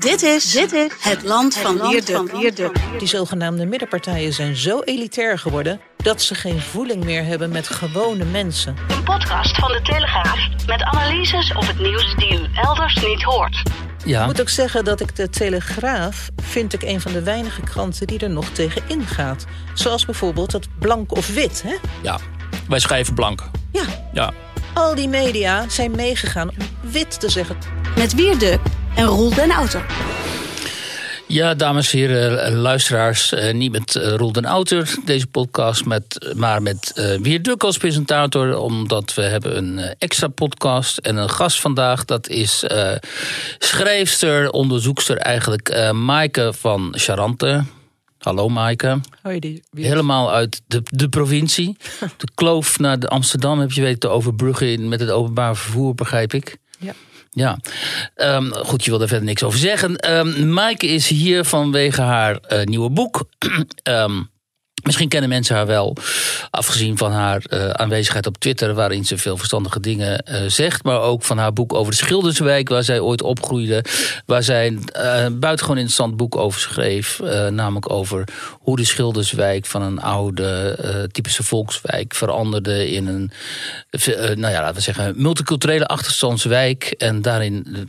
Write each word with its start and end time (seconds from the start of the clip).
Dit 0.00 0.22
is, 0.22 0.52
dit 0.52 0.72
is 0.72 0.92
het 1.00 1.22
land 1.22 1.56
van 1.56 1.88
Wierde. 2.30 2.72
Die 2.98 3.08
zogenaamde 3.08 3.66
middenpartijen 3.66 4.32
zijn 4.32 4.56
zo 4.56 4.80
elitair 4.80 5.38
geworden 5.38 5.80
dat 5.96 6.22
ze 6.22 6.34
geen 6.34 6.60
voeling 6.60 7.04
meer 7.04 7.24
hebben 7.24 7.50
met 7.50 7.68
gewone 7.68 8.24
mensen. 8.24 8.76
Een 8.88 9.02
podcast 9.02 9.56
van 9.56 9.72
de 9.72 9.82
Telegraaf 9.82 10.38
met 10.66 10.82
analyses 10.82 11.52
op 11.52 11.66
het 11.66 11.78
nieuws 11.78 12.14
die 12.16 12.32
u 12.32 12.48
elders 12.54 12.94
niet 12.94 13.22
hoort. 13.22 13.62
Ik 14.04 14.24
moet 14.26 14.40
ook 14.40 14.48
zeggen 14.48 14.84
dat 14.84 15.00
ik 15.00 15.16
de 15.16 15.28
Telegraaf 15.28 16.28
vind 16.42 16.72
ik 16.72 16.82
een 16.82 17.00
van 17.00 17.12
de 17.12 17.22
weinige 17.22 17.60
kranten 17.60 18.06
die 18.06 18.18
er 18.18 18.30
nog 18.30 18.48
tegen 18.48 18.82
ingaat. 18.86 19.46
Zoals 19.74 20.04
bijvoorbeeld 20.04 20.52
het 20.52 20.68
blank 20.78 21.16
of 21.16 21.34
wit, 21.34 21.62
hè? 21.62 21.74
Ja, 22.02 22.18
wij 22.68 22.78
schrijven 22.78 23.14
blank. 23.14 23.50
Ja. 23.72 23.82
Ja. 24.12 24.32
Al 24.74 24.94
die 24.94 25.08
media 25.08 25.68
zijn 25.68 25.90
meegegaan 25.90 26.48
om 26.48 26.90
wit 26.90 27.20
te 27.20 27.28
zeggen. 27.28 27.56
Met 27.96 28.14
Wierde 28.14 28.58
en 28.96 29.04
Roel 29.04 29.34
den 29.34 29.50
Outer. 29.50 29.84
Ja, 31.26 31.54
dames 31.54 31.92
en 31.92 31.98
heren, 31.98 32.44
eh, 32.44 32.52
luisteraars. 32.52 33.32
eh, 33.32 33.54
niet 33.54 33.72
met 33.72 33.96
eh, 33.96 34.14
Roel 34.14 34.32
den 34.32 34.44
Outer, 34.44 34.94
deze 35.04 35.26
podcast, 35.26 35.84
met, 35.84 36.32
maar 36.36 36.62
met 36.62 36.92
eh 36.94 37.18
Wier 37.20 37.42
Duk 37.42 37.64
als 37.64 37.76
presentator. 37.76 38.56
Omdat 38.58 39.14
we 39.14 39.22
hebben 39.22 39.56
een 39.56 39.94
extra 39.98 40.28
podcast 40.28 40.98
en 40.98 41.16
een 41.16 41.30
gast 41.30 41.60
vandaag. 41.60 42.04
Dat 42.04 42.28
is 42.28 42.62
eh, 42.62 42.92
schrijfster, 43.58 44.50
onderzoekster 44.50 45.16
eigenlijk, 45.16 45.68
eh 45.68 45.90
Maaike 45.90 46.52
van 46.58 46.94
Charante. 46.96 47.64
Hallo 48.20 48.48
Maaike. 48.48 49.00
Hoi, 49.22 49.62
Helemaal 49.76 50.32
uit 50.32 50.62
de, 50.66 50.82
de 50.84 51.08
provincie. 51.08 51.76
De 52.16 52.28
kloof 52.34 52.78
naar 52.78 52.98
de 52.98 53.08
Amsterdam 53.08 53.58
heb 53.60 53.72
je 53.72 53.80
weten 53.80 53.98
te 53.98 54.08
overbruggen 54.08 54.88
met 54.88 55.00
het 55.00 55.10
openbaar 55.10 55.56
vervoer, 55.56 55.94
begrijp 55.94 56.34
ik. 56.34 56.56
Ja. 56.78 56.92
Ja, 57.30 57.58
Ehm, 58.14 58.50
goed, 58.52 58.84
je 58.84 58.90
wil 58.90 58.98
daar 58.98 59.08
verder 59.08 59.26
niks 59.26 59.42
over 59.42 59.58
zeggen. 59.58 59.96
Ehm 59.96 60.52
Maaike 60.52 60.86
is 60.86 61.08
hier 61.08 61.44
vanwege 61.44 62.00
haar 62.00 62.36
eh, 62.36 62.64
nieuwe 62.64 62.90
boek. 62.90 63.24
Ehm, 63.82 64.22
misschien 64.82 65.08
kennen 65.08 65.28
mensen 65.28 65.56
haar 65.56 65.66
wel, 65.66 65.96
afgezien 66.50 66.98
van 66.98 67.12
haar 67.12 67.44
eh, 67.44 67.70
aanwezigheid 67.70 68.26
op 68.26 68.38
Twitter, 68.38 68.74
waarin 68.74 69.04
ze 69.04 69.18
veel 69.18 69.36
verstandige 69.36 69.80
dingen 69.80 70.18
eh, 70.18 70.42
zegt. 70.46 70.84
Maar 70.84 71.00
ook 71.00 71.22
van 71.22 71.38
haar 71.38 71.52
boek 71.52 71.72
over 71.72 71.92
de 71.92 71.98
Schilderswijk, 71.98 72.68
waar 72.68 72.84
zij 72.84 73.00
ooit 73.00 73.22
opgroeide. 73.22 73.84
Waar 74.26 74.42
zij 74.42 74.66
een 74.66 74.88
eh, 74.88 75.26
buitengewoon 75.32 75.78
interessant 75.78 76.16
boek 76.16 76.36
over 76.36 76.60
schreef. 76.60 77.20
namelijk 77.50 77.90
over 77.90 78.24
hoe 78.60 78.76
de 78.76 78.84
Schilderswijk 78.84 79.66
van 79.66 79.82
een 79.82 80.00
oude, 80.00 81.08
typische 81.12 81.42
volkswijk 81.42 82.14
veranderde 82.14 82.90
in 82.90 83.06
een, 83.06 83.30
nou 84.38 84.52
ja, 84.52 84.60
laten 84.60 84.74
we 84.74 84.80
zeggen, 84.80 85.14
multiculturele 85.16 85.86
achterstandswijk. 85.86 86.84
En 86.84 87.22
daarin 87.22 87.88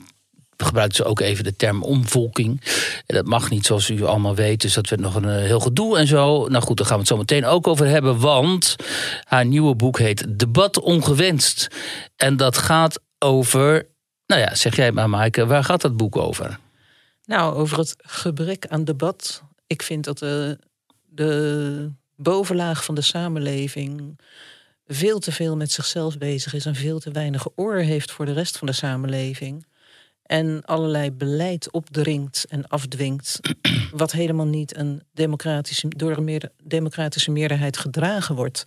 eh, 0.61 0.67
gebruikte 0.67 0.95
ze 0.95 1.03
ook 1.03 1.19
even 1.19 1.43
de 1.43 1.55
term 1.55 1.83
omvolking. 1.83 2.61
En 3.05 3.15
dat 3.15 3.25
mag 3.25 3.49
niet, 3.49 3.65
zoals 3.65 3.89
u 3.89 4.03
allemaal 4.03 4.35
weet. 4.35 4.61
Dus 4.61 4.73
dat 4.73 4.89
werd 4.89 5.01
nog 5.01 5.15
een 5.15 5.29
eh, 5.29 5.35
heel 5.35 5.59
gedoe 5.59 5.97
en 5.97 6.07
zo. 6.07 6.47
Nou 6.47 6.63
goed, 6.63 6.77
daar 6.77 6.85
gaan 6.85 6.95
we 6.95 7.01
het 7.01 7.11
zo 7.11 7.17
meteen 7.17 7.45
ook 7.45 7.67
over 7.67 7.85
hebben. 7.85 8.19
Want 8.19 8.75
haar 9.23 9.45
nieuwe 9.45 9.75
boek 9.75 9.99
heet 9.99 10.39
Debat 10.39 10.79
Ongewenst. 10.79 11.67
En 12.15 12.37
dat 12.37 12.57
gaat 12.57 12.99
over... 13.19 13.89
Nou 14.25 14.41
ja, 14.41 14.55
zeg 14.55 14.75
jij 14.75 14.91
maar, 14.91 15.09
Maaike, 15.09 15.45
waar 15.45 15.63
gaat 15.63 15.81
dat 15.81 15.97
boek 15.97 16.17
over? 16.17 16.59
Nou, 17.25 17.55
over 17.55 17.77
het 17.77 17.95
gebrek 17.97 18.67
aan 18.67 18.83
debat. 18.83 19.43
Ik 19.67 19.81
vind 19.81 20.03
dat 20.03 20.17
de, 20.17 20.59
de 21.09 21.91
bovenlaag 22.15 22.83
van 22.83 22.95
de 22.95 23.01
samenleving 23.01 24.19
veel 24.93 25.19
te 25.19 25.31
veel 25.31 25.55
met 25.55 25.71
zichzelf 25.71 26.17
bezig 26.17 26.53
is 26.53 26.65
en 26.65 26.75
veel 26.75 26.99
te 26.99 27.11
weinig 27.11 27.47
oor 27.55 27.75
heeft 27.75 28.11
voor 28.11 28.25
de 28.25 28.33
rest 28.33 28.57
van 28.57 28.67
de 28.67 28.73
samenleving. 28.73 29.65
En 30.31 30.61
allerlei 30.65 31.11
beleid 31.11 31.71
opdringt 31.71 32.45
en 32.49 32.67
afdwingt, 32.67 33.39
wat 33.91 34.11
helemaal 34.11 34.45
niet 34.45 34.77
een 34.77 35.01
democratische, 35.13 35.87
door 35.87 36.17
een 36.17 36.23
meer, 36.23 36.49
democratische 36.63 37.31
meerderheid 37.31 37.77
gedragen 37.77 38.35
wordt. 38.35 38.65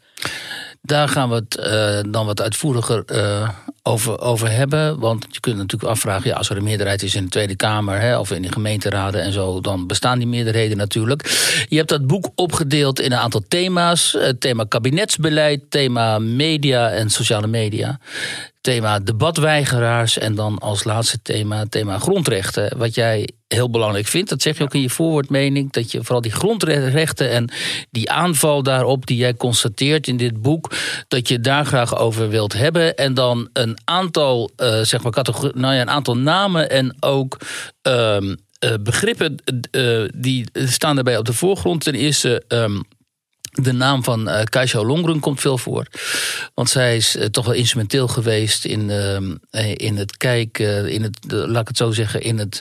Daar 0.82 1.08
gaan 1.08 1.28
we 1.28 1.34
het 1.34 1.56
eh, 1.56 2.12
dan 2.12 2.26
wat 2.26 2.42
uitvoeriger 2.42 3.04
eh, 3.04 3.48
over, 3.82 4.20
over 4.20 4.50
hebben. 4.50 4.98
Want 4.98 5.26
je 5.30 5.40
kunt 5.40 5.56
natuurlijk 5.56 5.90
afvragen, 5.90 6.30
ja, 6.30 6.36
als 6.36 6.50
er 6.50 6.56
een 6.56 6.62
meerderheid 6.62 7.02
is 7.02 7.14
in 7.14 7.24
de 7.24 7.30
Tweede 7.30 7.56
Kamer 7.56 8.00
hè, 8.00 8.18
of 8.18 8.30
in 8.30 8.42
de 8.42 8.52
gemeenteraden 8.52 9.22
en 9.22 9.32
zo, 9.32 9.60
dan 9.60 9.86
bestaan 9.86 10.18
die 10.18 10.28
meerderheden 10.28 10.76
natuurlijk. 10.76 11.22
Je 11.68 11.76
hebt 11.76 11.88
dat 11.88 12.06
boek 12.06 12.30
opgedeeld 12.34 13.00
in 13.00 13.12
een 13.12 13.18
aantal 13.18 13.42
thema's: 13.48 14.12
Het 14.18 14.40
thema 14.40 14.64
kabinetsbeleid, 14.64 15.60
thema 15.68 16.18
media 16.18 16.90
en 16.90 17.10
sociale 17.10 17.46
media. 17.46 17.98
Thema 18.64 18.98
debatweigeraars 18.98 20.18
en 20.18 20.34
dan 20.34 20.58
als 20.58 20.84
laatste 20.84 21.22
thema 21.22 21.64
thema 21.68 21.98
grondrechten. 21.98 22.78
Wat 22.78 22.94
jij 22.94 23.28
heel 23.48 23.70
belangrijk 23.70 24.06
vindt, 24.06 24.30
dat 24.30 24.42
zeg 24.42 24.58
je 24.58 24.64
ook 24.64 24.74
in 24.74 24.80
je 24.80 24.90
voorwoordmening, 24.90 25.72
dat 25.72 25.90
je 25.90 25.98
vooral 26.02 26.20
die 26.20 26.32
grondrechten 26.32 27.30
en 27.30 27.50
die 27.90 28.10
aanval 28.10 28.62
daarop 28.62 29.06
die 29.06 29.16
jij 29.16 29.34
constateert 29.34 30.06
in 30.06 30.16
dit 30.16 30.42
boek, 30.42 30.72
dat 31.08 31.28
je 31.28 31.40
daar 31.40 31.66
graag 31.66 31.96
over 31.98 32.28
wilt 32.28 32.52
hebben. 32.52 32.94
En 32.96 33.14
dan 33.14 33.48
een 33.52 33.78
aantal, 33.84 34.50
eh, 34.56 34.80
zeg 34.80 35.02
maar, 35.02 35.12
categorie, 35.12 35.56
nou 35.56 35.74
ja, 35.74 35.80
een 35.80 35.90
aantal 35.90 36.16
namen 36.16 36.70
en 36.70 36.96
ook 37.00 37.38
ehm, 37.82 38.34
eh, 38.58 38.74
begrippen 38.80 39.36
eh, 39.70 40.04
die 40.14 40.46
staan 40.52 40.94
daarbij 40.94 41.18
op 41.18 41.24
de 41.24 41.32
voorgrond. 41.32 41.84
Ten 41.84 41.94
eerste. 41.94 42.44
ehm, 42.48 42.80
de 43.62 43.72
naam 43.72 44.04
van 44.04 44.28
uh, 44.28 44.42
Kaisha 44.42 44.84
Longren 44.84 45.20
komt 45.20 45.40
veel 45.40 45.58
voor. 45.58 45.86
Want 46.54 46.70
zij 46.70 46.96
is 46.96 47.16
eh, 47.16 47.26
toch 47.26 47.44
wel 47.44 47.54
instrumenteel 47.54 48.08
geweest 48.08 48.64
in, 48.64 48.90
ehm, 48.90 49.34
eh, 49.50 49.74
in 49.74 49.96
het 49.96 50.16
kijken, 50.16 50.90
in 50.90 51.02
het, 51.02 51.18
laat 51.28 51.60
ik 51.60 51.68
het 51.68 51.76
zo 51.76 51.90
zeggen, 51.90 52.22
in, 52.22 52.38
het, 52.38 52.60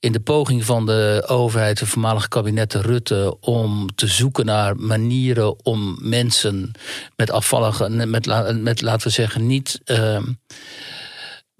in 0.00 0.12
de 0.12 0.20
poging 0.20 0.64
van 0.64 0.86
de 0.86 1.24
overheid, 1.26 1.78
de 1.78 1.86
voormalige 1.86 2.28
kabinetten 2.28 2.82
Rutte, 2.82 3.36
om 3.40 3.94
te 3.94 4.06
zoeken 4.06 4.46
naar 4.46 4.76
manieren 4.76 5.64
om 5.64 5.98
mensen 6.00 6.72
met 7.16 7.30
afvallige, 7.30 7.88
met, 7.88 8.26
met 8.62 8.80
laten 8.80 9.06
we 9.06 9.12
zeggen, 9.12 9.46
niet. 9.46 9.80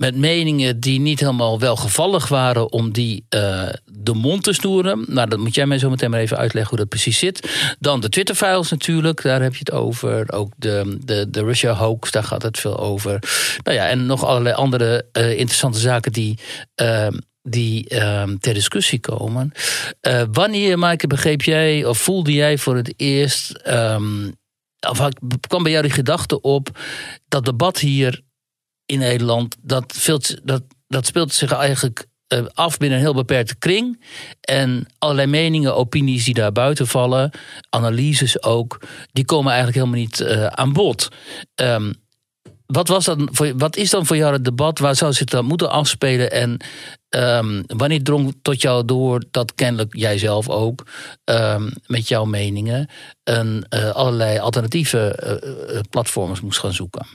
Ehm, 0.03 0.13
met 0.13 0.17
meningen 0.17 0.81
die 0.81 1.01
niet 1.01 1.21
helemaal 1.21 1.59
welgevallig 1.59 2.29
waren 2.29 2.73
om 2.73 2.93
die 2.93 3.25
eh, 3.29 3.69
de 3.85 4.15
mond 4.15 4.43
te 4.43 4.53
snoeren. 4.53 5.05
Nou, 5.09 5.29
dat 5.29 5.39
moet 5.39 5.55
jij 5.55 5.67
mij 5.67 5.79
zo 5.79 5.91
meteen 5.91 6.11
maar 6.11 6.21
even 6.21 6.37
uitleggen 6.37 6.71
hoe 6.71 6.79
dat 6.79 6.89
precies 6.89 7.19
zit. 7.19 7.77
Dan 7.79 8.01
de 8.01 8.09
Twitter-files 8.09 8.71
natuurlijk, 8.71 9.23
daar 9.23 9.43
heb 9.43 9.53
je 9.53 9.59
het 9.59 9.73
over. 9.73 10.33
Ook 10.33 10.53
de, 10.57 10.99
de, 11.05 11.31
de 11.31 11.45
Russia 11.45 11.73
hoax, 11.73 12.11
daar 12.11 12.25
gaat 12.25 12.43
het 12.43 12.59
veel 12.59 12.79
over. 12.79 13.19
Nou 13.63 13.77
ja, 13.77 13.89
en 13.89 14.07
nog 14.07 14.25
allerlei 14.25 14.55
andere 14.55 15.05
eh, 15.13 15.31
interessante 15.31 15.79
zaken 15.79 16.13
die... 16.13 16.39
eh, 16.75 17.07
die 17.45 17.89
eh, 17.89 18.29
ter 18.41 18.55
discussie 18.55 19.01
komen. 19.01 19.53
Eh, 20.01 20.23
wanneer, 20.33 20.79
Maaike, 20.79 21.07
begreep 21.07 21.43
jij 21.43 21.85
of 21.85 21.99
voelde 21.99 22.33
jij 22.33 22.59
voor 22.59 22.77
het 22.77 22.95
eerst... 22.97 23.51
ehm, 23.51 24.31
of 24.91 25.09
kwam 25.47 25.63
bij 25.63 25.73
jou 25.73 25.83
die 25.83 25.93
gedachte 25.93 26.41
op 26.41 26.69
dat 27.29 27.45
debat 27.45 27.79
hier 27.79 28.23
in 28.87 28.99
Nederland, 28.99 29.57
dat, 29.61 29.93
veel, 29.97 30.21
dat, 30.43 30.63
dat 30.87 31.07
speelt 31.07 31.33
zich 31.33 31.53
eigenlijk 31.53 32.07
eh, 32.27 32.45
af 32.55 32.79
binnen 32.79 32.99
een 32.99 33.05
heel 33.05 33.15
beperkte 33.15 33.57
kring. 33.57 34.05
En 34.41 34.87
allerlei 34.99 35.27
meningen, 35.27 35.77
opinies 35.77 36.25
die 36.25 36.35
daar 36.35 36.53
buiten 36.53 36.87
vallen, 36.87 37.31
analyses 37.71 38.43
ook, 38.43 38.81
die 39.13 39.25
komen 39.25 39.53
eigenlijk 39.53 39.79
helemaal 39.79 40.01
niet 40.01 40.21
eh, 40.21 40.47
aan 40.47 40.73
bod. 40.73 41.09
Ehm, 41.55 41.93
wat, 42.73 42.89
was 42.89 43.05
dat 43.05 43.19
voor, 43.31 43.53
wat 43.57 43.77
is 43.77 43.91
dan 43.91 44.07
voor 44.07 44.17
jou 44.17 44.33
het 44.33 44.45
debat? 44.45 44.79
Waar 44.79 44.97
zou 44.97 45.13
zich 45.13 45.27
dat 45.27 45.45
moeten 45.45 45.71
afspelen? 45.71 46.31
En 46.31 46.57
ehm, 47.09 47.63
wanneer 47.67 48.03
drong 48.03 48.39
tot 48.43 48.63
jou 48.63 48.85
door 48.85 49.25
dat 49.31 49.55
kennelijk 49.55 49.97
jij 49.97 50.19
zelf 50.19 50.49
ook, 50.49 50.87
ehm, 51.25 51.71
met 51.87 52.09
jouw 52.09 52.25
meningen, 52.25 52.89
een, 53.25 53.65
eh, 53.69 53.91
allerlei 53.91 54.39
alternatieve 54.39 55.15
eh, 55.15 55.81
platforms 55.91 56.41
moest 56.41 56.59
gaan 56.59 56.73
zoeken? 56.73 57.07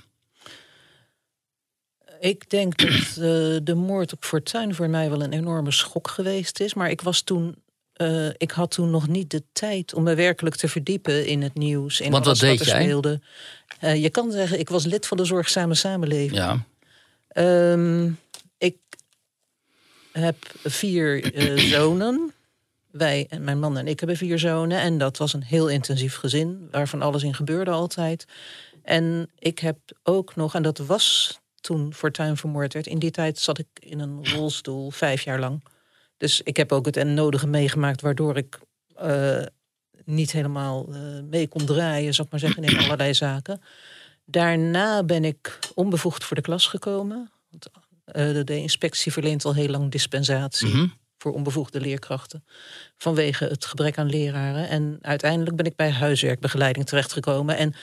Ik 2.20 2.50
denk 2.50 2.78
dat 2.78 2.90
eh, 2.92 3.58
de 3.64 3.76
moord 3.76 4.14
op 4.14 4.26
Fortuyn 4.26 4.76
voor 4.76 4.90
mij 4.90 5.10
wel 5.10 5.22
een 5.24 5.34
enorme 5.34 5.72
schok 5.72 6.08
geweest 6.08 6.60
is. 6.60 6.74
Maar 6.74 6.90
ik 6.90 7.02
was 7.02 7.22
toen. 7.22 7.56
eh, 7.94 8.28
ik 8.38 8.52
had 8.52 8.72
toen 8.72 8.90
nog 8.90 9.08
niet 9.08 9.30
de 9.32 9.44
tijd 9.54 9.94
om 9.94 10.04
me 10.04 10.16
werkelijk 10.16 10.56
te 10.56 10.68
verdiepen 10.68 11.26
in 11.26 11.42
het 11.42 11.54
nieuws. 11.54 12.00
In 12.02 12.12
Want 12.12 12.26
wat 12.26 12.40
deed 12.40 12.60
er 12.60 12.66
jij? 12.66 12.82
speelde. 12.84 13.22
Eh, 13.80 14.02
je 14.02 14.10
kan 14.10 14.32
zeggen, 14.32 14.60
ik 14.60 14.70
was 14.70 14.86
lid 14.86 15.08
van 15.08 15.18
de 15.18 15.26
Zorgzame 15.26 15.76
Samenleving. 15.76 16.36
Ja. 16.36 16.64
Ehm, 17.28 18.12
ik 18.58 18.78
heb 20.12 20.36
vier 20.64 21.32
zonen. 21.76 22.32
Wij 22.92 23.26
en 23.30 23.44
mijn 23.44 23.60
man 23.60 23.78
en 23.78 23.88
ik 23.88 24.00
hebben 24.00 24.18
vier 24.18 24.40
zonen. 24.40 24.80
En 24.80 24.98
dat 24.98 25.18
was 25.18 25.34
een 25.34 25.44
heel 25.44 25.68
intensief 25.70 26.16
gezin, 26.16 26.68
waarvan 26.72 27.02
alles 27.02 27.24
in 27.24 27.34
gebeurde 27.34 27.72
altijd. 27.72 28.26
En 28.84 29.30
ik 29.40 29.60
heb 29.60 29.78
ook 30.04 30.36
nog, 30.36 30.56
en 30.56 30.64
dat 30.64 30.78
was 30.78 31.40
toen 31.68 31.94
Fortuin 31.94 32.38
vermoord 32.38 32.74
werd. 32.74 32.88
In 32.88 33.00
die 33.00 33.12
tijd 33.12 33.40
zat 33.40 33.58
ik 33.60 33.68
in 33.80 34.00
een 34.00 34.28
rolstoel, 34.30 34.92
vijf 34.92 35.22
jaar 35.22 35.40
lang. 35.40 35.64
Dus 36.18 36.42
ik 36.42 36.58
heb 36.58 36.72
ook 36.72 36.86
het 36.86 36.98
en 36.98 37.14
nodige 37.14 37.48
meegemaakt, 37.48 38.02
waardoor 38.02 38.38
ik 38.38 38.60
eh, 38.96 39.42
niet 40.06 40.32
helemaal 40.32 40.88
eh, 40.90 41.00
mee 41.30 41.48
kon 41.48 41.66
draaien, 41.66 42.14
zou 42.14 42.26
ik 42.28 42.32
maar 42.32 42.42
zeggen, 42.42 42.64
in 42.64 42.78
allerlei 42.84 43.14
zaken. 43.14 43.62
Daarna 44.26 45.04
ben 45.04 45.26
ik 45.26 45.60
onbevoegd 45.74 46.24
voor 46.24 46.36
de 46.36 46.42
klas 46.42 46.68
gekomen. 46.68 47.32
Want, 47.50 47.70
eh, 48.06 48.34
de, 48.34 48.44
de 48.44 48.58
inspectie 48.58 49.12
verleent 49.12 49.46
al 49.46 49.54
heel 49.54 49.70
lang 49.70 49.92
dispensatie 49.92 50.68
Mhm. 50.68 50.88
voor 51.18 51.34
onbevoegde 51.34 51.82
leerkrachten. 51.82 52.44
Vanwege 52.98 53.46
het 53.46 53.66
gebrek 53.66 53.98
aan 53.98 54.10
leraren. 54.10 54.70
En 54.70 54.98
uiteindelijk 55.02 55.56
ben 55.56 55.66
ik 55.66 55.76
bij 55.76 55.92
huiswerkbegeleiding 55.92 56.86
terechtgekomen. 56.86 57.58
En 57.58 57.74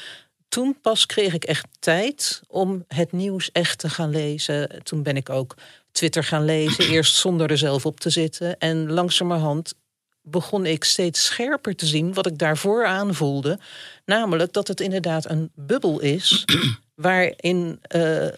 toen 0.55 0.81
pas 0.81 1.07
kreeg 1.07 1.35
ik 1.35 1.45
echt 1.45 1.67
tijd 1.79 2.43
om 2.47 2.85
het 2.89 3.13
nieuws 3.13 3.53
echt 3.53 3.79
te 3.79 3.89
gaan 3.89 4.11
lezen. 4.11 4.83
Toen 4.83 5.03
ben 5.03 5.17
ik 5.17 5.31
ook 5.31 5.55
Twitter 5.93 6.25
gaan 6.25 6.45
lezen. 6.45 6.89
Eerst 6.89 7.17
zonder 7.17 7.51
er 7.51 7.59
zelf 7.59 7.87
op 7.87 8.01
te 8.01 8.11
zitten. 8.11 8.59
En 8.59 8.93
langzamerhand 8.93 9.75
begon 10.23 10.67
ik 10.67 10.85
steeds 10.85 11.25
scherper 11.25 11.77
te 11.77 11.87
zien 11.87 12.15
wat 12.15 12.27
ik 12.27 12.39
daarvoor 12.39 12.87
aanvoelde. 12.87 13.59
Namelijk 14.05 14.53
dat 14.53 14.69
het 14.69 14.81
inderdaad 14.81 15.31
een 15.31 15.51
bubbel 15.55 16.01
is 16.01 16.45
waarin 16.95 17.79
eh, 17.83 18.29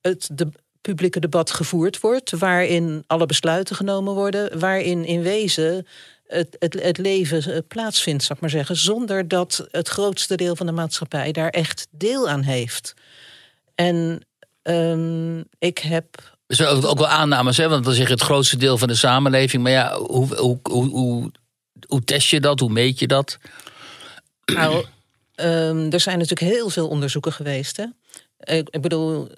het 0.00 0.28
de 0.32 0.48
publieke 0.80 1.20
debat 1.20 1.50
gevoerd 1.50 2.00
wordt, 2.00 2.30
waarin 2.30 3.04
alle 3.06 3.26
besluiten 3.26 3.76
genomen 3.76 4.14
worden, 4.14 4.58
waarin 4.58 5.04
in 5.04 5.22
wezen 5.22 5.86
het, 6.26 6.56
het, 6.58 6.82
het 6.82 6.98
leven 6.98 7.52
eh, 7.54 7.58
plaatsvindt, 7.68 8.22
zou 8.22 8.34
ik 8.34 8.40
maar 8.40 8.50
zeggen, 8.50 8.76
zonder 8.76 9.28
dat 9.28 9.66
het 9.70 9.88
grootste 9.88 10.34
deel 10.34 10.56
van 10.56 10.66
de 10.66 10.72
maatschappij 10.72 11.32
daar 11.32 11.48
echt 11.48 11.86
deel 11.90 12.28
aan 12.28 12.42
heeft. 12.42 12.94
En 13.74 14.26
ehm, 14.62 15.38
ik 15.58 15.78
heb 15.78 16.36
Dus 16.46 16.62
ook, 16.62 16.84
ook 16.84 16.98
wel 16.98 17.08
aannames, 17.08 17.56
hè? 17.56 17.68
want 17.68 17.84
dan 17.84 17.94
zeg 17.94 18.06
je 18.06 18.12
het 18.12 18.22
grootste 18.22 18.56
deel 18.56 18.78
van 18.78 18.88
de 18.88 18.94
samenleving. 18.94 19.62
Maar 19.62 19.72
ja, 19.72 19.98
hoe, 19.98 20.36
hoe, 20.36 20.58
hoe, 20.62 20.88
hoe, 20.88 21.30
hoe 21.88 22.04
test 22.04 22.28
je 22.28 22.40
dat? 22.40 22.60
Hoe 22.60 22.70
meet 22.70 22.98
je 22.98 23.06
dat? 23.06 23.38
Nou, 24.44 24.84
ehm, 25.34 25.90
er 25.90 26.00
zijn 26.00 26.18
natuurlijk 26.18 26.52
heel 26.52 26.70
veel 26.70 26.88
onderzoeken 26.88 27.32
geweest. 27.32 27.76
Hè? 27.76 27.84
Ik, 28.46 28.68
ik 28.70 28.80
bedoel, 28.80 29.28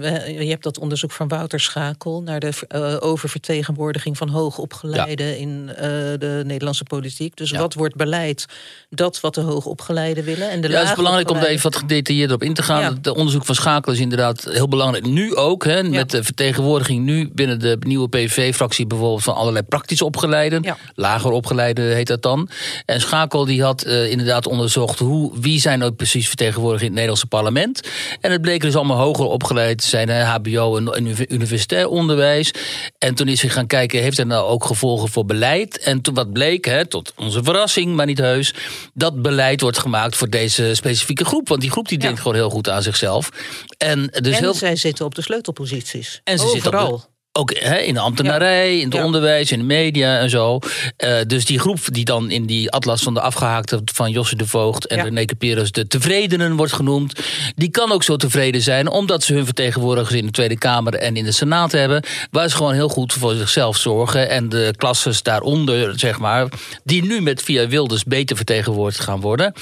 eh, 0.00 0.40
je 0.40 0.48
hebt 0.48 0.62
dat 0.62 0.78
onderzoek 0.78 1.12
van 1.12 1.28
Wouter 1.28 1.60
Schakel 1.60 2.22
naar 2.22 2.40
de 2.40 2.52
eh, 2.68 2.96
oververtegenwoordiging 3.00 4.16
van 4.16 4.28
hoogopgeleiden 4.28 5.38
in 5.38 5.68
eh, 5.68 5.88
de 6.18 6.42
Nederlandse 6.46 6.84
politiek. 6.84 7.36
Dus 7.36 7.50
Ja. 7.50 7.58
wat 7.58 7.74
wordt 7.74 7.94
beleid? 7.94 8.46
Dat 8.90 9.20
wat 9.20 9.34
de 9.34 9.40
hoogopgeleiden 9.40 10.24
willen. 10.24 10.50
En 10.50 10.60
de 10.60 10.68
Ja, 10.68 10.78
het 10.78 10.88
is 10.88 10.94
belangrijk 10.94 11.30
om 11.30 11.36
daar 11.36 11.46
even 11.46 11.62
wat 11.62 11.76
gedetailleerder 11.76 12.36
op 12.36 12.42
in 12.42 12.54
te 12.54 12.62
gaan. 12.62 12.80
Ja. 12.80 12.92
Het 12.94 13.08
onderzoek 13.08 13.44
van 13.44 13.54
Schakel 13.54 13.92
is 13.92 13.98
inderdaad 13.98 14.44
heel 14.44 14.68
belangrijk. 14.68 15.06
Nu 15.06 15.34
ook, 15.34 15.64
hè, 15.64 15.82
met 15.82 16.10
de 16.10 16.24
vertegenwoordiging 16.24 17.04
nu 17.04 17.30
binnen 17.32 17.58
de 17.58 17.76
nieuwe 17.80 18.08
PVV-fractie 18.08 18.86
bijvoorbeeld 18.86 19.22
van 19.22 19.34
allerlei 19.34 19.64
praktisch 19.64 20.02
opgeleiden. 20.02 20.64
Lager 20.94 21.30
opgeleiden 21.30 21.94
heet 21.94 22.06
dat 22.06 22.22
dan. 22.22 22.48
En 22.84 23.00
Schakel 23.00 23.44
die 23.44 23.62
had 23.62 23.82
eh, 23.82 24.10
inderdaad 24.10 24.46
onderzocht 24.46 24.98
hoe, 24.98 25.40
wie 25.40 25.60
zijn 25.60 25.82
ook 25.82 25.96
precies 25.96 26.28
vertegenwoordigd 26.28 26.80
in 26.82 26.86
het 26.86 26.94
Nederlandse 26.94 27.26
parlement. 27.26 27.80
En 28.20 28.32
het 28.32 28.40
bleek 28.40 28.55
dus 28.60 28.76
allemaal 28.76 28.96
hoger 28.98 29.24
opgeleid 29.24 29.82
zijn, 29.82 30.08
hè, 30.08 30.22
HBO 30.24 30.76
en 30.76 30.92
uni- 30.96 31.24
universitair 31.28 31.88
onderwijs. 31.88 32.50
En 32.98 33.14
toen 33.14 33.28
is 33.28 33.40
hij 33.40 33.50
gaan 33.50 33.66
kijken, 33.66 34.02
heeft 34.02 34.16
dat 34.16 34.26
nou 34.26 34.46
ook 34.46 34.64
gevolgen 34.64 35.08
voor 35.08 35.24
beleid? 35.24 35.78
En 35.78 36.00
toen 36.00 36.14
wat 36.14 36.32
bleek, 36.32 36.64
hè, 36.64 36.86
tot 36.86 37.12
onze 37.16 37.42
verrassing, 37.42 37.94
maar 37.94 38.06
niet 38.06 38.18
heus, 38.18 38.54
dat 38.94 39.22
beleid 39.22 39.60
wordt 39.60 39.78
gemaakt 39.78 40.16
voor 40.16 40.28
deze 40.30 40.74
specifieke 40.74 41.24
groep. 41.24 41.48
Want 41.48 41.60
die 41.60 41.70
groep 41.70 41.88
die 41.88 41.98
Ja. 41.98 42.04
denkt 42.04 42.20
gewoon 42.20 42.36
heel 42.36 42.50
goed 42.50 42.68
aan 42.68 42.82
zichzelf. 42.82 43.28
En 43.78 44.06
dus 44.06 44.34
en 44.36 44.42
heel 44.42 44.54
zij 44.54 44.76
zitten 44.76 45.04
op 45.04 45.14
de 45.14 45.22
sleutelposities. 45.22 46.20
en 46.24 46.38
ze 46.38 46.48
zitten 46.48 46.66
op 46.72 46.78
de- 46.78 46.82
Overal. 46.84 47.14
Ook 47.36 47.54
hè, 47.54 47.78
in 47.78 47.94
de 47.94 48.00
ambtenarij, 48.00 48.78
in 48.78 48.90
het 48.90 49.02
onderwijs, 49.02 49.52
in 49.52 49.58
de 49.58 49.64
media 49.64 50.18
en 50.18 50.30
zo. 50.30 50.58
Eh, 50.96 51.16
dus 51.26 51.44
die 51.44 51.58
groep 51.58 51.78
die 51.86 52.04
dan 52.04 52.30
in 52.30 52.46
die 52.46 52.70
atlas 52.70 53.02
van 53.02 53.14
de 53.14 53.20
afgehaakte 53.20 53.80
van 53.84 54.10
Josse 54.10 54.36
de 54.36 54.46
Voogd 54.46 54.86
en. 54.86 55.02
René 55.02 55.24
Peres 55.38 55.72
de 55.72 55.86
tevredenen 55.86 56.56
wordt 56.56 56.72
genoemd. 56.72 57.20
Die 57.54 57.70
kan 57.70 57.92
ook 57.92 58.02
zo 58.02 58.16
tevreden 58.16 58.62
zijn 58.62 58.90
omdat 58.90 59.22
ze 59.22 59.34
hun 59.34 59.44
vertegenwoordigers 59.44 60.14
in 60.14 60.26
de 60.26 60.32
Tweede 60.32 60.58
Kamer 60.58 60.94
en 60.94 61.16
in 61.16 61.24
de 61.24 61.32
Senaat 61.32 61.72
hebben. 61.72 62.02
Waar 62.30 62.48
ze 62.48 62.56
gewoon 62.56 62.72
heel 62.72 62.88
goed 62.88 63.12
voor 63.12 63.34
zichzelf 63.34 63.76
zorgen. 63.76 64.28
En 64.28 64.48
de 64.48 64.74
klasses 64.76 65.22
daaronder, 65.22 65.98
zeg 65.98 66.18
maar, 66.18 66.48
die 66.84 67.04
nu 67.04 67.20
met 67.20 67.42
via 67.42 67.68
Wilders 67.68 68.04
beter 68.04 68.36
vertegenwoordigd 68.36 69.00
gaan 69.00 69.20
worden. 69.20 69.52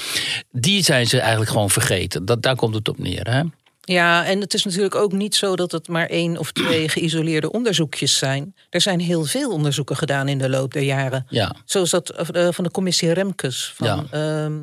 Die 0.51 0.83
zijn 0.83 1.07
ze 1.07 1.19
eigenlijk 1.19 1.51
gewoon 1.51 1.69
vergeten. 1.69 2.25
Dat, 2.25 2.41
daar 2.41 2.55
komt 2.55 2.75
het 2.75 2.89
op 2.89 2.99
neer. 2.99 3.29
Hè? 3.29 3.41
Ja, 3.87 4.25
en 4.25 4.39
het 4.41 4.53
is 4.53 4.63
natuurlijk 4.63 4.95
ook 4.95 5.11
niet 5.11 5.35
zo 5.35 5.55
dat 5.55 5.71
het 5.71 5.87
maar 5.87 6.07
één 6.07 6.37
of 6.37 6.51
twee 6.51 6.89
geïsoleerde 6.95 7.51
onderzoekjes 7.51 8.17
zijn. 8.17 8.55
Er 8.69 8.81
zijn 8.81 8.99
heel 8.99 9.23
veel 9.23 9.51
onderzoeken 9.51 9.95
gedaan 9.95 10.27
in 10.27 10.37
de 10.37 10.49
loop 10.49 10.73
der 10.73 10.83
jaren. 10.83 11.25
Ja. 11.29 11.55
Zoals 11.65 11.89
dat 11.89 12.09
eh, 12.09 12.47
van 12.51 12.63
de 12.63 12.71
commissie 12.71 13.11
Remkes. 13.13 13.73
Van 13.75 13.87
Ja. 13.87 14.03
ehm, 14.11 14.61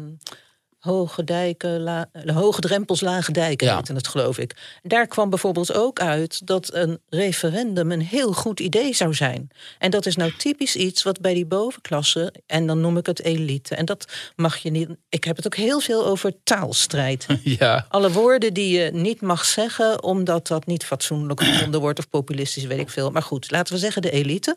hoge 0.83 1.25
dijken, 1.25 1.81
la, 1.81 2.09
hoge 2.27 2.61
drempels, 2.61 3.01
lage 3.01 3.33
dijken 3.33 3.67
Ja. 3.67 3.83
het, 3.95 4.09
geloof 4.09 4.39
ik. 4.39 4.57
Daar 4.83 5.07
kwam 5.07 5.31
bijvoorbeeld 5.31 5.75
ook 5.75 6.01
uit 6.01 6.47
dat 6.47 6.75
een 6.75 6.99
referendum 7.09 7.93
een 7.93 8.01
heel 8.03 8.33
goed 8.33 8.61
idee 8.61 8.95
zou 8.95 9.15
zijn. 9.15 9.51
En 9.79 9.91
dat 9.91 10.07
is 10.07 10.17
nou 10.17 10.33
typisch 10.37 10.77
iets 10.77 11.03
wat 11.03 11.21
bij 11.21 11.35
die 11.35 11.47
bovenklasse, 11.47 12.35
en 12.47 12.67
dan 12.67 12.81
noem 12.81 12.97
ik 12.97 13.07
het 13.07 13.23
elite. 13.23 13.75
En 13.75 13.85
dat 13.85 14.13
mag 14.37 14.57
je 14.57 14.71
niet. 14.71 14.89
Ik 15.09 15.25
heb 15.25 15.37
het 15.37 15.47
ook 15.47 15.57
heel 15.57 15.81
veel 15.81 16.07
over 16.07 16.33
taalstrijd. 16.45 17.27
Ja. 17.43 17.87
Alle 17.89 18.13
woorden 18.13 18.55
die 18.55 18.79
je 18.79 18.91
niet 18.93 19.21
mag 19.21 19.45
zeggen, 19.45 20.03
omdat 20.03 20.47
dat 20.47 20.67
niet 20.67 20.85
fatsoenlijk 20.85 21.43
gevonden 21.43 21.81
wordt 21.81 21.99
of 21.99 22.09
populistisch, 22.09 22.65
weet 22.65 22.79
ik 22.79 22.91
veel. 22.91 23.11
Maar 23.11 23.23
goed, 23.23 23.51
laten 23.51 23.75
we 23.75 23.81
zeggen, 23.81 24.03
de 24.03 24.11
elite, 24.11 24.57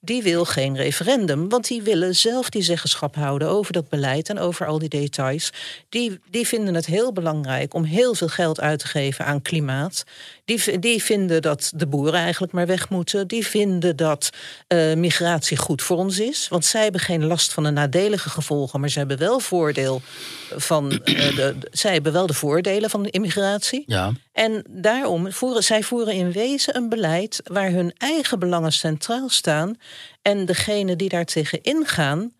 die 0.00 0.22
wil 0.22 0.44
geen 0.44 0.76
referendum. 0.76 1.48
Want 1.48 1.68
die 1.68 1.82
willen 1.82 2.14
zelf 2.14 2.50
die 2.50 2.62
zeggenschap 2.62 3.14
houden 3.14 3.48
over 3.48 3.72
dat 3.72 3.88
beleid 3.88 4.28
en 4.28 4.38
over 4.38 4.66
al 4.66 4.78
die 4.78 4.88
details. 4.88 5.50
Die, 5.88 6.20
die 6.30 6.46
vinden 6.46 6.74
het 6.74 6.86
heel 6.86 7.12
belangrijk 7.12 7.74
om 7.74 7.84
heel 7.84 8.14
veel 8.14 8.28
geld 8.28 8.60
uit 8.60 8.78
te 8.78 8.86
geven 8.86 9.24
aan 9.24 9.42
klimaat. 9.42 10.04
Die, 10.44 10.78
die 10.78 11.02
vinden 11.02 11.42
dat 11.42 11.72
de 11.74 11.86
boeren 11.86 12.20
eigenlijk 12.20 12.52
maar 12.52 12.66
weg 12.66 12.88
moeten. 12.88 13.26
Die 13.28 13.46
vinden 13.46 13.96
dat 13.96 14.30
eh, 14.66 14.94
migratie 14.94 15.56
goed 15.56 15.82
voor 15.82 15.96
ons 15.96 16.18
is. 16.18 16.48
Want 16.48 16.64
zij 16.64 16.82
hebben 16.82 17.00
geen 17.00 17.24
last 17.26 17.52
van 17.52 17.62
de 17.62 17.70
nadelige 17.70 18.30
gevolgen, 18.30 18.80
maar 18.80 18.88
ze 18.88 18.98
hebben 18.98 19.18
wel 19.18 19.40
voordeel 19.40 20.00
van 20.56 20.90
eh, 20.90 20.98
de, 21.36 21.56
de- 21.58 21.68
zij 21.70 21.92
hebben 21.92 22.12
wel 22.12 22.26
de 22.26 22.34
voordelen 22.34 22.90
van 22.90 23.02
de 23.02 23.10
immigratie. 23.10 23.82
Ja. 23.86 24.12
En 24.32 24.64
daarom 24.70 25.32
voeren 25.32 25.62
zij 25.64 25.82
voeren 25.82 26.14
in 26.14 26.32
wezen 26.32 26.76
een 26.76 26.88
beleid 26.88 27.40
waar 27.44 27.70
hun 27.70 27.92
eigen 27.98 28.38
belangen 28.38 28.72
centraal 28.72 29.28
staan. 29.28 29.76
En 30.22 30.46
degene 30.46 30.96
die 30.96 31.08
daar 31.08 31.24
tegen 31.24 31.62
ingaan, 31.62 32.32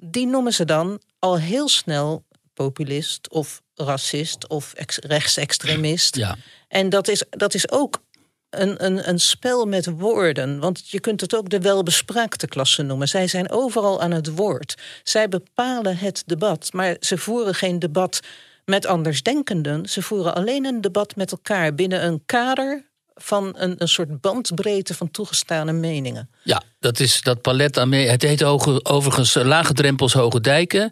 die 0.00 0.26
noemen 0.26 0.52
ze 0.52 0.64
dan 0.64 1.00
al 1.18 1.38
heel 1.38 1.68
snel 1.68 2.24
populist 2.54 3.28
of 3.28 3.62
racist 3.74 4.48
of 4.48 4.72
ex- 4.72 4.98
rechtsextremist. 4.98 6.16
Ja. 6.16 6.36
En 6.68 6.88
dat 6.88 7.08
is, 7.08 7.22
dat 7.30 7.54
is 7.54 7.70
ook 7.70 8.02
een, 8.50 8.84
een, 8.84 9.08
een 9.08 9.20
spel 9.20 9.66
met 9.66 9.86
woorden. 9.86 10.58
Want 10.58 10.90
je 10.90 11.00
kunt 11.00 11.20
het 11.20 11.36
ook 11.36 11.48
de 11.48 11.60
welbespraakte 11.60 12.46
klasse 12.46 12.82
noemen. 12.82 13.08
Zij 13.08 13.26
zijn 13.26 13.50
overal 13.50 14.00
aan 14.00 14.10
het 14.10 14.34
woord. 14.34 14.74
Zij 15.02 15.28
bepalen 15.28 15.96
het 15.96 16.22
debat. 16.26 16.72
Maar 16.72 16.96
ze 17.00 17.18
voeren 17.18 17.54
geen 17.54 17.78
debat 17.78 18.20
met 18.64 18.86
andersdenkenden. 18.86 19.88
Ze 19.88 20.02
voeren 20.02 20.34
alleen 20.34 20.64
een 20.64 20.80
debat 20.80 21.16
met 21.16 21.30
elkaar 21.32 21.74
binnen 21.74 22.04
een 22.04 22.22
kader 22.26 22.92
van 23.14 23.54
een, 23.56 23.74
een 23.78 23.88
soort 23.88 24.20
bandbreedte 24.20 24.94
van 24.94 25.10
toegestane 25.10 25.72
meningen. 25.72 26.30
Ja, 26.42 26.62
dat 26.84 27.00
is 27.00 27.22
dat 27.22 27.40
palet 27.40 27.78
aan 27.78 27.88
mee. 27.88 28.08
Het 28.08 28.22
heet 28.22 28.40
hoge, 28.40 28.84
overigens 28.84 29.36
eh, 29.36 29.44
lage 29.44 29.72
drempels, 29.72 30.12
hoge 30.12 30.40
dijken. 30.40 30.90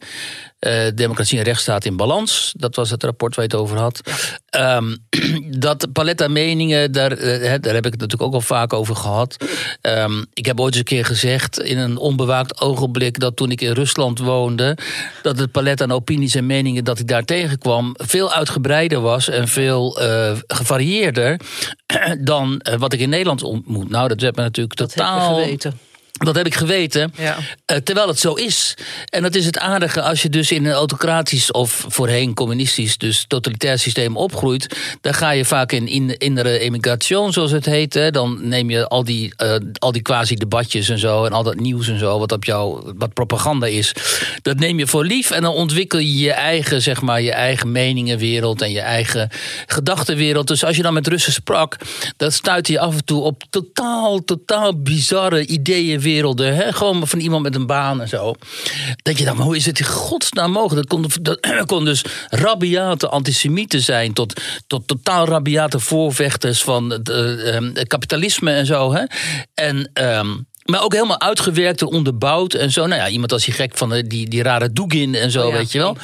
Eh, 0.59 0.87
democratie 0.95 1.39
en 1.39 1.45
rechtsstaat 1.45 1.85
in 1.85 1.97
balans. 1.97 2.53
Dat 2.57 2.77
was 2.77 2.91
het 2.91 3.03
rapport 3.03 3.35
waar 3.35 3.45
je 3.45 3.51
het 3.51 3.61
over 3.61 3.79
had. 3.79 4.01
Ehm, 4.49 4.97
dat 5.67 5.93
palet 5.93 6.23
aan 6.23 6.33
meningen, 6.33 6.93
daar, 6.93 7.13
eh, 7.13 7.55
daar 7.61 7.75
heb 7.75 7.87
ik 7.87 7.93
het 7.93 8.01
natuurlijk 8.01 8.23
ook 8.23 8.35
al 8.35 8.41
vaak 8.41 8.73
over 8.73 8.97
gehad. 8.97 9.37
Ehm, 9.81 10.25
ik 10.33 10.47
heb 10.47 10.61
ooit 10.61 10.69
eens 10.69 10.79
een 10.79 10.85
keer 10.85 11.05
gezegd 11.05 11.61
in 11.61 11.79
een 11.79 11.97
onbewaakt 11.97 12.61
ogenblik 12.61 13.19
dat 13.19 13.37
toen 13.37 13.51
ik 13.51 13.61
in 13.61 13.73
Rusland 13.73 14.19
woonde, 14.19 14.77
dat 15.23 15.39
het 15.39 15.53
palet 15.53 15.83
aan 15.83 15.93
opinies 15.93 16.35
en 16.35 16.47
meningen 16.47 16.85
dat 16.85 16.99
ik 16.99 17.09
daar 17.09 17.25
tegenkwam 17.25 17.95
veel 17.97 18.33
uitgebreider 18.33 19.01
was 19.01 19.29
en 19.29 19.49
veel 19.49 19.99
gevarieerder 20.47 21.41
dan 22.21 22.65
wat 22.79 22.93
ik 22.93 23.01
in 23.01 23.09
Nederland 23.09 23.43
ontmoet. 23.43 23.89
Nou, 23.89 24.09
dat 24.09 24.21
werd 24.21 24.37
me 24.37 24.43
natuurlijk 24.43 24.77
Dat 24.77 24.89
totaal. 24.89 25.45
Dat 26.13 26.35
heb 26.35 26.47
ik 26.47 26.55
geweten, 26.55 27.13
Ja. 27.19 27.37
eh, 27.65 27.77
terwijl 27.77 28.09
het 28.09 28.19
zo 28.19 28.33
is. 28.35 28.75
En 29.09 29.23
dat 29.23 29.35
is 29.35 29.45
het 29.45 29.59
aardige 29.59 30.03
als 30.03 30.23
je 30.23 30.29
dus 30.29 30.51
in 30.53 30.65
een 30.65 30.73
autocratisch 30.73 31.51
of 31.51 31.85
voorheen 31.89 32.35
communistisch, 32.35 32.99
dus 32.99 33.25
totalitair 33.29 33.79
systeem 33.79 34.17
opgroeit. 34.17 34.77
Dan 35.01 35.15
ga 35.15 35.31
je 35.31 35.45
vaak 35.45 35.73
in, 35.73 35.89
in 35.89 36.17
innere 36.19 36.59
emigration, 36.59 37.33
zoals 37.33 37.51
het 37.51 37.65
heet. 37.65 37.95
Hè. 37.95 38.11
Dan 38.11 38.39
neem 38.49 38.71
je 38.71 38.89
al 38.89 39.05
die, 39.05 39.33
eh, 39.37 39.55
al 39.79 39.93
die 39.93 40.03
quasi-debatjes 40.03 40.89
en 40.89 40.99
zo 40.99 41.25
en 41.25 41.33
al 41.33 41.43
dat 41.43 41.61
nieuws 41.61 41.89
en 41.89 41.99
zo, 41.99 42.19
wat 42.19 42.33
op 42.33 42.45
jou, 42.45 42.93
wat 42.97 43.13
propaganda 43.15 43.67
is. 43.67 43.93
Dat 44.43 44.59
neem 44.59 44.79
je 44.79 44.87
voor 44.87 45.05
lief 45.05 45.31
en 45.31 45.43
dan 45.43 45.53
ontwikkel 45.55 45.99
je 45.99 46.19
je 46.19 46.33
eigen, 46.33 46.83
zeg 46.83 47.01
maar, 47.01 47.23
je 47.23 47.33
eigen 47.33 47.73
meningenwereld 47.73 48.63
en 48.63 48.71
je 48.71 48.81
eigen 48.81 49.29
gedachtenwereld. 49.67 50.47
Dus 50.49 50.65
als 50.65 50.77
je 50.77 50.83
dan 50.83 50.95
met 50.95 51.07
Russen 51.07 51.33
sprak, 51.33 51.77
dan 52.17 52.33
stuitte 52.33 52.73
je 52.73 52.79
af 52.81 52.95
en 52.95 53.05
toe 53.05 53.23
op 53.23 53.43
totaal, 53.51 54.25
totaal 54.25 54.83
bizarre 54.83 55.47
ideeënwerelden. 56.03 56.55
Hè? 56.55 56.73
Gewoon 56.73 57.09
van 57.09 57.19
iemand 57.19 57.43
met 57.43 57.55
een 57.55 57.67
baan 57.67 58.01
en 58.01 58.09
zo. 58.09 58.35
Dat 58.97 59.19
je 59.19 59.25
dan, 59.25 59.41
hoe 59.41 59.57
is 59.57 59.67
het 59.67 59.79
in 59.79 59.87
godsnaam 59.87 60.51
mogelijk? 60.51 60.89
Dat 60.89 61.01
kon, 61.01 61.11
dat 61.23 61.67
kon 61.73 61.85
dus 61.85 62.05
rabiate 62.29 63.09
antisemieten 63.09 63.81
zijn, 63.81 64.13
tot, 64.13 64.41
tot 64.67 64.87
totaal 64.87 65.27
rabiate 65.27 65.81
voorvechters 65.81 66.63
van 66.63 66.91
het 66.91 67.09
eh, 67.09 67.55
ehm, 67.55 67.73
kapitalisme 67.87 68.53
en 68.53 68.67
zo. 68.67 68.93
Hè? 68.93 69.03
En. 69.55 69.91
ehm, 69.93 70.31
maar 70.65 70.83
ook 70.83 70.93
helemaal 70.93 71.21
uitgewerkt 71.21 71.81
en 71.81 71.87
onderbouwd 71.87 72.55
en 72.55 72.71
zo. 72.71 72.87
Nou 72.87 73.01
ja, 73.01 73.09
iemand 73.09 73.33
als 73.33 73.45
die 73.45 73.55
gek 73.55 73.77
van 73.77 73.89
de, 73.89 74.07
die, 74.07 74.29
die 74.29 74.43
rare 74.43 74.73
Dugin 74.73 75.15
en 75.15 75.31
zo, 75.31 75.47
Oh 75.47 75.51
ja. 75.53 75.57
weet 75.57 75.73
je 75.73 75.79
wel. 75.79 75.97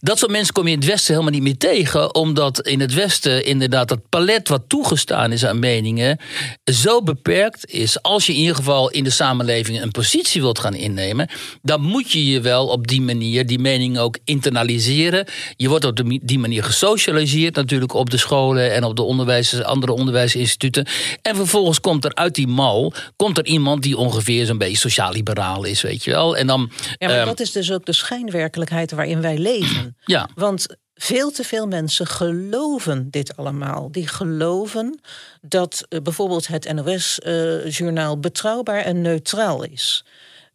Dat 0.00 0.18
soort 0.18 0.30
mensen 0.30 0.52
kom 0.54 0.64
je 0.66 0.72
in 0.72 0.78
het 0.78 0.86
Westen 0.88 1.12
helemaal 1.12 1.32
niet 1.34 1.42
meer 1.42 1.56
tegen. 1.56 2.14
Omdat 2.14 2.66
in 2.66 2.80
het 2.80 2.94
Westen 2.94 3.44
inderdaad 3.44 3.88
dat 3.88 4.08
palet 4.08 4.48
wat 4.48 4.62
toegestaan 4.68 5.32
is 5.32 5.44
aan 5.44 5.58
meningen... 5.58 6.18
zo 6.64 7.02
beperkt 7.02 7.70
is. 7.70 8.02
Als 8.02 8.26
je 8.26 8.32
in 8.32 8.38
ieder 8.38 8.54
geval 8.56 8.90
in 8.90 9.04
de 9.04 9.10
samenleving 9.10 9.82
een 9.82 9.90
positie 9.90 10.40
wilt 10.40 10.58
gaan 10.58 10.74
innemen... 10.74 11.28
dan 11.62 11.80
moet 11.80 12.10
je 12.12 12.26
je 12.26 12.40
wel 12.40 12.66
op 12.66 12.86
die 12.86 13.00
manier 13.02 13.46
die 13.46 13.58
meningen 13.58 14.02
ook 14.02 14.18
internaliseren. 14.24 15.26
Je 15.56 15.68
wordt 15.68 15.84
op 15.84 15.96
de- 15.96 16.20
die 16.22 16.38
manier 16.38 16.64
gesocialiseerd 16.64 17.54
natuurlijk 17.54 17.92
op 17.94 18.10
de 18.10 18.16
scholen... 18.18 18.72
en 18.74 18.84
op 18.84 18.96
de 18.96 19.02
onderwijs, 19.02 19.62
andere 19.62 19.92
onderwijsinstituten. 19.92 20.86
En 21.22 21.36
vervolgens 21.36 21.80
komt 21.80 22.04
er 22.04 22.14
uit 22.14 22.34
die 22.34 22.46
mal 22.46 22.92
komt 23.16 23.38
er 23.38 23.44
iemand 23.46 23.82
die 23.82 23.93
ongeveer 23.94 24.46
zo'n 24.46 24.58
beetje 24.58 24.76
sociaal-liberaal 24.76 25.64
is, 25.64 25.82
weet 25.82 26.04
je 26.04 26.10
wel. 26.10 26.36
En 26.36 26.46
dan... 26.46 26.70
Ja, 26.98 27.08
maar 27.08 27.16
ehm, 27.16 27.26
dat 27.26 27.40
is 27.40 27.52
dus 27.52 27.72
ook 27.72 27.84
de 27.84 27.92
schijnwerkelijkheid 27.92 28.90
waarin 28.90 29.20
wij 29.20 29.38
leven. 29.38 29.96
ja. 30.04 30.28
Want 30.34 30.66
veel 30.94 31.30
te 31.30 31.44
veel 31.44 31.66
mensen 31.66 32.06
geloven 32.06 33.10
dit 33.10 33.36
allemaal. 33.36 33.92
Die 33.92 34.08
geloven 34.08 35.00
dat 35.40 35.86
eh, 35.88 36.00
bijvoorbeeld 36.00 36.46
het 36.46 36.72
NOS-journaal 36.72 38.18
betrouwbaar 38.18 38.80
en 38.80 39.00
neutraal 39.00 39.64
is. 39.64 40.04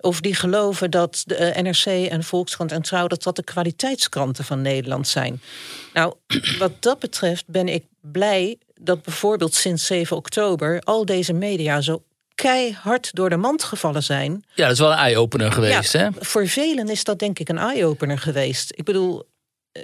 Of 0.01 0.21
die 0.21 0.35
geloven 0.35 0.91
dat 0.91 1.23
de 1.25 1.35
eh, 1.35 1.63
NRC 1.63 1.85
en 1.85 2.23
Volkskrant 2.23 2.71
en 2.71 2.81
Trouw... 2.81 3.07
dat 3.07 3.23
dat 3.23 3.35
de 3.35 3.43
kwaliteitskranten 3.43 4.45
van 4.45 4.61
Nederland 4.61 5.07
zijn. 5.07 5.41
Nou, 5.93 6.13
wat 6.59 6.71
dat 6.79 6.99
betreft 6.99 7.43
ben 7.47 7.67
ik 7.67 7.83
blij 8.01 8.57
dat 8.81 9.03
bijvoorbeeld 9.03 9.53
sinds 9.55 9.85
7 9.85 10.17
oktober... 10.17 10.81
al 10.83 11.05
deze 11.05 11.33
media 11.33 11.81
zo 11.81 12.03
keihard 12.41 13.15
door 13.15 13.29
de 13.29 13.37
mand 13.37 13.63
gevallen 13.63 14.03
zijn... 14.03 14.43
ja, 14.53 14.63
dat 14.63 14.71
is 14.71 14.79
wel 14.79 14.91
een 14.91 14.97
eye-opener 14.97 15.51
geweest, 15.51 15.93
hè? 15.93 16.07
voor 16.19 16.47
velen 16.47 16.87
is 16.89 17.03
dat 17.03 17.19
denk 17.19 17.39
ik 17.39 17.49
een 17.49 17.57
eye-opener 17.57 18.17
geweest. 18.17 18.71
Ik 18.75 18.83
bedoel, 18.83 19.29
eh, 19.71 19.83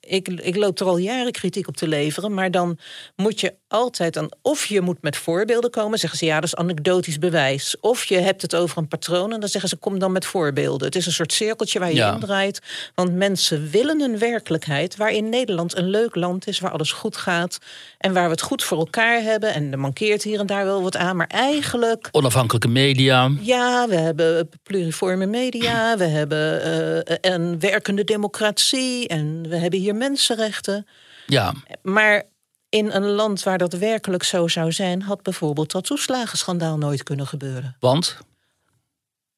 ik, 0.00 0.28
ik 0.28 0.56
loop 0.56 0.80
er 0.80 0.86
al 0.86 0.96
jaren 0.96 1.32
kritiek 1.32 1.68
op 1.68 1.76
te 1.76 1.88
leveren, 1.88 2.34
maar 2.34 2.50
dan 2.50 2.78
moet 3.16 3.40
je 3.40 3.54
altijd 3.68 4.14
dan, 4.14 4.32
of 4.42 4.66
je 4.66 4.80
moet 4.80 5.02
met 5.02 5.16
voorbeelden 5.16 5.70
komen, 5.70 5.98
zeggen 5.98 6.18
ze 6.18 6.24
ja, 6.24 6.34
dat 6.34 6.44
is 6.44 6.54
anekdotisch 6.54 7.18
bewijs. 7.18 7.76
Of 7.80 8.04
je 8.04 8.16
hebt 8.18 8.42
het 8.42 8.54
over 8.54 8.78
een 8.78 8.88
patroon 8.88 9.32
en 9.32 9.40
dan 9.40 9.48
zeggen 9.48 9.70
ze 9.70 9.76
kom 9.76 9.98
dan 9.98 10.12
met 10.12 10.24
voorbeelden. 10.26 10.86
Het 10.86 10.96
is 10.96 11.06
een 11.06 11.12
soort 11.12 11.32
cirkeltje 11.32 11.78
waar 11.78 11.88
je 11.88 11.94
Ja. 11.94 12.12
in 12.14 12.20
draait. 12.20 12.60
Want 12.94 13.12
mensen 13.14 13.70
willen 13.70 14.00
een 14.00 14.18
werkelijkheid 14.18 14.96
waarin 14.96 15.28
Nederland 15.28 15.76
een 15.76 15.88
leuk 15.90 16.14
land 16.14 16.46
is, 16.46 16.58
waar 16.60 16.70
alles 16.70 16.92
goed 16.92 17.16
gaat 17.16 17.58
en 17.98 18.12
waar 18.12 18.24
we 18.24 18.30
het 18.30 18.42
goed 18.42 18.64
voor 18.64 18.78
elkaar 18.78 19.22
hebben. 19.22 19.54
En 19.54 19.72
er 19.72 19.78
mankeert 19.78 20.22
hier 20.22 20.40
en 20.40 20.46
daar 20.46 20.64
wel 20.64 20.82
wat 20.82 20.96
aan, 20.96 21.16
maar 21.16 21.26
eigenlijk 21.26 22.08
Onafhankelijke 22.12 22.68
media. 22.68 23.30
ja, 23.40 23.88
we 23.88 23.94
hebben 23.96 24.48
pluriforme 24.62 25.26
media, 25.26 25.96
we 25.96 26.04
hebben 26.04 26.62
eh, 27.06 27.16
een 27.32 27.60
werkende 27.60 28.04
democratie 28.04 29.08
en 29.08 29.48
we 29.48 29.56
hebben 29.56 29.78
hier 29.80 29.89
mensenrechten. 29.92 30.86
Ja, 31.26 31.54
Maar 31.82 32.22
in 32.68 32.90
een 32.90 33.06
land 33.06 33.42
waar 33.42 33.58
dat 33.58 33.72
werkelijk 33.72 34.22
zo 34.22 34.48
zou 34.48 34.72
zijn, 34.72 35.02
had 35.02 35.22
bijvoorbeeld 35.22 35.70
dat 35.70 35.84
toeslagenschandaal 35.84 36.78
nooit 36.78 37.02
kunnen 37.02 37.26
gebeuren. 37.26 37.76
want? 37.80 38.18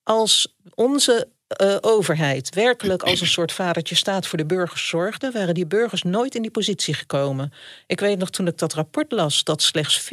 Als 0.02 0.54
onze 0.74 1.28
eh, 1.56 1.76
overheid 1.80 2.54
werkelijk 2.54 3.02
als 3.02 3.20
een 3.20 3.26
soort 3.26 3.52
vadertje 3.52 3.94
staat 3.94 4.26
voor 4.26 4.38
de 4.38 4.46
burgers 4.46 4.88
zorgde, 4.88 5.30
waren 5.30 5.54
die 5.54 5.66
burgers 5.66 6.02
nooit 6.02 6.34
in 6.34 6.42
die 6.42 6.50
positie 6.50 6.94
gekomen. 6.94 7.52
Ik 7.86 8.00
weet 8.00 8.18
nog 8.18 8.30
toen 8.30 8.46
ik 8.46 8.58
dat 8.58 8.72
rapport 8.72 9.12
las 9.12 9.44
dat 9.44 9.62
slechts 9.62 10.00
4% 10.00 10.04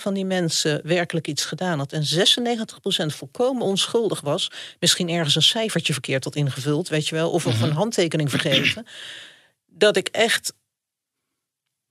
van 0.00 0.14
die 0.14 0.24
mensen 0.24 0.80
werkelijk 0.84 1.26
iets 1.26 1.44
gedaan 1.44 1.78
had 1.78 1.92
en 1.92 2.02
96% 2.02 3.06
volkomen 3.06 3.62
onschuldig 3.62 4.20
was. 4.20 4.50
Misschien 4.80 5.08
ergens 5.08 5.34
een 5.34 5.42
cijfertje 5.42 5.92
verkeerd 5.92 6.24
had 6.24 6.36
ingevuld, 6.36 6.88
weet 6.88 7.08
je 7.08 7.14
wel, 7.14 7.30
of, 7.30 7.46
of 7.46 7.60
een 7.60 7.72
handtekening 7.72 8.30
vergeten. 8.30 8.86
Dat 9.74 9.96
ik 9.96 10.08
echt, 10.08 10.52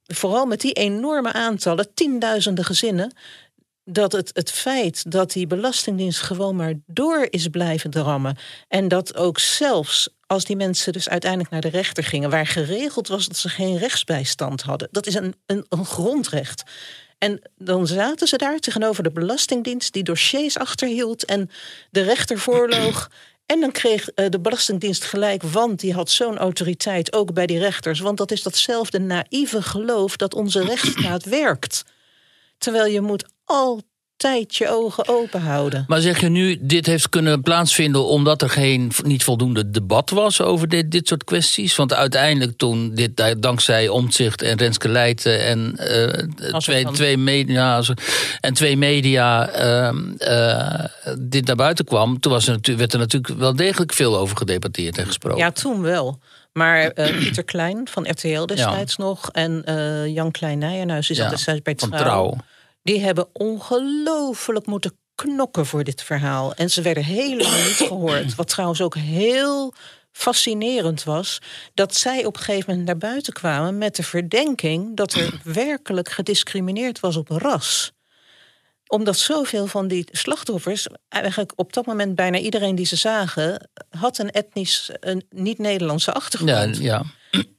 vooral 0.04 0.46
met 0.46 0.62
die 0.62 0.74
enorme 0.74 1.34
aantallen, 1.34 1.94
tienduizenden 1.94 2.66
gezinnen, 2.66 3.14
dat 3.84 4.12
het, 4.12 4.32
het 4.34 4.52
feit 4.52 5.12
dat 5.12 5.32
die 5.32 5.48
Belastingdienst 5.48 6.22
gewoon 6.22 6.56
maar 6.56 6.74
door 6.86 7.28
is 7.30 7.48
blijven 7.48 7.90
drammen. 7.90 8.38
En 8.68 8.88
dat 8.88 9.16
ook 9.16 9.40
zelfs 9.40 10.10
als 10.26 10.46
die 10.46 10.56
mensen 10.56 10.94
dus 10.94 11.10
uiteindelijk 11.10 11.52
naar 11.52 11.62
de 11.62 11.70
rechter 11.70 12.04
gingen, 12.04 12.30
waar 12.30 12.48
geregeld 12.48 13.08
was 13.08 13.28
dat 13.28 13.38
ze 13.38 13.50
geen 13.50 13.78
rechtsbijstand 13.78 14.62
hadden. 14.62 14.88
Dat 14.92 15.08
is 15.08 15.16
een, 15.16 15.36
een, 15.46 15.66
een 15.70 15.86
grondrecht. 15.86 16.64
En 17.18 17.42
dan 17.58 17.88
zaten 17.88 18.28
ze 18.28 18.38
daar 18.38 18.60
tegenover 18.60 19.04
de 19.04 19.12
Belastingdienst, 19.12 19.94
die 19.94 20.04
dossiers 20.04 20.58
achterhield 20.58 21.26
en 21.26 21.50
de 21.90 22.02
rechter 22.02 22.40
voorloog. 22.40 23.10
En 23.46 23.60
dan 23.60 23.72
kreeg 23.72 24.10
eh, 24.10 24.30
de 24.30 24.40
Belastingdienst 24.40 25.04
gelijk, 25.04 25.44
want 25.44 25.80
die 25.80 25.94
had 25.94 26.10
zo'n 26.10 26.38
autoriteit 26.38 27.14
ook 27.14 27.34
bij 27.34 27.46
die 27.46 27.60
rechters. 27.60 28.00
Want 28.00 28.18
dat 28.18 28.32
is 28.32 28.44
datzelfde 28.44 29.00
naïeve 29.00 29.62
geloof 29.62 30.16
dat 30.16 30.34
onze 30.34 30.64
rechtsstaat 30.64 31.24
werkt. 31.24 31.84
Terwijl 32.58 32.86
je 32.86 33.02
moet 33.02 33.26
altijd 33.46 33.86
je 34.30 34.70
ogen 34.70 35.08
open 35.08 35.42
houden. 35.42 35.84
Maar 35.88 36.02
zeg 36.02 36.20
je 36.22 36.30
nu, 36.30 36.58
dit 36.62 36.86
heeft 36.86 37.10
kunnen 37.10 37.42
plaatsvinden 37.42 38.06
omdat 38.06 38.42
er 38.42 38.50
geen, 38.50 38.92
niet 39.04 39.24
voldoende 39.24 39.70
debat 39.70 40.10
was 40.10 40.42
over 40.42 40.68
dit, 40.68 40.92
dit 40.92 41.08
soort 41.08 41.24
kwesties? 41.24 41.76
Want 41.76 41.94
uiteindelijk 41.94 42.58
toen 42.58 42.92
dit 42.96 43.18
da- 43.18 43.34
dankzij 43.36 43.88
Omtzigt 43.88 44.42
en 44.42 44.58
Renske 44.58 44.90
Leijten 44.90 45.44
en, 45.46 45.78
eh, 45.78 46.58
twee, 46.60 46.84
van- 46.84 46.94
twee 46.94 47.18
media, 47.18 47.84
en 48.40 48.54
twee 48.54 48.78
media 48.78 49.50
ehm, 49.50 49.98
eh, 50.18 50.86
dit 51.20 51.46
naar 51.46 51.56
buiten 51.56 51.86
kwam, 51.86 52.20
toen 52.20 52.32
was 52.32 52.48
er, 52.48 52.60
werd 52.78 52.94
er 52.94 53.00
natuurlijk 53.00 53.40
wel 53.40 53.56
degelijk 53.56 53.94
veel 53.94 54.18
over 54.18 54.38
gedebatteerd 54.38 54.98
en 54.98 55.06
gesproken. 55.06 55.40
Ja, 55.40 55.52
toen 55.52 55.82
wel. 55.82 56.20
Maar 56.54 56.82
eh, 56.88 57.18
Pieter 57.18 57.44
Klein 57.44 57.88
van 57.92 58.10
RTL 58.10 58.46
destijds 58.46 58.98
nog... 58.98 59.30
en 59.32 59.64
eh, 59.66 60.08
Jan 60.08 60.32
Klein 60.32 60.58
Nijenhuis 60.58 61.10
is 61.10 61.18
Ja, 61.18 61.30
destijds 61.30 61.62
bij 61.62 61.74
van 61.78 61.90
Trouw... 61.90 62.36
die 62.84 63.00
hebben 63.00 63.28
ongelooflijk 63.34 64.66
moeten 64.66 64.98
knokken 65.16 65.66
voor 65.66 65.84
dit 65.84 66.04
verhaal. 66.04 66.54
En 66.54 66.70
ze 66.70 66.82
werden 66.82 67.04
helemaal 67.04 67.64
niet 67.64 67.84
gehoord. 67.88 68.36
Wat 68.36 68.48
trouwens 68.48 68.82
ook 68.82 68.96
heel 68.96 69.74
fascinerend 70.12 71.04
was... 71.04 71.40
dat 71.74 71.96
zij 71.96 72.26
op 72.26 72.36
een 72.38 72.44
gegeven 72.44 72.70
moment 72.70 72.88
naar 72.88 72.98
buiten 72.98 73.34
kwamen... 73.34 73.78
met 73.78 73.96
de 73.96 74.04
verdenking 74.04 74.96
dat 74.96 75.14
er 75.14 75.40
werkelijk 75.64 76.10
gediscrimineerd 76.10 77.00
was 77.00 77.16
op 77.16 77.30
ras 77.30 77.92
omdat 78.92 79.18
zoveel 79.18 79.68
van 79.68 79.88
die 79.88 80.08
slachtoffers, 80.12 80.88
eigenlijk 81.10 81.54
op 81.56 81.74
dat 81.74 81.86
moment 81.86 82.16
bijna 82.16 82.38
iedereen 82.38 82.76
die 82.76 82.86
ze 82.86 82.96
zagen, 82.96 83.70
had 83.90 84.18
een 84.18 84.32
etnisch, 84.32 84.90
een 85.00 85.26
niet-Nederlandse 85.30 86.12
Ja, 86.12 86.18
achtergrond. 86.18 86.78
ja. 86.78 87.04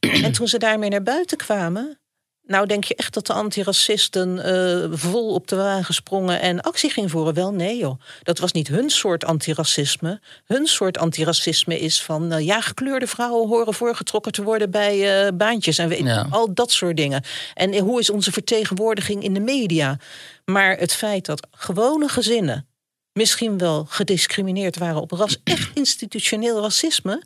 En 0.01 0.33
toen 0.33 0.49
ze 0.49 0.59
daarmee 0.59 0.91
naar 0.91 1.03
buiten 1.03 1.37
kwamen. 1.37 2.01
Nou, 2.47 2.67
denk 2.67 2.85
je 2.85 2.95
echt 2.95 3.15
dat 3.15 3.27
de 3.27 3.33
antiracisten 3.33 4.45
eh, 4.45 4.89
vol 4.99 5.35
op 5.35 5.49
de 5.49 5.57
wagen 5.57 5.95
sprongen 5.95 6.41
en 6.41 6.61
actie 6.61 6.91
gingen 6.91 7.11
voeren? 7.11 7.35
Wel, 7.35 7.53
nee 7.53 7.77
joh. 7.79 8.01
Dat 8.23 8.39
was 8.39 8.53
niet 8.53 8.69
hun 8.69 8.91
soort 8.91 9.25
antiracisme. 9.25 10.21
Hun 10.45 10.67
soort 10.67 10.99
antiracisme 10.99 11.81
is 11.81 12.03
van... 12.03 12.33
eh, 12.33 12.45
ja, 12.47 12.61
gekleurde 12.61 13.07
vrouwen 13.07 13.49
horen 13.49 13.75
voorgetrokken 13.75 14.33
te 14.33 14.43
worden 14.43 14.71
bij 14.71 15.25
eh, 15.27 15.33
baantjes. 15.35 15.79
En 15.79 15.89
weet, 15.89 15.99
Ja. 16.05 16.27
al 16.31 16.55
dat 16.55 16.71
soort 16.73 16.97
dingen. 16.97 17.25
En 17.55 17.79
hoe 17.79 18.01
is 18.01 18.11
onze 18.11 18.33
vertegenwoordiging 18.33 19.23
in 19.23 19.35
de 19.35 19.41
media? 19.41 19.99
Maar 20.45 20.77
het 20.79 20.93
feit 20.93 21.27
dat 21.27 21.47
gewone 21.51 22.09
gezinnen... 22.09 22.67
misschien 23.13 23.59
wel 23.59 23.87
gediscrimineerd 23.89 24.79
waren 24.79 25.01
op 25.01 25.11
ras... 25.11 25.37
echt 25.45 25.71
institutioneel 25.75 26.61
racisme 26.63 27.23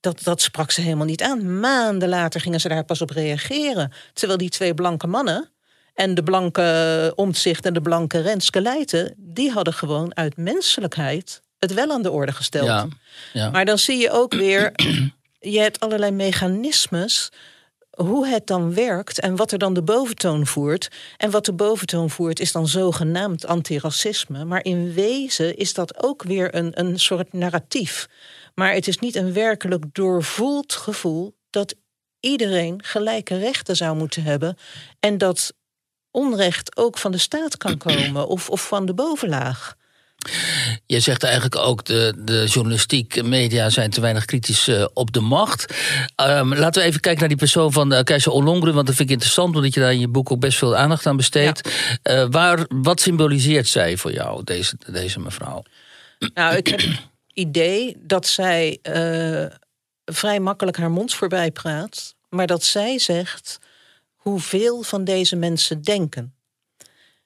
dat, 0.00 0.22
dat 0.22 0.40
sprak 0.40 0.70
ze 0.70 0.80
helemaal 0.80 1.06
niet 1.06 1.22
aan. 1.22 1.60
Maanden 1.60 2.08
later 2.08 2.40
gingen 2.40 2.60
ze 2.60 2.68
daar 2.68 2.84
pas 2.84 3.02
op 3.02 3.10
reageren. 3.10 3.92
Terwijl 4.12 4.38
die 4.38 4.48
twee 4.48 4.74
blanke 4.74 5.06
mannen 5.06 5.50
en 5.94 6.14
de 6.14 6.22
blanke 6.22 7.12
Omtzigt 7.16 7.66
en 7.66 7.72
de 7.72 7.80
blanke 7.80 8.20
Renske 8.20 8.60
Leijten... 8.60 9.14
die 9.16 9.50
hadden 9.50 9.74
gewoon 9.74 10.16
uit 10.16 10.36
menselijkheid 10.36 11.42
het 11.60 11.74
wel 11.74 11.90
aan 11.90 12.02
de 12.02 12.10
orde 12.10 12.32
gesteld. 12.32 12.66
Ja, 12.66 12.88
ja. 13.32 13.50
Maar 13.50 13.64
dan 13.64 13.78
zie 13.78 13.98
je 13.98 14.10
ook 14.10 14.34
weer, 14.34 14.72
je 15.40 15.58
hebt 15.58 15.80
allerlei 15.80 16.10
mechanismes 16.10 17.30
hoe 17.90 18.26
het 18.26 18.46
dan 18.46 18.74
werkt 18.74 19.20
en 19.20 19.36
wat 19.36 19.52
er 19.52 19.58
dan 19.58 19.74
de 19.74 19.82
boventoon 19.82 20.46
voert. 20.46 20.88
En 21.16 21.30
wat 21.30 21.44
de 21.44 21.52
boventoon 21.52 22.10
voert 22.10 22.40
is 22.40 22.52
dan 22.52 22.68
zogenaamd 22.68 23.46
antiracisme. 23.46 24.44
Maar 24.44 24.64
in 24.64 24.92
wezen 24.92 25.56
is 25.56 25.74
dat 25.74 26.02
ook 26.02 26.22
weer 26.22 26.54
een, 26.54 26.80
een 26.80 26.98
soort 26.98 27.32
narratief. 27.32 28.08
Maar 28.60 28.74
het 28.74 28.88
is 28.88 28.98
niet 28.98 29.16
een 29.16 29.32
werkelijk 29.32 29.84
doorvoeld 29.92 30.72
gevoel 30.72 31.36
dat 31.50 31.74
iedereen 32.20 32.84
gelijke 32.84 33.38
rechten 33.38 33.76
zou 33.76 33.96
moeten 33.96 34.22
hebben. 34.22 34.56
En 34.98 35.18
dat 35.18 35.52
onrecht 36.10 36.76
ook 36.76 36.98
van 36.98 37.12
de 37.12 37.18
staat 37.18 37.56
kan 37.56 37.76
komen 37.86 38.28
of, 38.28 38.50
of 38.50 38.66
van 38.66 38.86
de 38.86 38.94
bovenlaag. 38.94 39.74
Je 40.86 41.00
zegt 41.00 41.22
eigenlijk 41.22 41.56
ook 41.56 41.84
de, 41.84 42.14
de 42.18 42.46
journalistiek, 42.46 43.22
media 43.22 43.70
zijn 43.70 43.90
te 43.90 44.00
weinig 44.00 44.24
kritisch 44.24 44.68
uh, 44.68 44.86
op 44.92 45.12
de 45.12 45.20
macht. 45.20 45.74
Um, 46.16 46.54
laten 46.54 46.82
we 46.82 46.88
even 46.88 47.00
kijken 47.00 47.20
naar 47.20 47.28
die 47.28 47.38
persoon 47.38 47.72
van 47.72 47.92
uh, 47.92 48.00
Keizer 48.00 48.32
Olongren, 48.32 48.74
want 48.74 48.86
dat 48.86 48.96
vind 48.96 49.08
ik 49.08 49.14
interessant, 49.14 49.56
omdat 49.56 49.74
je 49.74 49.80
daar 49.80 49.92
in 49.92 50.00
je 50.00 50.08
boek 50.08 50.30
ook 50.30 50.40
best 50.40 50.58
veel 50.58 50.76
aandacht 50.76 51.06
aan 51.06 51.16
besteedt. 51.16 51.70
Ja. 52.02 52.22
Uh, 52.22 52.26
waar, 52.30 52.66
wat 52.68 53.00
symboliseert 53.00 53.68
zij 53.68 53.96
voor 53.96 54.12
jou, 54.12 54.44
deze, 54.44 54.76
deze 54.86 55.20
mevrouw? 55.20 55.62
Nou, 56.34 56.56
ik 56.56 56.66
heb 56.66 56.80
idee 57.40 57.96
dat 57.98 58.26
zij 58.26 58.78
vrij 60.04 60.40
makkelijk 60.40 60.76
haar 60.76 60.90
mond 60.90 61.14
voorbij 61.14 61.50
praat, 61.50 62.14
maar 62.28 62.46
dat 62.46 62.64
zij 62.64 62.98
zegt 62.98 63.58
hoeveel 64.14 64.82
van 64.82 65.04
deze 65.04 65.36
mensen 65.36 65.82
denken. 65.82 66.34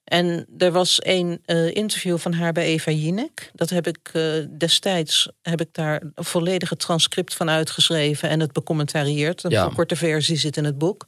En 0.04 0.46
er 0.58 0.72
was 0.72 0.98
een 1.02 1.42
uh, 1.46 1.74
interview 1.74 2.18
van 2.18 2.32
haar 2.32 2.52
bij 2.52 2.64
Eva 2.64 2.90
Jinek. 2.90 3.50
Dat 3.52 3.70
heb 3.70 3.86
ik 3.86 4.10
uh, 4.12 4.44
destijds 4.58 5.28
heb 5.42 5.60
ik 5.60 5.68
daar 5.72 6.02
een 6.14 6.24
volledige 6.24 6.76
transcript 6.76 7.34
van 7.34 7.50
uitgeschreven 7.50 8.28
en 8.28 8.40
het 8.40 8.52
becommentarieerd. 8.52 9.44
Een 9.44 9.50
ja. 9.50 9.70
korte 9.74 9.96
versie 9.96 10.36
zit 10.36 10.56
in 10.56 10.64
het 10.64 10.78
boek. 10.78 11.06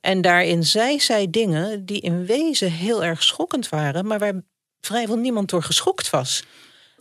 En 0.00 0.20
daarin 0.20 0.64
zei 0.64 1.00
zij 1.00 1.30
dingen 1.30 1.84
die 1.84 2.00
in 2.00 2.26
wezen 2.26 2.70
heel 2.70 3.04
erg 3.04 3.22
schokkend 3.22 3.68
waren, 3.68 4.06
maar 4.06 4.18
waar 4.18 4.42
vrijwel 4.80 5.16
niemand 5.16 5.50
door 5.50 5.62
geschokt 5.62 6.10
was. 6.10 6.42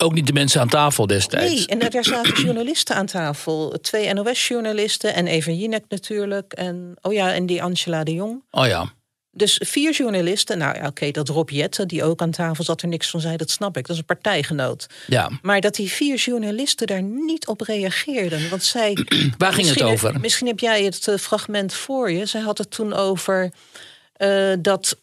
Ook 0.03 0.13
niet 0.13 0.27
de 0.27 0.33
mensen 0.33 0.61
aan 0.61 0.67
tafel 0.67 1.07
destijds. 1.07 1.53
Nee, 1.53 1.65
en 1.65 1.89
daar 1.89 2.03
zaten 2.03 2.41
journalisten 2.45 2.95
aan 2.95 3.05
tafel. 3.05 3.77
Twee 3.81 4.13
NOS-journalisten 4.13 5.13
en 5.13 5.27
Eva 5.27 5.51
Jinek 5.51 5.83
natuurlijk. 5.89 6.53
En, 6.53 6.95
oh 7.01 7.13
ja, 7.13 7.33
en 7.33 7.45
die 7.45 7.63
Angela 7.63 8.03
de 8.03 8.13
Jong. 8.13 8.43
Oh 8.51 8.67
ja. 8.67 8.93
Dus 9.31 9.59
vier 9.63 9.91
journalisten, 9.91 10.57
nou 10.57 10.77
ja, 10.77 10.87
oké, 10.87 11.11
dat 11.11 11.29
Rob 11.29 11.49
Jette, 11.49 11.85
die 11.85 12.03
ook 12.03 12.21
aan 12.21 12.31
tafel 12.31 12.63
zat, 12.63 12.81
er 12.81 12.87
niks 12.87 13.09
van 13.09 13.19
zei, 13.19 13.37
dat 13.37 13.49
snap 13.49 13.77
ik. 13.77 13.87
Dat 13.87 13.95
is 13.95 13.97
een 13.97 14.05
partijgenoot. 14.05 14.87
Ja. 15.07 15.31
Maar 15.41 15.61
dat 15.61 15.75
die 15.75 15.91
vier 15.91 16.15
journalisten 16.15 16.87
daar 16.87 17.03
niet 17.03 17.47
op 17.47 17.61
reageerden. 17.61 18.49
Want 18.49 18.63
zij. 18.63 18.97
Waar 19.37 19.53
ging 19.53 19.67
het 19.67 19.81
over? 19.81 20.19
Misschien 20.19 20.47
heb 20.47 20.59
jij 20.59 20.83
het 20.83 21.07
eh, 21.07 21.17
fragment 21.17 21.73
voor 21.73 22.11
je. 22.11 22.25
Zij 22.25 22.41
had 22.41 22.57
het 22.57 22.71
toen 22.71 22.93
over 22.93 23.51
uh, 24.17 24.53
dat 24.59 24.97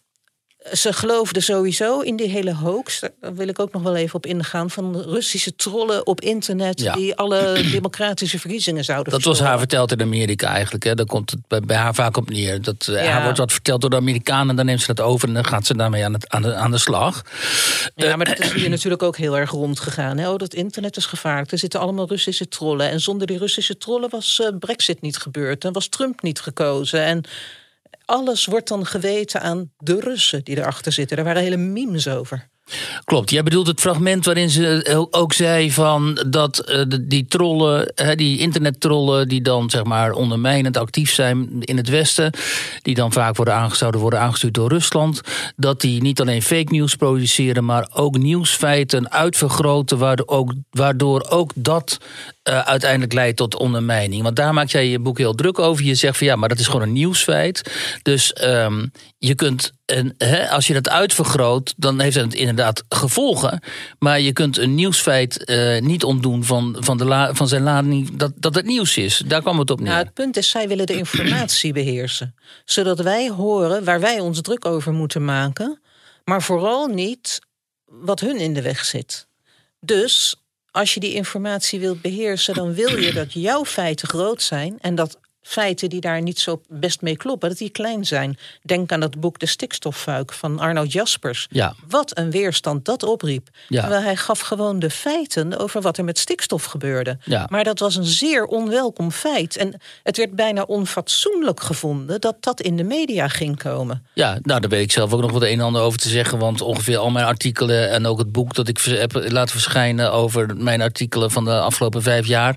ze 0.73 0.93
geloofden 0.93 1.43
sowieso 1.43 2.01
in 2.01 2.17
die 2.17 2.29
hele 2.29 2.55
hoax. 2.55 3.01
Daar 3.01 3.35
wil 3.35 3.49
ik 3.49 3.59
ook 3.59 3.73
nog 3.73 3.83
wel 3.83 3.97
even 3.97 4.15
op 4.15 4.27
ingaan. 4.27 4.71
Van 4.71 5.01
Russische 5.01 5.57
trollen 5.57 6.07
op 6.07 6.21
internet. 6.21 6.91
die 6.95 7.17
alle 7.17 7.63
democratische 7.71 8.39
verkiezingen 8.39 8.85
zouden 8.85 9.13
Dat 9.13 9.23
was 9.23 9.41
haar 9.41 9.59
verteld 9.59 9.93
in 9.93 10.01
Amerika 10.01 10.49
eigenlijk. 10.49 10.85
Hè. 10.85 10.95
Daar 10.95 11.07
komt 11.07 11.31
het 11.31 11.67
bij, 11.67 11.77
haar 11.77 11.95
vaak 11.95 12.17
op 12.17 12.31
neer. 12.31 12.63
Dat, 12.63 12.85
ja. 12.85 13.05
Haar 13.05 13.23
wordt 13.23 13.39
wat 13.39 13.53
verteld 13.53 13.81
door 13.81 13.91
de 13.91 13.97
Amerikanen. 13.97 14.57
Dan 14.57 14.67
neemt 14.67 14.81
ze 14.81 14.95
dat 14.95 15.07
over 15.07 15.29
en 15.29 15.35
dan 15.35 15.45
gaat 15.45 15.67
ze 15.67 15.77
daarmee 15.77 16.05
aan, 16.05 16.13
het, 16.13 16.29
aan, 16.29 16.43
de, 16.43 16.55
aan 16.55 16.71
de 16.71 16.79
slag. 16.79 17.23
Ja, 17.95 18.17
maar 18.17 18.27
dat 18.27 18.39
is 18.39 18.53
hier 18.61 18.71
natuurlijk 18.71 19.03
ook 19.03 19.17
heel 19.17 19.39
erg 19.39 19.51
rondgegaan. 19.51 20.19
Hè. 20.19 20.31
Oh, 20.31 20.39
dat 20.39 20.55
internet 20.55 20.97
is 20.97 21.07
gevaarlijk. 21.07 21.53
Er 21.53 21.59
zitten 21.59 21.81
allemaal 21.81 22.09
Russische 22.09 22.49
trollen. 22.49 22.91
En 22.91 23.01
zonder 23.01 23.27
die 23.27 23.39
Russische 23.39 23.79
trollen 23.79 24.11
was 24.11 24.39
uh, 24.43 24.49
Brexit 24.59 25.01
niet 25.01 25.17
gebeurd. 25.17 25.65
En 25.65 25.73
was 25.73 25.89
Trump 25.89 26.23
niet 26.23 26.41
gekozen. 26.41 27.05
En 27.05 27.25
alles 28.11 28.47
wordt 28.47 28.69
dan 28.69 28.87
geweten 28.87 29.41
aan 29.41 29.73
de 29.77 30.01
Russen 30.01 30.45
die 30.45 30.57
erachter 30.59 30.93
zitten. 30.93 31.17
Daar 31.17 31.25
waren 31.25 31.43
hele 31.43 31.57
memes 31.57 32.09
over. 32.09 32.49
Klopt, 33.05 33.31
jij 33.31 33.43
bedoelt 33.43 33.67
het 33.67 33.81
fragment 33.81 34.25
waarin 34.25 34.51
ze 34.51 35.09
ook 35.11 35.33
zei 35.33 35.73
van 35.73 36.25
dat 36.27 36.71
uh, 36.71 36.83
die 37.01 37.27
trollen, 37.27 37.93
uh, 38.03 38.11
die 38.15 38.39
internettrollen, 38.39 39.29
die 39.29 39.43
dan 39.43 39.71
zeg 39.71 39.85
maar 39.85 40.13
ondermijnend 40.13 40.77
actief 40.77 41.13
zijn 41.13 41.49
in 41.61 41.77
het 41.77 41.89
Westen, 41.89 42.33
die 42.83 42.95
dan 42.95 43.13
vaak 43.13 43.37
worden 43.37 43.55
aangestouden, 43.55 44.01
worden 44.01 44.21
aangestuurd 44.21 44.55
door 44.55 44.69
Rusland, 44.69 45.21
dat 45.57 45.81
die 45.81 46.03
niet 46.03 46.21
alleen 46.21 46.43
fake 46.43 46.73
news 46.73 46.95
produceren, 46.95 47.65
maar 47.65 47.89
ook 47.93 48.19
nieuwsfeiten 48.19 49.11
uitvergroten, 49.11 49.99
waardoor 50.71 51.27
ook, 51.29 51.53
dat 51.55 51.99
uh, 52.49 52.59
uiteindelijk 52.59 53.13
leidt 53.13 53.37
tot 53.37 53.57
ondermijning. 53.57 54.23
Want 54.23 54.37
daar 54.37 54.55
maak 54.55 54.69
jij 54.69 54.89
je 54.89 54.99
boek 54.99 55.19
heel 55.19 55.35
druk 55.35 55.59
over. 55.59 55.85
Je 55.85 55.95
zegt 55.95 56.19
van 56.19 56.27
ja, 56.27 56.37
maar 56.37 56.49
dat 56.49 56.59
is 56.59 56.67
gewoon 56.67 56.83
een 56.83 56.93
nieuwsfeit. 56.93 57.73
Dus 58.03 58.35
um, 58.45 58.93
je 59.23 59.35
kunt, 59.35 59.73
en, 59.85 60.15
hè, 60.19 60.49
als 60.49 60.67
je 60.67 60.73
dat 60.73 60.89
uitvergroot, 60.89 61.75
dan 61.77 62.01
heeft 62.01 62.17
het 62.17 62.35
inderdaad 62.35 62.85
gevolgen. 62.89 63.61
Maar 63.99 64.21
je 64.21 64.33
kunt 64.33 64.59
een 64.59 64.75
nieuwsfeit 64.75 65.43
uh, 65.51 65.81
niet 65.81 66.05
ontdoen 66.05 66.45
van, 66.45 66.77
van, 66.79 66.99
de 66.99 67.05
la, 67.05 67.35
van 67.35 67.49
zijn 67.49 67.63
lading 67.63 68.17
dat, 68.17 68.33
dat 68.37 68.55
het 68.55 68.65
nieuws 68.67 68.97
is. 68.97 69.23
Daar 69.27 69.41
kwam 69.41 69.59
het 69.59 69.71
op 69.71 69.81
neer. 69.81 69.89
Nou, 69.89 70.05
het 70.05 70.15
punt 70.15 70.37
is, 70.37 70.49
zij 70.49 70.69
willen 70.69 70.87
de 70.87 70.97
informatie 70.97 71.73
beheersen. 71.83 72.35
Zodat 72.65 73.01
wij 73.01 73.31
horen 73.31 73.85
waar 73.85 74.01
wij 74.01 74.21
ons 74.21 74.41
druk 74.41 74.65
over 74.65 74.93
moeten 74.93 75.25
maken. 75.25 75.81
Maar 76.25 76.43
vooral 76.43 76.87
niet 76.87 77.41
wat 77.85 78.21
hun 78.21 78.37
in 78.37 78.55
de 78.55 78.63
weg 78.63 78.85
zit. 78.85 79.27
Dus 79.81 80.35
als 80.71 80.95
je 80.95 81.01
die 81.01 81.15
informatie 81.15 81.81
wilt 81.81 82.01
beheersen, 82.01 82.55
dan 82.55 82.75
wil 82.75 82.97
je 82.97 83.13
dat 83.13 83.33
jouw 83.33 83.65
feiten 83.65 84.09
groot 84.09 84.43
zijn 84.43 84.79
en 84.81 84.95
dat 84.95 85.19
feiten 85.43 85.89
die 85.89 86.01
daar 86.01 86.23
niet 86.23 86.39
zo 86.39 86.61
best 86.69 87.01
mee 87.01 87.17
kloppen, 87.17 87.49
dat 87.49 87.59
die 87.59 87.71
klein 87.71 88.05
zijn. 88.05 88.39
Denk 88.63 88.93
aan 88.93 89.01
dat 89.01 89.21
boek 89.21 89.39
De 89.39 89.47
Stikstoffuik 89.47 90.33
van 90.33 90.59
Arnoud 90.59 90.93
Jaspers. 90.93 91.47
Ja. 91.51 91.75
Wat 91.89 92.19
een 92.19 92.31
weerstand 92.31 92.85
dat 92.85 93.03
opriep. 93.03 93.49
Ja. 93.69 93.81
Terwijl 93.81 94.03
hij 94.03 94.17
gaf 94.17 94.41
gewoon 94.41 94.79
de 94.79 94.91
feiten 94.91 95.59
over 95.59 95.81
wat 95.81 95.99
er 95.99 96.05
met 96.05 96.19
stikstof 96.19 96.65
gebeurde. 96.65 97.19
Ja. 97.25 97.47
Maar 97.51 97.65
dat 97.65 97.79
was 97.79 97.97
een 97.97 98.05
zeer 98.05 98.45
onwelkom 98.45 99.11
feit. 99.11 99.57
En 99.57 99.81
het 100.03 100.17
werd 100.17 100.35
bijna 100.35 100.63
onfatsoenlijk 100.63 101.61
gevonden 101.63 102.21
dat 102.21 102.37
dat 102.41 102.61
in 102.61 102.77
de 102.77 102.85
media 102.85 103.29
ging 103.29 103.59
komen. 103.59 104.07
Ja, 104.13 104.39
nou 104.43 104.61
daar 104.61 104.71
weet 104.71 104.83
ik 104.83 104.93
zelf 104.93 105.13
ook 105.13 105.21
nog 105.21 105.31
wat 105.31 105.43
een 105.43 105.49
en 105.49 105.61
ander 105.61 105.83
over 105.83 105.99
te 105.99 106.09
zeggen. 106.09 106.39
Want 106.39 106.61
ongeveer 106.61 106.99
al 106.99 107.11
mijn 107.11 107.27
artikelen 107.27 107.91
en 107.91 108.07
ook 108.07 108.19
het 108.19 108.33
boek 108.33 108.55
dat 108.55 108.69
ik 108.69 108.79
heb 108.81 109.13
laten 109.13 109.53
verschijnen 109.53 110.13
over 110.13 110.57
mijn 110.57 110.81
artikelen 110.81 111.31
van 111.31 111.45
de 111.45 111.61
afgelopen 111.61 112.03
vijf 112.03 112.27
jaar. 112.27 112.57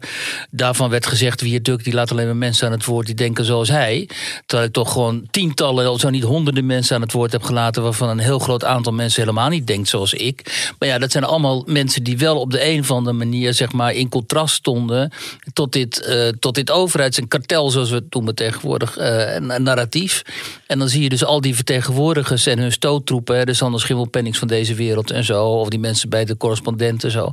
Daarvan 0.52 0.90
werd 0.90 1.06
gezegd, 1.06 1.42
wie 1.42 1.54
het 1.54 1.66
duk, 1.66 1.84
die 1.84 1.94
laat 1.94 2.12
alleen 2.12 2.26
maar 2.26 2.36
mensen 2.36 2.68
aan 2.68 2.73
het 2.74 2.86
woord 2.86 3.06
die 3.06 3.16
denken 3.16 3.46
zoals 3.46 3.70
hij. 3.70 4.10
Terwijl 4.46 4.68
ik 4.68 4.74
toch 4.74 4.92
gewoon 4.92 5.28
tientallen, 5.32 6.00
zo 6.00 6.10
niet 6.10 6.24
honderden 6.24 6.66
mensen 6.66 6.96
aan 6.96 7.02
het 7.02 7.12
woord 7.12 7.32
heb 7.32 7.44
gelaten. 7.44 7.84
waarvan 7.84 8.10
een 8.10 8.20
heel 8.20 8.40
groot 8.40 8.64
aantal 8.64 8.94
mensen 8.94 9.22
helemaal 9.22 9.50
niet 9.50 9.68
denkt 9.68 9.90
zoals 9.90 10.14
ik. 10.14 10.72
Maar 10.80 10.90
ja, 10.90 10.98
dat 10.98 11.12
zijn 11.12 11.24
allemaal 11.24 11.64
mensen 11.66 12.04
die 12.04 12.18
wel 12.18 12.40
op 12.40 12.52
de 12.52 12.66
een 12.66 12.80
of 12.80 12.92
andere 12.92 13.18
manier, 13.18 13.54
zeg 13.54 13.72
maar, 13.72 13.94
in 13.94 14.10
contrast 14.10 14.56
stonden. 14.56 15.12
tot 15.54 15.72
dit, 15.72 16.06
uh, 16.08 16.28
tot 16.28 16.56
dit 16.56 16.72
overheids- 16.72 17.18
en 17.18 17.28
kartel, 17.28 17.70
zoals 17.70 17.90
we 17.90 17.96
het 17.96 18.14
noemen 18.14 18.36
tegenwoordig, 18.36 19.00
uh, 19.00 19.38
narratief. 19.38 20.22
En 20.68 20.80
dan 20.80 20.90
zie 20.90 21.02
je 21.02 21.10
dus 21.10 21.26
al 21.26 21.42
die 21.42 21.56
vertegenwoordigers 21.56 22.46
en 22.46 22.60
hun 22.60 22.72
stoottroepen. 22.72 23.38
Hè, 23.38 23.46
de 23.46 23.54
Sander 23.54 23.80
Schimmelpennings 23.80 24.40
van 24.40 24.48
deze 24.48 24.74
wereld 24.74 25.12
en 25.12 25.24
zo. 25.24 25.46
Of 25.46 25.70
die 25.70 25.80
mensen 25.80 26.10
bij 26.10 26.26
de 26.26 26.38
correspondenten 26.38 27.12
zo. 27.12 27.32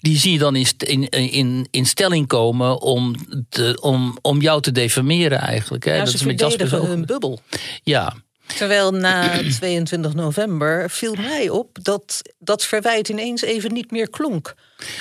Die 0.00 0.18
zie 0.18 0.32
je 0.32 0.38
dan 0.38 0.56
in, 0.56 0.66
in, 0.78 1.08
in, 1.10 1.68
in 1.70 1.86
stelling 1.86 2.26
komen 2.26 2.80
om, 2.80 3.14
te, 3.48 3.78
om, 3.80 4.18
om 4.22 4.40
jou 4.40 4.62
te 4.62 4.72
defameren 4.80 5.38
eigenlijk. 5.38 5.84
Hè. 5.84 5.92
Ja, 5.92 5.98
dat 5.98 6.08
ze 6.08 6.14
is 6.14 6.24
met 6.24 6.40
Jasper 6.40 6.58
verdedigen 6.58 6.88
zo. 6.88 6.96
hun 6.96 7.06
bubbel. 7.06 7.40
Ja, 7.82 8.14
Terwijl 8.56 8.90
na 8.90 9.40
22 9.58 10.14
november 10.14 10.90
viel 10.90 11.14
mij 11.14 11.48
op 11.48 11.78
dat 11.82 12.22
dat 12.38 12.64
verwijt 12.64 13.08
ineens 13.08 13.42
even 13.42 13.72
niet 13.72 13.90
meer 13.90 14.10
klonk. 14.10 14.54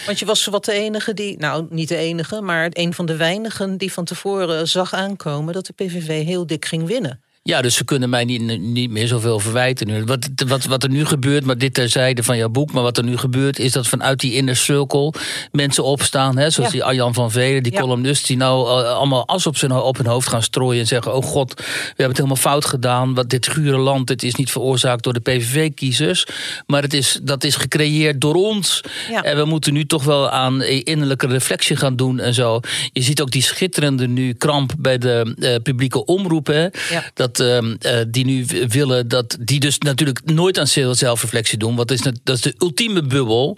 Want 0.06 0.20
je 0.20 0.26
was 0.26 0.46
wat 0.46 0.66
de 0.66 0.74
enige 0.74 1.14
die, 1.14 1.38
nou 1.38 1.68
niet 1.70 1.88
de 1.88 1.96
enige, 1.96 2.42
maar 2.42 2.70
een 2.74 2.94
van 2.94 3.06
de 3.06 3.16
weinigen 3.16 3.78
die 3.78 3.94
van 3.94 4.06
tevoren 4.06 4.68
zag 4.68 4.94
aankomen 4.94 5.54
dat 5.54 5.66
de 5.66 5.74
PVV 5.74 6.26
heel 6.26 6.48
dik 6.48 6.66
ging 6.66 6.88
winnen. 6.88 7.24
Ja, 7.50 7.62
dus 7.62 7.76
ze 7.76 7.84
kunnen 7.86 8.10
mij 8.10 8.24
niet, 8.26 8.60
niet 8.60 8.92
meer 8.92 9.08
zoveel 9.08 9.40
verwijten 9.40 9.88
nu. 9.88 10.04
Wat, 10.04 10.30
wat, 10.48 10.66
wat 10.66 10.84
er 10.84 10.90
nu 10.90 11.06
gebeurt, 11.06 11.46
maar 11.46 11.58
dit 11.58 11.74
terzijde 11.74 12.24
van 12.24 12.38
jouw 12.38 12.50
boek... 12.50 12.72
maar 12.72 12.84
wat 12.84 12.98
er 12.98 13.04
nu 13.04 13.18
gebeurt, 13.18 13.60
is 13.60 13.72
dat 13.72 13.88
vanuit 13.88 14.20
die 14.20 14.34
inner 14.34 14.56
circle... 14.56 15.14
mensen 15.52 15.84
opstaan, 15.84 16.38
hè, 16.38 16.50
zoals 16.50 16.70
Ja. 16.72 16.76
die 16.76 16.84
Arjan 16.84 17.14
van 17.14 17.32
Velen, 17.32 17.64
die 17.64 17.72
Ja. 17.72 17.80
columnist... 17.80 18.28
die 18.28 18.38
nou 18.38 18.82
uh, 18.82 18.90
allemaal 18.90 19.28
as 19.28 19.48
op, 19.48 19.58
zijn, 19.58 19.72
op 19.72 19.98
hun 19.98 20.06
hoofd 20.06 20.28
gaan 20.28 20.44
strooien 20.44 20.82
en 20.82 20.88
zeggen... 20.88 21.16
oh 21.16 21.24
god, 21.24 21.54
we 21.54 21.64
hebben 21.88 22.08
het 22.08 22.18
helemaal 22.18 22.36
fout 22.36 22.66
gedaan. 22.66 23.14
Wat 23.14 23.30
dit 23.30 23.48
gure 23.48 23.78
land, 23.78 24.08
dit 24.08 24.24
is 24.24 24.36
niet 24.36 24.52
veroorzaakt 24.52 25.04
door 25.04 25.14
de 25.14 25.20
PVV-kiezers... 25.20 26.26
maar 26.66 26.82
het 26.82 26.94
is, 26.94 27.20
dat 27.24 27.44
is 27.44 27.56
gecreëerd 27.56 28.22
door 28.22 28.36
ons. 28.36 28.82
Ja. 29.10 29.24
En 29.24 29.38
we 29.38 29.46
moeten 29.46 29.74
nu 29.74 29.86
toch 29.86 30.04
wel 30.04 30.30
aan 30.30 30.62
innerlijke 30.64 31.28
reflectie 31.28 31.76
gaan 31.76 31.96
doen 31.96 32.20
en 32.20 32.34
zo. 32.34 32.60
Je 32.94 33.02
ziet 33.02 33.22
ook 33.22 33.32
die 33.32 33.42
schitterende 33.44 34.08
nu 34.08 34.34
kramp 34.34 34.74
bij 34.78 34.98
de 34.98 35.36
eh, 35.40 35.56
publieke 35.64 36.06
omroep. 36.06 36.48
Hè? 36.48 36.62
Ja. 36.64 37.04
Dat 37.14 37.39
dat, 37.40 37.48
ehm, 37.48 37.76
eh, 37.80 38.06
die 38.08 38.26
nu 38.26 38.46
willen 38.68 39.08
dat. 39.08 39.38
die 39.40 39.60
dus 39.60 39.78
natuurlijk 39.78 40.22
nooit 40.26 40.60
aan 40.60 40.68
zelfreflectie 40.68 41.58
doen. 41.58 41.76
Want 41.76 41.88
dat 41.88 41.98
is, 41.98 42.14
dat 42.24 42.36
is 42.36 42.42
de 42.42 42.56
ultieme 42.60 43.04
bubbel. 43.04 43.58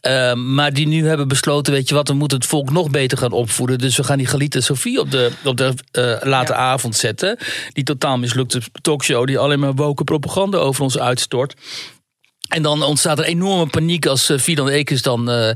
Ehm, 0.00 0.54
maar 0.54 0.72
die 0.72 0.86
nu 0.86 1.06
hebben 1.06 1.28
besloten: 1.28 1.72
weet 1.72 1.88
je 1.88 1.94
wat, 1.94 2.08
we 2.08 2.14
moeten 2.14 2.38
het 2.38 2.46
volk 2.46 2.70
nog 2.70 2.90
beter 2.90 3.18
gaan 3.18 3.32
opvoeden. 3.32 3.78
Dus 3.78 3.96
we 3.96 4.04
gaan 4.04 4.18
die 4.18 4.26
Galita 4.26 4.60
Sofie 4.60 5.00
op 5.00 5.10
de, 5.10 5.30
op 5.44 5.56
de 5.56 5.74
eh, 5.90 6.16
late 6.20 6.54
avond 6.54 6.96
zetten. 6.96 7.38
Die 7.72 7.84
totaal 7.84 8.18
mislukte 8.18 8.60
talkshow, 8.82 9.26
die 9.26 9.38
alleen 9.38 9.60
maar 9.60 9.74
woke 9.74 10.04
propaganda 10.04 10.58
over 10.58 10.82
ons 10.82 10.98
uitstort. 10.98 11.54
En 12.50 12.62
dan 12.62 12.82
ontstaat 12.82 13.18
er 13.18 13.24
enorme 13.24 13.66
paniek 13.66 14.06
als 14.06 14.30
uh, 14.30 14.38
Fidan 14.38 14.68
Ekens 14.68 15.02
dan 15.02 15.30
uh, 15.30 15.46
uh, 15.46 15.54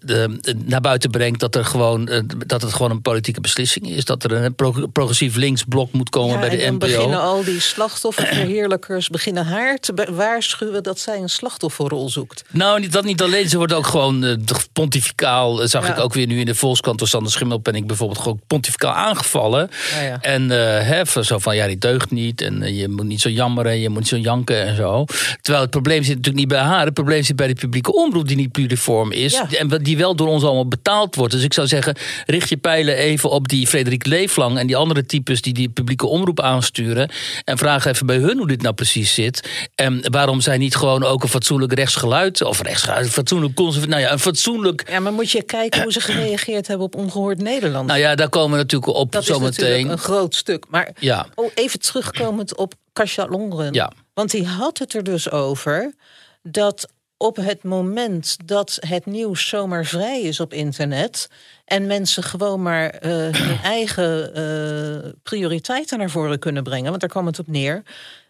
de, 0.00 0.38
naar 0.64 0.80
buiten 0.80 1.10
brengt 1.10 1.40
dat, 1.40 1.54
er 1.54 1.64
gewoon, 1.64 2.08
dat 2.46 2.62
het 2.62 2.72
gewoon 2.72 2.90
een 2.90 3.02
politieke 3.02 3.40
beslissing 3.40 3.88
is. 3.88 4.04
Dat 4.04 4.24
er 4.24 4.32
een 4.32 4.54
progressief 4.92 5.36
linksblok 5.36 5.92
moet 5.92 6.08
komen 6.10 6.34
ja, 6.34 6.40
bij 6.40 6.48
de 6.48 6.56
en 6.56 6.62
dan 6.62 6.74
NPO. 6.74 6.86
beginnen 6.86 7.20
al 7.20 7.44
die 7.44 7.60
slachtofferverheerlijkers 7.60 9.08
beginnen 9.08 9.46
haar 9.46 9.78
te 9.78 10.08
waarschuwen 10.10 10.82
dat 10.82 10.98
zij 10.98 11.18
een 11.18 11.28
slachtofferrol 11.28 12.08
zoekt. 12.08 12.44
Nou, 12.50 12.80
niet, 12.80 12.92
dat 12.92 13.04
niet 13.04 13.22
alleen. 13.22 13.48
Ze 13.48 13.56
wordt 13.56 13.72
ook 13.72 13.86
gewoon 13.86 14.44
pontificaal. 14.72 15.68
Zag 15.68 15.86
Ja. 15.86 15.92
ik 15.92 16.00
ook 16.00 16.14
weer 16.14 16.26
nu 16.26 16.40
in 16.40 16.46
de 16.46 16.54
Volkskrant 16.54 16.98
door 16.98 17.08
Sander 17.08 17.32
Schimmel 17.32 17.60
ben 17.60 17.74
ik 17.74 17.86
bijvoorbeeld 17.86 18.20
gewoon 18.20 18.40
pontificaal 18.46 18.92
aangevallen. 18.92 19.70
Ja, 19.94 20.02
ja. 20.02 20.18
En 20.20 20.50
eh, 20.50 21.00
van 21.04 21.24
zo 21.24 21.38
van 21.38 21.56
ja, 21.56 21.66
die 21.66 21.78
deugt 21.78 22.10
niet. 22.10 22.40
En 22.40 22.62
eh, 22.62 22.78
je 22.80 22.88
moet 22.88 23.06
niet 23.06 23.20
zo 23.20 23.28
jammeren, 23.28 23.78
je 23.78 23.88
moet 23.88 23.98
niet 23.98 24.08
zo 24.08 24.16
janken 24.16 24.62
en 24.66 24.76
zo. 24.76 25.04
Terwijl 25.40 25.62
het 25.62 25.70
probleem 25.70 25.84
zit 25.94 26.08
natuurlijk 26.08 26.36
niet 26.36 26.48
bij 26.48 26.58
haar. 26.58 26.84
Het 26.84 26.94
probleem 26.94 27.22
zit 27.22 27.36
bij 27.36 27.46
de 27.46 27.54
publieke 27.54 27.94
omroep 27.94 28.28
die 28.28 28.36
niet 28.36 28.52
pluriform 28.52 29.12
is. 29.12 29.32
Ja. 29.32 29.48
En 29.50 29.68
die 29.68 29.96
wel 29.96 30.16
door 30.16 30.28
ons 30.28 30.42
allemaal 30.44 30.68
betaald 30.68 31.14
wordt. 31.14 31.32
Dus 31.32 31.42
ik 31.42 31.52
zou 31.52 31.66
zeggen, 31.66 31.96
richt 32.26 32.48
je 32.48 32.56
pijlen 32.56 32.96
even 32.96 33.30
op 33.30 33.48
die 33.48 33.66
Frederik 33.66 34.06
Leeflang 34.06 34.58
en 34.58 34.66
die 34.66 34.76
andere 34.76 35.06
types 35.06 35.42
die 35.42 35.52
die 35.52 35.68
publieke 35.68 36.06
omroep 36.06 36.40
aansturen. 36.40 37.10
En 37.44 37.58
vraag 37.58 37.84
even 37.84 38.06
bij 38.06 38.16
hun 38.16 38.38
hoe 38.38 38.46
dit 38.46 38.62
nou 38.62 38.74
precies 38.74 39.14
zit. 39.14 39.48
En 39.74 40.10
waarom 40.10 40.40
zij 40.40 40.58
niet 40.58 40.76
gewoon 40.76 41.04
ook 41.04 41.22
een 41.22 41.28
fatsoenlijk 41.28 41.72
rechtsgeluid, 41.72 42.42
of 42.42 42.62
rechtsgeluid, 42.62 43.04
een 43.04 43.10
fatsoenlijk 43.12 43.54
conservatief, 43.54 43.94
nou 43.94 44.06
ja, 44.06 44.12
een 44.12 44.18
fatsoenlijk. 44.18 44.84
Ja, 44.90 45.00
maar 45.00 45.12
moet 45.12 45.30
je 45.30 45.42
kijken 45.42 45.82
hoe 45.82 45.92
ze 45.92 46.00
gereageerd 46.00 46.66
hebben 46.66 46.86
op 46.86 46.94
ongehoord 46.94 47.42
Nederland. 47.42 47.86
Nou 47.86 47.98
ja, 47.98 48.14
daar 48.14 48.28
komen 48.28 48.50
we 48.50 48.56
natuurlijk 48.56 48.92
op 48.94 49.12
dat 49.12 49.22
is 49.22 49.28
natuurlijk 49.28 49.54
zometeen. 49.58 49.90
een 49.90 49.98
groot 49.98 50.34
stuk. 50.34 50.64
Maar 50.68 50.90
Ja. 50.98 51.26
oh, 51.34 51.50
even 51.54 51.80
terugkomend 51.80 52.56
op 52.56 52.74
Kasia 52.92 53.26
Longren. 53.28 53.72
Ja. 53.72 53.92
Want 54.16 54.30
die 54.30 54.46
had 54.46 54.78
het 54.78 54.94
er 54.94 55.02
dus 55.02 55.30
over 55.30 55.94
dat 56.42 56.88
op 57.16 57.36
het 57.36 57.62
moment 57.62 58.36
dat 58.44 58.78
het 58.80 59.06
nieuws 59.06 59.48
zomaar 59.48 59.84
vrij 59.84 60.20
is 60.20 60.40
op 60.40 60.52
internet 60.52 61.28
en 61.64 61.86
mensen 61.86 62.22
gewoon 62.22 62.62
maar 62.62 62.90
eh, 62.90 63.10
hun 63.10 63.58
eigen 63.76 64.34
eh, 64.34 65.10
prioriteiten 65.22 65.98
naar 65.98 66.10
voren 66.10 66.38
kunnen 66.38 66.62
brengen, 66.62 66.88
want 66.88 67.00
daar 67.00 67.10
kwam 67.10 67.26
het 67.26 67.38
op 67.38 67.46
neer, 67.46 67.82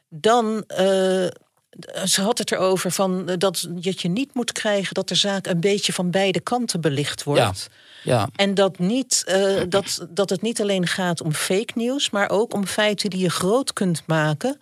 dan. 0.09 0.65
eh, 0.67 1.27
ze 2.05 2.21
had 2.21 2.39
het 2.39 2.53
erover 2.53 2.91
van 2.91 3.27
dat 3.27 3.69
dat 3.71 4.01
je 4.01 4.09
niet 4.09 4.35
moet 4.35 4.53
krijgen 4.53 4.95
dat 4.95 5.09
de 5.09 5.15
zaak 5.15 5.47
een 5.47 5.61
beetje 5.61 5.93
van 5.93 6.11
beide 6.11 6.41
kanten 6.41 6.81
belicht 6.81 7.23
wordt. 7.23 7.69
Ja. 8.03 8.13
Ja. 8.13 8.29
En 8.37 8.55
dat, 8.55 8.79
niet, 8.79 9.25
dat, 9.69 10.07
dat 10.11 10.31
het 10.31 10.43
niet 10.43 10.61
alleen 10.61 10.87
gaat 10.87 11.21
om 11.21 11.33
fake 11.33 11.73
nieuws, 11.75 12.11
maar 12.11 12.31
ook 12.31 12.55
om 12.55 12.67
feiten 12.67 13.11
die 13.11 13.21
je 13.21 13.31
groot 13.31 13.73
kunt 13.73 14.03
maken. 14.07 14.59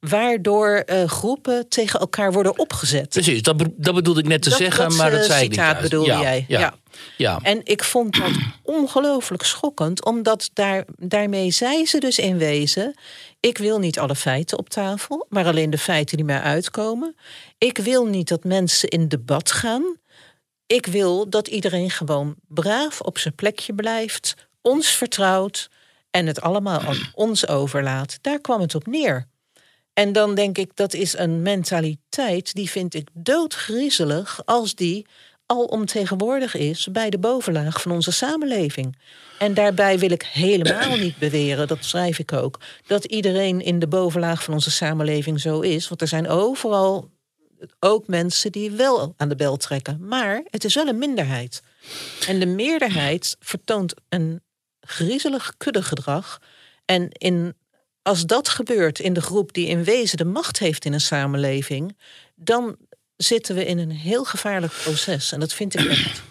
Waardoor 0.00 0.68
eh, 0.76 1.04
groepen 1.08 1.68
tegen 1.68 2.00
elkaar 2.00 2.32
worden 2.32 2.58
opgezet. 2.58 3.08
Precies, 3.08 3.42
dat, 3.42 3.56
be- 3.56 3.74
dat 3.76 3.94
bedoelde 3.94 4.20
ik 4.20 4.26
net 4.26 4.42
te 4.42 4.48
Dat- 4.48 4.58
zeggen, 4.58 4.88
dat, 4.88 4.96
maar 4.96 5.10
dat 5.10 5.20
eh, 5.20 5.26
zei 5.26 5.44
ik 5.44 5.50
niet. 5.50 5.80
bedoelde 5.80 6.10
ja, 6.10 6.20
jij, 6.20 6.44
Ja, 6.48 6.60
ja. 6.60 6.74
ja. 7.16 7.38
En 7.42 7.60
ik 7.64 7.84
vond 7.84 8.16
dat 8.16 8.30
ongelooflijk 8.62 9.42
schokkend, 9.42 10.04
omdat 10.04 10.50
daar, 10.52 10.84
daarmee 10.96 11.50
zei 11.50 11.86
ze 11.86 11.98
dus 11.98 12.18
in 12.18 12.38
wezen: 12.38 12.94
ik 13.40 13.58
wil 13.58 13.78
niet 13.78 13.98
alle 13.98 14.14
feiten 14.14 14.58
op 14.58 14.68
tafel, 14.68 15.26
maar 15.28 15.46
alleen 15.46 15.70
de 15.70 15.78
feiten 15.78 16.16
die 16.16 16.26
mij 16.26 16.40
uitkomen. 16.40 17.16
Ik 17.58 17.78
wil 17.78 18.06
niet 18.06 18.28
dat 18.28 18.44
mensen 18.44 18.88
in 18.88 19.08
debat 19.08 19.50
gaan. 19.52 19.96
Ik 20.66 20.86
wil 20.86 21.28
dat 21.30 21.48
iedereen 21.48 21.90
gewoon 21.90 22.34
braaf 22.48 23.00
op 23.00 23.18
zijn 23.18 23.34
plekje 23.34 23.74
blijft, 23.74 24.34
ons 24.62 24.88
vertrouwt 24.88 25.70
en 26.10 26.26
het 26.26 26.40
allemaal 26.40 26.80
aan 26.80 26.98
ons 27.14 27.48
overlaat. 27.48 28.18
Daar 28.20 28.40
kwam 28.40 28.60
het 28.60 28.74
op 28.74 28.86
neer. 28.86 29.27
En 29.98 30.12
dan 30.12 30.34
denk 30.34 30.58
ik, 30.58 30.70
dat 30.74 30.94
is 30.94 31.18
een 31.18 31.42
mentaliteit 31.42 32.54
die 32.54 32.70
vind 32.70 32.94
ik 32.94 33.08
doodgriezelig 33.12 34.40
als 34.44 34.74
die 34.74 35.06
alomtegenwoordig 35.46 36.54
is 36.54 36.88
bij 36.92 37.10
de 37.10 37.18
bovenlaag 37.18 37.82
van 37.82 37.92
onze 37.92 38.12
samenleving. 38.12 38.98
En 39.38 39.54
daarbij 39.54 39.98
wil 39.98 40.10
ik 40.10 40.22
helemaal 40.22 40.96
niet 40.96 41.18
beweren, 41.18 41.68
dat 41.68 41.84
schrijf 41.84 42.18
ik 42.18 42.32
ook, 42.32 42.60
dat 42.86 43.04
iedereen 43.04 43.60
in 43.60 43.78
de 43.78 43.88
bovenlaag 43.88 44.42
van 44.42 44.54
onze 44.54 44.70
samenleving 44.70 45.40
zo 45.40 45.60
is. 45.60 45.88
Want 45.88 46.00
er 46.00 46.08
zijn 46.08 46.28
overal 46.28 47.10
ook 47.80 48.06
mensen 48.06 48.52
die 48.52 48.70
wel 48.70 49.14
aan 49.16 49.28
de 49.28 49.36
bel 49.36 49.56
trekken. 49.56 50.06
Maar 50.06 50.42
het 50.50 50.64
is 50.64 50.74
wel 50.74 50.88
een 50.88 50.98
minderheid. 50.98 51.62
En 52.26 52.38
de 52.38 52.46
meerderheid 52.46 53.36
vertoont 53.40 53.94
een 54.08 54.42
griezelig 54.80 55.54
kuddegedrag. 55.56 56.40
En 56.84 57.08
in, 57.12 57.54
als 58.08 58.26
dat 58.26 58.48
gebeurt 58.48 58.98
in 58.98 59.12
de 59.12 59.20
groep 59.20 59.52
die 59.52 59.66
in 59.66 59.84
wezen 59.84 60.16
de 60.16 60.24
macht 60.24 60.58
heeft 60.58 60.84
in 60.84 60.92
een 60.92 61.00
samenleving, 61.00 61.96
dan 62.36 62.76
zitten 63.16 63.54
we 63.54 63.64
in 63.66 63.78
een 63.78 63.90
heel 63.90 64.24
gevaarlijk 64.24 64.72
proces. 64.82 65.32
En 65.32 65.40
dat 65.40 65.52
vind 65.52 65.78
ik 65.78 65.86
echt. 65.86 66.22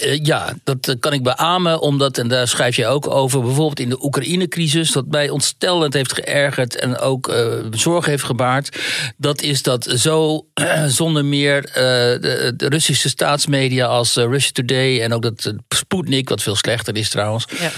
Eh, 0.00 0.24
ja, 0.24 0.54
dat 0.64 0.88
eh, 0.88 0.94
kan 1.00 1.12
ik 1.12 1.22
beamen, 1.22 1.80
omdat, 1.80 2.18
en 2.18 2.28
daar 2.28 2.48
schrijf 2.48 2.76
je 2.76 2.86
ook 2.86 3.06
over, 3.10 3.40
bijvoorbeeld 3.40 3.80
in 3.80 3.88
de 3.88 4.04
Oekraïne-crisis, 4.04 4.92
dat 4.92 5.06
mij 5.06 5.28
ontstellend 5.30 5.94
heeft 5.94 6.12
geërgerd 6.12 6.76
en 6.76 6.98
ook 6.98 7.28
eh, 7.28 7.58
zorg 7.70 8.06
heeft 8.06 8.24
gebaard. 8.24 8.78
Dat 9.16 9.42
is 9.42 9.62
dat 9.62 9.84
zo 9.84 10.46
zonder 10.86 11.24
meer 11.24 11.62
de, 11.62 12.52
de 12.56 12.68
Russische 12.68 13.08
staatsmedia 13.08 13.86
als 13.86 14.14
Russia 14.14 14.52
Today 14.52 15.00
en 15.00 15.12
ook 15.12 15.22
dat 15.22 15.52
Sputnik, 15.68 16.28
wat 16.28 16.42
veel 16.42 16.56
slechter 16.56 16.96
is 16.96 17.08
trouwens, 17.08 17.46
Ja. 17.58 17.70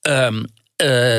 ehm, 0.00 0.42
eh, 0.82 1.18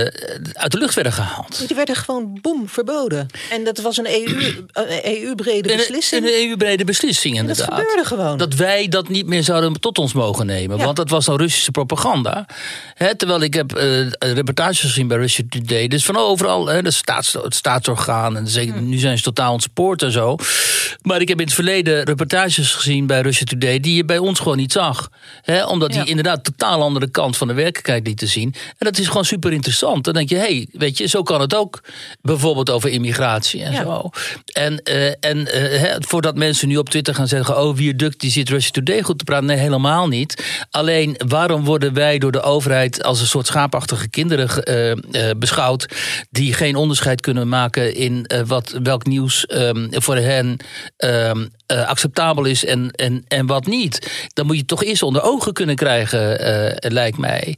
uit 0.54 0.72
de 0.72 0.78
lucht 0.78 0.94
werden 0.96 1.14
gehaald. 1.14 1.68
Die 1.68 1.76
werden 1.76 1.96
gewoon 1.96 2.38
boem 2.42 2.70
verboden. 2.70 3.28
En 3.50 3.64
dat 3.64 3.78
was 3.82 3.98
een 3.98 4.06
E 4.06 4.24
EU 4.24 4.66
een 4.74 5.02
EU-brede 5.24 5.72
Een- 5.72 5.78
beslissing. 5.78 6.26
Een 6.26 6.34
EU-brede 6.50 6.84
beslissing, 6.84 7.38
En 7.38 7.48
dat 7.48 7.58
inderdaad. 7.58 7.80
gebeurde 7.80 8.08
gewoon. 8.08 8.38
Dat 8.38 8.54
wij 8.54 8.88
dat 8.88 9.10
niet 9.10 9.26
meer 9.28 9.44
zouden 9.44 9.80
tot 9.80 9.98
ons 9.98 10.14
mogen 10.14 10.46
nemen. 10.46 10.78
Ja. 10.78 10.84
Want 10.84 10.96
dat 10.98 11.10
was 11.10 11.26
dan 11.26 11.38
Russische 11.38 11.72
propaganda. 11.72 12.46
Terwijl 13.18 13.42
ik 13.42 13.54
heb 13.54 13.72
eh, 13.76 14.10
reportages 14.20 14.80
gezien 14.82 15.08
bij 15.08 15.18
Russia 15.18 15.44
Today. 15.50 15.88
Dus 15.88 16.06
van 16.06 16.18
overal, 16.18 16.68
hè, 16.68 16.82
de 16.82 16.92
staats, 16.92 17.34
het 17.34 17.56
staatsorgaan. 17.56 18.38
En 18.38 18.48
zeker, 18.48 18.74
Hm. 18.74 18.90
nu 18.90 18.98
zijn 18.98 19.18
ze 19.18 19.24
totaal 19.24 19.54
ontspoord 19.54 20.02
en 20.02 20.12
zo. 20.12 20.36
Maar 21.02 21.22
ik 21.22 21.28
heb 21.28 21.40
in 21.40 21.46
het 21.46 21.54
verleden 21.56 22.04
reportages 22.04 22.74
gezien 22.74 23.08
bij 23.08 23.22
Russia 23.22 23.46
Today... 23.46 23.80
die 23.80 23.96
je 23.96 24.06
bij 24.06 24.18
ons 24.18 24.40
gewoon 24.40 24.58
niet 24.58 24.72
zag. 24.72 25.10
Hè, 25.42 25.66
omdat 25.66 25.94
Ja. 25.94 26.00
die 26.00 26.10
inderdaad 26.10 26.44
totaal 26.44 26.82
andere 26.82 27.10
kant 27.12 27.38
van 27.38 27.48
de 27.48 27.54
werkelijkheid 27.54 28.08
lieten 28.08 28.28
zien. 28.28 28.54
En 28.54 28.74
dat 28.86 28.98
is 28.98 29.08
gewoon 29.08 29.26
super 29.26 29.53
interessant. 29.54 30.04
Dan 30.04 30.14
denk 30.14 30.30
je, 30.30 30.36
hé, 30.36 30.42
hey, 30.42 30.68
weet 30.72 30.98
je, 30.98 31.08
zo 31.08 31.24
kan 31.24 31.42
het 31.42 31.56
ook. 31.56 31.84
Bijvoorbeeld 32.22 32.70
over 32.70 32.90
immigratie 32.90 33.64
en 33.64 33.72
Ja. 33.72 33.84
zo. 33.84 34.10
En, 34.54 34.78
eh, 34.84 35.08
en 35.08 35.48
eh, 35.48 35.96
voordat 36.00 36.36
mensen 36.36 36.68
nu 36.68 36.78
op 36.78 36.90
Twitter 36.90 37.16
gaan 37.16 37.28
zeggen... 37.28 37.62
oh, 37.62 37.76
Viaduct 37.76 38.20
die 38.20 38.32
zit 38.32 38.50
Russia 38.50 38.72
Today 38.72 39.02
goed 39.02 39.18
te 39.18 39.24
praten. 39.24 39.46
Nee, 39.48 39.58
helemaal 39.58 40.08
niet. 40.08 40.66
Alleen, 40.72 41.16
waarom 41.28 41.64
worden 41.64 41.94
wij 41.94 42.18
door 42.18 42.32
de 42.32 42.42
overheid... 42.42 43.04
als 43.04 43.20
een 43.20 43.28
soort 43.28 43.48
schaapachtige 43.48 44.10
kinderen 44.10 44.64
eh, 44.64 45.30
beschouwd... 45.38 45.86
die 46.30 46.54
geen 46.54 46.76
onderscheid 46.76 47.22
kunnen 47.22 47.48
maken 47.48 47.96
in 47.96 48.30
wat, 48.48 48.80
welk 48.84 49.06
nieuws 49.06 49.46
ehm, 49.46 49.88
voor 49.90 50.16
hen... 50.16 50.58
ehm, 50.98 51.46
eh, 51.74 51.88
acceptabel 51.88 52.46
is 52.46 52.66
en, 52.66 52.92
en, 52.92 53.26
en 53.28 53.46
wat 53.46 53.66
niet. 53.66 54.28
Dan 54.34 54.46
moet 54.46 54.54
je 54.56 54.60
het 54.60 54.70
toch 54.70 54.84
eerst 54.84 55.04
onder 55.04 55.22
ogen 55.22 55.54
kunnen 55.54 55.76
krijgen, 55.76 56.40
eh, 56.40 56.92
lijkt 56.92 57.18
mij. 57.18 57.58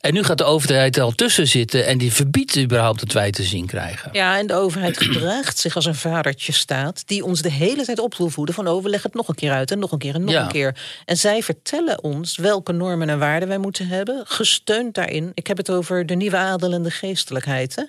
En 0.00 0.14
nu 0.14 0.22
gaat 0.22 0.38
de 0.38 0.44
overheid 0.44 0.96
er 0.96 1.02
al 1.02 1.12
tussen 1.12 1.46
zitten... 1.48 1.86
en 1.86 1.98
die 1.98 2.12
verbiedt 2.12 2.58
überhaupt 2.58 3.00
dat 3.00 3.12
wij 3.12 3.30
te 3.30 3.42
zien 3.42 3.66
krijgen. 3.66 4.08
Ja, 4.12 4.38
en 4.38 4.46
de 4.46 4.54
overheid 4.54 4.98
gedraagt 5.02 5.58
zich 5.58 5.74
als 5.76 5.84
een 5.84 5.94
vadertje 5.94 6.52
staat... 6.52 7.02
die 7.06 7.24
ons 7.24 7.42
de 7.42 7.50
hele 7.50 7.84
tijd 7.84 7.98
op 7.98 8.14
wil 8.16 8.28
voeden 8.28 8.54
van... 8.54 8.68
oh, 8.68 8.82
we 8.82 8.88
leggen 8.88 9.10
het 9.10 9.18
nog 9.18 9.28
een 9.28 9.34
keer 9.34 9.52
uit 9.52 9.70
en 9.70 9.78
nog 9.78 9.92
een 9.92 9.98
keer 9.98 10.14
en 10.14 10.24
nog 10.24 10.30
Ja. 10.34 10.42
een 10.42 10.48
keer. 10.48 10.76
En 11.04 11.16
zij 11.16 11.42
vertellen 11.42 12.02
ons 12.02 12.36
welke 12.36 12.72
normen 12.72 13.08
en 13.08 13.18
waarden 13.18 13.48
wij 13.48 13.58
moeten 13.58 13.86
hebben... 13.86 14.22
gesteund 14.24 14.94
daarin. 14.94 15.30
Ik 15.34 15.46
heb 15.46 15.56
het 15.56 15.70
over 15.70 16.06
de 16.06 16.14
nieuwe 16.14 16.36
adel 16.36 16.72
en 16.72 16.82
de 16.82 16.90
geestelijkheid. 16.90 17.76
Hè? 17.76 17.82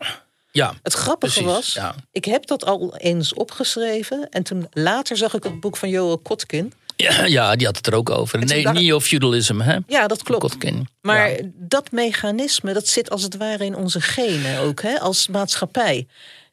Ja, 0.55 0.73
Het 0.83 0.93
grappige 0.93 1.33
Precies, 1.43 1.53
was, 1.55 1.73
ja. 1.73 1.95
ik 2.11 2.25
heb 2.25 2.45
dat 2.47 2.65
al 2.65 2.95
eens 2.97 3.33
opgeschreven... 3.33 4.27
en 4.29 4.43
toen 4.43 4.67
later 4.71 5.17
zag 5.17 5.33
ik 5.33 5.43
het 5.43 5.59
boek 5.59 5.77
van 5.77 5.89
Joel 5.89 6.17
Kotkin. 6.17 6.73
ja, 6.95 7.25
ja, 7.25 7.55
die 7.55 7.65
had 7.65 7.77
het 7.77 7.87
er 7.87 7.93
ook 7.95 8.09
over. 8.09 8.39
Nee, 8.45 8.67
neo-feudalism, 8.67 9.59
hè? 9.59 9.77
Ja, 9.87 10.07
dat 10.07 10.23
klopt. 10.23 10.41
Kotkin. 10.41 10.87
Maar 11.01 11.29
Ja. 11.31 11.49
dat 11.53 11.91
mechanisme, 11.91 12.73
dat 12.73 12.87
zit 12.87 13.09
als 13.09 13.23
het 13.23 13.37
ware 13.37 13.65
in 13.65 13.75
onze 13.75 14.01
genen 14.01 14.59
ook, 14.59 14.81
hè, 14.81 14.99
als 14.99 15.27
maatschappij. 15.27 16.07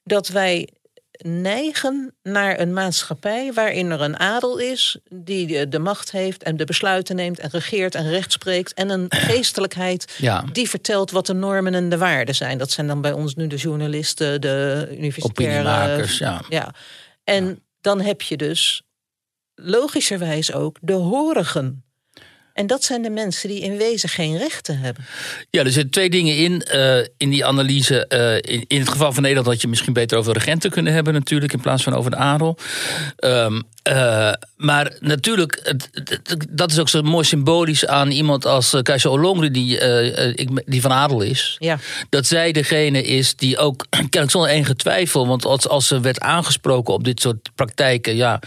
Dat 0.04 0.28
wij 0.28 0.68
neigen 1.22 2.14
naar 2.22 2.60
een 2.60 2.72
maatschappij 2.72 3.52
waarin 3.52 3.90
er 3.90 4.00
een 4.00 4.18
adel 4.18 4.58
is 4.58 4.98
die 5.08 5.46
de, 5.46 5.68
de 5.68 5.78
macht 5.78 6.10
heeft 6.10 6.42
en 6.42 6.56
de 6.56 6.64
besluiten 6.64 7.16
neemt 7.16 7.38
en 7.38 7.50
regeert 7.50 7.94
en 7.94 8.08
recht 8.08 8.32
spreekt. 8.32 8.74
En 8.74 8.90
een 8.90 9.06
geestelijkheid 9.28 10.14
Ja. 10.18 10.44
die 10.52 10.68
vertelt 10.68 11.10
wat 11.10 11.26
de 11.26 11.34
normen 11.34 11.74
en 11.74 11.88
de 11.88 11.98
waarden 11.98 12.34
zijn. 12.34 12.58
Dat 12.58 12.70
zijn 12.70 12.86
dan 12.86 13.00
bij 13.00 13.12
ons 13.12 13.34
nu 13.34 13.46
de 13.46 13.56
journalisten, 13.56 14.40
de 14.40 14.88
universitaire 14.90 16.06
ja. 16.18 16.42
ja. 16.48 16.74
En 17.24 17.62
dan 17.80 18.00
heb 18.00 18.22
je 18.22 18.36
dus 18.36 18.82
logischerwijs 19.54 20.52
ook 20.52 20.76
de 20.80 20.92
horigen. 20.92 21.84
En 22.60 22.66
dat 22.66 22.84
zijn 22.84 23.02
de 23.02 23.10
mensen 23.10 23.48
die 23.48 23.60
in 23.60 23.76
wezen 23.76 24.08
geen 24.08 24.38
rechten 24.38 24.78
hebben. 24.78 25.04
Ja, 25.50 25.60
er 25.64 25.72
zitten 25.72 25.90
twee 25.90 26.10
dingen 26.10 26.36
in. 26.36 26.62
eh, 26.62 26.96
in 27.16 27.30
die 27.30 27.44
analyse. 27.44 28.06
eh, 28.06 28.54
in, 28.54 28.64
in 28.66 28.78
het 28.80 28.88
geval 28.88 29.12
van 29.12 29.22
Nederland 29.22 29.48
had 29.48 29.60
je 29.60 29.68
misschien 29.68 29.92
beter 29.92 30.18
over 30.18 30.32
de 30.32 30.38
regenten 30.38 30.70
kunnen 30.70 30.92
hebben, 30.92 31.12
natuurlijk, 31.12 31.52
in 31.52 31.60
plaats 31.60 31.82
van 31.82 31.94
over 31.94 32.10
de 32.10 32.16
adel. 32.16 32.56
Ehm, 33.16 33.60
eh, 33.82 34.32
maar 34.56 34.92
natuurlijk, 35.00 35.60
het- 35.62 35.88
dat 36.50 36.70
is 36.70 36.78
ook 36.78 36.88
zo 36.88 37.02
mooi 37.02 37.24
symbolisch 37.24 37.86
aan 37.86 38.10
iemand 38.10 38.46
als 38.46 38.76
Keizer 38.82 39.10
Olongre, 39.10 39.50
die, 39.50 39.78
ik- 40.34 40.62
die 40.66 40.80
van 40.80 40.92
adel 40.92 41.20
is. 41.20 41.56
Ja. 41.58 41.78
Dat 42.08 42.26
zij 42.26 42.52
degene 42.52 43.02
is 43.02 43.36
die 43.36 43.58
ook, 43.58 43.86
kennelijk 43.90 44.30
zonder 44.30 44.50
enige 44.50 44.76
twijfel, 44.76 45.26
want 45.26 45.44
als, 45.44 45.68
als 45.68 45.86
ze 45.86 46.00
werd 46.00 46.20
aangesproken 46.20 46.94
op 46.94 47.04
dit 47.04 47.20
soort 47.20 47.48
praktijken, 47.54 48.16
ja, 48.16 48.40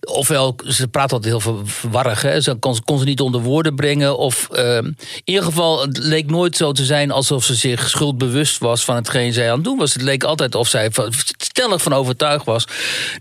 ofwel, 0.00 0.56
ze 0.66 0.88
praat 0.88 1.12
altijd 1.12 1.32
heel 1.32 1.40
ver- 1.40 1.66
verwarrig, 1.68 2.22
hè, 2.22 2.40
ze 2.40 2.54
kon, 2.54 2.84
kon 2.84 2.98
ze 2.98 3.04
niet 3.04 3.20
onder 3.20 3.42
woorden 3.50 3.74
brengen, 3.74 4.18
of 4.18 4.48
ehm, 4.52 4.84
in 4.84 4.96
ieder 5.24 5.42
geval, 5.44 5.80
het 5.80 5.98
leek 5.98 6.30
nooit 6.30 6.56
zo 6.56 6.72
te 6.72 6.84
zijn 6.84 7.10
alsof 7.10 7.44
ze 7.44 7.54
zich 7.54 7.88
schuldbewust 7.88 8.58
was 8.58 8.84
van 8.84 8.96
hetgeen 8.96 9.32
zij 9.32 9.48
aan 9.48 9.54
het 9.54 9.64
doen 9.64 9.78
was. 9.78 9.92
Het 9.92 10.02
leek 10.02 10.24
altijd 10.24 10.54
of 10.54 10.68
zij 10.68 10.90
van- 10.90 11.12
stellig 11.38 11.82
van 11.82 11.92
overtuigd 11.92 12.44
was 12.44 12.64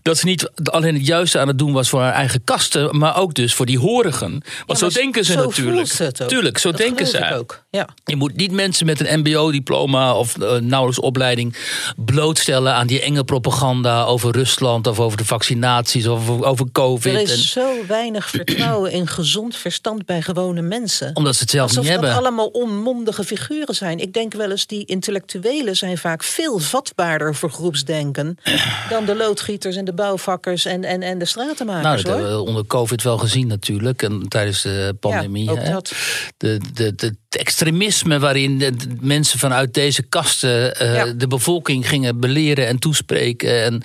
dat 0.02 0.18
ze 0.18 0.26
niet 0.26 0.50
alleen 0.64 0.94
het 0.94 1.06
juiste 1.08 1.40
aan 1.40 1.48
het 1.48 1.58
doen 1.58 1.74
was 1.74 1.90
voor 1.90 2.02
haar 2.02 2.14
eigen 2.14 2.44
kasten, 2.44 2.98
maar 2.98 3.18
ook 3.18 3.34
dus 3.34 3.54
voor 3.54 3.66
die 3.66 3.78
horigen. 3.80 4.44
Want 4.66 4.80
Ja, 4.80 4.90
zo 4.90 5.00
denken 5.00 5.26
ze 5.26 5.32
zo 5.32 5.44
natuurlijk. 5.46 5.88
ze 5.88 6.04
het 6.04 6.22
ook. 6.24 6.30
Tuurlijk, 6.30 6.58
zo 6.58 6.70
Dat 6.72 6.80
denken 6.80 7.08
ze. 7.08 7.36
ook. 7.36 7.64
Ja. 7.70 7.88
Je 8.06 8.16
moet 8.16 8.36
niet 8.36 8.52
mensen 8.52 8.86
met 8.86 9.00
een 9.08 9.20
MBO-diploma 9.20 10.14
of 10.16 10.38
uh, 10.38 10.52
nauwelijks 10.56 11.00
opleiding 11.02 11.56
blootstellen 11.96 12.74
aan 12.74 12.88
die 12.88 13.02
enge 13.02 13.24
propaganda 13.24 14.04
over 14.04 14.32
Rusland 14.32 14.88
of 14.88 15.00
over 15.00 15.18
de 15.18 15.26
vaccinaties 15.26 16.08
of 16.08 16.30
over, 16.30 16.46
over 16.46 16.66
COVID. 16.72 17.06
Er 17.14 17.20
En, 17.20 17.22
is 17.24 17.52
zo 17.52 17.72
weinig 17.88 18.30
vertrouwen 18.30 18.92
in 18.92 19.08
gezond 19.08 19.56
verstand 19.56 20.06
bij 20.10 20.22
gewone 20.22 20.62
mensen. 20.62 21.12
omdat 21.16 21.36
ze 21.36 21.42
het 21.42 21.50
zelf 21.50 21.68
Alsof 21.68 21.84
niet 21.84 21.92
dat 21.94 22.02
hebben. 22.02 22.20
allemaal 22.20 22.48
onmondige 22.48 23.24
figuren 23.24 23.76
zijn. 23.76 24.00
Ik 24.00 24.14
denk 24.14 24.34
wel 24.34 24.52
eens, 24.52 24.68
die 24.68 24.86
intellectuelen 24.86 25.76
zijn 25.76 25.98
vaak 25.98 26.24
veel 26.24 26.60
vatbaarder 26.60 27.36
voor 27.36 27.52
groepsdenken... 27.52 28.38
dan 28.90 29.06
de 29.06 29.16
loodgieters 29.16 29.76
en 29.76 29.86
de 29.86 29.94
bouwvakkers 29.94 30.66
en, 30.66 30.84
en, 30.84 31.02
en 31.02 31.18
de 31.20 31.26
stratenmakers, 31.26 31.84
Nou, 31.84 31.96
dat 31.98 32.06
hoor. 32.06 32.16
hebben 32.16 32.36
we 32.38 32.48
onder 32.48 32.66
COVID 32.66 33.04
wel 33.04 33.18
gezien 33.18 33.48
natuurlijk. 33.48 34.02
En 34.02 34.26
tijdens 34.28 34.62
de 34.62 34.96
pandemie. 35.00 35.44
Ja, 35.46 35.52
ook 35.52 35.62
hè. 35.62 35.72
dat. 35.72 35.92
De, 36.38 36.60
de, 36.74 36.96
de, 36.96 37.14
het 37.30 37.40
extremisme 37.40 38.20
waarin 38.20 38.58
de, 38.58 38.76
de 38.76 38.96
mensen 39.02 39.40
vanuit 39.40 39.74
deze 39.74 40.02
kasten 40.04 40.76
eh, 40.76 40.94
Ja. 40.96 41.06
de 41.06 41.28
bevolking 41.28 41.88
gingen 41.90 42.20
beleren 42.20 42.68
en 42.68 42.80
toespreken. 42.80 43.64
En 43.64 43.82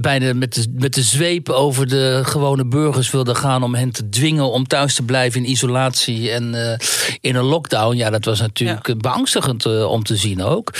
bijna 0.00 0.34
met 0.34 0.54
de, 0.54 0.64
met 0.78 0.94
de 0.94 1.02
zweep 1.02 1.48
over 1.48 1.88
de 1.88 2.20
gewone 2.24 2.66
burgers 2.66 3.10
wilden 3.10 3.36
gaan 3.36 3.62
om 3.62 3.74
hen 3.74 3.90
te 3.90 4.08
dwingen 4.08 4.50
om 4.50 4.66
thuis 4.66 4.94
te 4.94 5.02
blijven 5.02 5.41
in 5.44 5.50
isolatie 5.50 6.30
en 6.30 6.54
eh, 6.70 6.78
in 7.20 7.34
een 7.34 7.44
lockdown. 7.44 7.96
Ja, 7.96 8.10
dat 8.10 8.24
was 8.24 8.40
natuurlijk 8.40 8.86
Ja. 8.86 8.94
beangstigend 8.96 9.66
eh, 9.66 9.90
om 9.90 10.02
te 10.04 10.16
zien 10.16 10.42
ook. 10.42 10.72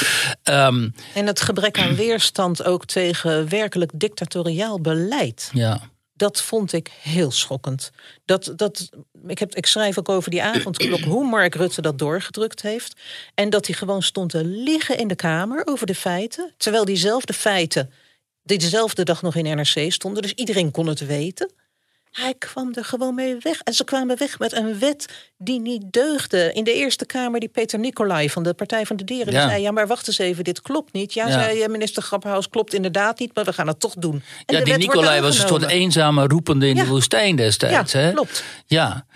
Ehm, 0.42 0.88
En 1.14 1.27
het 1.27 1.40
gebrek 1.40 1.79
aan 1.79 1.94
weerstand 1.94 2.64
ook 2.64 2.85
tegen 2.87 3.48
werkelijk 3.48 3.90
dictatoriaal 3.94 4.81
beleid. 4.81 5.51
ja. 5.53 5.90
Dat 6.14 6.42
vond 6.42 6.72
ik 6.72 6.90
heel 7.03 7.31
schokkend. 7.31 7.90
Dat, 8.25 8.53
dat, 8.57 8.88
ik, 9.27 9.38
heb, 9.38 9.55
ik 9.55 9.66
schrijf 9.66 9.98
ook 9.98 10.09
over 10.09 10.31
die 10.31 10.42
avondklok 10.42 11.01
hoe 11.01 11.29
Mark 11.29 11.55
Rutte 11.55 11.83
dat 11.83 11.98
doorgedrukt 11.98 12.62
heeft. 12.62 13.01
En 13.35 13.51
dat 13.51 13.66
hij 13.66 13.75
gewoon 13.77 14.03
stond 14.03 14.31
te 14.31 14.44
liggen 14.44 14.98
in 14.98 15.09
de 15.09 15.14
Kamer 15.14 15.62
over 15.66 15.87
de 15.87 15.94
feiten. 15.94 16.53
Terwijl 16.57 16.85
diezelfde 16.85 17.33
feiten 17.33 17.90
die 18.42 18.59
dezelfde 18.59 19.03
dag 19.05 19.22
nog 19.22 19.35
in 19.35 19.57
NRC 19.57 19.92
stonden. 19.92 20.22
Dus 20.22 20.33
iedereen 20.33 20.70
kon 20.70 20.87
het 20.87 21.07
weten. 21.07 21.51
Hij 22.12 22.35
kwam 22.38 22.72
er 22.75 22.85
gewoon 22.85 23.14
mee 23.14 23.37
weg. 23.40 23.61
En 23.61 23.72
ze 23.72 23.85
kwamen 23.85 24.18
weg 24.18 24.38
met 24.38 24.53
een 24.53 24.79
wet 24.79 25.07
die 25.38 25.61
niet 25.61 25.83
deugde. 25.92 26.53
In 26.53 26.64
de 26.64 26.72
Eerste 26.72 27.07
Kamer, 27.07 27.40
die 27.40 27.48
Peter 27.48 27.79
Nicolai 27.79 28.31
van 28.31 28.42
de 28.42 28.55
Partij 28.55 28.87
van 28.87 28.96
de 28.96 29.05
Dieren... 29.05 29.27
die 29.27 29.35
Ja. 29.37 29.48
zei, 29.48 29.62
ja, 29.62 29.70
maar 29.70 29.87
wacht 29.87 30.07
eens 30.07 30.18
even, 30.18 30.44
dit 30.44 30.62
klopt 30.62 30.92
niet. 30.92 31.14
Ja, 31.14 31.27
Ja. 31.27 31.33
zei 31.33 31.68
minister 31.68 32.03
Grapperhaus, 32.03 32.48
klopt 32.48 32.75
inderdaad 32.75 33.18
niet... 33.18 33.35
maar 33.35 33.44
we 33.44 33.53
gaan 33.53 33.66
het 33.66 33.81
toch 33.81 33.94
doen. 33.98 34.22
En 34.46 34.57
Ja, 34.57 34.64
die 34.64 34.77
Nicolai 34.77 35.20
was 35.20 35.38
een 35.38 35.48
soort 35.48 35.62
eenzame 35.68 36.27
roepende 36.27 36.68
in 36.68 36.77
Ja. 36.77 36.83
de 36.83 36.88
woestijn 36.88 37.37
destijds. 37.37 37.92
Ja, 37.92 37.98
hè? 37.98 38.12
klopt. 38.12 38.44
Ja. 38.66 39.07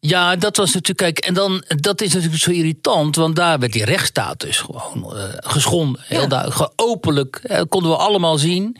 Ja, 0.00 0.36
dat 0.36 0.56
was 0.56 0.74
natuurlijk. 0.74 0.98
Kijk, 0.98 1.18
en 1.18 1.34
dan, 1.34 1.62
dat 1.66 2.00
is 2.00 2.12
natuurlijk 2.14 2.42
zo 2.42 2.50
irritant, 2.50 3.16
want 3.16 3.36
daar 3.36 3.58
werd 3.58 3.72
die 3.72 3.84
rechtsstaat 3.84 4.40
dus 4.40 4.58
gewoon 4.58 5.16
eh, 5.16 5.24
geschonden. 5.36 6.00
Heel 6.04 6.28
duidelijk. 6.28 6.70
Openlijk. 6.76 7.40
Dat 7.42 7.68
konden 7.68 7.90
we 7.90 7.96
allemaal 7.96 8.38
zien. 8.38 8.76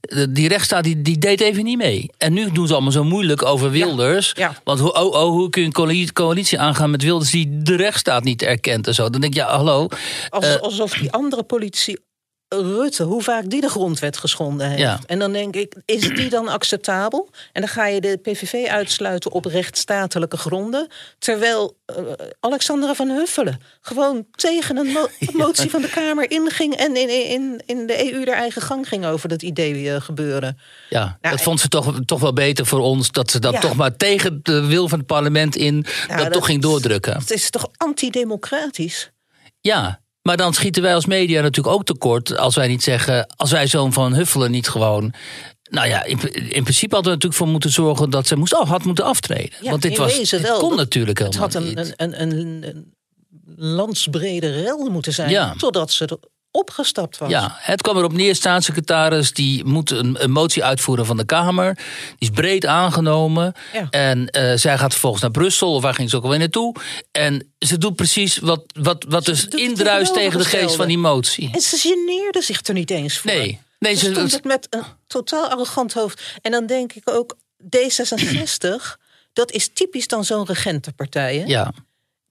Eh, 0.00 0.24
Die 0.28 0.48
rechtsstaat 0.48 0.84
die, 0.84 1.02
die 1.02 1.18
deed 1.18 1.40
even 1.40 1.64
niet 1.64 1.76
mee. 1.76 2.10
En 2.18 2.32
nu 2.32 2.50
doen 2.52 2.66
ze 2.66 2.72
allemaal 2.72 2.92
zo 2.92 3.04
moeilijk 3.04 3.44
over 3.44 3.70
Wilders. 3.70 4.32
Ja. 4.36 4.54
Want 4.64 4.80
hoe, 4.80 4.92
oh, 4.92 5.12
oh, 5.14 5.30
hoe 5.30 5.50
kun 5.50 5.60
je 5.60 5.66
een 5.66 5.72
coalitie, 5.72 6.12
coalitie 6.12 6.58
aangaan 6.60 6.90
met 6.90 7.02
Wilders 7.02 7.30
die 7.30 7.62
de 7.62 7.76
rechtsstaat 7.76 8.24
niet 8.24 8.42
erkent 8.42 8.86
en 8.86 8.94
zo? 8.94 9.10
Dan 9.10 9.20
denk 9.20 9.32
ik, 9.34 9.38
ja, 9.40 9.56
hallo. 9.56 9.88
Als, 10.28 10.44
Eh, 10.44 10.56
alsof 10.60 10.92
die 10.92 11.12
andere 11.12 11.42
politici, 11.42 11.96
Rutte, 12.60 13.02
hoe 13.02 13.22
vaak 13.22 13.50
die 13.50 13.60
de 13.60 13.68
grondwet 13.68 14.16
geschonden 14.16 14.66
heeft. 14.68 14.80
Ja. 14.80 14.98
En 15.06 15.18
dan 15.18 15.32
denk 15.32 15.54
ik, 15.56 15.74
is 15.84 16.08
die 16.14 16.28
dan 16.28 16.48
acceptabel? 16.48 17.30
En 17.52 17.60
dan 17.60 17.70
ga 17.70 17.86
je 17.86 18.00
de 18.00 18.16
PVV 18.22 18.66
uitsluiten 18.68 19.30
op 19.32 19.44
rechtsstatelijke 19.44 20.36
gronden. 20.36 20.88
Terwijl 21.18 21.76
eh, 21.86 21.96
Alexandra 22.40 22.94
van 22.94 23.08
Huffelen 23.08 23.60
gewoon 23.80 24.26
tegen 24.30 24.76
een 24.76 24.86
mo- 24.86 25.08
motie 25.46 25.70
van 25.70 25.82
de 25.82 25.88
Kamer 25.88 26.30
inging... 26.30 26.74
en 26.74 26.96
in, 26.96 27.28
in, 27.30 27.62
in 27.66 27.86
de 27.86 28.12
EU 28.12 28.24
haar 28.26 28.36
eigen 28.36 28.62
gang 28.62 28.88
ging 28.88 29.04
over 29.06 29.28
dat 29.28 29.42
idee 29.42 30.00
gebeuren. 30.00 30.58
Ja, 30.88 31.18
Nou, 31.20 31.34
dat 31.34 31.44
vond 31.44 31.60
ze 31.60 31.68
toch, 31.68 31.94
toch 32.04 32.20
wel 32.20 32.32
beter 32.32 32.66
voor 32.66 32.80
ons. 32.80 33.10
Dat 33.10 33.30
ze 33.30 33.38
dat 33.38 33.52
Ja. 33.52 33.60
toch 33.60 33.74
maar 33.74 33.96
tegen 33.96 34.40
de 34.42 34.66
wil 34.66 34.88
van 34.88 34.98
het 34.98 35.06
parlement 35.06 35.56
in. 35.56 35.86
Ja, 36.08 36.16
dat, 36.16 36.32
toch 36.32 36.46
ging 36.46 36.62
doordrukken. 36.62 37.16
Het 37.18 37.30
is 37.30 37.50
toch 37.50 37.68
antidemocratisch? 37.76 39.10
Ja, 39.60 40.00
maar 40.22 40.36
dan 40.36 40.54
schieten 40.54 40.82
wij 40.82 40.94
als 40.94 41.06
media 41.06 41.40
natuurlijk 41.40 41.74
ook 41.74 41.84
tekort 41.84 42.36
als 42.38 42.54
wij 42.54 42.68
niet 42.68 42.82
zeggen, 42.82 43.26
als 43.36 43.50
wij 43.50 43.66
zo'n 43.66 43.92
van 43.92 44.14
Huffelen 44.14 44.50
niet 44.50 44.68
gewoon. 44.68 45.12
Nou 45.70 45.88
ja, 45.88 46.04
in, 46.04 46.18
in 46.32 46.62
principe 46.62 46.94
hadden 46.94 47.12
we 47.12 47.18
natuurlijk 47.18 47.34
voor 47.34 47.48
moeten 47.48 47.70
zorgen 47.70 48.10
dat 48.10 48.26
ze 48.26 48.36
moest, 48.36 48.54
oh, 48.54 48.68
had 48.68 48.84
moeten 48.84 49.04
aftreden. 49.04 49.56
Ja, 49.60 49.70
Want 49.70 49.82
dit, 49.82 49.96
was, 49.96 50.16
dit 50.16 50.40
wel. 50.40 50.58
kon 50.58 50.76
natuurlijk 50.76 51.18
Het 51.18 51.34
helemaal 51.34 51.48
had 51.48 51.62
een, 51.62 51.68
niet. 51.68 51.94
een, 51.96 52.22
een, 52.22 52.38
een, 52.38 52.62
een 52.68 52.94
landsbrede 53.56 54.62
rel 54.62 54.88
moeten 54.90 55.12
zijn. 55.12 55.30
Ja. 55.30 55.54
Totdat 55.56 55.90
ze 55.90 56.06
er 56.06 56.18
opgestapt 56.52 57.18
was. 57.18 57.30
Ja, 57.30 57.56
het 57.58 57.82
kwam 57.82 57.96
erop 57.96 58.12
neer, 58.12 58.34
staatssecretaris 58.34 59.32
die 59.32 59.64
moet 59.64 59.90
een, 59.90 60.22
een 60.22 60.30
motie 60.30 60.64
uitvoeren 60.64 61.06
van 61.06 61.16
de 61.16 61.24
Kamer. 61.24 61.74
Die 61.74 61.84
is 62.18 62.30
breed 62.30 62.66
aangenomen. 62.66 63.54
Ja. 63.72 63.86
En 63.90 64.26
eh, 64.26 64.56
zij 64.56 64.78
gaat 64.78 64.90
vervolgens 64.90 65.22
naar 65.22 65.30
Brussel, 65.30 65.74
of 65.74 65.82
waar 65.82 65.94
ging 65.94 66.10
ze 66.10 66.16
ook 66.16 66.22
alweer 66.22 66.38
naartoe. 66.38 66.74
En 67.12 67.52
ze 67.58 67.78
doet 67.78 67.96
precies 67.96 68.38
wat, 68.38 68.64
wat, 68.80 69.04
wat 69.08 69.24
dus 69.24 69.46
indruist 69.46 70.14
tegen 70.14 70.38
de 70.38 70.44
geest 70.44 70.74
van 70.74 70.86
die 70.86 70.98
motie. 70.98 71.50
En 71.52 71.60
ze 71.60 71.76
geneerde 71.76 72.42
zich 72.42 72.66
er 72.66 72.74
niet 72.74 72.90
eens 72.90 73.18
voor. 73.18 73.30
Nee, 73.30 73.60
nee 73.78 73.94
ze 73.94 74.04
ze, 74.04 74.12
stond 74.12 74.32
het 74.32 74.44
met 74.44 74.66
een 74.70 74.84
totaal 75.06 75.48
arrogant 75.48 75.92
hoofd. 75.92 76.22
En 76.42 76.50
dan 76.50 76.66
denk 76.66 76.92
ik 76.92 77.10
ook, 77.10 77.36
D66, 77.64 78.98
dat 79.32 79.50
is 79.50 79.70
typisch 79.72 80.06
dan 80.06 80.24
zo'n 80.24 80.46
regentenpartij. 80.46 81.36
Hè? 81.36 81.44
ja. 81.44 81.72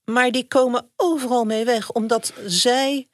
Maar 0.04 0.30
die 0.30 0.48
komen 0.48 0.90
overal 0.96 1.44
mee 1.44 1.64
weg, 1.64 1.90
omdat 1.90 2.32
zij... 2.46 3.08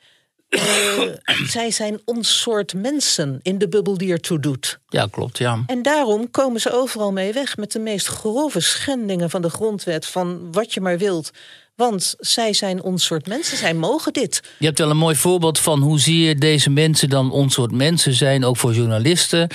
eh, 0.49 1.03
zij 1.45 1.71
zijn 1.71 2.01
ons 2.05 2.41
soort 2.41 2.75
mensen 2.75 3.41
in 3.43 3.59
de 3.59 3.69
bubbel 3.69 3.99
die 3.99 4.13
ertoe 4.13 4.39
doet. 4.39 4.79
ja, 4.89 5.07
klopt, 5.11 5.39
ja. 5.39 5.63
En 5.67 5.83
daarom 5.83 6.31
komen 6.31 6.61
ze 6.61 6.73
overal 6.73 7.13
mee 7.13 7.33
weg 7.33 7.57
met 7.57 7.73
de 7.73 7.79
meest 7.79 8.07
grove 8.07 8.61
schendingen 8.61 9.31
van 9.31 9.43
de 9.43 9.51
grondwet, 9.51 10.07
van 10.07 10.53
wat 10.53 10.75
je 10.75 10.81
maar 10.81 10.99
wilt. 10.99 11.31
Want 11.79 12.15
zij 12.19 12.53
zijn 12.53 12.83
ons 12.83 13.05
soort 13.05 13.27
mensen, 13.27 13.57
zij 13.57 13.75
mogen 13.75 14.13
dit. 14.13 14.43
Je 14.59 14.67
hebt 14.67 14.79
wel 14.79 14.91
een 14.91 14.97
mooi 14.97 15.17
voorbeeld 15.17 15.59
van 15.59 15.81
hoe 15.81 16.01
zie 16.01 16.27
je 16.27 16.35
deze 16.35 16.71
mensen 16.71 17.09
dan 17.09 17.31
ons 17.31 17.55
soort 17.55 17.73
mensen 17.73 18.15
zijn, 18.15 18.45
ook 18.45 18.57
voor 18.57 18.75
journalisten. 18.75 19.49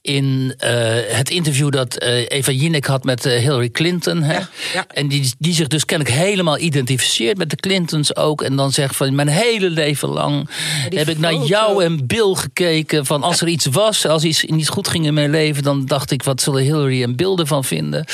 In 0.00 0.54
eh, 0.58 0.70
het 1.08 1.30
interview 1.30 1.70
dat 1.70 1.96
eh, 1.96 2.24
Eva 2.28 2.52
Jinek 2.52 2.84
had 2.84 3.04
met 3.04 3.26
eh, 3.26 3.38
Hillary 3.38 3.68
Clinton. 3.68 4.22
Hè? 4.22 4.32
Ja, 4.32 4.48
ja. 4.72 4.86
En 4.88 5.08
die, 5.08 5.32
die 5.38 5.54
zich 5.54 5.66
dus 5.66 5.84
kennelijk 5.84 6.16
helemaal 6.16 6.58
identificeert 6.58 7.38
met 7.38 7.50
de 7.50 7.56
Clintons 7.56 8.16
ook. 8.16 8.42
En 8.42 8.56
dan 8.56 8.72
zegt 8.72 8.96
van 8.96 9.14
mijn 9.14 9.28
hele 9.28 9.70
leven 9.70 10.08
lang 10.08 10.48
heb 10.88 11.08
ik 11.08 11.18
naar 11.18 11.34
jou 11.34 11.84
en 11.84 12.06
Bill 12.06 12.34
gekeken. 12.34 13.06
Van 13.06 13.22
als 13.22 13.40
er 13.40 13.48
iets 13.48 13.66
was, 13.66 14.06
als 14.06 14.24
iets 14.24 14.44
niet 14.44 14.68
goed 14.68 14.88
ging 14.88 15.06
in 15.06 15.14
mijn 15.14 15.30
leven, 15.30 15.62
dan 15.62 15.86
dacht 15.86 16.10
ik 16.10 16.22
wat 16.22 16.40
zullen 16.40 16.62
Hillary 16.62 17.02
en 17.02 17.16
Bill 17.16 17.34
ervan 17.34 17.64
vinden. 17.64 18.04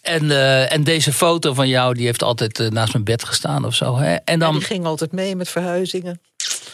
En, 0.00 0.30
en 0.70 0.84
deze 0.84 1.12
foto 1.12 1.54
van 1.54 1.68
jou, 1.68 1.94
die 1.94 2.06
heeft 2.06 2.22
altijd 2.22 2.70
naast 2.70 2.94
mijn 3.04 3.16
bed 3.16 3.24
gestaan 3.24 3.64
of 3.64 3.74
zo. 3.74 3.96
Hè? 3.96 4.14
En 4.14 4.38
dan, 4.38 4.52
die 4.52 4.62
ging 4.62 4.84
altijd 4.84 5.12
mee 5.12 5.36
met 5.36 5.48
verhuizingen. 5.48 6.20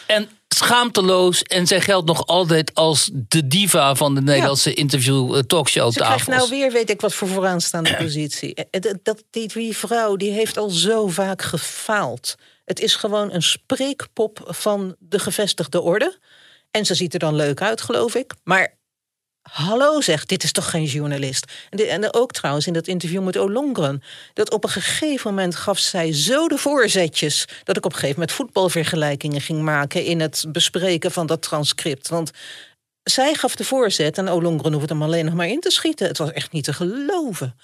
en 0.07 0.29
schaamteloos. 0.55 1.41
En 1.41 1.67
zij 1.67 1.81
geldt 1.81 2.07
nog 2.07 2.25
altijd 2.25 2.73
als 2.73 3.09
de 3.13 3.47
diva 3.47 3.95
van 3.95 4.15
de 4.15 4.21
Nederlandse 4.21 4.73
interview 4.73 5.35
eh, 5.35 5.41
talkshow 5.41 5.91
Ze 5.91 5.99
krijgt 5.99 6.27
nou 6.27 6.49
weer, 6.49 6.71
weet 6.71 6.89
ik 6.89 7.01
wat 7.01 7.13
voor 7.13 7.27
vooraanstaande 7.27 7.95
positie. 8.03 8.53
Eh, 8.53 8.81
Dat, 8.81 8.97
dat, 9.03 9.23
die, 9.29 9.47
die 9.47 9.77
vrouw 9.77 10.15
die 10.15 10.31
heeft 10.31 10.57
al 10.57 10.69
zo 10.69 11.07
vaak 11.07 11.41
gefaald. 11.41 12.35
Het 12.65 12.79
is 12.79 12.95
gewoon 12.95 13.31
een 13.31 13.43
spreekpop 13.43 14.39
van 14.47 14.95
de 14.99 15.19
gevestigde 15.19 15.81
orde. 15.81 16.17
En 16.71 16.85
ze 16.85 16.95
ziet 16.95 17.13
er 17.13 17.19
dan 17.19 17.35
leuk 17.35 17.61
uit, 17.61 17.81
geloof 17.81 18.15
ik. 18.15 18.33
Maar 18.43 18.74
hallo 19.51 20.01
zeg, 20.01 20.25
dit 20.25 20.43
is 20.43 20.51
toch 20.51 20.69
geen 20.69 20.85
journalist? 20.85 21.51
En, 21.69 21.89
en 21.89 22.13
ook 22.13 22.31
trouwens 22.31 22.67
in 22.67 22.73
dat 22.73 22.87
interview 22.87 23.23
met 23.23 23.37
Olongren... 23.37 24.03
dat 24.33 24.51
op 24.51 24.63
een 24.63 24.69
gegeven 24.69 25.29
moment 25.33 25.55
gaf 25.55 25.79
zij 25.79 26.13
zo 26.13 26.47
de 26.47 26.57
voorzetjes... 26.57 27.47
dat 27.63 27.77
ik 27.77 27.85
op 27.85 27.91
een 27.91 27.99
gegeven 27.99 28.19
moment 28.19 28.37
voetbalvergelijkingen 28.37 29.41
ging 29.41 29.61
maken... 29.61 30.03
in 30.03 30.19
het 30.19 30.45
bespreken 30.47 31.11
van 31.11 31.25
dat 31.25 31.41
transcript. 31.41 32.07
Want 32.07 32.31
zij 33.03 33.33
gaf 33.33 33.55
de 33.55 33.63
voorzet 33.63 34.17
en 34.17 34.29
Olongren 34.29 34.73
hoefde 34.73 34.93
hem 34.93 35.03
alleen 35.03 35.25
nog 35.25 35.33
maar 35.33 35.47
in 35.47 35.59
te 35.59 35.71
schieten. 35.71 36.07
Het 36.07 36.17
was 36.17 36.31
echt 36.31 36.51
niet 36.51 36.63
te 36.63 36.73
geloven. 36.73 37.55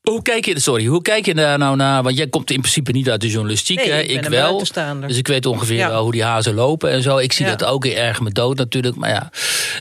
Hoe 0.00 0.22
kijk 0.22 0.44
je, 0.44 0.60
sorry, 0.60 0.86
hoe 0.86 1.02
kijk 1.02 1.26
je 1.26 1.34
daar 1.34 1.58
nou 1.58 1.76
naar? 1.76 2.02
Want 2.02 2.16
jij 2.16 2.26
komt 2.28 2.50
in 2.50 2.60
principe 2.60 2.92
niet 2.92 3.10
uit 3.10 3.20
de 3.20 3.28
journalistiek, 3.30 3.76
Nee, 3.76 3.90
hè? 3.90 4.00
ik 4.00 4.24
wel. 4.24 4.58
Dus 5.06 5.16
ik 5.16 5.26
weet 5.26 5.46
ongeveer 5.46 5.76
Ja. 5.76 5.88
wel 5.88 6.02
hoe 6.02 6.12
die 6.12 6.24
hazen 6.24 6.54
lopen 6.54 6.90
en 6.90 7.02
zo. 7.02 7.16
Ik 7.16 7.32
zie 7.32 7.44
Ja. 7.46 7.56
dat 7.56 7.68
ook 7.68 7.84
erg 7.84 8.20
me 8.20 8.30
dood 8.30 8.56
natuurlijk, 8.56 8.96
maar 8.96 9.10
ja. 9.10 9.30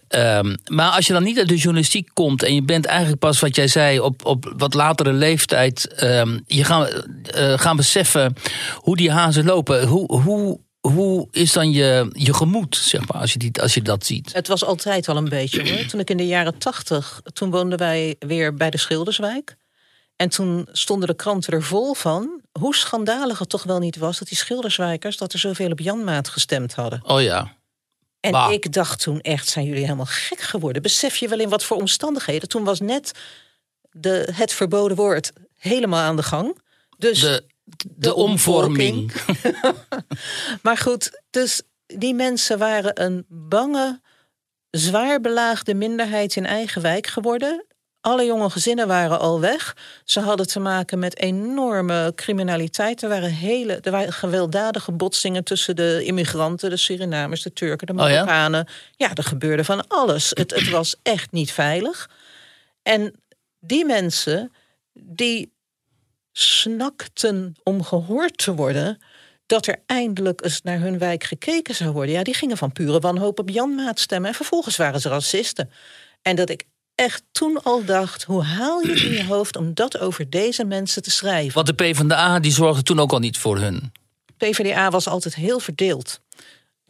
Ehm, 0.08 0.56
maar 0.68 0.90
als 0.92 1.08
je 1.08 1.14
dan 1.14 1.24
niet 1.24 1.38
uit 1.38 1.48
de 1.48 1.56
journalistiek 1.56 2.10
komt 2.14 2.44
en 2.44 2.54
je 2.56 2.64
bent 2.64 2.86
eigenlijk 2.86 3.20
pas 3.20 3.40
wat 3.40 3.56
jij 3.56 3.68
zei 3.68 4.00
op, 4.00 4.26
op 4.26 4.54
wat 4.58 4.74
latere 4.74 5.14
leeftijd, 5.14 5.94
ehm, 5.94 6.40
je 6.46 6.64
gaan, 6.64 6.88
eh, 6.88 7.54
gaan 7.60 7.76
beseffen 7.76 8.34
hoe 8.76 8.98
die 8.98 9.12
hazen 9.12 9.46
lopen. 9.46 9.88
Hoe, 9.88 10.22
hoe, 10.22 10.60
hoe 10.80 11.28
is 11.32 11.54
dan 11.54 11.72
je, 11.72 12.10
je 12.14 12.34
gemoed, 12.34 12.76
zeg 12.76 13.08
maar, 13.08 13.22
als 13.22 13.34
je, 13.34 13.40
die, 13.40 13.62
als 13.62 13.74
je 13.74 13.82
dat 13.82 14.06
ziet? 14.06 14.34
Het 14.34 14.48
was 14.48 14.66
altijd 14.66 15.08
al 15.08 15.18
een 15.18 15.30
beetje 15.30 15.70
hoor. 15.70 15.86
Toen 15.86 16.00
ik 16.00 16.10
in 16.10 16.18
de 16.18 16.28
jaren 16.28 16.58
tachtig, 16.58 17.22
toen 17.34 17.50
woonden 17.52 17.78
wij 17.78 18.16
weer 18.20 18.54
bij 18.54 18.70
de 18.70 18.78
Schilderswijk. 18.78 19.56
En 20.20 20.30
toen 20.30 20.68
stonden 20.72 21.08
de 21.08 21.16
kranten 21.16 21.54
er 21.54 21.64
vol 21.64 21.94
van 21.94 22.42
hoe 22.60 22.76
schandalig 22.76 23.40
het 23.40 23.50
toch 23.50 23.64
wel 23.64 23.80
niet 23.80 23.98
was 23.98 24.20
dat 24.20 24.28
die 24.28 24.38
Schilderswijkers 24.38 25.18
dat 25.18 25.34
er 25.34 25.40
zoveel 25.40 25.72
op 25.72 25.80
Janmaat 25.80 26.30
gestemd 26.30 26.74
hadden. 26.74 27.02
Oh 27.06 27.22
ja. 27.22 27.56
En 28.20 28.32
Bah. 28.32 28.52
ik 28.52 28.74
dacht 28.74 29.00
toen 29.02 29.22
echt, 29.22 29.48
zijn 29.48 29.66
jullie 29.66 29.84
helemaal 29.84 30.06
gek 30.06 30.40
geworden? 30.40 30.82
Besef 30.82 31.16
je 31.16 31.28
wel 31.28 31.40
in 31.40 31.50
wat 31.50 31.64
voor 31.64 31.78
omstandigheden? 31.78 32.50
Toen 32.50 32.64
was 32.64 32.80
net 32.80 33.12
de, 33.92 34.30
het 34.34 34.54
verboden 34.54 34.98
woord 34.98 35.32
helemaal 35.56 36.02
aan 36.02 36.16
de 36.16 36.24
gang. 36.24 36.58
Dus 36.98 37.20
De, 37.20 37.44
de, 37.64 37.88
de 37.96 38.14
omvorming. 38.14 39.12
Maar 40.62 40.78
goed, 40.78 41.22
dus 41.30 41.62
die 41.86 42.14
mensen 42.14 42.58
waren 42.58 43.02
een 43.04 43.26
bange, 43.28 44.02
zwaar 44.70 45.22
belaagde 45.22 45.74
minderheid 45.74 46.36
in 46.36 46.46
eigen 46.46 46.82
wijk 46.82 47.08
geworden. 47.08 47.66
Alle 48.02 48.26
jonge 48.26 48.50
gezinnen 48.50 48.88
waren 48.88 49.20
al 49.20 49.40
weg. 49.40 49.78
Ze 50.04 50.20
hadden 50.20 50.48
te 50.48 50.60
maken 50.60 51.00
met 51.00 51.18
enorme 51.18 52.12
criminaliteit. 52.16 53.02
Er 53.02 53.10
waren, 53.10 53.32
hele, 53.32 53.74
er 53.74 53.92
waren 53.92 54.14
gewelddadige 54.14 54.92
botsingen 54.92 55.44
tussen 55.44 55.76
de 55.76 56.04
immigranten, 56.04 56.70
de 56.70 56.78
Surinamers, 56.78 57.42
de 57.42 57.54
Turken, 57.54 57.88
de 57.88 57.94
Oh 57.94 58.00
ja? 58.00 58.06
Marokkanen. 58.06 58.68
ja? 58.96 59.14
er 59.14 59.24
gebeurde 59.24 59.64
van 59.64 59.88
alles. 59.88 60.30
Het, 60.34 60.52
het 60.52 60.70
was 60.70 60.96
echt 61.04 61.32
niet 61.32 61.52
veilig. 61.52 62.10
En 62.84 63.14
die 63.60 63.86
mensen, 63.86 64.54
die 64.94 65.54
snakten 66.32 67.56
om 67.64 67.84
gehoord 67.84 68.38
te 68.38 68.56
worden 68.56 69.02
dat 69.46 69.68
er 69.68 69.84
eindelijk 69.86 70.44
eens 70.44 70.62
naar 70.62 70.80
hun 70.80 70.98
wijk 70.98 71.24
gekeken 71.24 71.76
zou 71.76 71.92
worden. 71.92 72.14
Ja, 72.14 72.24
die 72.24 72.34
gingen 72.34 72.58
van 72.58 72.72
pure 72.72 73.00
wanhoop 73.00 73.40
op 73.40 73.50
Janmaat 73.50 74.00
stemmen. 74.00 74.30
En 74.30 74.36
vervolgens 74.36 74.78
waren 74.78 75.02
ze 75.02 75.10
racisten. 75.10 75.72
En 76.22 76.36
dat 76.36 76.50
ik 76.50 76.66
echt 77.00 77.24
toen 77.32 77.64
al 77.64 77.86
dacht... 77.86 78.24
hoe 78.24 78.44
haal 78.44 78.82
je 78.82 78.90
het 78.90 79.02
in 79.02 79.12
je 79.12 79.26
hoofd 79.26 79.58
om 79.58 79.74
dat 79.74 80.00
over 80.00 80.30
deze 80.30 80.66
mensen 80.66 81.02
te 81.02 81.12
schrijven? 81.12 81.54
Want 81.54 81.68
de 81.68 81.74
PvdA 81.74 82.40
die 82.40 82.52
zorgde 82.52 82.84
toen 82.84 83.00
ook 83.00 83.12
al 83.12 83.20
niet 83.20 83.38
voor 83.38 83.58
hun. 83.58 83.92
PvdA 84.38 84.90
was 84.90 85.08
altijd 85.08 85.36
heel 85.36 85.60
verdeeld. 85.60 86.20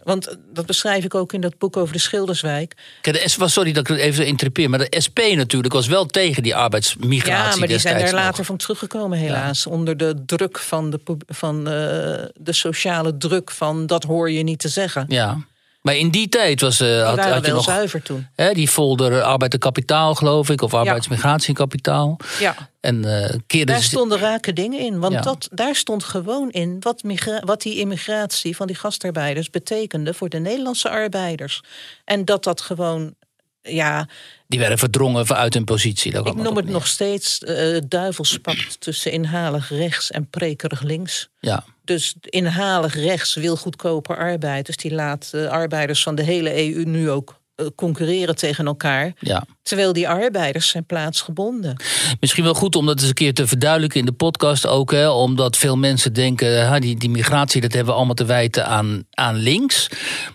Want 0.04 0.28
eh, 0.28 0.36
dat 0.54 0.65
beschrijf 0.65 1.04
ik 1.04 1.15
ook 1.15 1.34
in 1.34 1.41
dat 1.41 1.58
boek 1.58 1.78
over 1.78 1.93
de 1.93 2.00
Schilderswijk. 2.00 2.76
Kijk, 3.02 3.22
de 3.22 3.30
S 3.30 3.36
was, 3.36 3.54
sorry 3.54 3.72
dat 3.72 3.89
ik 3.89 3.95
het 3.95 4.06
even 4.06 4.26
interpreteer, 4.26 4.69
maar 4.69 4.80
de 4.80 5.02
SP 5.06 5.19
natuurlijk 5.36 5.74
was 5.74 5.88
wel 5.88 6.06
tegen 6.06 6.43
die 6.43 6.56
arbeidsmigratie. 6.56 7.52
Ja, 7.52 7.60
maar 7.60 7.67
die 7.67 7.78
zijn 7.78 7.95
er 7.95 8.02
nog. 8.02 8.12
later 8.12 8.45
van 8.45 8.58
teruggekomen, 8.58 9.17
helaas. 9.17 9.67
Onder 9.67 9.98
de 9.98 10.24
druk 10.26 10.60
van, 10.60 10.89
de, 10.89 11.00
van 11.28 11.58
eh, 11.58 12.26
de 12.36 12.54
sociale 12.54 13.17
druk 13.17 13.52
van 13.52 13.86
dat 13.86 14.04
hoor 14.04 14.32
je 14.32 14.43
niet 14.43 14.60
te 14.60 14.69
zeggen. 14.69 15.06
Ja, 15.08 15.38
maar 15.82 15.96
in 15.96 16.10
die 16.10 16.30
tijd 16.30 16.62
was, 16.62 16.80
eh 16.80 16.88
Die 16.88 16.98
had, 16.98 17.20
had 17.20 17.46
je 17.46 17.52
nog 17.52 17.63
zuiver 17.63 18.02
toen. 18.02 18.28
hè, 18.36 18.54
die 18.54 18.68
folder 18.68 19.22
arbeid 19.24 19.54
en 19.54 19.60
kapitaal, 19.60 20.15
geloof 20.15 20.50
ik, 20.50 20.62
of 20.62 20.74
arbeidsmigratie 20.74 21.48
en 21.48 21.54
kapitaal. 21.54 22.18
Ja. 22.39 22.56
En 22.80 23.06
eh 23.06 23.36
keerde 23.48 23.72
Daar 23.72 23.84
stonden 23.84 24.20
rake 24.20 24.54
dingen 24.54 24.80
in. 24.80 25.00
Want 25.00 25.13
Ja. 25.13 25.22
dat, 25.22 25.48
daar 25.52 25.76
stond 25.76 26.04
gewoon 26.04 26.50
in 26.52 26.78
wat, 26.80 27.02
wat 27.46 27.62
die 27.62 27.78
immigratie 27.80 28.56
van 28.56 28.68
die 28.68 28.76
gastarbeiders 28.76 29.50
betekende 29.50 30.13
voor 30.13 30.30
de 30.30 30.39
Nederlandse 30.39 30.89
arbeiders. 30.89 31.62
En 32.06 32.26
dat 32.26 32.44
dat 32.44 32.62
gewoon, 32.62 33.13
ja, 33.62 34.08
die 34.48 34.60
werden 34.60 34.78
verdrongen 34.78 35.26
vanuit 35.26 35.54
hun 35.54 35.63
positie. 35.63 36.12
Ik 36.13 36.36
noem 36.36 36.56
het 36.56 36.65
neer. 36.65 36.74
nog 36.74 36.88
steeds 36.88 37.39
eh 37.44 37.78
duivelspact 37.88 38.82
tussen 38.82 39.12
inhalig 39.12 39.70
rechts 39.70 40.12
en 40.12 40.30
prekerig 40.30 40.82
links. 40.82 41.30
Ja, 41.39 41.63
Dus 41.89 42.15
inhalig 42.21 42.95
rechts 42.95 43.36
wil 43.36 43.58
goedkoper 43.58 44.17
arbeid. 44.17 44.65
Dus 44.65 44.75
die 44.75 44.93
laat 44.93 45.30
eh, 45.34 45.47
arbeiders 45.47 46.04
van 46.04 46.15
de 46.15 46.23
hele 46.23 46.73
EU 46.73 46.84
nu 46.84 47.10
ook 47.10 47.41
eh, 47.56 47.65
concurreren 47.75 48.36
tegen 48.36 48.65
elkaar. 48.65 49.13
ja. 49.19 49.45
Terwijl 49.69 49.93
die 49.93 50.10
arbeiders 50.10 50.69
zijn 50.69 50.86
plaatsgebonden. 50.86 51.75
Misschien 52.19 52.43
wel 52.43 52.53
goed 52.53 52.75
om 52.75 52.86
dat 52.86 52.99
eens 52.99 53.08
een 53.08 53.13
keer 53.13 53.34
te 53.34 53.47
verduidelijken 53.47 53.99
in 53.99 54.05
de 54.05 54.12
podcast 54.12 54.67
ook. 54.67 54.91
Hè, 54.91 55.10
omdat 55.10 55.58
veel 55.58 55.77
mensen 55.77 56.13
denken, 56.13 56.67
ha, 56.67 56.79
die, 56.79 56.97
die 56.97 57.10
migratie 57.10 57.62
dat 57.62 57.73
hebben 57.73 57.89
we 57.89 57.97
allemaal 57.97 58.15
te 58.15 58.25
wijten 58.25 58.65
aan, 58.65 59.03
aan 59.12 59.36
links. 59.36 59.88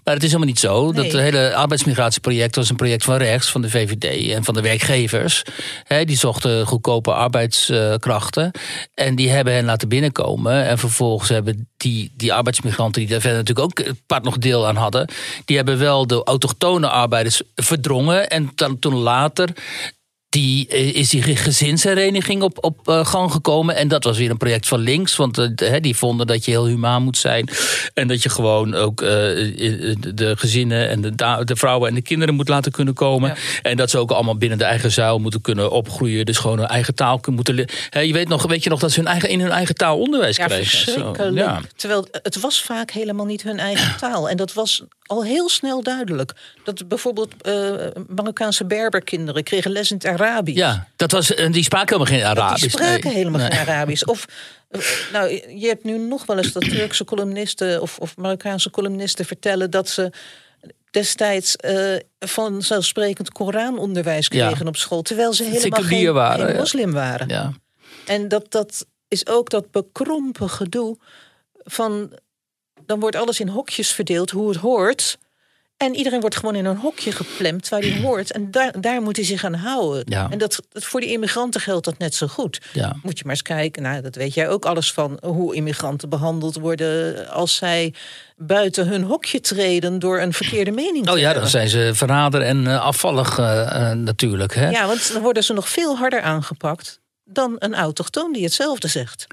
Maar 0.04 0.14
het 0.14 0.22
is 0.22 0.28
helemaal 0.28 0.48
niet 0.48 0.58
zo. 0.58 0.90
Nee. 0.90 1.10
Dat 1.10 1.20
hele 1.20 1.54
arbeidsmigratieproject 1.54 2.56
was 2.56 2.70
een 2.70 2.76
project 2.76 3.04
van 3.04 3.16
rechts, 3.16 3.50
van 3.50 3.62
de 3.62 3.70
VVD 3.70 4.30
en 4.30 4.44
van 4.44 4.54
de 4.54 4.60
werkgevers. 4.60 5.42
Hè, 5.84 6.04
die 6.04 6.18
zochten 6.18 6.66
goedkope 6.66 7.12
arbeidskrachten. 7.12 8.50
En 8.94 9.14
die 9.14 9.30
hebben 9.30 9.54
hen 9.54 9.64
laten 9.64 9.88
binnenkomen. 9.88 10.64
En 10.64 10.78
vervolgens 10.78 11.28
hebben 11.28 11.68
die, 11.76 12.12
die 12.16 12.32
arbeidsmigranten, 12.32 13.00
die 13.00 13.10
daar 13.10 13.20
verder 13.20 13.38
natuurlijk 13.38 13.66
ook 13.66 13.86
een 13.86 14.00
part 14.06 14.24
nog 14.24 14.38
deel 14.38 14.66
aan 14.66 14.76
hadden. 14.76 15.08
Die 15.44 15.56
hebben 15.56 15.78
wel 15.78 16.06
de 16.06 16.24
autochtone 16.24 16.88
arbeiders 16.88 17.42
verdrongen. 17.54 18.28
En 18.28 18.52
dan, 18.54 18.78
toen 18.78 18.94
later 18.94 19.22
später 19.28 19.54
die, 20.34 20.68
eh, 20.68 20.94
is 20.94 21.08
die 21.08 21.36
gezinshereniging 21.36 22.42
op, 22.42 22.64
op 22.64 22.88
eh, 22.88 23.06
gang 23.06 23.32
gekomen. 23.32 23.76
En 23.76 23.88
dat 23.88 24.04
was 24.04 24.18
weer 24.18 24.30
een 24.30 24.36
project 24.36 24.68
van 24.68 24.80
links. 24.80 25.16
Want 25.16 25.38
eh, 25.38 25.80
die 25.80 25.96
vonden 25.96 26.26
dat 26.26 26.44
je 26.44 26.50
heel 26.50 26.66
humaan 26.66 27.02
moet 27.02 27.18
zijn. 27.18 27.48
En 27.94 28.08
dat 28.08 28.22
je 28.22 28.28
gewoon 28.28 28.74
ook 28.74 28.98
de- 28.98 30.34
gezinnen 30.36 30.88
en 30.88 31.00
de, 31.00 31.14
de 31.44 31.56
vrouwen 31.56 31.88
en 31.88 31.94
de 31.94 32.02
kinderen 32.02 32.34
moet 32.34 32.48
laten 32.48 32.72
kunnen 32.72 32.94
komen. 32.94 33.28
Ja. 33.28 33.36
En 33.62 33.76
dat 33.76 33.90
ze 33.90 33.98
ook 33.98 34.10
allemaal 34.10 34.36
binnen 34.36 34.58
de 34.58 34.64
eigen 34.64 34.90
zuil 34.90 35.18
moeten 35.18 35.40
kunnen 35.40 35.70
opgroeien. 35.70 36.26
Dus 36.26 36.38
gewoon 36.38 36.58
hun 36.58 36.66
eigen 36.66 36.94
taal 36.94 37.18
kunnen 37.20 37.34
moeten 37.34 37.54
leren. 37.54 38.06
Je 38.06 38.12
weet 38.12 38.28
nog, 38.28 38.42
weet 38.42 38.62
je 38.64 38.70
nog 38.70 38.80
dat 38.80 38.90
ze 38.92 39.00
hun 39.00 39.08
eigen, 39.08 39.28
in 39.28 39.40
hun 39.40 39.50
eigen 39.50 39.74
taal 39.74 39.98
onderwijs 39.98 40.36
Ja, 40.36 40.46
kregen? 40.46 41.34
Ja. 41.34 41.60
Terwijl 41.76 42.06
het 42.22 42.40
was 42.40 42.62
vaak 42.62 42.90
helemaal 42.90 43.26
niet 43.26 43.42
hun 43.42 43.58
eigen 43.58 43.96
taal. 44.08 44.28
En 44.28 44.36
dat 44.36 44.52
was 44.52 44.82
al 45.06 45.24
heel 45.24 45.48
snel 45.48 45.82
duidelijk. 45.82 46.32
Dat 46.64 46.88
bijvoorbeeld 46.88 47.34
Marokkaanse 48.08 48.64
Berberkinderen 48.64 49.42
kregen 49.42 49.70
les 49.70 49.90
in 49.90 49.96
het 49.96 50.06
Arabisch. 50.06 50.22
Ja, 50.44 50.88
dat 50.96 51.10
was, 51.10 51.34
en 51.34 51.52
die 51.52 51.62
spraken 51.62 51.96
helemaal 51.98 52.18
geen 52.18 52.38
Arabisch. 52.38 52.60
Die 52.60 52.70
spraken 52.70 53.04
nee. 53.08 53.14
helemaal 53.14 53.40
Nee. 53.40 53.50
geen 53.50 53.68
Arabisch. 53.68 54.02
Of, 54.04 54.24
eh, 54.68 54.80
nou, 55.12 55.30
je 55.58 55.66
hebt 55.66 55.84
nu 55.84 55.98
nog 55.98 56.26
wel 56.26 56.36
eens 56.38 56.52
dat 56.52 56.68
Turkse 56.70 57.04
columnisten 57.04 57.82
of, 57.82 57.98
of 57.98 58.16
Marokkaanse 58.16 58.70
columnisten 58.70 59.24
vertellen 59.24 59.70
dat 59.70 59.88
ze 59.88 60.12
destijds 60.90 61.56
eh 61.56 61.96
vanzelfsprekend 62.18 63.32
Koranonderwijs 63.32 64.28
Ja. 64.30 64.46
kregen 64.46 64.66
op 64.66 64.76
school, 64.76 65.02
terwijl 65.02 65.32
ze 65.32 65.44
helemaal 65.44 65.82
geen, 65.82 66.12
waren, 66.12 66.44
geen 66.44 66.54
ja. 66.54 66.60
moslim 66.60 66.92
waren. 66.92 67.28
Ja. 67.28 67.52
En 68.06 68.28
dat, 68.28 68.50
dat 68.50 68.86
is 69.08 69.26
ook 69.26 69.50
dat 69.50 69.70
bekrompen 69.70 70.50
gedoe 70.50 70.98
van... 71.64 72.18
dan 72.86 73.00
wordt 73.00 73.16
alles 73.16 73.40
in 73.40 73.48
hokjes 73.48 73.92
verdeeld, 73.92 74.30
hoe 74.30 74.48
het 74.48 74.58
hoort... 74.58 75.18
En 75.76 75.94
iedereen 75.94 76.20
wordt 76.20 76.36
gewoon 76.36 76.54
in 76.54 76.64
een 76.64 76.76
hokje 76.76 77.12
geplemd 77.12 77.68
waar 77.68 77.80
hij 77.80 78.00
hoort. 78.00 78.32
En 78.32 78.50
daar, 78.50 78.80
daar 78.80 79.02
moet 79.02 79.16
hij 79.16 79.24
zich 79.24 79.44
aan 79.44 79.54
houden. 79.54 80.02
Ja. 80.08 80.26
En 80.30 80.38
dat, 80.38 80.60
dat, 80.72 80.84
voor 80.84 81.00
die 81.00 81.10
immigranten 81.10 81.60
geldt 81.60 81.84
dat 81.84 81.98
net 81.98 82.14
zo 82.14 82.26
goed. 82.26 82.60
Ja. 82.72 82.96
Moet 83.02 83.18
je 83.18 83.24
maar 83.24 83.32
eens 83.32 83.42
kijken, 83.42 83.82
nou, 83.82 84.02
dat 84.02 84.14
weet 84.14 84.34
jij 84.34 84.48
ook 84.48 84.64
alles 84.64 84.92
van... 84.92 85.18
hoe 85.22 85.54
immigranten 85.54 86.08
behandeld 86.08 86.56
worden 86.56 87.28
als 87.28 87.54
zij 87.54 87.94
buiten 88.36 88.86
hun 88.86 89.02
hokje 89.02 89.40
treden... 89.40 89.98
door 89.98 90.20
een 90.20 90.32
verkeerde 90.32 90.70
mening 90.70 91.04
te 91.04 91.12
Oh 91.12 91.18
ja, 91.18 91.32
dan 91.32 91.48
zijn 91.48 91.68
ze 91.68 91.90
verrader 91.94 92.42
en 92.42 92.66
eh, 92.66 92.80
afvallig 92.80 93.38
eh, 93.38 93.90
eh, 93.90 93.96
natuurlijk. 93.96 94.54
Hè? 94.54 94.68
Ja, 94.68 94.86
want 94.86 95.12
dan 95.12 95.22
worden 95.22 95.44
ze 95.44 95.52
nog 95.52 95.68
veel 95.68 95.96
harder 95.96 96.20
aangepakt. 96.20 97.00
Dan 97.24 97.56
een 97.58 97.74
autochtoon 97.74 98.32
die 98.32 98.44
hetzelfde 98.44 98.88
zegt. 98.88 99.26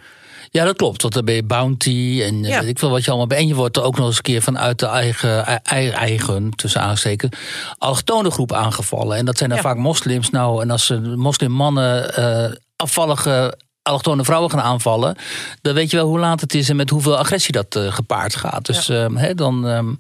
Ja, 0.50 0.64
dat 0.66 0.76
klopt. 0.76 1.02
Want 1.02 1.14
dan 1.14 1.26
ben 1.26 1.36
je 1.36 1.44
bounty 1.44 2.22
en 2.24 2.44
eh, 2.44 2.50
Ja. 2.50 2.60
weet 2.60 2.70
ik 2.70 2.80
veel 2.80 2.90
wat 2.90 3.04
je 3.04 3.08
allemaal 3.10 3.28
bent. 3.28 3.42
En 3.42 3.48
je 3.48 3.56
wordt 3.56 3.78
er 3.78 3.84
ook 3.84 3.98
nog 3.98 4.08
eens 4.08 4.18
een 4.18 4.22
keer 4.22 4.42
vanuit 4.42 4.80
de 4.80 4.86
eigen, 4.86 5.46
eigen, 5.64 5.94
eigen 5.94 6.52
tussen 6.56 6.82
aansteken, 6.82 7.30
allochtone 7.78 8.32
groep 8.32 8.54
aangevallen. 8.54 9.18
En 9.18 9.26
dat 9.26 9.38
zijn 9.38 9.50
dan 9.50 9.58
Ja. 9.58 9.64
vaak 9.64 9.78
moslims. 9.78 10.30
Nou, 10.30 10.62
en 10.62 10.70
als 10.72 10.86
ze 10.86 11.00
moslimmannen 11.00 12.16
eh 12.16 12.52
afvallige 12.76 13.58
allochtone 13.84 14.24
vrouwen 14.24 14.50
gaan 14.50 14.62
aanvallen, 14.62 15.18
dan 15.62 15.74
weet 15.74 15.92
je 15.92 15.98
wel 15.98 16.08
hoe 16.08 16.20
laat 16.20 16.42
het 16.42 16.56
is 16.56 16.70
en 16.70 16.76
met 16.76 16.90
hoeveel 16.90 17.18
agressie 17.18 17.52
dat 17.52 17.76
eh, 17.76 17.94
gepaard 17.94 18.36
gaat. 18.36 18.66
Dus 18.66 18.90
ehm, 18.90 19.16
hè, 19.16 19.36
dan, 19.36 19.68
ehm, 19.68 19.94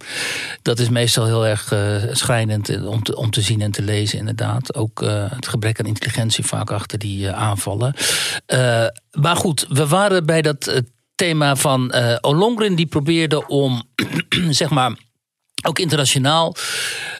dat 0.61 0.79
is 0.79 0.89
meestal 0.89 1.25
heel 1.25 1.47
erg 1.47 1.71
eh, 1.71 1.95
schrijnend 2.11 2.85
om 2.85 3.03
te, 3.03 3.15
om 3.15 3.31
te 3.31 3.41
zien 3.41 3.61
en 3.61 3.71
te 3.71 3.81
lezen, 3.81 4.19
inderdaad. 4.19 4.75
Ook 4.75 5.01
eh, 5.01 5.25
het 5.29 5.47
gebrek 5.47 5.79
aan 5.79 5.85
intelligentie 5.85 6.45
vaak 6.45 6.71
achter 6.71 6.99
die 6.99 7.27
eh, 7.27 7.33
aanvallen. 7.33 7.93
Eh, 8.45 8.85
maar 9.11 9.35
goed, 9.35 9.65
we 9.69 9.87
waren 9.87 10.25
bij 10.25 10.41
dat 10.41 10.67
eh, 10.67 10.79
thema 11.15 11.55
van 11.55 11.91
eh 11.91 12.17
Olongren, 12.21 12.75
die 12.75 12.85
probeerde 12.85 13.47
om, 13.47 13.83
zeg 14.49 14.69
maar 14.69 14.97
ook 15.67 15.79
internationaal 15.79 16.55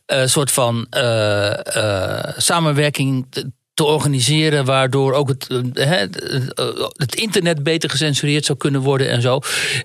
een 0.05 0.29
soort 0.29 0.51
van 0.51 0.87
eh, 0.89 1.75
eh, 1.75 2.33
samenwerking 2.37 3.27
te, 3.29 3.51
te 3.73 3.83
organiseren, 3.83 4.65
waardoor 4.65 5.13
ook 5.13 5.27
het, 5.27 5.47
eh, 5.47 5.85
hè, 5.85 6.05
eh, 6.05 6.87
het 6.95 7.15
internet 7.15 7.63
beter 7.63 7.89
gecensureerd 7.89 8.45
zou 8.45 8.57
kunnen 8.57 8.81
worden 8.81 9.09
en 9.09 9.21
zo. 9.21 9.39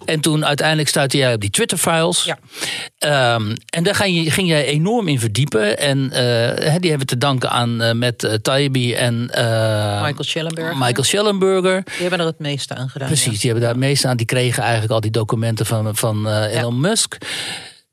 En 0.05 0.21
toen 0.21 0.47
uiteindelijk 0.47 0.89
stuitte 0.89 1.17
jij 1.17 1.35
op 1.35 1.41
die 1.41 1.51
Twitter-files. 1.51 2.25
Ja. 2.25 2.39
Ehm, 2.99 3.55
en 3.71 3.85
daar 3.85 3.95
ging, 3.95 4.25
je, 4.25 4.31
ging 4.31 4.49
jij 4.49 4.65
enorm 4.65 5.09
in 5.09 5.21
verdiepen. 5.21 5.79
En 5.79 6.13
eh, 6.13 6.57
die 6.57 6.91
hebben 6.91 6.99
we 6.99 7.05
te 7.05 7.19
danken 7.19 7.51
aan 7.51 7.83
eh, 7.83 7.93
met 7.93 8.23
uh, 8.23 8.33
Taibbi 8.33 8.95
en 8.95 9.31
eh, 9.31 10.03
Michael 10.03 10.25
Schellenberger. 10.25 10.77
Michael 10.77 11.03
Schellenberger. 11.03 11.83
Die 11.85 12.01
hebben 12.01 12.21
er 12.21 12.27
het 12.27 12.39
meeste 12.39 12.75
aan 12.75 12.89
gedaan. 12.89 13.09
Precies, 13.09 13.25
ja. 13.25 13.31
die 13.31 13.51
hebben 13.51 13.61
daar 13.61 13.71
het 13.71 13.81
meeste 13.81 14.09
aan. 14.09 14.17
Die 14.17 14.27
kregen 14.27 14.63
eigenlijk 14.63 14.93
al 14.93 15.01
die 15.01 15.11
documenten 15.11 15.67
van, 15.67 15.97
van 15.97 16.29
eh, 16.29 16.59
Elon 16.59 16.81
Musk. 16.81 17.17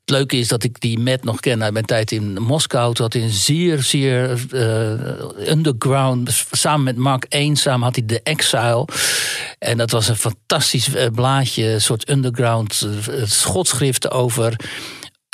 Het 0.04 0.14
leuke 0.14 0.36
is 0.36 0.48
dat 0.48 0.64
ik 0.64 0.80
die 0.80 0.98
Matt 0.98 1.24
nog 1.24 1.40
ken 1.40 1.62
uit 1.62 1.72
mijn 1.72 1.84
tijd 1.84 2.12
in 2.12 2.42
Moskou. 2.42 2.94
Toen 2.94 3.04
had 3.04 3.12
hij 3.12 3.22
een 3.22 3.30
zeer, 3.30 3.82
zeer 3.82 4.44
uh, 4.52 5.48
underground... 5.48 6.44
Samen 6.50 6.84
met 6.84 6.96
Mark 6.96 7.24
1 7.28 7.56
samen 7.56 7.82
had 7.82 7.96
hij 7.96 8.04
The 8.04 8.20
Exile. 8.22 8.88
En 9.58 9.76
dat 9.76 9.90
was 9.90 10.08
een 10.08 10.16
fantastisch 10.16 10.88
uh, 10.88 11.06
blaadje. 11.14 11.66
Een 11.66 11.80
soort 11.80 12.08
underground 12.10 12.86
uh, 13.08 13.24
schotschriften 13.24 14.10
over... 14.10 14.56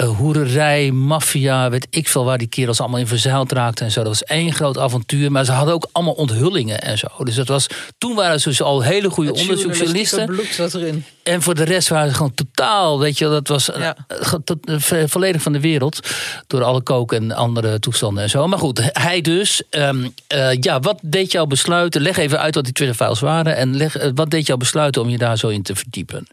Uh, 0.00 0.08
hoererij, 0.08 0.90
maffia, 0.90 1.70
weet 1.70 1.86
ik 1.90 2.08
veel 2.08 2.24
waar 2.24 2.38
die 2.38 2.48
kerels 2.48 2.80
allemaal 2.80 2.98
in 2.98 3.06
verzeild 3.06 3.52
raakten 3.52 3.84
en 3.84 3.92
zo. 3.92 4.00
Dat 4.00 4.08
was 4.08 4.24
één 4.24 4.52
groot 4.52 4.78
avontuur, 4.78 5.32
maar 5.32 5.44
ze 5.44 5.52
hadden 5.52 5.74
ook 5.74 5.88
allemaal 5.92 6.14
onthullingen 6.14 6.80
en 6.80 6.98
zo. 6.98 7.06
Dus 7.24 7.34
dat 7.34 7.48
was, 7.48 7.66
toen 7.98 8.14
waren 8.14 8.40
ze 8.40 8.48
dus 8.48 8.62
al 8.62 8.82
hele 8.82 9.10
goede 9.10 9.32
onderzoeksjournalisten. 9.34 10.26
bloed 10.26 10.46
zat 10.46 10.74
erin. 10.74 11.04
En 11.22 11.42
voor 11.42 11.54
de 11.54 11.62
rest 11.64 11.88
waren 11.88 12.08
ze 12.08 12.14
gewoon 12.14 12.34
totaal, 12.34 12.98
weet 12.98 13.18
je, 13.18 13.28
dat 13.28 13.48
was 13.48 13.70
Ja. 13.78 13.96
tot, 14.44 14.68
uh, 14.68 15.02
volledig 15.06 15.42
van 15.42 15.52
de 15.52 15.60
wereld. 15.60 16.00
Door 16.46 16.62
alle 16.62 16.80
koken 16.80 17.16
en 17.16 17.32
andere 17.32 17.78
toestanden 17.78 18.22
en 18.22 18.30
zo. 18.30 18.46
Maar 18.46 18.58
goed, 18.58 18.90
hij 18.92 19.20
dus. 19.20 19.62
Um, 19.70 20.14
ja, 20.60 20.80
wat 20.80 20.98
deed 21.02 21.32
jou 21.32 21.46
besluiten? 21.46 22.00
Leg 22.00 22.16
even 22.16 22.40
uit 22.40 22.54
wat 22.54 22.64
die 22.64 22.72
Twitter-files 22.72 23.20
waren. 23.20 23.56
En 23.56 23.76
leg, 23.76 24.02
uh, 24.02 24.10
wat 24.14 24.30
deed 24.30 24.46
jou 24.46 24.58
besluiten 24.58 25.02
om 25.02 25.08
je 25.08 25.18
daar 25.18 25.38
zo 25.38 25.48
in 25.48 25.62
te 25.62 25.74
verdiepen? 25.74 26.26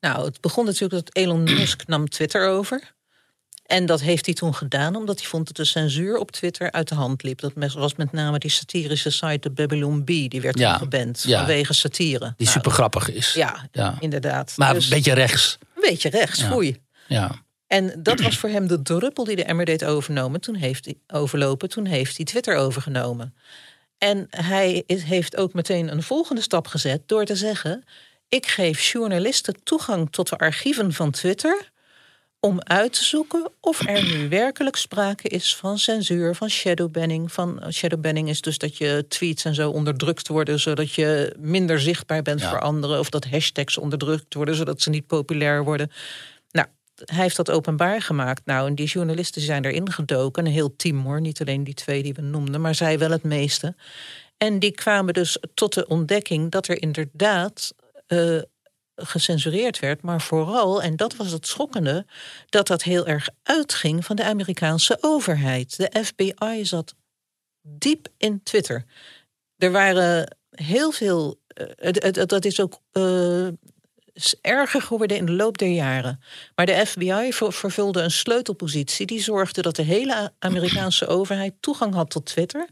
Nou, 0.00 0.24
het 0.24 0.40
begon 0.40 0.64
natuurlijk 0.64 1.04
dat 1.04 1.16
Elon 1.16 1.42
Musk 1.58 1.86
nam 1.86 2.08
Twitter 2.08 2.48
over. 2.48 2.92
En 3.66 3.86
dat 3.86 4.00
heeft 4.00 4.24
hij 4.26 4.34
toen 4.34 4.54
gedaan 4.54 4.96
omdat 4.96 5.18
hij 5.20 5.28
vond 5.28 5.46
dat 5.46 5.56
de 5.56 5.64
censuur 5.64 6.16
op 6.16 6.30
Twitter 6.30 6.70
uit 6.72 6.88
de 6.88 6.94
hand 6.94 7.22
liep. 7.22 7.38
Dat 7.40 7.52
was 7.72 7.94
met 7.94 8.12
name 8.12 8.38
die 8.38 8.50
satirische 8.50 9.10
site, 9.10 9.38
de 9.40 9.50
Babylon 9.50 10.02
B, 10.04 10.06
die 10.06 10.40
werd 10.40 10.58
Ja, 10.58 10.76
geband 10.78 11.22
ja. 11.22 11.38
vanwege 11.38 11.72
satire. 11.74 12.18
Die 12.36 12.46
Nou, 12.46 12.50
super 12.50 12.70
grappig 12.70 13.10
is. 13.12 13.32
Ja, 13.32 13.68
Ja. 13.72 13.96
inderdaad. 14.00 14.52
Maar 14.56 14.74
Dus 14.74 14.84
een 14.84 14.90
beetje 14.90 15.12
rechts. 15.12 15.58
een 15.74 15.82
beetje 15.88 16.08
rechts, 16.08 16.42
foei. 16.42 16.76
Ja. 17.08 17.30
En 17.66 18.02
dat 18.02 18.20
was 18.20 18.38
voor 18.38 18.48
hem 18.48 18.66
de 18.66 18.82
druppel 18.82 19.24
die 19.24 19.36
de 19.36 19.44
emmer 19.44 19.64
deed 19.64 19.84
overnomen. 19.84 20.40
Toen 20.40 20.54
heeft 20.54 20.84
hij 20.84 20.94
overlopen, 21.06 21.68
toen 21.68 21.84
heeft 21.86 22.16
hij 22.16 22.26
Twitter 22.26 22.56
overgenomen. 22.56 23.34
En 23.98 24.26
hij 24.30 24.82
is, 24.86 25.02
heeft 25.02 25.36
ook 25.36 25.52
meteen 25.52 25.88
een 25.92 26.02
volgende 26.02 26.40
stap 26.42 26.66
gezet 26.66 27.02
door 27.06 27.24
te 27.24 27.36
zeggen: 27.36 27.84
ik 28.30 28.46
geef 28.46 28.80
journalisten 28.92 29.62
toegang 29.62 30.10
tot 30.10 30.28
de 30.28 30.38
archieven 30.38 30.92
van 30.92 31.10
Twitter 31.10 31.70
om 32.40 32.60
uit 32.62 32.92
te 32.92 33.04
zoeken 33.04 33.50
of 33.60 33.86
er 33.86 34.02
nu 34.02 34.28
werkelijk 34.42 34.76
sprake 34.76 35.28
is 35.28 35.56
van 35.56 35.78
censuur, 35.78 36.34
van 36.34 36.50
shadowbanning. 36.50 37.32
Van 37.32 37.62
shadowbanning 37.72 38.28
is 38.28 38.40
dus 38.40 38.58
dat 38.58 38.76
je 38.76 39.04
tweets 39.08 39.44
en 39.44 39.54
zo 39.54 39.70
onderdrukt 39.70 40.28
worden, 40.28 40.60
zodat 40.60 40.94
je 40.94 41.34
minder 41.38 41.80
zichtbaar 41.80 42.22
bent 42.22 42.40
Ja. 42.40 42.48
voor 42.50 42.60
anderen, 42.60 42.98
of 42.98 43.10
dat 43.10 43.24
hashtags 43.24 43.78
onderdrukt 43.78 44.34
worden, 44.34 44.54
zodat 44.54 44.82
ze 44.82 44.90
niet 44.90 45.06
populair 45.06 45.64
worden. 45.64 45.90
Nou, 46.50 46.66
hij 47.04 47.22
heeft 47.22 47.36
dat 47.36 47.50
openbaar 47.50 48.02
gemaakt. 48.02 48.46
Nou, 48.46 48.66
en 48.68 48.74
die 48.74 48.86
journalisten 48.88 49.42
zijn 49.42 49.64
erin 49.64 49.92
gedoken. 49.92 50.46
Een 50.46 50.52
heel 50.52 50.76
team 50.76 51.04
hoor, 51.04 51.20
niet 51.20 51.40
alleen 51.40 51.64
die 51.64 51.74
twee 51.74 52.02
die 52.02 52.14
we 52.14 52.22
noemden, 52.22 52.60
maar 52.60 52.74
zij 52.74 52.98
wel 52.98 53.10
het 53.10 53.22
meeste. 53.22 53.74
En 54.36 54.58
die 54.58 54.72
kwamen 54.72 55.14
dus 55.14 55.38
tot 55.54 55.74
de 55.74 55.86
ontdekking 55.86 56.50
dat 56.50 56.68
er 56.68 56.82
inderdaad 56.82 57.72
eh, 58.10 58.38
gecensureerd 58.94 59.78
werd, 59.78 60.02
maar 60.02 60.20
vooral, 60.20 60.82
en 60.82 60.96
dat 60.96 61.16
was 61.16 61.30
het 61.30 61.46
schokkende, 61.46 62.06
dat 62.48 62.66
dat 62.66 62.82
heel 62.82 63.06
erg 63.06 63.28
uitging 63.42 64.04
van 64.04 64.16
de 64.16 64.24
Amerikaanse 64.24 64.98
overheid. 65.00 65.76
De 65.76 66.04
FBI 66.04 66.64
zat 66.64 66.94
diep 67.62 68.08
in 68.16 68.42
Twitter. 68.42 68.84
Er 69.56 69.72
waren 69.72 70.36
heel 70.50 70.90
veel. 70.92 71.40
eh, 71.78 72.26
dat 72.26 72.44
is 72.44 72.60
ook 72.60 72.80
eh, 72.92 73.48
erger 74.40 74.82
geworden 74.82 75.16
in 75.16 75.26
de 75.26 75.32
loop 75.32 75.58
der 75.58 75.68
jaren. 75.68 76.20
Maar 76.54 76.66
de 76.66 76.86
FBI 76.86 77.32
ver- 77.32 77.52
vervulde 77.52 78.00
een 78.02 78.10
sleutelpositie. 78.10 79.06
Die 79.06 79.22
zorgde 79.22 79.62
dat 79.62 79.76
de 79.76 79.82
hele 79.82 80.32
Amerikaanse 80.38 81.06
overheid 81.06 81.54
toegang 81.60 81.94
had 81.94 82.10
tot 82.10 82.26
Twitter. 82.26 82.68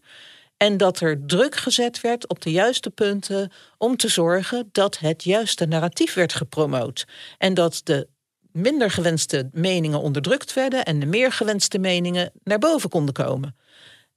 En 0.58 0.76
dat 0.76 1.00
er 1.00 1.26
druk 1.26 1.56
gezet 1.56 2.00
werd 2.00 2.28
op 2.28 2.42
de 2.42 2.50
juiste 2.50 2.90
punten 2.90 3.52
om 3.76 3.96
te 3.96 4.08
zorgen 4.08 4.68
dat 4.72 4.98
het 4.98 5.24
juiste 5.24 5.66
narratief 5.66 6.14
werd 6.14 6.32
gepromoot. 6.32 7.06
En 7.38 7.54
dat 7.54 7.80
de 7.84 8.08
minder 8.52 8.90
gewenste 8.90 9.48
meningen 9.52 10.00
onderdrukt 10.00 10.52
werden 10.52 10.84
en 10.84 11.00
de 11.00 11.06
meer 11.06 11.32
gewenste 11.32 11.78
meningen 11.78 12.32
naar 12.42 12.58
boven 12.58 12.90
konden 12.90 13.14
komen. 13.14 13.56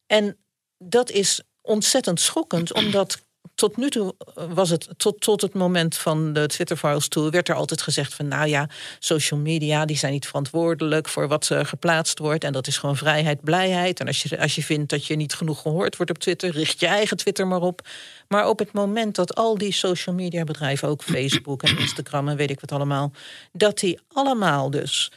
En 0.07 0.37
dat 0.77 1.11
is 1.11 1.41
ontzettend 1.61 2.19
schokkend, 2.19 2.73
omdat 2.73 3.25
tot 3.61 3.77
nu 3.77 3.89
toe 3.89 4.15
was 4.35 4.69
het, 4.69 4.87
tot, 4.97 5.21
tot 5.21 5.41
het 5.41 5.53
moment 5.53 5.97
van 5.97 6.33
de 6.33 6.47
Twitter-files 6.47 7.07
toe, 7.07 7.29
werd 7.29 7.49
er 7.49 7.55
altijd 7.55 7.81
gezegd 7.81 8.13
van, 8.13 8.27
nou 8.27 8.47
ja, 8.47 8.69
social 8.99 9.39
media, 9.39 9.85
die 9.85 9.97
zijn 9.97 10.11
niet 10.11 10.27
verantwoordelijk 10.27 11.09
voor 11.09 11.27
wat 11.27 11.49
er 11.49 11.65
geplaatst 11.65 12.19
wordt. 12.19 12.43
En 12.43 12.53
dat 12.53 12.67
is 12.67 12.77
gewoon 12.77 12.97
vrijheid, 12.97 13.41
blijheid. 13.43 13.99
En 13.99 14.07
als 14.07 14.21
je, 14.23 14.39
als 14.39 14.55
je 14.55 14.63
vindt 14.63 14.89
dat 14.89 15.05
je 15.05 15.15
niet 15.15 15.33
genoeg 15.33 15.61
gehoord 15.61 15.95
wordt 15.95 16.11
op 16.11 16.17
Twitter, 16.17 16.51
richt 16.51 16.79
je 16.79 16.87
eigen 16.87 17.17
Twitter 17.17 17.47
maar 17.47 17.61
op. 17.61 17.87
Maar 18.27 18.47
op 18.47 18.59
het 18.59 18.73
moment 18.73 19.15
dat 19.15 19.35
al 19.35 19.57
die 19.57 19.73
social 19.73 20.15
media 20.15 20.43
bedrijven, 20.43 20.87
ook 20.87 21.03
Facebook 21.03 21.63
en 21.63 21.77
Instagram 21.77 22.27
en 22.29 22.37
weet 22.37 22.49
ik 22.49 22.59
wat 22.59 22.71
allemaal, 22.71 23.11
dat 23.51 23.79
die 23.79 23.99
allemaal 24.13 24.69
dus 24.69 25.11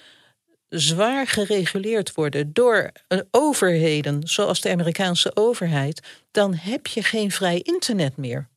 zwaar 0.75 1.27
gereguleerd 1.27 2.15
worden 2.15 2.53
door 2.53 2.93
overheden, 3.31 4.29
zoals 4.29 4.61
de 4.61 4.71
Amerikaanse 4.71 5.31
overheid, 5.37 6.03
dan 6.31 6.55
heb 6.55 6.87
je 6.87 7.03
geen 7.03 7.31
vrij 7.31 7.61
internet 7.63 8.17
meer. 8.17 8.49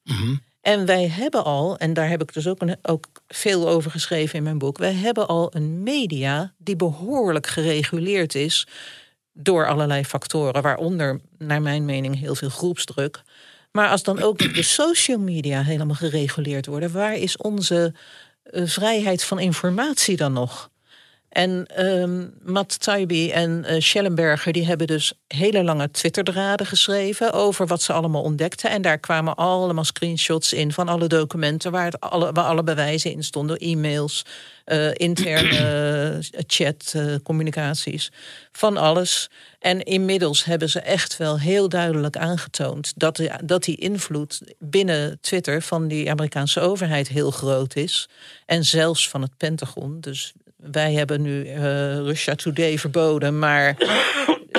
En 0.61 0.86
wij 0.86 1.07
hebben 1.07 1.43
al, 1.43 1.78
en 1.78 1.93
daar 1.93 2.09
heb 2.09 2.22
ik 2.22 2.34
dus 2.34 2.47
ook, 2.47 2.61
een, 2.61 2.78
ook 2.82 3.05
veel 3.28 3.70
over 3.70 3.91
geschreven 3.91 4.38
in 4.38 4.43
mijn 4.43 4.57
boek, 4.57 4.78
wij 4.78 4.93
hebben 4.93 5.28
al 5.28 5.55
een 5.55 5.84
media 5.84 6.53
die 6.57 6.76
behoorlijk 6.76 7.47
gereguleerd 7.47 8.36
is 8.36 8.68
door 9.34 9.68
allerlei 9.68 10.05
factoren, 10.05 10.61
waaronder, 10.61 11.20
naar 11.38 11.61
mijn 11.61 11.86
mening, 11.86 12.20
heel 12.20 12.36
veel 12.36 12.49
groepsdruk. 12.49 13.22
Maar 13.72 13.89
als 13.89 14.03
dan 14.03 14.22
ook 14.22 14.53
de 14.55 14.63
social 14.63 15.20
media 15.20 15.61
helemaal 15.63 15.95
gereguleerd 15.95 16.65
worden, 16.65 16.91
waar 16.91 17.15
is 17.15 17.38
onze 17.38 17.93
eh, 18.43 18.65
vrijheid 18.65 19.24
van 19.24 19.39
informatie 19.39 20.18
dan 20.18 20.34
nog? 20.34 20.70
En 21.30 21.65
ehm 21.65 22.25
Matt 22.43 22.80
Taibbi 22.80 23.32
en 23.32 23.63
eh, 23.65 23.80
Schellenberger 23.82 24.53
die 24.53 24.65
hebben 24.65 24.88
dus 24.88 25.13
hele 25.28 25.63
lange 25.63 25.91
Twitterdraden 25.91 26.65
geschreven 26.65 27.34
over 27.34 27.67
wat 27.67 27.82
ze 27.82 27.93
allemaal 27.93 28.21
ontdekten. 28.21 28.69
En 28.69 28.82
daar 28.82 28.97
kwamen 28.97 29.36
allemaal 29.36 29.84
screenshots 29.84 30.53
in 30.53 30.71
van 30.73 30.88
alle 30.88 31.07
documenten 31.07 31.71
waar, 31.71 31.86
het 31.86 31.99
alle, 31.99 32.32
waar 32.32 32.43
alle 32.45 32.63
bewijzen 32.63 33.11
in 33.11 33.23
stonden. 33.23 33.57
E-mails, 33.57 34.25
eh, 34.65 34.89
interne 34.93 35.57
eh, 36.32 36.43
chat, 36.47 36.95
communicaties, 37.23 38.11
van 38.51 38.78
alles. 38.78 39.30
En 39.59 39.84
inmiddels 39.84 40.45
hebben 40.45 40.69
ze 40.69 40.80
echt 40.80 41.17
wel 41.17 41.39
heel 41.39 41.69
duidelijk 41.69 42.17
aangetoond 42.17 42.93
dat, 42.95 43.15
de- 43.15 43.39
dat 43.43 43.63
die 43.63 43.75
invloed 43.78 44.41
binnen 44.59 45.17
Twitter 45.21 45.61
van 45.61 45.88
die 45.88 46.09
Amerikaanse 46.09 46.59
overheid 46.59 47.07
heel 47.07 47.32
groot 47.32 47.75
is. 47.75 48.09
En 48.45 48.63
zelfs 48.65 49.09
van 49.09 49.21
het 49.21 49.38
Pentagon. 49.38 49.97
Dus 50.01 50.34
wij 50.58 50.93
hebben 50.93 51.22
nu 51.22 51.45
eh 51.45 51.97
Russia 51.97 52.36
Today 52.36 52.78
verboden, 52.78 53.39
maar 53.39 53.76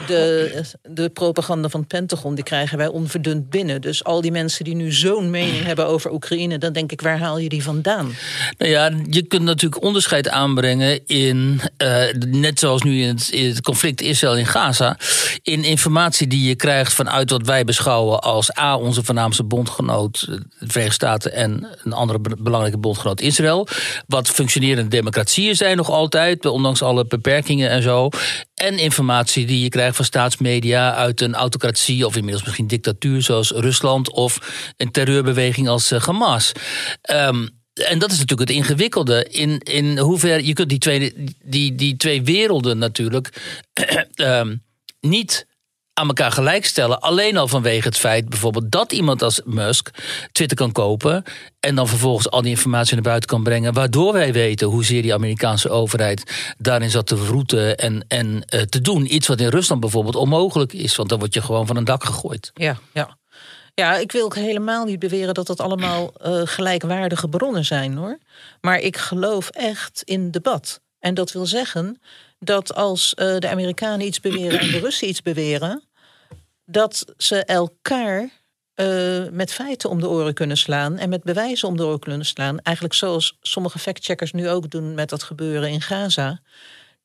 de, 0.06 0.62
de 0.82 1.08
propaganda 1.08 1.68
van 1.68 1.80
het 1.80 1.88
Pentagon, 1.88 2.34
die 2.34 2.44
krijgen 2.44 2.78
wij 2.78 2.86
onverdund 2.88 3.50
binnen. 3.50 3.80
Dus 3.80 4.04
al 4.04 4.20
die 4.20 4.32
mensen 4.32 4.64
die 4.64 4.74
nu 4.74 4.92
zo'n 4.92 5.30
mening 5.30 5.64
hebben 5.64 5.86
over 5.86 6.12
Oekraïne, 6.12 6.58
dan 6.58 6.72
denk 6.72 6.92
ik, 6.92 7.00
waar 7.00 7.18
haal 7.18 7.38
je 7.38 7.48
die 7.48 7.62
vandaan? 7.62 8.14
Nou 8.58 8.70
ja, 8.70 8.90
je 9.10 9.22
kunt 9.22 9.42
natuurlijk 9.42 9.82
onderscheid 9.82 10.28
aanbrengen 10.28 11.06
in, 11.06 11.60
uh, 11.82 12.12
net 12.28 12.58
zoals 12.58 12.82
nu 12.82 13.02
in 13.02 13.08
het, 13.08 13.60
conflict 13.60 14.00
Israël 14.00 14.36
in 14.36 14.46
Gaza, 14.46 14.98
in 15.42 15.64
informatie 15.64 16.26
die 16.26 16.48
je 16.48 16.54
krijgt 16.54 16.92
vanuit 16.92 17.30
wat 17.30 17.46
wij 17.46 17.64
beschouwen 17.64 18.20
als 18.20 18.58
A, 18.58 18.76
onze 18.76 19.04
voornaamste 19.04 19.44
bondgenoot, 19.44 20.26
de 20.26 20.42
Verenigde 20.58 20.94
Staten, 20.94 21.32
en 21.32 21.68
een 21.84 21.92
andere 21.92 22.20
belangrijke 22.38 22.78
bondgenoot 22.78 23.20
Israël. 23.20 23.68
Wat 24.06 24.28
functionerende 24.28 24.90
democratieën 24.90 25.56
zijn 25.56 25.76
nog 25.76 25.90
altijd, 25.90 26.46
ondanks 26.46 26.82
alle 26.82 27.06
beperkingen 27.06 27.70
en 27.70 27.82
zo. 27.82 28.08
En 28.54 28.78
informatie 28.78 29.46
die 29.46 29.62
je 29.62 29.68
krijgt 29.68 29.87
van 29.94 30.04
staatsmedia 30.04 30.94
uit 30.94 31.20
een 31.20 31.34
autocratie 31.34 32.06
of 32.06 32.16
inmiddels 32.16 32.44
misschien 32.44 32.66
dictatuur 32.66 33.22
zoals 33.22 33.50
Rusland 33.50 34.10
of 34.10 34.38
een 34.76 34.90
terreurbeweging 34.90 35.68
als 35.68 35.92
uh, 35.92 36.00
Hamas. 36.00 36.52
Um, 37.10 37.56
en 37.72 37.98
dat 37.98 38.10
is 38.10 38.18
natuurlijk 38.18 38.48
het 38.48 38.58
ingewikkelde. 38.58 39.24
In, 39.24 39.58
in 39.58 39.98
hoever 39.98 40.44
je 40.44 40.52
kunt 40.52 40.68
die 40.68 40.78
twee, 40.78 41.14
die, 41.44 41.74
die 41.74 41.96
twee 41.96 42.22
werelden 42.22 42.78
natuurlijk 42.78 43.42
um, 44.16 44.62
niet 45.00 45.46
aan 45.98 46.06
elkaar 46.08 46.32
gelijkstellen. 46.32 47.00
Alleen 47.00 47.36
al 47.36 47.48
vanwege 47.48 47.88
het 47.88 47.96
feit 47.96 48.28
bijvoorbeeld 48.28 48.70
dat 48.70 48.92
iemand 48.92 49.22
als 49.22 49.40
Musk 49.44 49.90
Twitter 50.32 50.56
kan 50.56 50.72
kopen. 50.72 51.22
En 51.60 51.74
dan 51.74 51.88
vervolgens 51.88 52.30
al 52.30 52.42
die 52.42 52.50
informatie 52.50 52.94
naar 52.94 53.02
buiten 53.02 53.28
kan 53.28 53.42
brengen. 53.42 53.72
Waardoor 53.72 54.12
wij 54.12 54.32
weten 54.32 54.66
hoezeer 54.66 55.02
die 55.02 55.14
Amerikaanse 55.14 55.70
overheid 55.70 56.54
daarin 56.58 56.90
zat 56.90 57.06
te 57.06 57.16
vroeten 57.16 57.76
en, 57.76 58.04
en 58.08 58.26
uh, 58.26 58.60
te 58.60 58.80
doen. 58.80 59.14
Iets 59.14 59.26
wat 59.26 59.40
in 59.40 59.48
Rusland 59.48 59.80
bijvoorbeeld 59.80 60.16
onmogelijk 60.16 60.72
is. 60.72 60.96
Want 60.96 61.08
dan 61.08 61.18
word 61.18 61.34
je 61.34 61.42
gewoon 61.42 61.66
van 61.66 61.76
een 61.76 61.84
dak 61.84 62.04
gegooid. 62.04 62.50
Ja, 62.54 62.78
ja. 62.92 63.16
Ja, 63.74 63.96
ik 63.96 64.12
wil 64.12 64.32
helemaal 64.32 64.84
niet 64.84 64.98
beweren 64.98 65.34
dat 65.34 65.46
dat 65.46 65.60
allemaal 65.60 66.12
uh, 66.26 66.40
gelijkwaardige 66.44 67.28
bronnen 67.28 67.64
zijn 67.64 67.96
hoor. 67.96 68.18
Maar 68.60 68.78
ik 68.78 68.96
geloof 68.96 69.48
echt 69.48 70.02
in 70.04 70.30
debat. 70.30 70.80
En 70.98 71.14
dat 71.14 71.32
wil 71.32 71.46
zeggen 71.46 72.00
dat 72.38 72.74
als 72.74 73.14
uh, 73.16 73.38
de 73.38 73.48
Amerikanen 73.48 74.06
iets 74.06 74.20
beweren 74.20 74.60
en 74.60 74.70
de 74.70 74.78
Russen 74.78 75.08
iets 75.08 75.22
beweren, 75.22 75.87
dat 76.70 77.04
ze 77.16 77.44
elkaar 77.44 78.28
uh, 78.74 79.28
met 79.30 79.52
feiten 79.52 79.90
om 79.90 80.00
de 80.00 80.08
oren 80.08 80.34
kunnen 80.34 80.56
slaan 80.56 80.98
en 80.98 81.08
met 81.08 81.22
bewijzen 81.22 81.68
om 81.68 81.76
de 81.76 81.84
oren 81.84 81.98
kunnen 81.98 82.26
slaan. 82.26 82.60
Eigenlijk 82.60 82.96
zoals 82.96 83.36
sommige 83.40 83.78
factcheckers 83.78 84.32
nu 84.32 84.48
ook 84.48 84.70
doen 84.70 84.94
met 84.94 85.08
dat 85.08 85.22
gebeuren 85.22 85.68
in 85.68 85.80
Gaza. 85.80 86.40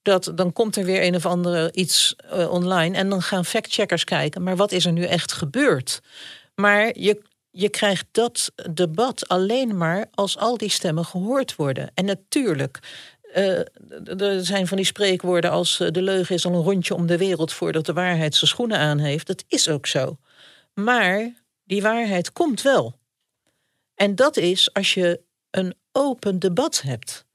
Dat 0.02 0.32
dan 0.36 0.54
komt 0.54 0.76
er 0.76 0.86
weer 0.86 1.04
een 1.04 1.16
of 1.16 1.26
andere 1.26 1.72
iets 1.72 2.16
uh, 2.34 2.52
online 2.52 2.98
en 2.98 3.10
dan 3.10 3.22
gaan 3.22 3.46
factcheckers 3.46 4.04
kijken. 4.04 4.44
Maar 4.44 4.56
wat 4.56 4.72
is 4.72 4.86
er 4.86 4.92
nu 4.92 5.04
echt 5.04 5.32
gebeurd? 5.32 6.02
Maar 6.56 7.00
je, 7.00 7.22
je 7.52 7.70
krijgt 7.70 8.06
dat 8.12 8.52
debat 8.72 9.28
alleen 9.28 9.78
maar 9.78 10.06
als 10.14 10.38
al 10.38 10.58
die 10.58 10.70
stemmen 10.70 11.06
gehoord 11.06 11.56
worden. 11.56 11.92
En 11.94 12.06
natuurlijk, 12.06 12.80
uh, 13.36 13.60
er 14.22 14.46
zijn 14.46 14.68
van 14.68 14.78
die 14.78 14.86
spreekwoorden 14.86 15.52
als 15.52 15.78
de 15.78 16.02
leugen 16.02 16.36
is 16.36 16.46
al 16.46 16.54
een 16.54 16.62
rondje 16.62 16.96
om 16.96 17.08
de 17.08 17.18
wereld 17.18 17.54
voordat 17.54 17.86
de 17.86 17.94
waarheid 17.94 18.36
zijn 18.36 18.50
schoenen 18.50 18.78
aan 18.78 19.00
heeft. 19.00 19.28
Dat 19.28 19.44
is 19.48 19.70
ook 19.70 19.88
zo. 19.88 20.18
Maar 20.74 21.34
die 21.64 21.82
waarheid 21.82 22.34
komt 22.34 22.62
wel. 22.62 23.00
En 23.96 24.16
dat 24.16 24.38
is 24.38 24.74
als 24.74 24.94
je 24.94 25.22
een 25.50 25.74
open 25.92 26.40
debat 26.40 26.82
hebt. 26.82 27.26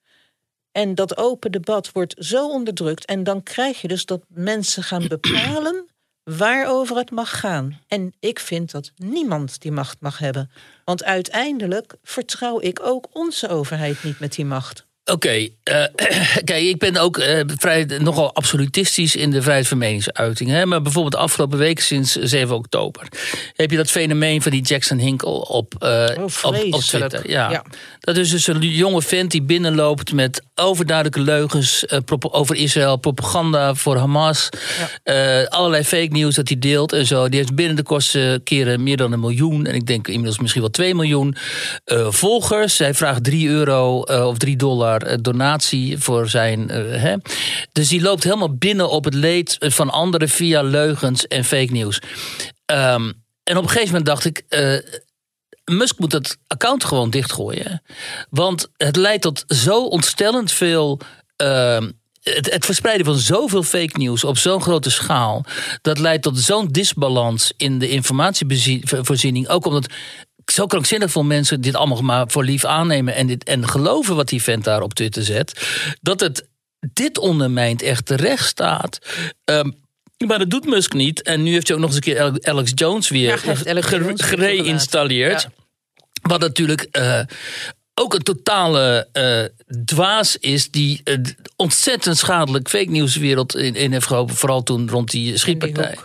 En 0.73 0.95
dat 0.95 1.17
open 1.17 1.53
debat 1.53 1.93
wordt 1.93 2.15
zo 2.19 2.49
onderdrukt. 2.49 3.05
En 3.05 3.25
dan 3.25 3.43
krijg 3.43 3.81
je 3.81 3.89
dus 3.89 4.05
dat 4.05 4.23
mensen 4.29 4.83
gaan 4.83 5.09
bepalen 5.19 5.87
waarover 6.23 6.97
het 6.97 7.11
mag 7.11 7.41
gaan. 7.41 7.81
En 7.87 8.15
ik 8.21 8.39
vind 8.39 8.71
dat 8.71 8.93
niemand 8.97 9.61
die 9.61 9.73
macht 9.73 10.01
mag 10.01 10.19
hebben. 10.19 10.51
Want 10.85 11.05
uiteindelijk 11.05 11.97
vertrouw 12.03 12.61
ik 12.61 12.81
ook 12.83 13.09
onze 13.13 13.49
overheid 13.49 14.03
niet 14.05 14.21
met 14.21 14.33
die 14.33 14.45
macht. 14.45 14.88
Oké, 15.11 15.13
okay, 15.13 15.53
uh, 15.65 15.85
kijk, 16.45 16.65
ik 16.65 16.79
ben 16.79 16.97
ook 16.97 17.19
uh, 17.19 17.41
vrij, 17.59 17.85
nogal 17.99 18.35
absolutistisch 18.35 19.17
in 19.17 19.31
de 19.31 19.43
vrijheid 19.43 19.69
van 19.69 19.79
meningsuiting. 19.79 20.51
Hè? 20.51 20.67
Maar 20.67 20.83
bijvoorbeeld 20.83 21.15
de 21.15 21.21
afgelopen 21.21 21.59
week, 21.59 21.81
sinds 21.81 22.13
7 22.13 22.57
oktober, 22.57 23.09
heb 23.55 23.71
je 23.71 23.77
dat 23.77 23.91
fenomeen 23.91 24.43
van 24.43 24.51
die 24.51 24.63
Jackson 24.63 24.99
Hinkle 24.99 25.49
op, 25.49 25.75
uh, 25.83 26.07
oh, 26.17 26.25
op, 26.43 26.57
op, 26.71 26.81
Twitter. 26.81 27.31
Ja. 27.31 27.51
ja. 27.51 27.65
Dat 28.01 28.17
is 28.17 28.31
dus 28.31 28.47
een 28.47 28.61
jonge 28.61 29.03
vent 29.03 29.31
die 29.31 29.43
binnenloopt 29.43 30.13
met 30.13 30.43
overduidelijke 30.55 31.21
leugens 31.21 31.85
over 32.21 32.57
Israël, 32.57 32.97
propaganda 32.97 33.75
voor 33.75 33.97
Hamas, 33.97 34.49
ja. 35.05 35.45
allerlei 35.45 35.85
fake 35.85 36.13
news 36.13 36.35
dat 36.35 36.49
hij 36.49 36.59
deelt 36.59 36.93
en 36.93 37.07
zo. 37.07 37.29
Die 37.29 37.39
heeft 37.39 37.55
binnen 37.55 37.77
de 37.77 37.83
kortste 37.83 38.41
keren 38.45 38.83
meer 38.83 38.97
dan 38.97 39.13
een 39.13 39.21
miljoen, 39.21 39.67
en 39.67 39.75
ik 39.75 39.87
denk 39.87 40.09
inmiddels 40.09 40.39
misschien 40.39 40.61
wel 40.61 40.71
2 40.71 40.95
miljoen 40.95 41.37
volgers. 42.09 42.79
Hij 42.79 42.95
vraagt 42.95 43.25
3 43.25 43.49
euro 43.49 44.01
of 44.01 44.39
3 44.39 44.57
dollar 44.57 44.98
eh, 45.03 45.17
donatie 45.21 45.99
voor 45.99 46.29
zijn. 46.29 46.61
Uh, 46.61 47.03
hè. 47.03 47.15
Dus 47.73 47.89
die 47.89 48.01
loopt 48.01 48.25
helemaal 48.25 48.57
binnen 48.57 48.91
op 48.91 49.05
het 49.05 49.15
leed 49.15 49.57
van 49.59 49.91
anderen 49.91 50.29
via 50.29 50.63
leugens 50.63 51.27
en 51.27 51.45
fake 51.45 51.73
nieuws. 51.73 52.01
Um, 52.67 53.23
en 53.45 53.57
op 53.57 53.63
een 53.63 53.69
gegeven 53.69 53.87
moment 53.87 54.07
dacht 54.07 54.25
ik. 54.25 54.45
Musk 55.69 55.99
moet 55.99 56.11
dat 56.11 56.37
account 56.47 56.85
gewoon 56.85 57.11
dichtgooien. 57.11 57.83
Want 58.31 58.69
het 58.77 58.97
leidt 58.97 59.23
tot 59.23 59.45
zo 59.47 59.85
ontstellend 59.85 60.53
veel. 60.53 61.01
Uh, 61.43 61.79
het, 62.23 62.51
het, 62.53 62.65
verspreiden 62.65 63.07
van 63.07 63.17
zoveel 63.17 63.63
fake 63.63 63.99
nieuws 63.99 64.25
op 64.25 64.39
zo'n 64.39 64.63
grote 64.63 64.91
schaal. 64.91 65.45
Dat 65.83 65.99
leidt 65.99 66.23
tot 66.23 66.39
zo'n 66.39 66.69
disbalans 66.69 67.53
in 67.57 67.79
de 67.79 67.89
informatievoorziening. 67.89 69.49
Ook 69.49 69.67
omdat 69.67 69.87
zo 70.51 70.67
krankzinnig 70.67 71.11
veel 71.11 71.25
mensen 71.25 71.61
dit 71.61 71.75
allemaal 71.75 72.03
maar 72.03 72.29
voor 72.29 72.45
lief 72.45 72.65
aannemen 72.65 73.15
en, 73.15 73.27
dit, 73.27 73.45
en 73.45 73.69
geloven 73.69 74.17
wat 74.17 74.29
die 74.29 74.43
vent 74.43 74.65
daar 74.65 74.83
op 74.83 74.95
Twitter 74.95 75.23
zet, 75.25 75.69
dat 76.01 76.21
het 76.21 76.49
dit 76.93 77.19
ondermijnt 77.19 77.83
echt 77.83 78.07
terecht 78.07 78.47
staat. 78.47 78.99
Um, 79.45 79.75
maar 80.27 80.39
dat 80.39 80.51
doet 80.51 80.67
Musk 80.67 80.93
niet. 80.93 81.23
En 81.23 81.43
nu 81.43 81.53
heeft 81.53 81.69
hij 81.69 81.77
ook 81.77 81.83
nog 81.83 81.95
eens 81.95 82.07
een 82.07 82.15
keer 82.15 82.51
Alex 82.51 82.73
Jones 82.75 83.09
weer 83.09 83.41
ja, 83.47 83.83
gereinstalleerd. 84.15 85.49
Wat 86.23 86.41
natuurlijk 86.41 86.89
uh, 86.93 87.21
ook 87.99 88.15
een 88.15 88.23
totale 88.23 89.09
uh, 89.13 89.75
dwaas 89.85 90.37
is 90.37 90.71
die 90.71 91.01
uh, 91.05 91.19
ontzettend 91.57 92.19
schadelijk 92.19 92.69
fake 92.69 92.91
nieuwswereld 92.91 93.57
in, 93.57 93.75
in 93.75 93.93
heeft 93.93 94.07
geholpen. 94.07 94.35
Vooral 94.37 94.63
toen 94.63 94.91
rond 94.91 95.11
die 95.11 95.37
schietpartij. 95.37 95.99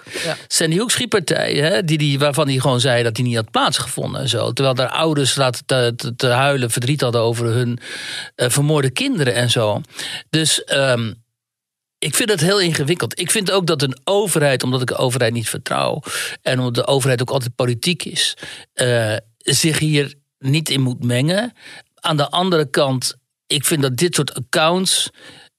Sandy 0.48 0.78
Hook, 0.78 0.90
ja. 0.90 0.96
schietpartij, 0.96 1.54
hè, 1.54 1.84
die, 1.84 1.98
die, 1.98 2.20
waarvan 2.20 2.48
hij 2.48 2.60
gewoon 2.60 2.80
zei 2.80 3.04
dat 3.04 3.18
hij 3.18 3.26
niet 3.26 3.36
had 3.36 3.52
plaatsgevonden 3.52 4.22
en 4.22 4.30
zo. 4.30 4.52
Terwijl 4.52 4.76
daar 4.76 4.90
ouders 4.90 5.36
laten 5.36 5.66
te, 5.66 5.94
te, 5.96 6.16
te, 6.16 6.28
huilen, 6.28 6.72
verdriet 6.72 7.02
hadden 7.02 7.22
over 7.22 7.46
hun 7.46 7.80
uh, 8.36 8.50
vermoorde 8.50 8.90
kinderen 8.90 9.34
en 9.34 9.50
zo. 9.50 9.82
Dus 10.30 10.64
um, 10.74 11.24
ik 12.00 12.16
vind 12.16 12.30
het 12.30 12.42
heel 12.42 12.60
ingewikkeld. 12.60 13.20
Ik 13.20 13.32
vind 13.32 13.52
ook 13.52 13.68
dat 13.68 13.82
een 13.82 13.98
overheid, 14.04 14.64
omdat 14.64 14.82
ik 14.82 14.88
de 14.88 14.96
overheid 14.96 15.34
niet 15.34 15.50
vertrouw 15.50 16.02
en 16.42 16.60
omdat 16.60 16.76
de 16.76 16.88
overheid 16.88 17.22
ook 17.22 17.30
altijd 17.30 17.56
politiek 17.56 18.04
is, 18.06 18.38
zich 19.38 19.80
hier 19.80 20.22
niet 20.44 20.70
in 20.70 20.82
moet 20.82 21.04
mengen. 21.04 21.54
Aan 21.96 22.18
de 22.18 22.30
andere 22.30 22.70
kant, 22.70 23.16
ik 23.48 23.66
vind 23.66 23.82
dat 23.82 23.98
dit 23.98 24.16
soort 24.16 24.34
accounts, 24.34 25.10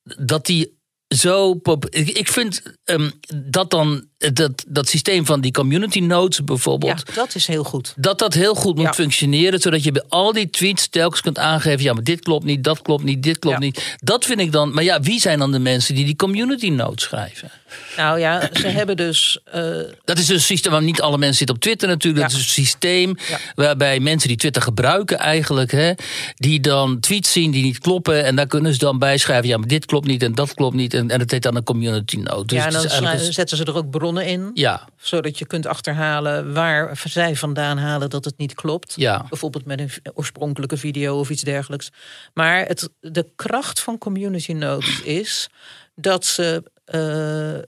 dat 0.02 0.46
die 0.46 0.78
zo. 1.08 1.60
Ik 1.90 2.28
vind 2.28 2.62
um, 2.84 3.12
dat 3.34 3.70
dan 3.70 4.08
dat, 4.32 4.64
dat 4.66 4.88
systeem 4.88 5.26
van 5.26 5.40
die 5.40 5.52
community 5.52 6.00
notes 6.00 6.44
bijvoorbeeld. 6.44 7.02
Ja, 7.06 7.14
dat 7.14 7.34
is 7.34 7.46
heel 7.46 7.64
goed. 7.64 7.92
Dat 7.96 8.18
dat 8.18 8.34
heel 8.34 8.54
goed 8.54 8.76
moet 8.76 8.94
functioneren, 8.94 9.60
zodat 9.60 9.84
je 9.84 9.92
bij 9.92 10.04
al 10.08 10.32
die 10.32 10.50
tweets 10.50 10.88
telkens 10.88 11.20
kunt 11.20 11.38
aangeven: 11.38 11.82
ja, 11.82 11.92
maar 11.92 12.04
dit 12.04 12.20
klopt 12.20 12.44
niet, 12.44 12.64
dat 12.64 12.82
klopt 12.82 13.04
niet, 13.04 13.22
dit 13.22 13.38
klopt 13.38 13.58
niet. 13.58 13.96
Dat 14.02 14.24
vind 14.24 14.40
ik 14.40 14.52
dan. 14.52 14.74
Maar 14.74 14.84
ja, 14.84 15.00
wie 15.00 15.20
zijn 15.20 15.38
dan 15.38 15.52
de 15.52 15.58
mensen 15.58 15.94
die 15.94 16.04
die 16.04 16.16
community 16.16 16.68
notes 16.68 17.04
schrijven? 17.04 17.50
Nou 17.96 18.18
ja, 18.18 18.48
ze 18.52 18.68
hebben 18.78 18.96
dus. 18.96 19.38
Uh... 19.54 19.80
Dat 20.04 20.18
is 20.18 20.28
een 20.28 20.40
systeem 20.40 20.72
waar 20.72 20.82
niet 20.82 21.00
alle 21.00 21.18
mensen 21.18 21.36
zitten 21.36 21.56
op 21.56 21.62
Twitter 21.62 21.88
natuurlijk. 21.88 22.22
Dat 22.22 22.32
is 22.32 22.38
een 22.38 22.52
systeem 22.52 23.16
waarbij 23.54 24.00
mensen 24.00 24.28
die 24.28 24.36
Twitter 24.36 24.62
gebruiken 24.62 25.18
eigenlijk, 25.18 25.70
hè, 25.70 25.92
die 26.34 26.60
dan 26.60 27.00
tweets 27.00 27.32
zien 27.32 27.50
die 27.50 27.62
niet 27.62 27.78
kloppen. 27.78 28.24
En 28.24 28.36
daar 28.36 28.46
kunnen 28.46 28.72
ze 28.72 28.78
dan 28.78 28.98
bij 28.98 29.18
schrijven: 29.18 29.48
ja, 29.48 29.56
maar 29.56 29.68
dit 29.68 29.86
klopt 29.86 30.06
niet 30.06 30.22
en 30.22 30.34
dat 30.34 30.54
klopt 30.54 30.74
niet. 30.74 30.93
En, 30.94 31.10
en 31.10 31.18
dat 31.18 31.30
heet 31.30 31.42
dan 31.42 31.56
een 31.56 31.64
community 31.64 32.16
note. 32.16 32.46
Dus 32.46 32.58
ja, 32.58 32.66
en 32.66 33.02
dan 33.02 33.18
zetten 33.18 33.56
ze 33.56 33.64
er 33.64 33.76
ook 33.76 33.90
bronnen 33.90 34.26
in. 34.26 34.50
Ja. 34.54 34.88
Zodat 34.96 35.38
je 35.38 35.46
kunt 35.46 35.66
achterhalen 35.66 36.52
waar 36.52 37.02
zij 37.04 37.36
vandaan 37.36 37.78
halen 37.78 38.10
dat 38.10 38.24
het 38.24 38.38
niet 38.38 38.54
klopt. 38.54 38.92
Ja. 38.96 39.26
Bijvoorbeeld 39.28 39.64
met 39.64 39.80
een 39.80 39.90
oorspronkelijke 40.14 40.76
video 40.76 41.18
of 41.18 41.30
iets 41.30 41.42
dergelijks. 41.42 41.90
Maar 42.34 42.66
het, 42.66 42.88
de 43.00 43.26
kracht 43.36 43.80
van 43.80 43.98
community 43.98 44.52
notes 44.52 45.02
is 45.02 45.48
dat 45.94 46.24
ze 46.24 46.62
uh, 46.94 47.62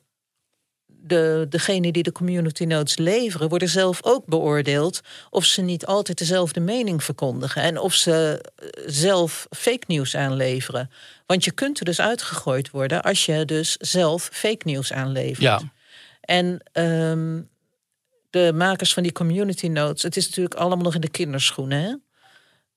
de, 1.06 1.46
degene 1.48 1.92
die 1.92 2.02
de 2.02 2.12
community 2.12 2.64
notes 2.64 2.96
leveren, 2.96 3.48
worden 3.48 3.68
zelf 3.68 3.98
ook 4.02 4.26
beoordeeld 4.26 5.00
of 5.30 5.44
ze 5.44 5.62
niet 5.62 5.86
altijd 5.86 6.18
dezelfde 6.18 6.60
mening 6.60 7.04
verkondigen 7.04 7.62
en 7.62 7.78
of 7.78 7.94
ze 7.94 8.44
eh, 8.56 8.68
zelf 8.86 9.46
fake 9.50 9.84
news 9.86 10.16
aanleveren. 10.16 10.90
Want 11.26 11.44
je 11.44 11.50
kunt 11.50 11.78
er 11.78 11.84
dus 11.84 12.00
uitgegooid 12.00 12.70
worden 12.70 13.02
als 13.02 13.26
je 13.26 13.44
dus 13.44 13.76
zelf 13.76 14.28
fake 14.32 14.68
news 14.68 14.92
aanlevert. 14.92 15.40
Ja. 15.40 15.60
En 16.20 16.60
ehm, 16.72 17.40
de 18.30 18.52
makers 18.54 18.92
van 18.92 19.02
die 19.02 19.12
community 19.12 19.66
notes, 19.66 20.02
het 20.02 20.16
is 20.16 20.26
natuurlijk 20.26 20.54
allemaal 20.54 20.84
nog 20.84 20.94
in 20.94 21.00
de 21.00 21.10
kinderschoenen. 21.10 21.82
Hè? 21.82 21.94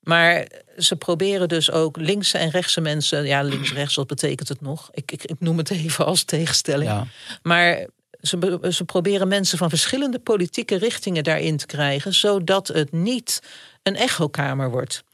Maar 0.00 0.46
ze 0.76 0.96
proberen 0.96 1.48
dus 1.48 1.70
ook 1.70 1.96
linkse 1.96 2.38
en 2.38 2.50
rechtse 2.50 2.80
mensen. 2.80 3.26
Ja, 3.26 3.42
links-rechts, 3.42 3.94
wat 3.94 4.06
betekent 4.06 4.48
het 4.48 4.60
nog? 4.60 4.88
Ik, 4.92 5.12
ik, 5.12 5.24
ik 5.24 5.40
noem 5.40 5.58
het 5.58 5.70
even 5.70 6.06
als 6.06 6.24
tegenstelling. 6.24 6.90
Ja. 6.90 7.06
Maar 7.42 7.86
ze, 8.22 8.58
ze 8.70 8.84
proberen 8.84 9.28
mensen 9.28 9.58
van 9.58 9.68
verschillende 9.68 10.18
politieke 10.18 10.76
richtingen 10.76 11.24
daarin 11.24 11.56
te 11.56 11.66
krijgen, 11.66 12.14
zodat 12.14 12.68
het 12.68 12.92
niet 12.92 13.42
een 13.82 13.96
echokamer 13.96 14.70
wordt. 14.70 15.04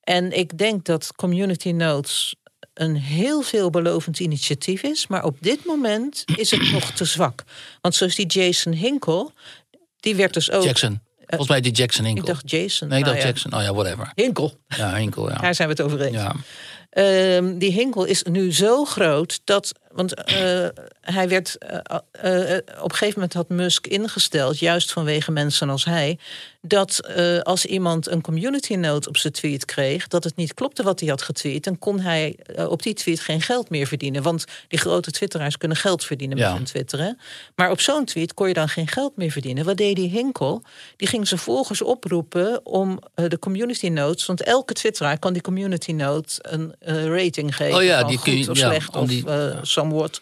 En 0.00 0.32
ik 0.32 0.58
denk 0.58 0.84
dat 0.84 1.12
Community 1.16 1.70
Notes 1.70 2.34
een 2.74 2.96
heel 2.96 3.42
veelbelovend 3.42 4.20
initiatief 4.20 4.82
is, 4.82 5.06
maar 5.06 5.24
op 5.24 5.36
dit 5.40 5.64
moment 5.64 6.24
is 6.36 6.50
het 6.50 6.72
nog 6.72 6.90
te 6.90 7.04
zwak. 7.04 7.44
Want 7.80 7.94
zoals 7.94 8.14
die 8.14 8.26
Jason 8.26 8.72
Hinkel, 8.72 9.32
die 10.00 10.14
werd 10.14 10.34
dus 10.34 10.50
ook. 10.50 10.64
Jackson. 10.64 11.00
Volgens 11.26 11.48
mij 11.48 11.60
die 11.60 11.72
Jackson 11.72 12.04
Hinkel. 12.04 12.22
Ik 12.22 12.28
dacht 12.28 12.50
Jason. 12.50 12.88
nee, 12.88 12.98
ik 12.98 13.04
Nou 13.04 13.16
ja. 13.16 13.24
Jackson. 13.24 13.54
Oh 13.54 13.62
ja, 13.62 13.74
whatever. 13.74 14.12
Hinkel. 14.14 14.58
Ja, 14.68 14.94
Hinkel, 14.94 15.30
ja. 15.30 15.36
Daar 15.36 15.54
zijn 15.54 15.68
we 15.68 15.74
het 15.74 15.82
over 15.82 16.00
eens. 16.00 16.16
Ja. 16.16 16.34
Ehm, 16.90 17.58
die 17.58 17.72
Hinkel 17.72 18.04
is 18.04 18.22
nu 18.22 18.52
zo 18.52 18.84
groot 18.84 19.40
dat. 19.44 19.72
Want 19.94 20.14
eh, 20.14 20.66
hij 21.00 21.28
werd. 21.28 21.58
eh, 21.58 22.56
eh, 22.56 22.62
op 22.80 22.90
een 22.90 22.96
gegeven 22.96 23.14
moment 23.14 23.32
had 23.32 23.48
Musk 23.48 23.86
ingesteld, 23.86 24.58
juist 24.58 24.92
vanwege 24.92 25.30
mensen 25.30 25.70
als 25.70 25.84
hij. 25.84 26.18
Dat 26.66 26.98
eh, 27.06 27.38
als 27.40 27.66
iemand 27.66 28.08
een 28.08 28.20
community 28.20 28.74
note 28.74 29.08
op 29.08 29.16
zijn 29.16 29.32
tweet 29.32 29.64
kreeg. 29.64 30.08
dat 30.08 30.24
het 30.24 30.36
niet 30.36 30.54
klopte 30.54 30.82
wat 30.82 31.00
hij 31.00 31.08
had 31.08 31.22
getweet. 31.22 31.64
dan 31.64 31.78
kon 31.78 32.00
hij 32.00 32.36
eh, 32.36 32.70
op 32.70 32.82
die 32.82 32.94
tweet 32.94 33.20
geen 33.20 33.40
geld 33.40 33.70
meer 33.70 33.86
verdienen. 33.86 34.22
Want 34.22 34.44
die 34.68 34.78
grote 34.78 35.10
twitteraars 35.10 35.56
kunnen 35.58 35.76
geld 35.76 36.04
verdienen 36.04 36.38
met 36.38 36.46
hun 36.52 36.64
twitteren. 36.64 37.18
Maar 37.56 37.70
op 37.70 37.80
zo'n 37.80 38.04
tweet 38.04 38.34
kon 38.34 38.48
je 38.48 38.54
dan 38.54 38.68
geen 38.68 38.88
geld 38.88 39.16
meer 39.16 39.30
verdienen. 39.30 39.64
Wat 39.64 39.76
deed 39.76 39.96
die 39.96 40.08
Hinkel? 40.08 40.62
Die 40.96 41.08
ging 41.08 41.28
ze 41.28 41.38
volgers 41.38 41.82
oproepen 41.82 42.66
om 42.66 42.98
eh, 43.14 43.28
de 43.28 43.38
community 43.38 43.88
notes. 43.88 44.26
Want 44.26 44.42
elke 44.42 44.72
twitteraar 44.72 45.18
kan 45.18 45.32
die 45.32 45.42
community 45.42 45.92
note 45.92 46.38
een 46.42 46.74
rating 47.16 47.56
geven. 47.56 47.76
Oh 47.76 47.82
ja, 47.82 48.00
van 48.00 48.08
die 48.08 48.20
kun 48.20 48.32
je- 48.32 48.38
goed 48.38 48.48
of 48.48 48.58
ja, 48.58 48.68
slecht 48.68 48.96
of 48.96 49.08
die- 49.08 49.24
somewhat. 49.62 50.20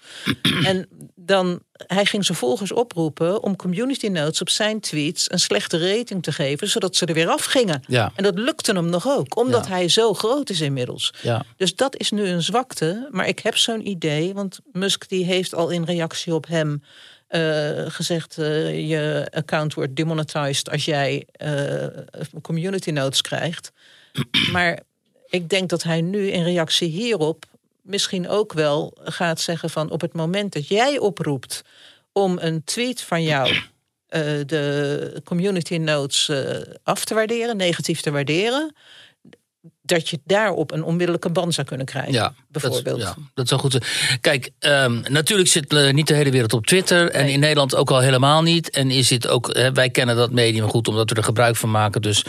en 0.65 0.89
dan, 1.15 1.61
hij 1.87 2.05
ging 2.05 2.25
ze 2.25 2.35
volgers 2.35 2.73
oproepen 2.73 3.43
om 3.43 3.57
community 3.57 4.07
notes 4.07 4.41
op 4.41 4.49
zijn 4.49 4.81
tweets 4.81 5.31
een 5.31 5.39
slechte 5.41 5.95
rating 5.95 6.23
te 6.23 6.33
geven, 6.33 6.69
zodat 6.69 6.97
ze 6.97 7.07
er 7.07 7.15
weer 7.15 7.29
afgingen. 7.29 7.83
Ja. 7.87 8.13
En 8.15 8.23
dat 8.25 8.39
lukte 8.39 8.73
hem 8.73 8.91
nog 8.91 9.09
ook, 9.09 9.37
omdat 9.37 9.65
Ja. 9.67 9.71
hij 9.71 9.89
zo 9.89 10.15
groot 10.15 10.51
is 10.51 10.61
inmiddels. 10.61 11.13
Ja. 11.23 11.45
Dus 11.57 11.75
dat 11.77 11.97
is 11.97 12.11
nu 12.11 12.27
een 12.27 12.43
zwakte. 12.43 13.09
Maar 13.11 13.29
ik 13.29 13.39
heb 13.39 13.57
zo'n 13.57 13.89
idee, 13.89 14.35
want 14.35 14.59
Musk 14.73 15.09
die 15.09 15.25
heeft 15.25 15.55
al 15.55 15.69
in 15.71 15.85
reactie 15.85 16.35
op 16.35 16.47
hem 16.47 16.83
eh, 17.27 17.41
gezegd: 17.89 18.39
eh, 18.39 18.89
je 18.89 19.27
account 19.31 19.75
wordt 19.75 19.97
demonetized 19.97 20.71
als 20.71 20.85
jij 20.85 21.27
eh, 21.33 21.87
community 22.43 22.91
notes 22.91 23.21
krijgt. 23.21 23.73
maar 24.53 24.81
ik 25.29 25.49
denk 25.49 25.69
dat 25.69 25.83
hij 25.83 26.01
nu 26.01 26.27
in 26.31 26.43
reactie 26.43 26.89
hierop 26.89 27.45
misschien 27.83 28.29
ook 28.29 28.53
wel 28.53 28.97
gaat 29.01 29.41
zeggen 29.41 29.71
van 29.71 29.91
op 29.91 30.01
het 30.01 30.13
moment 30.13 30.53
dat 30.53 30.69
jij 30.69 30.99
oproept 30.99 31.63
om 32.13 32.39
een 32.41 32.65
tweet 32.65 33.01
van 33.01 33.23
jou 33.23 33.49
eh, 34.07 34.23
de 34.47 35.21
community 35.25 35.77
notes 35.77 36.29
eh, 36.29 36.75
af 36.83 37.05
te 37.05 37.15
waarderen, 37.15 37.57
negatief 37.57 38.01
te 38.01 38.11
waarderen, 38.11 38.75
dat 39.83 40.09
je 40.09 40.21
daarop 40.25 40.73
een 40.73 40.85
onmiddellijke 40.85 41.31
ban 41.31 41.53
zou 41.53 41.67
kunnen 41.67 41.87
krijgen. 41.87 42.13
Ja, 42.13 42.35
bijvoorbeeld. 42.49 42.85
Dat, 42.85 42.99
ja, 43.01 43.15
dat 43.35 43.49
zou 43.49 43.61
goed 43.61 43.71
zijn. 43.73 43.85
Kijk, 44.21 44.51
ehm, 44.59 45.01
natuurlijk 45.11 45.49
zit 45.49 45.73
eh, 45.73 45.93
niet 45.93 46.07
de 46.07 46.15
hele 46.15 46.31
wereld 46.31 46.53
op 46.53 46.67
Twitter. 46.67 47.11
En 47.11 47.25
Nee. 47.25 47.33
in 47.33 47.41
Nederland 47.41 47.75
ook 47.77 47.91
al 47.91 47.99
helemaal 48.01 48.43
niet. 48.43 48.71
En 48.71 48.91
is 48.91 49.09
dit 49.09 49.29
ook, 49.29 49.55
hè, 49.57 49.73
wij 49.73 49.91
kennen 49.91 50.17
dat 50.17 50.31
medium 50.31 50.69
goed 50.69 50.89
omdat 50.89 51.11
we 51.11 51.17
er 51.17 51.25
gebruik 51.25 51.57
van 51.57 51.71
maken. 51.71 52.03
Dus 52.03 52.25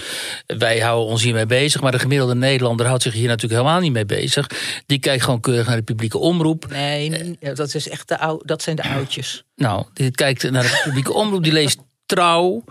wij 0.45 0.79
houden 0.79 1.07
ons 1.11 1.23
hiermee 1.23 1.45
bezig. 1.45 1.81
Maar 1.81 1.91
de 1.91 1.99
gemiddelde 1.99 2.35
Nederlander 2.35 2.85
houdt 2.85 3.03
zich 3.03 3.13
hier 3.13 3.27
natuurlijk 3.27 3.61
helemaal 3.61 3.79
niet 3.81 3.91
mee 3.93 4.05
bezig. 4.05 4.49
Die 4.85 4.99
kijkt 4.99 5.23
gewoon 5.23 5.39
keurig 5.39 5.67
naar 5.67 5.75
de 5.77 5.81
publieke 5.83 6.17
omroep. 6.17 6.65
Nee, 6.69 7.09
n- 7.09 7.37
dat, 7.53 7.73
is 7.73 7.89
echt 7.89 8.07
de 8.07 8.19
ou, 8.19 8.41
dat 8.45 8.61
zijn 8.61 8.75
de 8.75 8.83
oudjes. 8.83 9.43
Nou, 9.55 9.85
die 9.93 10.11
kijkt 10.11 10.51
naar 10.51 10.63
de 10.63 10.81
publieke 10.83 11.13
omroep, 11.13 11.43
die 11.43 11.53
leest 11.53 11.79
trouw. 12.05 12.63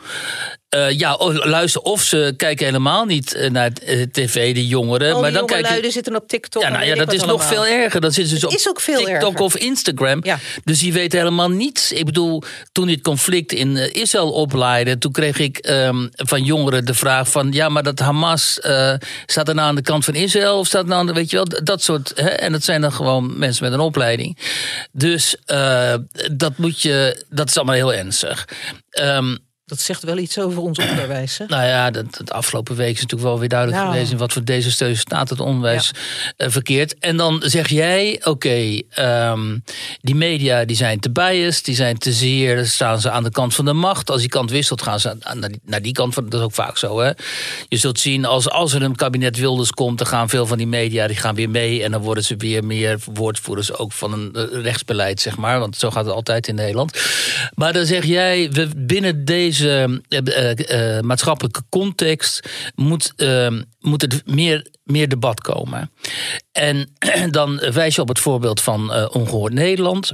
Eh, 0.72 0.98
ja, 0.98 1.14
oh, 1.14 1.34
luister, 1.44 1.80
of 1.80 2.02
ze 2.02 2.34
kijken 2.36 2.66
helemaal 2.66 3.04
niet 3.04 3.34
eh, 3.34 3.50
naar 3.50 3.70
eh, 3.72 4.02
tv, 4.02 4.54
de 4.54 4.66
jongeren. 4.66 5.12
Al 5.12 5.20
maar 5.20 5.30
die 5.30 5.38
dan 5.38 5.46
kijken 5.46 5.92
zitten 5.92 6.16
op 6.16 6.28
TikTok. 6.28 6.62
Ja, 6.62 6.68
nou 6.68 6.84
ja, 6.84 6.94
dat 6.94 7.12
is 7.12 7.24
nog 7.24 7.44
veel 7.44 7.66
erger. 7.66 8.00
Dat 8.00 8.14
zit 8.14 8.30
dus 8.30 8.44
op 8.44 8.52
is 8.52 8.68
ook 8.68 8.80
veel 8.80 9.04
TikTok 9.04 9.32
erger. 9.32 9.44
of 9.44 9.56
Instagram. 9.56 10.20
Ja. 10.22 10.38
Dus 10.64 10.78
die 10.78 10.92
weten 10.92 11.18
helemaal 11.18 11.50
niets. 11.50 11.92
Ik 11.92 12.04
bedoel, 12.04 12.42
toen 12.72 12.86
dit 12.86 13.02
conflict 13.02 13.52
in 13.52 13.76
Israël 13.94 14.32
oplaaide... 14.32 14.98
toen 14.98 15.12
kreeg 15.12 15.38
ik 15.38 15.58
ehm, 15.58 16.08
van 16.12 16.44
jongeren 16.44 16.84
de 16.84 16.94
vraag 16.94 17.28
van... 17.28 17.52
ja, 17.52 17.68
maar 17.68 17.82
dat 17.82 17.98
Hamas, 17.98 18.58
staat 19.26 19.48
er 19.48 19.54
nou 19.54 19.68
aan 19.68 19.74
de 19.74 19.82
kant 19.82 20.04
van 20.04 20.14
Israël... 20.14 20.58
of 20.58 20.66
staat 20.66 20.86
nou 20.86 21.00
aan 21.00 21.06
de, 21.06 21.12
weet 21.12 21.30
je 21.30 21.36
wel, 21.36 21.46
dat 21.64 21.82
soort... 21.82 22.12
Hè? 22.14 22.28
En 22.28 22.52
dat 22.52 22.64
zijn 22.64 22.80
dan 22.80 22.92
gewoon 22.92 23.38
mensen 23.38 23.64
met 23.64 23.72
een 23.72 23.80
opleiding. 23.80 24.38
Dus 24.92 25.36
dat 26.32 26.56
moet 26.56 26.82
je... 26.82 27.24
dat 27.30 27.48
is 27.48 27.56
allemaal 27.56 27.74
heel 27.74 27.94
ernstig. 27.94 28.48
Ehm, 28.90 29.34
Dat 29.72 29.80
zegt 29.80 30.02
wel 30.02 30.18
iets 30.18 30.38
over 30.38 30.60
ons 30.62 30.78
onderwijs. 30.78 31.38
Hè? 31.38 31.44
nou 31.48 31.64
ja, 31.64 31.90
dat 31.90 32.30
afgelopen 32.32 32.76
week 32.76 32.94
is 32.94 33.00
natuurlijk 33.00 33.30
wel 33.30 33.38
weer 33.38 33.48
duidelijk 33.48 33.80
Nou. 33.80 33.92
geweest 33.92 34.12
in 34.12 34.18
wat 34.18 34.32
voor 34.32 34.44
desastreus 34.44 34.98
staat 35.00 35.28
het 35.30 35.40
onderwijs 35.40 35.90
eh, 36.36 36.50
verkeerd. 36.50 36.98
En 36.98 37.16
dan 37.16 37.42
zeg 37.44 37.68
jij, 37.68 38.20
oké, 38.24 38.80
ehm, 38.88 39.58
die 40.00 40.14
media 40.14 40.64
die 40.64 40.76
zijn 40.76 41.00
te 41.00 41.10
biased, 41.10 41.64
die 41.64 41.74
zijn 41.74 41.98
te 41.98 42.12
zeer, 42.12 42.66
staan 42.66 43.00
ze 43.00 43.10
aan 43.10 43.22
de 43.22 43.30
kant 43.30 43.54
van 43.54 43.64
de 43.64 43.72
macht. 43.72 44.10
Als 44.10 44.20
die 44.20 44.28
kant 44.30 44.50
wisselt, 44.50 44.82
gaan 44.82 45.00
ze 45.00 45.16
aan- 45.20 45.38
naar 45.38 45.48
die, 45.50 45.60
naar 45.64 45.82
die 45.82 45.92
kant 45.92 46.14
van, 46.14 46.28
dat 46.28 46.40
is 46.40 46.46
ook 46.46 46.54
vaak 46.54 46.76
zo. 46.76 47.00
Hè? 47.00 47.10
Je 47.68 47.76
zult 47.76 48.00
zien, 48.00 48.24
als, 48.24 48.48
als 48.50 48.72
er 48.72 48.82
een 48.82 48.96
kabinet 48.96 49.36
Wilders 49.38 49.70
komt, 49.70 49.98
dan 49.98 50.06
gaan 50.06 50.28
veel 50.28 50.46
van 50.46 50.58
die 50.58 50.66
media 50.66 51.06
die 51.06 51.16
gaan 51.16 51.34
weer 51.34 51.50
mee. 51.50 51.82
En 51.82 51.90
dan 51.90 52.00
worden 52.00 52.24
ze 52.24 52.34
weer 52.36 52.64
meer 52.64 52.98
woordvoerders 53.12 53.72
ook 53.76 53.92
van 53.92 54.12
een 54.12 54.30
eh, 54.34 54.62
rechtsbeleid, 54.62 55.20
zeg 55.20 55.36
maar. 55.36 55.58
Want 55.58 55.76
zo 55.76 55.90
gaat 55.90 56.04
het 56.04 56.14
altijd 56.14 56.48
in 56.48 56.54
Nederland. 56.54 57.00
Maar 57.54 57.72
dan 57.72 57.86
zeg 57.86 58.04
jij, 58.04 58.50
we, 58.52 58.68
binnen 58.76 59.24
deze 59.24 59.61
eh, 59.62 59.84
eh, 60.08 60.96
eh, 60.96 61.02
maatschappelijke 61.02 61.62
context 61.68 62.48
moet, 62.74 63.12
eh, 63.16 63.48
moet 63.80 64.02
er 64.02 64.22
meer, 64.24 64.66
meer 64.84 65.08
debat 65.08 65.40
komen. 65.40 65.90
En 66.52 66.88
dan 67.30 67.56
wijs 67.72 67.94
je 67.94 68.00
op 68.00 68.08
het 68.08 68.18
voorbeeld 68.18 68.60
van 68.60 68.92
eh, 68.92 69.08
Ongehoord 69.12 69.52
Nederland. 69.52 70.12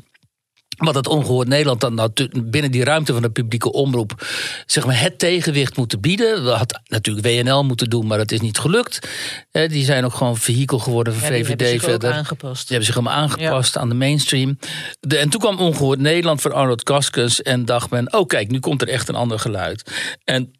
Wat 0.78 0.94
het 0.94 1.06
ongehoord 1.08 1.48
Nederland 1.48 1.80
dan 1.80 1.94
natu- 1.94 2.28
binnen 2.42 2.70
die 2.70 2.84
ruimte 2.84 3.12
van 3.12 3.22
de 3.22 3.30
publieke 3.30 3.72
omroep 3.72 4.26
zeg 4.66 4.86
maar, 4.86 5.00
het 5.00 5.18
tegenwicht 5.18 5.76
moeten 5.76 6.00
bieden. 6.00 6.44
We 6.44 6.50
had 6.50 6.80
natuurlijk 6.86 7.26
WNL 7.26 7.64
moeten 7.64 7.90
doen, 7.90 8.06
maar 8.06 8.18
dat 8.18 8.30
is 8.32 8.40
niet 8.40 8.58
gelukt. 8.58 9.08
Eh, 9.50 9.68
Die 9.68 9.84
zijn 9.84 10.04
ook 10.04 10.14
gewoon 10.14 10.36
vehikel 10.36 10.78
geworden 10.78 11.12
van 11.14 11.22
Ja, 11.22 11.28
die 11.28 11.44
hebben 11.46 11.66
VVD 11.66 11.70
zich 11.72 11.82
verder. 11.90 12.12
aangepast. 12.12 12.58
Die 12.68 12.76
hebben 12.76 12.86
zich 12.86 12.94
helemaal 12.94 13.18
aangepast 13.22 13.76
aan 13.76 13.88
de 13.88 13.94
mainstream. 13.94 14.58
De, 15.00 15.16
en 15.18 15.28
toen 15.28 15.40
kwam 15.40 15.58
Ongehoord 15.58 15.98
Nederland 16.00 16.40
van 16.40 16.52
Arnold 16.52 16.82
Kaskus. 16.82 17.42
En 17.42 17.64
dacht 17.64 17.90
men, 17.90 18.12
oh 18.12 18.26
kijk, 18.26 18.50
nu 18.50 18.60
komt 18.60 18.82
er 18.82 18.88
echt 18.88 19.08
een 19.08 19.14
ander 19.14 19.38
geluid. 19.38 19.90
En 20.24 20.52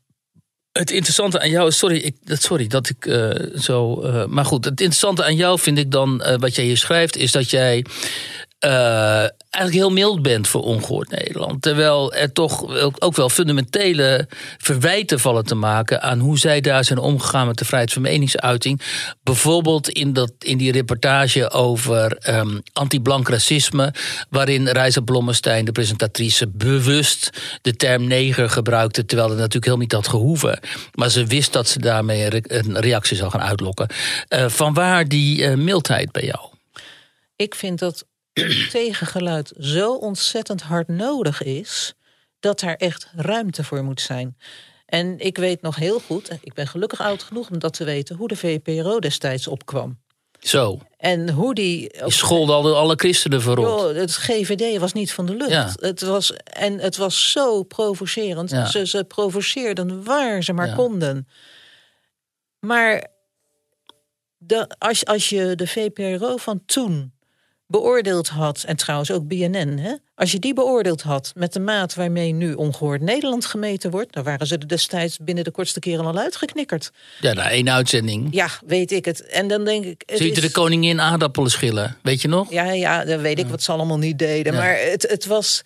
het 0.72 0.90
interessante 0.90 1.40
aan 1.40 1.50
jou, 1.50 1.70
sorry, 1.72 1.96
ik, 1.96 2.16
dat- 2.24 2.42
sorry 2.42 2.66
dat 2.66 2.88
ik 2.88 3.06
eh, 3.06 3.30
zo. 3.60 4.00
eh, 4.02 4.24
maar 4.26 4.44
goed, 4.44 4.64
het 4.64 4.80
interessante 4.80 5.24
aan 5.24 5.36
jou 5.36 5.58
vind 5.58 5.78
ik 5.78 5.90
dan, 5.90 6.22
wat 6.38 6.54
jij 6.54 6.64
hier 6.64 6.76
schrijft, 6.76 7.16
is 7.16 7.32
dat 7.32 7.50
jij 7.50 7.84
eh, 8.59 9.18
eigenlijk 9.50 9.72
heel 9.72 9.90
mild 9.90 10.22
bent 10.22 10.48
voor 10.48 10.62
ongehoord 10.62 11.11
Nederland. 11.11 11.62
Terwijl 11.62 12.12
er 12.12 12.32
toch 12.32 12.82
ook, 13.00 13.16
wel 13.16 13.28
fundamentele 13.28 14.28
verwijten 14.59 15.20
vallen 15.20 15.44
te 15.44 15.54
maken 15.54 16.02
aan 16.02 16.18
hoe 16.18 16.38
zij 16.38 16.61
daar 16.61 16.84
zijn 16.84 16.98
omgegaan 16.98 17.46
met 17.46 17.59
de 17.59 17.64
vrijheid 17.64 17.92
van 17.92 18.02
meningsuiting. 18.02 18.80
Bijvoorbeeld 19.22 19.88
in, 19.88 20.12
dat, 20.12 20.32
in 20.38 20.59
die 20.59 20.72
reportage 20.72 21.50
over 21.50 22.16
ehm, 22.16 22.59
anti-blank 22.72 23.28
racisme, 23.28 23.94
waarin 24.30 24.68
Reisa 24.68 25.00
Blommestein, 25.00 25.64
de 25.64 25.72
presentatrice, 25.72 26.48
bewust 26.48 27.30
de 27.62 27.76
term 27.76 28.06
neger 28.06 28.50
gebruikte, 28.50 29.04
terwijl 29.04 29.28
het 29.28 29.38
natuurlijk 29.38 29.66
heel 29.66 29.78
niet 29.78 29.92
had 29.92 30.09
gehoeven. 30.09 30.61
Maar 30.94 31.11
ze 31.11 31.26
wist 31.26 31.52
dat 31.52 31.68
ze 31.68 31.78
daarmee 31.78 32.24
een 32.24 32.30
re- 32.30 32.59
een 32.59 32.78
reactie 32.78 33.16
zou 33.16 33.30
gaan 33.30 33.42
uitlokken. 33.42 33.88
Eh 34.28 34.48
van 34.48 34.74
waar 34.74 35.09
die 35.09 35.44
eh, 35.44 35.56
mildheid 35.56 36.12
bij 36.12 36.24
jou? 36.24 36.40
Ik 37.36 37.54
vind 37.54 37.78
dat 37.78 38.04
tegengeluid 38.70 39.53
zo 39.59 39.95
ontzettend 39.95 40.62
hard 40.62 40.89
nodig 40.89 41.43
is, 41.43 41.95
dat 42.41 42.61
daar 42.61 42.74
echt 42.74 43.09
ruimte 43.16 43.64
voor 43.64 43.84
moet 43.84 44.01
zijn. 44.01 44.36
En 44.86 45.18
ik 45.18 45.36
weet 45.39 45.62
nog 45.62 45.76
heel 45.76 46.01
goed, 46.01 46.30
ik 46.41 46.55
ben 46.55 46.66
gelukkig 46.68 47.01
oud 47.01 47.22
genoeg 47.22 47.51
om 47.51 47.59
dat 47.59 47.72
te 47.72 47.84
weten, 47.84 48.16
hoe 48.16 48.28
de 48.28 48.36
VPRO 48.36 48.99
destijds 48.99 49.47
opkwam. 49.47 49.99
Zo, 50.39 50.78
En 50.97 51.30
hoe 51.30 51.55
die. 51.55 51.80
je 51.80 52.12
scholde 52.12 52.53
al 52.53 52.76
alle 52.76 52.95
christenen 52.97 53.43
verrot. 53.43 53.95
Het 53.97 54.14
GVD 54.14 54.78
was 54.78 54.93
niet 54.93 55.12
van 55.12 55.26
de 55.26 55.34
lucht. 55.34 55.51
Ja. 55.51 55.72
Het 55.80 56.01
was, 56.01 56.32
en 56.36 56.78
het 56.78 56.97
was 56.97 57.30
zo 57.32 57.62
provocerend. 57.62 58.51
Ja. 58.51 58.66
Ze, 58.66 58.86
ze 58.86 59.05
provoceerden 59.05 60.05
waar 60.05 60.43
ze 60.43 60.53
maar 60.53 60.66
Ja. 60.66 60.74
konden. 60.74 61.28
Maar 62.59 63.07
de, 64.36 64.66
als, 64.78 65.05
als 65.05 65.28
je 65.28 65.55
de 65.55 65.66
VPRO 65.66 66.36
van 66.36 66.62
toen 66.66 67.12
beoordeeld 67.70 68.28
had... 68.28 68.62
en 68.66 68.76
trouwens 68.76 69.10
ook 69.10 69.26
BNN, 69.28 69.78
hè, 69.78 69.94
Als 70.14 70.32
je 70.32 70.38
die 70.38 70.54
beoordeeld 70.54 71.02
had 71.02 71.32
met 71.36 71.52
de 71.52 71.60
maat 71.60 71.94
waarmee 71.94 72.32
nu 72.32 72.54
ongehoord 72.54 73.00
Nederland 73.00 73.44
gemeten 73.46 73.90
wordt, 73.90 74.12
dan 74.12 74.24
waren 74.24 74.46
ze 74.46 74.56
er 74.58 74.68
destijds 74.68 75.18
binnen 75.18 75.44
de 75.44 75.50
kortste 75.50 75.80
keren 75.80 76.04
al 76.06 76.18
uitgeknikkerd. 76.18 76.90
Ja, 77.20 77.32
na 77.32 77.50
één 77.50 77.70
uitzending. 77.70 78.28
Ja, 78.30 78.48
weet 78.66 78.92
ik 78.92 79.04
het. 79.04 79.26
En 79.26 79.48
dan 79.48 79.64
denk 79.64 79.84
ik. 79.84 80.02
het 80.06 80.18
Zie 80.18 80.26
je 80.26 80.32
is- 80.32 80.40
de 80.40 80.50
koningin 80.50 81.00
aardappelen 81.00 81.50
schillen? 81.50 81.96
Weet 82.02 82.22
je 82.22 82.28
nog? 82.28 82.50
Ja, 82.50 82.70
ja, 82.72 83.04
dan 83.04 83.20
weet 83.20 83.38
ik 83.38 83.46
wat 83.46 83.62
ze 83.62 83.72
allemaal 83.72 83.98
niet 83.98 84.18
deden. 84.18 84.52
Ja. 84.52 84.58
Maar 84.58 84.78
het, 84.78 85.02
het 85.10 85.26
was 85.26 85.62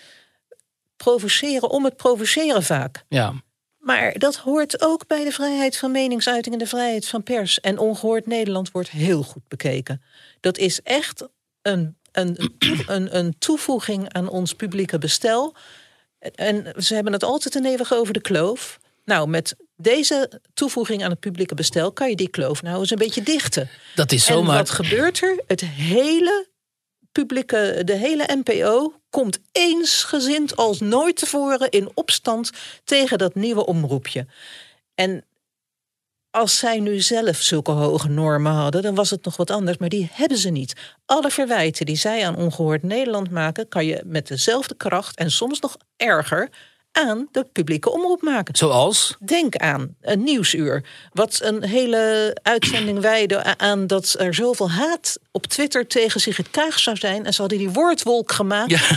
provoceren 0.96 1.70
om 1.70 1.84
het 1.84 1.96
provoceren 1.96 2.62
vaak. 2.62 3.04
Ja. 3.08 3.32
Maar 3.78 4.18
dat 4.18 4.36
hoort 4.36 4.82
ook 4.82 5.06
bij 5.06 5.24
de 5.24 5.32
vrijheid 5.32 5.76
van 5.76 5.90
meningsuiting 5.90 6.54
en 6.54 6.60
de 6.60 6.66
vrijheid 6.66 7.06
van 7.08 7.22
pers. 7.22 7.60
En 7.60 7.78
ongehoord 7.78 8.26
Nederland 8.26 8.70
wordt 8.70 8.90
heel 8.90 9.22
goed 9.22 9.48
bekeken. 9.48 10.02
Dat 10.40 10.58
is 10.58 10.80
echt 10.82 11.24
een, 11.62 11.96
een, 12.12 12.52
een, 12.86 13.16
een 13.16 13.34
toevoeging 13.38 14.12
aan 14.12 14.28
ons 14.28 14.54
publieke 14.54 14.98
bestel. 14.98 15.54
En 16.34 16.72
ze 16.76 16.94
hebben 16.94 17.12
het 17.12 17.24
altijd 17.24 17.54
een 17.54 17.66
eeuwig 17.66 17.92
over 17.92 18.12
de 18.12 18.20
kloof. 18.20 18.80
Nou, 19.04 19.28
met 19.28 19.56
deze 19.76 20.40
toevoeging 20.54 21.04
aan 21.04 21.10
het 21.10 21.20
publieke 21.20 21.54
bestel 21.54 21.92
kan 21.92 22.08
je 22.08 22.16
die 22.16 22.28
kloof 22.28 22.62
nou 22.62 22.80
eens 22.80 22.90
een 22.90 22.98
beetje 22.98 23.22
dichten. 23.22 23.68
Dat 23.94 24.12
is 24.12 24.26
En 24.26 24.34
zomaar. 24.34 24.56
wat 24.56 24.70
gebeurt 24.70 25.22
er? 25.22 25.42
Het 25.46 25.60
hele 25.64 26.46
publieke, 27.12 27.82
de 27.84 27.94
hele 27.94 28.40
NPO 28.44 28.94
komt 29.10 29.38
eensgezind 29.52 30.56
als 30.56 30.80
nooit 30.80 31.16
tevoren 31.16 31.70
in 31.70 31.90
opstand 31.94 32.50
tegen 32.84 33.18
dat 33.18 33.34
nieuwe 33.34 33.66
omroepje. 33.66 34.26
En 34.94 35.24
als 36.32 36.58
zij 36.58 36.80
nu 36.80 37.00
zelf 37.00 37.36
zulke 37.36 37.70
hoge 37.70 38.08
normen 38.08 38.52
hadden, 38.52 38.82
dan 38.82 38.94
was 38.94 39.10
het 39.10 39.24
nog 39.24 39.36
wat 39.36 39.50
anders. 39.50 39.78
Maar 39.78 39.88
die 39.88 40.08
hebben 40.12 40.38
ze 40.38 40.50
niet. 40.50 40.96
Alle 41.06 41.30
verwijten 41.30 41.86
die 41.86 41.96
zij 41.96 42.26
aan 42.26 42.36
ongehoord 42.36 42.82
Nederland 42.82 43.30
maken, 43.30 43.68
kan 43.68 43.86
je 43.86 44.02
met 44.04 44.26
dezelfde 44.26 44.74
kracht 44.74 45.16
en 45.16 45.30
soms 45.30 45.60
nog 45.60 45.76
erger 45.96 46.50
aan 46.92 47.28
de 47.32 47.46
publieke 47.52 47.90
omroep 47.90 48.22
maken. 48.22 48.56
Zoals? 48.56 49.16
Denk 49.20 49.56
aan 49.56 49.94
een 50.00 50.22
nieuwsuur. 50.22 50.84
Wat 51.12 51.38
een 51.42 51.64
hele 51.64 52.36
uitzending 52.42 53.00
wijde 53.00 53.58
aan 53.58 53.86
dat 53.86 54.14
er 54.18 54.34
zoveel 54.34 54.70
haat 54.70 55.18
op 55.30 55.46
Twitter 55.46 55.86
tegen 55.86 56.20
Sigrid 56.20 56.50
Kaag 56.50 56.78
zou 56.78 56.96
zijn. 56.96 57.26
En 57.26 57.32
ze 57.32 57.40
hadden 57.40 57.58
die 57.58 57.70
woordwolk 57.70 58.32
gemaakt. 58.32 58.70
Ja. 58.70 58.80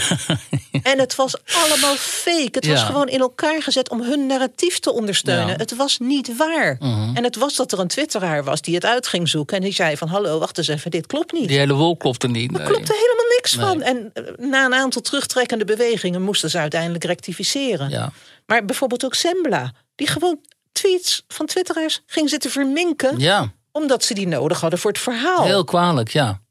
En 0.83 0.99
het 0.99 1.15
was 1.15 1.35
allemaal 1.53 1.95
fake. 1.95 2.49
Het 2.51 2.67
was 2.67 2.83
gewoon 2.83 3.07
in 3.07 3.19
elkaar 3.19 3.61
gezet 3.61 3.89
om 3.89 4.01
hun 4.01 4.25
narratief 4.25 4.79
te 4.79 4.93
ondersteunen. 4.93 5.45
Ja. 5.45 5.51
Mhm. 5.51 5.59
Het 5.59 5.75
was 5.75 5.99
niet 5.99 6.37
waar. 6.37 6.77
En 7.13 7.23
het 7.23 7.35
was 7.35 7.55
dat 7.55 7.71
er 7.71 7.79
een 7.79 7.87
twitteraar 7.87 8.43
was 8.43 8.61
die 8.61 8.75
het 8.75 8.85
uit 8.85 9.07
ging 9.07 9.29
zoeken. 9.29 9.57
En 9.57 9.63
die 9.63 9.73
zei 9.73 9.97
van 9.97 10.07
hallo, 10.07 10.39
wacht 10.39 10.57
eens 10.57 10.67
even, 10.67 10.91
dit 10.91 11.07
klopt 11.07 11.31
niet. 11.31 11.47
Die 11.47 11.57
hele 11.57 11.73
wol 11.73 11.97
klopt 11.97 12.23
er 12.23 12.29
niet. 12.29 12.53
Daar 12.53 12.61
nee. 12.61 12.71
klopt 12.71 12.89
er 12.89 12.95
helemaal 12.95 13.25
niks 13.35 13.53
van. 13.53 13.81
En 13.81 14.11
eh, 14.13 14.47
na 14.49 14.65
een 14.65 14.73
aantal 14.73 15.01
terugtrekkende 15.01 15.65
bewegingen 15.65 16.21
moesten 16.21 16.49
ze 16.49 16.57
uiteindelijk 16.57 17.03
rectificeren. 17.03 17.84
Ja. 17.89 18.11
Maar 18.45 18.65
bijvoorbeeld 18.65 19.05
ook 19.05 19.13
Sembla, 19.13 19.71
die 19.95 20.07
gewoon 20.07 20.39
tweets 20.71 21.23
van 21.27 21.45
twitteraars 21.45 22.01
ging 22.05 22.29
zitten 22.29 22.51
verminken... 22.51 23.19
ja, 23.19 23.51
omdat 23.71 24.03
ze 24.03 24.13
die 24.13 24.27
nodig 24.27 24.61
hadden 24.61 24.79
voor 24.79 24.91
het 24.91 24.99
verhaal. 24.99 25.43
heel 25.43 25.63
kwalijk, 25.63 26.09
ja. 26.09 26.41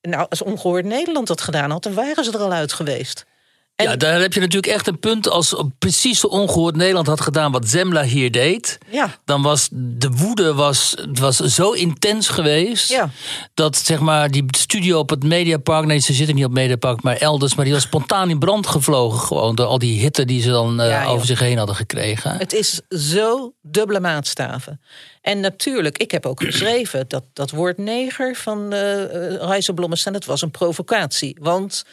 Nou, 0.00 0.26
als 0.28 0.42
ongehoord 0.42 0.84
Nederland 0.84 1.26
dat 1.26 1.40
gedaan 1.40 1.70
had, 1.70 1.82
dan 1.82 1.94
waren 1.94 2.24
ze 2.24 2.32
er 2.32 2.38
al 2.38 2.52
uit 2.52 2.72
geweest. 2.72 3.24
En- 3.76 3.88
Ja, 3.88 3.96
daar 3.96 4.20
heb 4.20 4.32
je 4.32 4.40
natuurlijk 4.40 4.72
echt 4.72 4.86
een 4.86 4.98
punt. 4.98 5.28
Als 5.28 5.54
precies 5.78 6.20
zo 6.20 6.26
ongehoord 6.26 6.76
Nederland 6.76 7.06
had 7.06 7.20
gedaan 7.20 7.52
wat 7.52 7.68
Zembla 7.68 8.02
hier 8.02 8.30
deed. 8.30 8.78
Ja, 8.90 9.16
Dan 9.24 9.42
was 9.42 9.68
de 9.72 10.10
woede 10.10 10.54
was, 10.54 10.94
was 11.12 11.36
zo 11.36 11.70
intens 11.70 12.28
geweest. 12.28 12.88
Ja. 12.88 13.10
Dat 13.54 13.76
zeg 13.76 14.00
maar 14.00 14.30
die 14.30 14.44
studio 14.58 14.98
op 14.98 15.10
het 15.10 15.22
Mediapark. 15.24 15.86
Nee, 15.86 15.98
ze 15.98 16.12
zitten 16.12 16.34
niet 16.34 16.44
op 16.44 16.50
het 16.50 16.60
Mediapark, 16.60 17.02
maar 17.02 17.16
elders. 17.16 17.54
Maar 17.54 17.64
die 17.64 17.74
was 17.74 17.82
spontaan 17.82 18.30
in 18.30 18.38
brand 18.38 18.66
gevlogen. 18.66 19.18
Gewoon 19.20 19.54
door 19.54 19.66
al 19.66 19.78
die 19.78 20.00
hitte 20.00 20.24
die 20.24 20.42
ze 20.42 20.50
dan 20.50 20.80
eh, 20.80 21.10
over 21.10 21.26
zich 21.26 21.38
heen 21.40 21.58
hadden 21.58 21.76
gekregen. 21.76 22.36
het 22.36 22.52
is 22.52 22.80
zo 22.88 23.52
dubbele 23.62 24.00
maatstaven. 24.00 24.80
En 25.20 25.40
natuurlijk, 25.40 25.98
ik 25.98 26.10
heb 26.10 26.26
ook 26.26 26.42
geschreven 26.50 27.04
dat 27.08 27.24
dat 27.32 27.50
woord 27.50 27.78
neger 27.78 28.34
van 28.36 28.74
uh, 28.74 29.58
Blommestein, 29.74 30.14
dat 30.14 30.24
was 30.24 30.42
een 30.42 30.50
provocatie. 30.50 31.36
Want 31.40 31.84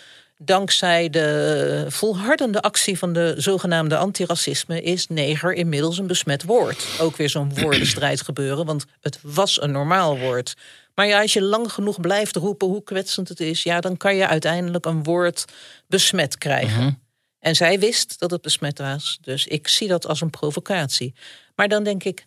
dankzij 0.42 1.10
de 1.10 1.86
volhardende 1.88 2.62
actie 2.62 2.98
van 2.98 3.14
de 3.14 3.34
zogenaamde 3.38 3.98
antiracisme 3.98 4.82
is 4.82 5.08
neger 5.08 5.54
inmiddels 5.54 5.98
een 5.98 6.08
besmet 6.08 6.44
woord. 6.44 6.86
Ook 7.00 7.16
weer 7.16 7.30
zo'n 7.30 7.60
woordenstrijd 7.60 8.22
gebeuren, 8.22 8.66
want 8.66 8.86
het 9.02 9.20
was 9.22 9.62
een 9.62 9.72
normaal 9.72 10.18
woord. 10.18 10.54
Maar 10.96 11.08
ja, 11.08 11.22
als 11.22 11.34
je 11.34 11.42
lang 11.42 11.72
genoeg 11.72 12.00
blijft 12.00 12.36
roepen 12.36 12.68
hoe 12.68 12.84
kwetsend 12.84 13.30
het 13.30 13.40
is, 13.40 13.64
ja, 13.64 13.80
dan 13.80 13.98
kan 13.98 14.16
je 14.16 14.28
uiteindelijk 14.28 14.86
een 14.86 15.04
woord 15.04 15.46
besmet 15.88 16.38
krijgen. 16.38 17.02
En 17.40 17.56
zij 17.56 17.80
wist 17.80 18.20
dat 18.20 18.32
het 18.32 18.42
besmet 18.42 18.78
was, 18.78 19.18
dus 19.22 19.48
ik 19.48 19.68
zie 19.68 19.88
dat 19.88 20.08
als 20.08 20.22
een 20.22 20.30
provocatie. 20.30 21.14
Maar 21.56 21.68
dan 21.68 21.84
denk 21.84 22.04
ik, 22.04 22.26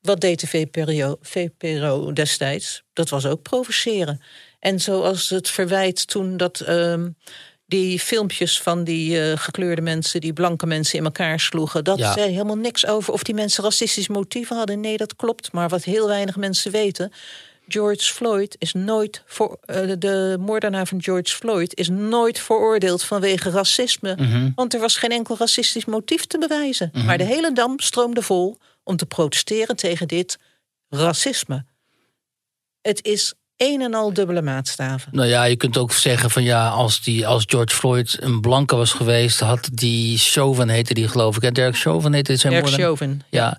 wat 0.00 0.20
deed 0.20 0.40
de 0.40 0.46
VPRO, 0.46 1.16
VPRO 1.20 2.12
destijds? 2.12 2.82
Dat 2.92 3.08
was 3.08 3.26
ook 3.26 3.42
provoceren. 3.42 4.20
En 4.66 4.80
zoals 4.80 5.28
het 5.28 5.48
verwijt 5.50 6.06
toen 6.08 6.36
dat 6.36 6.60
ehm, 6.60 7.08
die 7.66 8.00
filmpjes 8.00 8.60
van 8.60 8.84
die 8.84 9.20
eh, 9.20 9.38
gekleurde 9.38 9.82
mensen, 9.82 10.20
die 10.20 10.32
blanke 10.32 10.66
mensen 10.66 10.98
in 10.98 11.04
elkaar 11.04 11.40
sloegen, 11.40 11.84
dat 11.84 11.98
Ja. 11.98 12.12
zei 12.12 12.30
helemaal 12.30 12.56
niks 12.56 12.86
over 12.86 13.12
of 13.12 13.22
die 13.22 13.34
mensen 13.34 13.64
racistische 13.64 14.12
motieven 14.12 14.56
hadden. 14.56 14.80
Nee, 14.80 14.96
dat 14.96 15.16
klopt. 15.16 15.52
Maar 15.52 15.68
wat 15.68 15.84
heel 15.84 16.06
weinig 16.06 16.36
mensen 16.36 16.70
weten. 16.72 17.12
George 17.68 18.12
Floyd 18.14 18.56
is 18.58 18.72
nooit 18.72 19.22
voor 19.26 19.58
eh, 19.64 19.90
de 19.98 20.36
moordenaar 20.40 20.86
van 20.86 21.02
George 21.02 21.34
Floyd 21.36 21.74
is 21.76 21.88
nooit 21.88 22.38
veroordeeld 22.38 23.02
vanwege 23.02 23.50
racisme, 23.50 24.16
want 24.54 24.74
er 24.74 24.80
was 24.80 24.96
geen 24.96 25.10
enkel 25.10 25.36
racistisch 25.38 25.84
motief 25.84 26.24
te 26.26 26.38
bewijzen. 26.38 26.90
Maar 27.04 27.18
de 27.18 27.24
hele 27.24 27.52
dam 27.52 27.80
stroomde 27.80 28.22
vol 28.22 28.58
om 28.84 28.96
te 28.96 29.06
protesteren 29.06 29.76
tegen 29.76 30.08
dit 30.08 30.38
racisme. 30.88 31.64
Het 32.80 33.04
is 33.04 33.34
een 33.56 33.80
en 33.80 33.94
al 33.94 34.12
dubbele 34.12 34.42
maatstaven. 34.42 35.08
Nou 35.12 35.28
ja, 35.28 35.44
je 35.44 35.56
kunt 35.56 35.78
ook 35.78 35.92
zeggen 35.92 36.30
van 36.30 36.42
ja, 36.42 36.68
als, 36.68 37.02
die, 37.02 37.26
als 37.26 37.44
George 37.46 37.74
Floyd 37.74 38.16
een 38.20 38.40
blanke 38.40 38.76
was 38.76 38.92
geweest, 38.92 39.40
had 39.40 39.68
die 39.72 40.18
Chauvin 40.18 40.68
heette 40.68 40.94
die 40.94 41.08
geloof 41.08 41.36
ik. 41.36 41.42
Hè? 41.42 41.52
Dirk 41.52 41.76
Chauvin 41.76 42.12
heette 42.12 42.36
zijn 42.36 42.52
Dirk. 42.52 42.68
Chauvin. 42.68 43.22
Ja, 43.30 43.58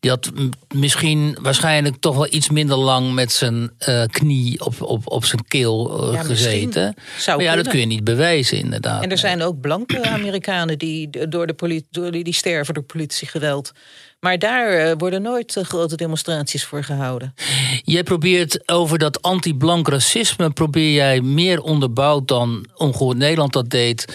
die 0.00 0.10
had 0.10 0.30
misschien 0.74 1.38
waarschijnlijk 1.40 1.96
toch 2.00 2.16
wel 2.16 2.26
iets 2.30 2.50
minder 2.50 2.76
lang 2.76 3.14
met 3.14 3.32
zijn 3.32 3.70
eh, 3.78 4.02
knie 4.04 4.64
op, 4.64 4.82
op, 4.82 5.10
op 5.10 5.24
zijn 5.24 5.44
keel 5.48 6.02
eh, 6.02 6.12
Ja, 6.12 6.22
gezeten. 6.22 6.94
Zou 7.18 7.36
maar 7.36 7.46
ja, 7.46 7.56
dat 7.56 7.68
kun 7.68 7.80
je 7.80 7.86
niet 7.86 8.04
bewijzen, 8.04 8.58
inderdaad. 8.58 9.02
En 9.02 9.10
er 9.10 9.18
zijn 9.18 9.42
ook 9.42 9.60
blanke 9.60 10.02
Amerikanen 10.02 10.78
die, 10.78 11.28
door 11.28 11.46
de 11.46 11.54
politie, 11.54 11.88
door 11.90 12.10
die, 12.10 12.24
die 12.24 12.34
sterven 12.34 12.74
door 12.74 12.82
politiegeweld. 12.82 13.72
Maar 14.20 14.38
daar 14.38 14.68
eh, 14.72 14.94
worden 14.98 15.22
nooit 15.22 15.56
eh, 15.56 15.64
grote 15.64 15.96
demonstraties 15.96 16.64
voor 16.64 16.84
gehouden. 16.84 17.34
Jij 17.82 18.02
probeert 18.02 18.68
over 18.68 18.98
dat 18.98 19.22
anti-blank 19.22 19.88
racisme, 19.88 20.50
probeer 20.50 20.92
jij 20.92 21.20
meer 21.20 21.60
onderbouwd 21.60 22.28
dan 22.28 22.66
Ongehoord 22.74 23.16
Nederland 23.16 23.52
dat 23.52 23.70
deed, 23.70 24.14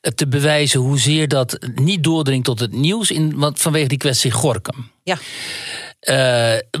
eh, 0.00 0.12
te 0.12 0.28
bewijzen 0.28 0.80
hoezeer 0.80 1.28
dat 1.28 1.58
niet 1.74 2.04
doordringt 2.04 2.44
tot 2.44 2.60
het 2.60 2.72
nieuws, 2.72 3.10
in, 3.10 3.36
want 3.36 3.60
vanwege 3.60 3.88
die 3.88 3.98
kwestie 3.98 4.30
Gorkum. 4.30 4.90
Ja, 5.02 5.18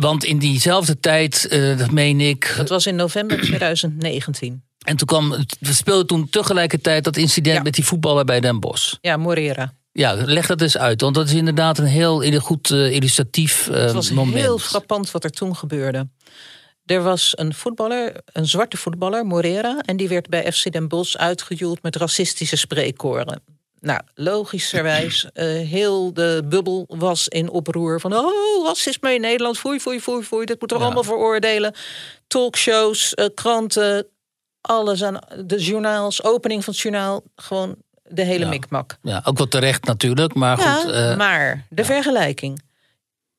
want 0.00 0.24
in 0.24 0.38
diezelfde 0.38 1.00
tijd, 1.00 1.48
dat 1.78 1.90
meen 1.90 2.20
ik, 2.20 2.54
dat 2.56 2.68
was 2.68 2.86
in 2.86 2.96
november 2.96 3.40
2019. 3.46 4.62
en 4.84 4.96
toen 4.96 5.06
kwam, 5.06 5.30
we 5.60 5.74
speelden 5.74 6.06
toen 6.06 6.28
tegelijkertijd 6.30 7.04
dat 7.04 7.16
incident 7.16 7.56
Ja. 7.56 7.62
met 7.62 7.74
die 7.74 7.84
voetballer 7.84 8.24
bij 8.24 8.40
Den 8.40 8.60
Bosch. 8.60 8.94
Ja, 9.00 9.16
Morera. 9.16 9.72
Ja, 9.96 10.14
leg 10.24 10.46
dat 10.46 10.60
eens 10.60 10.78
uit, 10.78 11.00
want 11.00 11.14
dat 11.14 11.26
is 11.26 11.32
inderdaad 11.34 11.78
een 11.78 11.84
heel 11.84 12.38
goed 12.40 12.70
eh, 12.70 12.90
illustratief 12.92 13.68
eh, 13.68 13.74
Het 13.82 13.92
was 13.92 14.10
moment. 14.10 14.36
heel 14.36 14.58
frappant 14.58 15.10
wat 15.10 15.24
er 15.24 15.30
toen 15.30 15.56
gebeurde. 15.56 16.08
Er 16.86 17.02
was 17.02 17.32
een 17.36 17.54
voetballer, 17.54 18.16
een 18.32 18.46
zwarte 18.46 18.76
voetballer, 18.76 19.26
Morera... 19.26 19.80
en 19.80 19.96
die 19.96 20.08
werd 20.08 20.28
bij 20.28 20.52
FC 20.52 20.72
Den 20.72 20.88
Bosch 20.88 21.16
uitgejoeld 21.16 21.82
met 21.82 21.96
racistische 21.96 22.56
spreekkoren. 22.56 23.42
Nou, 23.80 24.00
logischerwijs, 24.14 25.26
eh, 25.32 25.46
heel 25.46 26.12
de 26.14 26.42
bubbel 26.48 26.84
was 26.88 27.28
in 27.28 27.50
oproer 27.50 28.00
van... 28.00 28.14
oh, 28.16 28.66
racisme 28.66 29.14
in 29.14 29.20
Nederland, 29.20 29.58
foei, 29.58 29.80
foei, 29.80 30.00
foei, 30.00 30.22
foei, 30.22 30.44
dit 30.44 30.58
moeten 30.58 30.76
we 30.76 30.82
Ja. 30.82 30.88
allemaal 30.88 31.12
veroordelen. 31.12 31.74
Talkshows, 32.26 33.14
eh, 33.14 33.26
kranten, 33.34 34.06
alles 34.60 35.02
aan 35.04 35.18
de 35.44 35.58
journaals, 35.58 36.22
opening 36.24 36.64
van 36.64 36.72
het 36.72 36.82
journaal... 36.82 37.22
gewoon 37.36 37.76
de 38.08 38.22
hele 38.22 38.44
Ja. 38.44 38.50
mikmak. 38.50 38.96
Ja, 39.02 39.22
ook 39.24 39.36
wel 39.38 39.48
terecht 39.48 39.84
natuurlijk, 39.84 40.34
maar 40.34 40.58
Ja, 40.60 40.80
goed. 40.80 40.90
eh, 40.92 41.16
maar 41.16 41.66
de 41.70 41.84
vergelijking. 41.84 42.62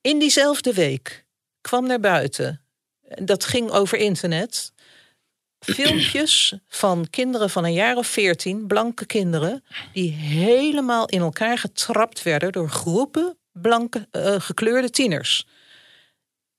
In 0.02 0.20
diezelfde 0.20 0.74
week 0.74 1.26
kwam 1.62 1.88
naar 1.88 2.00
buiten, 2.00 2.62
dat 3.22 3.46
ging 3.46 3.70
over 3.72 3.98
internet, 3.98 4.74
filmpjes 5.60 6.54
van 6.68 7.08
kinderen 7.10 7.50
van 7.50 7.64
een 7.66 7.74
jaar 7.74 7.96
of 7.96 8.08
veertien, 8.08 8.68
blanke 8.68 9.06
kinderen, 9.06 9.64
die 9.94 10.12
helemaal 10.12 11.06
in 11.08 11.20
elkaar 11.22 11.58
getrapt 11.58 12.24
werden 12.24 12.52
door 12.52 12.70
groepen 12.70 13.38
blanke, 13.52 14.08
eh, 14.12 14.36
gekleurde 14.38 14.90
tieners. 14.90 15.48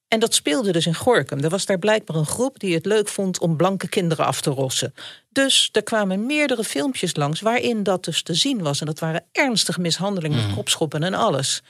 En 0.09 0.21
dat 0.21 0.35
speelde 0.35 0.73
dus 0.73 0.87
in 0.87 0.95
Gorkum. 0.95 1.39
Er 1.41 1.51
was 1.51 1.67
daar 1.67 1.79
blijkbaar 1.79 2.17
een 2.17 2.27
groep 2.27 2.59
die 2.59 2.75
het 2.75 2.87
leuk 2.87 3.09
vond 3.09 3.39
om 3.39 3.57
blanke 3.57 3.89
kinderen 3.89 4.27
af 4.27 4.41
te 4.41 4.51
rossen. 4.51 4.95
Dus 5.29 5.69
er 5.73 5.83
kwamen 5.83 6.27
meerdere 6.27 6.65
filmpjes 6.65 7.17
langs 7.17 7.41
waarin 7.41 7.83
dat 7.83 8.05
dus 8.05 8.23
te 8.23 8.35
zien 8.35 8.63
was. 8.63 8.81
En 8.81 8.87
dat 8.87 8.99
waren 8.99 9.25
ernstige 9.33 9.81
mishandelingen 9.81 10.47
met 10.47 10.55
kopschoppen 10.55 11.03
en 11.03 11.15
alles. 11.15 11.63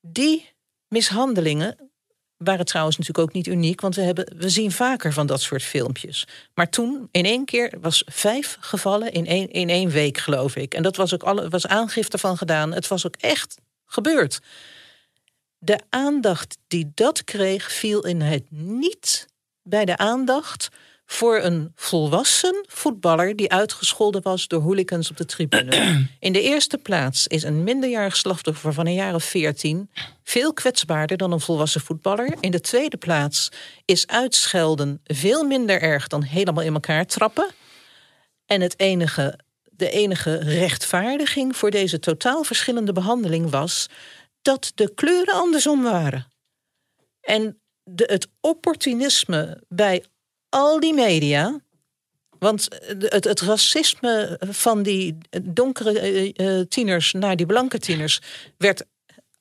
Die 0.00 0.50
mishandelingen 0.88 1.90
waren 2.36 2.64
trouwens 2.64 2.98
natuurlijk 2.98 3.28
ook 3.28 3.34
niet 3.34 3.46
uniek, 3.46 3.80
want 3.80 3.94
we, 3.94 4.02
hebben, 4.02 4.34
we 4.36 4.48
zien 4.48 4.72
vaker 4.72 5.12
van 5.12 5.26
dat 5.26 5.40
soort 5.40 5.62
filmpjes. 5.62 6.26
Maar 6.54 6.70
toen, 6.70 7.08
in 7.10 7.24
één 7.24 7.44
keer, 7.44 7.72
was 7.80 8.02
vijf 8.06 8.56
gevallen 8.60 9.12
in 9.12 9.26
één, 9.26 9.50
in 9.50 9.68
één 9.68 9.90
week, 9.90 10.18
geloof 10.18 10.56
ik. 10.56 10.74
En 10.74 10.82
dat 10.82 10.96
was 10.96 11.14
ook 11.14 11.22
alle, 11.22 11.48
was 11.48 11.66
aangifte 11.66 12.18
van 12.18 12.36
gedaan. 12.36 12.72
Het 12.72 12.88
was 12.88 13.06
ook 13.06 13.16
echt 13.16 13.58
gebeurd. 13.86 14.40
De 15.64 15.78
aandacht 15.88 16.58
die 16.68 16.92
dat 16.94 17.24
kreeg, 17.24 17.72
viel 17.72 18.06
in 18.06 18.20
het 18.20 18.50
niet 18.50 19.26
bij 19.62 19.84
de 19.84 19.96
aandacht 19.96 20.68
voor 21.06 21.38
een 21.38 21.72
volwassen 21.74 22.64
voetballer 22.68 23.36
die 23.36 23.50
uitgescholden 23.50 24.22
was 24.22 24.48
door 24.48 24.60
hooligans 24.60 25.10
op 25.10 25.16
de 25.16 25.24
tribune. 25.24 26.06
In 26.18 26.32
de 26.32 26.42
eerste 26.42 26.78
plaats 26.78 27.26
is 27.26 27.42
een 27.42 27.64
minderjarig 27.64 28.16
slachtoffer 28.16 28.72
van 28.72 28.86
een 28.86 28.94
jaar 28.94 29.14
of 29.14 29.24
veertien 29.24 29.90
veel 30.24 30.52
kwetsbaarder 30.52 31.16
dan 31.16 31.32
een 31.32 31.40
volwassen 31.40 31.80
voetballer. 31.80 32.34
In 32.40 32.50
de 32.50 32.60
tweede 32.60 32.96
plaats 32.96 33.48
is 33.84 34.06
uitschelden 34.06 35.00
veel 35.04 35.44
minder 35.44 35.82
erg 35.82 36.06
dan 36.06 36.22
helemaal 36.22 36.64
in 36.64 36.74
elkaar 36.74 37.06
trappen. 37.06 37.50
En 38.46 38.60
het 38.60 38.80
enige, 38.80 39.38
de 39.70 39.90
enige 39.90 40.36
rechtvaardiging 40.36 41.56
voor 41.56 41.70
deze 41.70 41.98
totaal 41.98 42.42
verschillende 42.42 42.92
behandeling 42.92 43.50
was 43.50 43.88
dat 44.42 44.72
de 44.74 44.94
kleuren 44.94 45.34
andersom 45.34 45.82
waren. 45.82 46.26
En 47.20 47.60
de, 47.84 48.04
het 48.06 48.28
opportunisme 48.40 49.62
bij 49.68 50.04
al 50.48 50.80
die 50.80 50.94
media. 50.94 51.60
Want 52.38 52.68
het, 52.98 53.24
het 53.24 53.40
racisme 53.40 54.40
van 54.40 54.82
die 54.82 55.18
donkere 55.42 56.00
eh, 56.00 56.58
eh, 56.58 56.66
tieners 56.68 57.12
naar 57.12 57.36
die 57.36 57.46
blanke 57.46 57.78
tieners 57.78 58.20
werd 58.56 58.84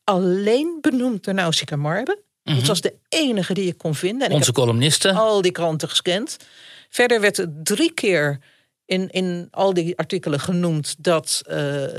alleen 0.03 0.77
benoemd 0.81 1.23
door 1.23 1.33
Nausicaa 1.33 1.75
Marbe. 1.75 2.21
Dat 2.43 2.55
mhm. 2.55 2.67
was 2.67 2.81
de 2.81 2.95
enige 3.09 3.53
die 3.53 3.65
je 3.65 3.73
kon 3.73 3.95
vinden. 3.95 4.27
En 4.27 4.33
Onze 4.33 4.51
columnisten. 4.51 5.15
Al 5.15 5.41
die 5.41 5.51
kranten 5.51 5.89
gescand. 5.89 6.37
Verder 6.89 7.21
werd 7.21 7.37
het 7.37 7.65
drie 7.65 7.93
keer 7.93 8.39
in, 8.85 9.09
in 9.09 9.47
al 9.51 9.73
die 9.73 9.97
artikelen 9.97 10.39
genoemd 10.39 10.95
dat 10.97 11.41
uh, 11.47 11.55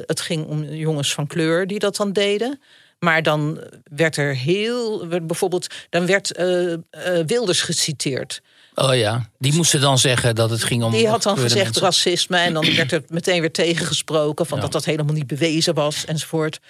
het 0.06 0.20
ging 0.20 0.46
om 0.46 0.64
jongens 0.64 1.14
van 1.14 1.26
kleur 1.26 1.66
die 1.66 1.78
dat 1.78 1.96
dan 1.96 2.12
deden. 2.12 2.60
Maar 3.04 3.22
dan 3.22 3.60
werd 3.84 4.16
er 4.16 4.34
heel, 4.36 5.06
bijvoorbeeld, 5.06 5.66
dan 5.90 6.06
werd 6.06 6.38
uh, 6.38 6.70
uh, 6.70 6.78
Wilders 7.26 7.60
geciteerd. 7.60 8.42
Oh 8.74 8.96
ja, 8.96 9.30
die 9.38 9.54
moesten 9.54 9.80
dan 9.80 9.98
zeggen 9.98 10.34
dat 10.34 10.50
het 10.50 10.64
ging 10.64 10.82
om. 10.82 10.92
Die 10.92 11.08
had 11.08 11.22
dan 11.22 11.38
gezegd 11.38 11.76
racisme 11.76 12.36
en 12.36 12.52
dan 12.52 12.74
werd 12.74 12.92
er 12.92 13.02
meteen 13.08 13.40
weer 13.40 13.52
tegengesproken 13.52 14.46
van 14.46 14.60
dat 14.60 14.72
dat 14.72 14.84
helemaal 14.84 15.14
niet 15.14 15.26
bewezen 15.26 15.74
was 15.74 16.04
enzovoort. 16.04 16.60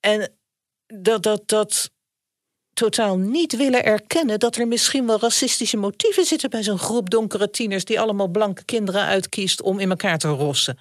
En 0.00 0.32
dat, 0.86 1.22
dat, 1.22 1.42
dat 1.46 1.90
totaal 2.72 3.18
niet 3.18 3.56
willen 3.56 3.84
erkennen 3.84 4.38
dat 4.38 4.56
er 4.56 4.68
misschien 4.68 5.06
wel 5.06 5.20
racistische 5.20 5.76
motieven 5.76 6.24
zitten 6.24 6.50
bij 6.50 6.62
zo'n 6.62 6.78
groep 6.78 7.10
donkere 7.10 7.50
tieners 7.50 7.84
die 7.84 8.00
allemaal 8.00 8.28
blanke 8.28 8.64
kinderen 8.64 9.04
uitkiest 9.04 9.62
om 9.62 9.78
in 9.78 9.90
elkaar 9.90 10.18
te 10.18 10.28
rossen. 10.28 10.78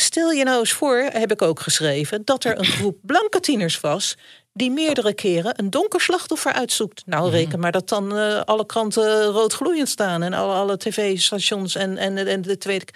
Stel 0.00 0.30
je 0.30 0.44
nou 0.44 0.58
eens 0.58 0.72
voor, 0.72 0.96
heb 0.96 1.32
ik 1.32 1.42
ook 1.42 1.60
geschreven, 1.60 2.24
dat 2.24 2.44
er 2.44 2.58
een 2.58 2.64
groep 2.64 2.98
blanke 3.02 3.40
tieners 3.40 3.80
was 3.80 4.16
die 4.58 4.70
meerdere 4.70 5.14
keren 5.14 5.52
een 5.56 5.70
donker 5.70 6.00
slachtoffer 6.00 6.52
uitzoekt. 6.52 7.02
Nou, 7.06 7.26
mhm. 7.26 7.32
reken 7.32 7.60
maar 7.60 7.72
dat 7.72 7.88
dan 7.88 8.16
uh, 8.16 8.40
alle 8.40 8.66
kranten 8.66 9.24
rood 9.24 9.52
gloeiend 9.52 9.88
staan 9.88 10.22
en 10.22 10.32
alle, 10.32 10.54
alle 10.54 10.76
tv-stations 10.76 11.74
en, 11.74 11.96
en, 11.96 12.26
en 12.26 12.42
de 12.42 12.58
Tweede. 12.58 12.86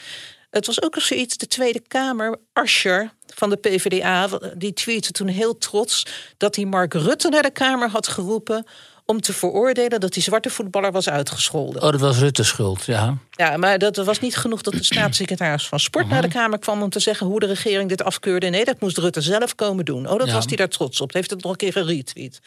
Het 0.51 0.67
was 0.67 0.83
ook 0.83 0.95
nog 0.95 1.05
zoiets, 1.05 1.37
de 1.37 1.47
Tweede 1.47 1.81
Kamer, 1.89 2.39
Ascher 2.53 3.13
van 3.35 3.51
de 3.51 3.57
PvdA, 3.57 4.29
die 4.57 4.73
tweette 4.73 5.13
toen 5.13 5.27
heel 5.27 5.59
trots 5.59 6.07
dat 6.37 6.57
hij 6.57 6.65
Mark 6.65 6.95
Rutte 6.95 7.29
naar 7.29 7.43
de 7.43 7.51
Kamer 7.51 7.89
had 7.89 8.09
geroepen 8.09 8.67
om 9.07 9.21
te 9.21 9.33
veroordelen 9.33 10.01
dat 10.01 10.13
die 10.13 10.23
zwarte 10.23 10.51
voetballer 10.51 10.93
was 10.93 11.09
uitgescholden. 11.09 11.83
Oh, 11.83 11.91
dat 11.91 12.01
was 12.01 12.19
Rutte's 12.19 12.49
schuld, 12.49 12.85
ja. 12.85 13.19
Ja, 13.31 13.57
maar 13.57 13.79
dat 13.79 13.97
was 13.97 14.21
niet 14.21 14.37
genoeg 14.37 14.63
dat 14.63 14.73
de 14.73 14.85
staatssecretaris 14.85 15.69
van 15.69 15.81
Sport 15.81 16.09
naar 16.09 16.23
de 16.23 16.29
mhm. 16.29 16.37
Kamer 16.37 16.59
kwam 16.59 16.83
om 16.83 16.91
te 16.91 17.01
zeggen 17.01 17.27
hoe 17.27 17.41
de 17.41 17.47
regering 17.47 17.89
dit 17.89 18.03
afkeurde. 18.03 18.49
Nee, 18.49 18.65
dat 18.65 18.81
moest 18.81 18.99
Rutte 18.99 19.21
zelf 19.21 19.55
komen 19.55 19.85
doen. 19.85 20.09
Oh, 20.09 20.19
dat 20.19 20.31
was 20.31 20.45
hij 20.47 20.57
daar 20.57 20.69
trots 20.69 21.01
op. 21.01 21.13
heeft 21.13 21.31
het 21.31 21.43
nog 21.43 21.53
een 21.53 21.59
keer 21.59 21.73
geretweet. 21.73 22.41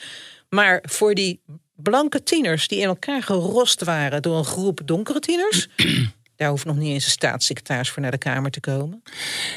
Maar 0.50 0.84
voor 0.88 1.14
die 1.14 1.42
blanke 1.76 2.24
tieners 2.24 2.68
die 2.68 2.80
in 2.80 2.88
elkaar 2.88 3.24
gerost 3.24 3.84
waren 3.84 4.22
door 4.22 4.38
een 4.38 4.46
groep 4.46 4.82
donkere 4.86 5.20
tieners. 5.20 5.68
Daar 6.36 6.50
hoeft 6.50 6.66
nog 6.66 6.76
niet 6.76 6.90
eens 6.90 7.06
een 7.06 7.12
staatssecretaris 7.12 7.90
voor 7.90 8.02
naar 8.02 8.12
de 8.12 8.18
Kamer 8.18 8.52
te 8.52 8.60
komen. 8.60 9.04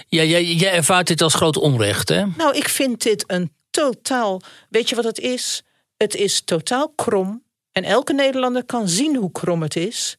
Ja, 0.09 0.23
jij, 0.23 0.45
jij 0.45 0.73
ervaart 0.73 1.07
dit 1.07 1.23
als 1.23 1.35
groot 1.35 1.57
onrecht, 1.57 2.09
hè? 2.09 2.25
Nou, 2.37 2.57
ik 2.57 2.69
vind 2.69 3.03
dit 3.03 3.25
een 3.27 3.53
totaal. 3.71 4.41
Weet 4.69 4.89
je 4.89 4.95
wat 4.95 5.05
het 5.05 5.19
is? 5.19 5.63
Het 5.99 6.15
is 6.15 6.41
totaal 6.41 6.89
krom. 6.89 7.43
En 7.73 7.85
elke 7.85 8.13
Nederlander 8.13 8.65
kan 8.65 8.89
zien 8.89 9.17
hoe 9.17 9.33
krom 9.33 9.63
het 9.63 9.77
is. 9.77 10.17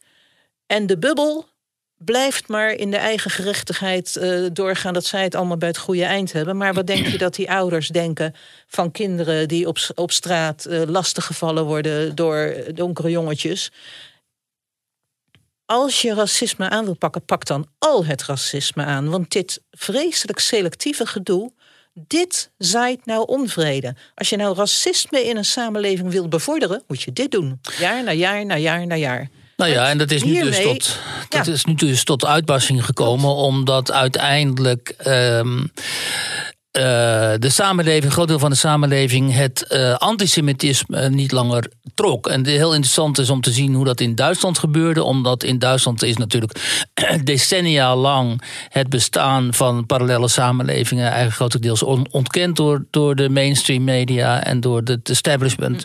En 0.65 0.87
de 0.87 0.97
bubbel 0.97 1.47
blijft 1.97 2.47
maar 2.47 2.71
in 2.71 2.91
de 2.91 2.97
eigen 2.97 3.31
gerechtigheid 3.31 4.15
uh, 4.15 4.47
doorgaan 4.53 4.93
dat 4.93 5.05
zij 5.05 5.23
het 5.23 5.35
allemaal 5.35 5.57
bij 5.57 5.67
het 5.67 5.77
goede 5.77 6.03
eind 6.03 6.31
hebben. 6.31 6.57
Maar 6.57 6.73
wat 6.73 6.87
denk 6.87 7.07
je 7.07 7.17
dat 7.17 7.35
die 7.35 7.51
ouders 7.51 7.87
denken 7.87 8.35
van 8.67 8.91
kinderen 8.91 9.47
die 9.47 9.67
op, 9.67 9.77
op 9.95 10.11
straat 10.11 10.65
uh, 10.69 10.81
lastiggevallen 10.85 11.65
worden 11.65 12.15
door 12.15 12.55
donkere 12.73 13.09
jongetjes? 13.09 13.71
Als 15.65 16.01
je 16.01 16.13
racisme 16.13 16.69
aan 16.69 16.85
wil 16.85 16.97
pakken, 16.97 17.25
pak 17.25 17.45
dan 17.45 17.67
al 17.77 18.05
het 18.05 18.23
racisme 18.23 18.83
aan. 18.83 19.09
Want 19.09 19.31
dit 19.31 19.61
vreselijk 19.71 20.39
selectieve 20.39 21.05
gedoe 21.05 21.51
dit 21.93 22.51
zaait 22.57 23.05
nou 23.05 23.25
onvrede. 23.27 23.95
Als 24.15 24.29
je 24.29 24.35
nou 24.35 24.55
racisme 24.55 25.23
in 25.23 25.37
een 25.37 25.45
samenleving 25.45 26.11
wilt 26.11 26.29
bevorderen, 26.29 26.83
moet 26.87 27.01
je 27.01 27.13
dit 27.13 27.31
doen. 27.31 27.59
Jaar 27.79 28.03
na 28.03 28.11
jaar 28.11 28.45
na 28.45 28.57
jaar 28.57 28.87
na 28.87 28.95
jaar. 28.95 29.29
Nou 29.59 29.71
ja, 29.71 29.89
en 29.89 29.97
dat 29.97 30.11
is 30.11 30.23
nu 30.23 30.43
dus 30.43 30.61
tot, 30.61 30.99
dat 31.29 31.47
is 31.47 31.65
nu 31.65 31.73
dus 31.73 32.03
tot 32.03 32.25
uitbarsting 32.25 32.85
gekomen, 32.85 33.35
omdat 33.35 33.91
uiteindelijk 33.91 34.89
ehm, 34.97 35.65
de 37.39 37.49
samenleving, 37.49 38.03
een 38.03 38.11
groot 38.11 38.27
deel 38.27 38.39
van 38.39 38.49
de 38.49 38.55
samenleving, 38.55 39.33
het 39.33 39.65
uh, 39.69 39.95
antisemitisme 39.95 41.09
niet 41.09 41.31
langer 41.31 41.69
trok. 41.93 42.27
En 42.27 42.45
heel 42.45 42.73
interessant 42.73 43.17
is 43.17 43.29
om 43.29 43.41
te 43.41 43.51
zien 43.51 43.73
hoe 43.73 43.85
dat 43.85 43.99
in 43.99 44.15
Duitsland 44.15 44.57
gebeurde. 44.57 45.03
Omdat 45.03 45.43
in 45.43 45.59
Duitsland 45.59 46.03
is 46.03 46.17
natuurlijk 46.17 46.85
decennia 47.23 47.95
lang 47.95 48.41
het 48.69 48.89
bestaan 48.89 49.53
van 49.53 49.85
parallele 49.85 50.27
samenlevingen 50.27 51.05
eigenlijk 51.05 51.35
grotendeels 51.35 51.83
ontkend 52.11 52.55
door, 52.55 52.85
door 52.89 53.15
de 53.15 53.29
mainstream 53.29 53.83
media 53.83 54.43
en 54.43 54.59
door 54.59 54.81
het 54.83 55.09
establishment. 55.09 55.83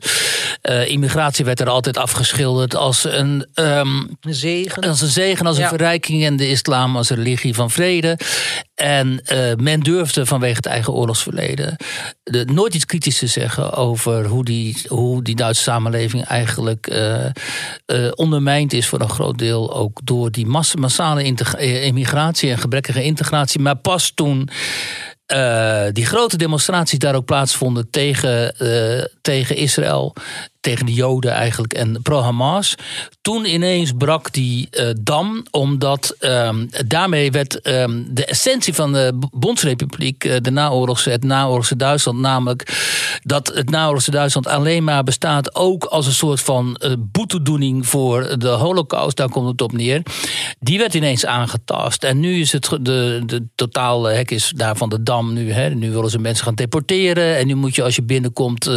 Uh, 0.62 0.88
immigratie 0.88 1.44
werd 1.44 1.60
er 1.60 1.68
altijd 1.68 1.96
afgeschilderd 1.96 2.76
als 2.76 3.04
een, 3.04 3.46
um, 3.54 4.18
zegen. 4.20 4.82
Als 4.82 5.00
een 5.00 5.08
zegen, 5.08 5.46
als 5.46 5.58
een 5.58 5.68
verrijking 5.68 6.24
en 6.24 6.36
de 6.36 6.48
islam 6.48 6.96
als 6.96 7.10
een 7.10 7.16
religie 7.16 7.54
van 7.54 7.70
vrede. 7.70 8.18
En 8.74 9.22
men 9.56 9.80
durfde 9.80 10.26
vanwege 10.26 10.56
het 10.56 10.66
eigen 10.66 10.92
oorlogsverleden. 10.92 11.76
De, 12.22 12.44
nooit 12.44 12.74
iets 12.74 12.86
kritisch 12.86 13.18
te 13.18 13.26
zeggen 13.26 13.72
over 13.72 14.26
hoe 14.26 14.44
die, 14.44 14.76
hoe 14.88 15.22
die 15.22 15.34
Duitse 15.34 15.62
samenleving 15.62 16.24
eigenlijk 16.24 16.90
uh, 16.90 17.24
uh, 17.86 18.10
ondermijnd 18.14 18.72
is 18.72 18.86
voor 18.86 19.00
een 19.00 19.08
groot 19.08 19.38
deel. 19.38 19.74
Ook 19.74 20.00
door 20.04 20.30
die 20.30 20.46
massale 20.46 21.22
eh, 21.22 21.84
immigratie 21.84 22.50
en 22.50 22.58
gebrekkige 22.58 23.02
integratie. 23.02 23.60
Maar 23.60 23.76
pas 23.76 24.12
toen 24.14 24.48
die 25.92 26.06
grote 26.06 26.36
demonstraties 26.36 26.98
daar 26.98 27.14
ook 27.14 27.24
plaatsvonden 27.24 27.90
tegen, 27.90 28.54
tegen 29.20 29.56
Israël 29.56 30.14
tegen 30.64 30.86
de 30.86 30.92
Joden 30.92 31.30
eigenlijk 31.30 31.72
en 31.72 32.02
pro-Hamas. 32.02 32.74
Toen 33.20 33.44
ineens 33.44 33.92
brak 33.98 34.32
die 34.32 34.68
uh, 34.70 34.90
dam, 35.00 35.42
omdat 35.50 36.16
um, 36.20 36.68
daarmee 36.86 37.30
werd 37.30 37.68
um, 37.68 38.06
de 38.10 38.24
essentie 38.24 38.74
van 38.74 38.92
de 38.92 39.18
Bondsrepubliek, 39.30 40.24
uh, 40.24 40.36
de 40.40 40.50
naoorlogse, 40.50 41.10
het 41.10 41.24
naoorlogse 41.24 41.76
Duitsland, 41.76 42.18
namelijk 42.18 42.82
dat 43.22 43.52
het 43.54 43.70
naoorlogse 43.70 44.10
Duitsland 44.10 44.46
alleen 44.46 44.84
maar 44.84 45.04
bestaat 45.04 45.54
ook 45.54 45.84
als 45.84 46.06
een 46.06 46.12
soort 46.12 46.40
van 46.40 46.80
uh, 46.80 46.92
boetedoening 46.98 47.86
voor 47.86 48.38
de 48.38 48.48
Holocaust, 48.48 49.16
daar 49.16 49.28
komt 49.28 49.48
het 49.48 49.62
op 49.62 49.72
neer. 49.72 50.02
Die 50.60 50.78
werd 50.78 50.94
ineens 50.94 51.26
aangetast. 51.26 52.04
En 52.04 52.20
nu 52.20 52.40
is 52.40 52.52
het 52.52 52.68
de, 52.80 53.22
de 53.26 53.46
totale 53.54 54.10
hek 54.10 54.30
is 54.30 54.52
daar 54.56 54.76
van 54.76 54.88
de 54.88 55.02
dam 55.02 55.32
nu. 55.32 55.52
Hè. 55.52 55.70
Nu 55.70 55.90
willen 55.90 56.10
ze 56.10 56.18
mensen 56.18 56.44
gaan 56.44 56.54
deporteren. 56.54 57.36
En 57.36 57.46
nu 57.46 57.54
moet 57.54 57.74
je 57.74 57.82
als 57.82 57.96
je 57.96 58.02
binnenkomt 58.02 58.70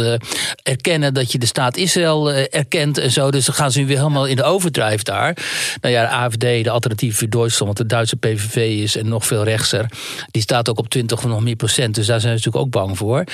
erkennen 0.62 1.14
dat 1.14 1.32
je 1.32 1.38
de 1.38 1.46
staat 1.46 1.76
Israël 1.78 2.32
eh, 2.32 2.44
erkent 2.50 2.98
en 2.98 3.10
zo. 3.10 3.30
Dus 3.30 3.44
dan 3.44 3.54
gaan 3.54 3.72
ze 3.72 3.78
nu 3.78 3.86
weer 3.86 3.96
helemaal 3.96 4.26
in 4.26 4.36
de 4.36 4.42
overdrijf 4.42 5.02
daar. 5.02 5.36
Nou 5.80 5.94
ja, 5.94 6.02
de 6.02 6.08
AFD, 6.08 6.64
de 6.64 6.70
Alternatieve 6.70 7.18
voor 7.18 7.28
Duitsland, 7.28 7.64
want 7.64 7.76
de 7.76 7.94
Duitse 7.94 8.16
PVV 8.16 8.56
is 8.82 8.96
en 8.96 9.08
nog 9.08 9.26
veel 9.26 9.44
rechtser. 9.44 9.86
Die 10.30 10.42
staat 10.42 10.68
ook 10.68 10.78
op 10.78 10.88
20 10.88 11.18
of 11.18 11.24
nog 11.24 11.42
meer 11.42 11.56
procent. 11.56 11.94
Dus 11.94 12.06
daar 12.06 12.20
zijn 12.20 12.38
ze 12.38 12.44
natuurlijk 12.44 12.76
ook 12.76 12.82
bang 12.82 12.98
voor. 12.98 13.24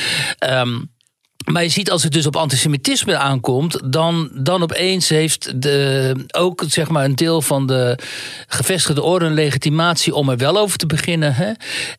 Um, 0.51 0.93
maar 1.45 1.63
je 1.63 1.69
ziet 1.69 1.91
als 1.91 2.03
het 2.03 2.13
dus 2.13 2.27
op 2.27 2.37
antisemitisme 2.37 3.17
aankomt, 3.17 3.81
dan, 3.85 4.31
dan 4.33 4.63
opeens 4.63 5.09
heeft 5.09 5.63
de, 5.63 6.15
ook 6.31 6.65
zeg 6.67 6.89
maar, 6.89 7.05
een 7.05 7.15
deel 7.15 7.43
van 7.43 7.67
de 7.67 7.99
gevestigde 8.49 9.03
orde 9.03 9.25
een 9.25 9.35
legitimatie 9.35 10.15
om 10.15 10.29
er 10.29 10.37
wel 10.37 10.59
over 10.59 10.79
te 10.79 10.87
beginnen. 10.87 11.35
Hè? 11.35 11.53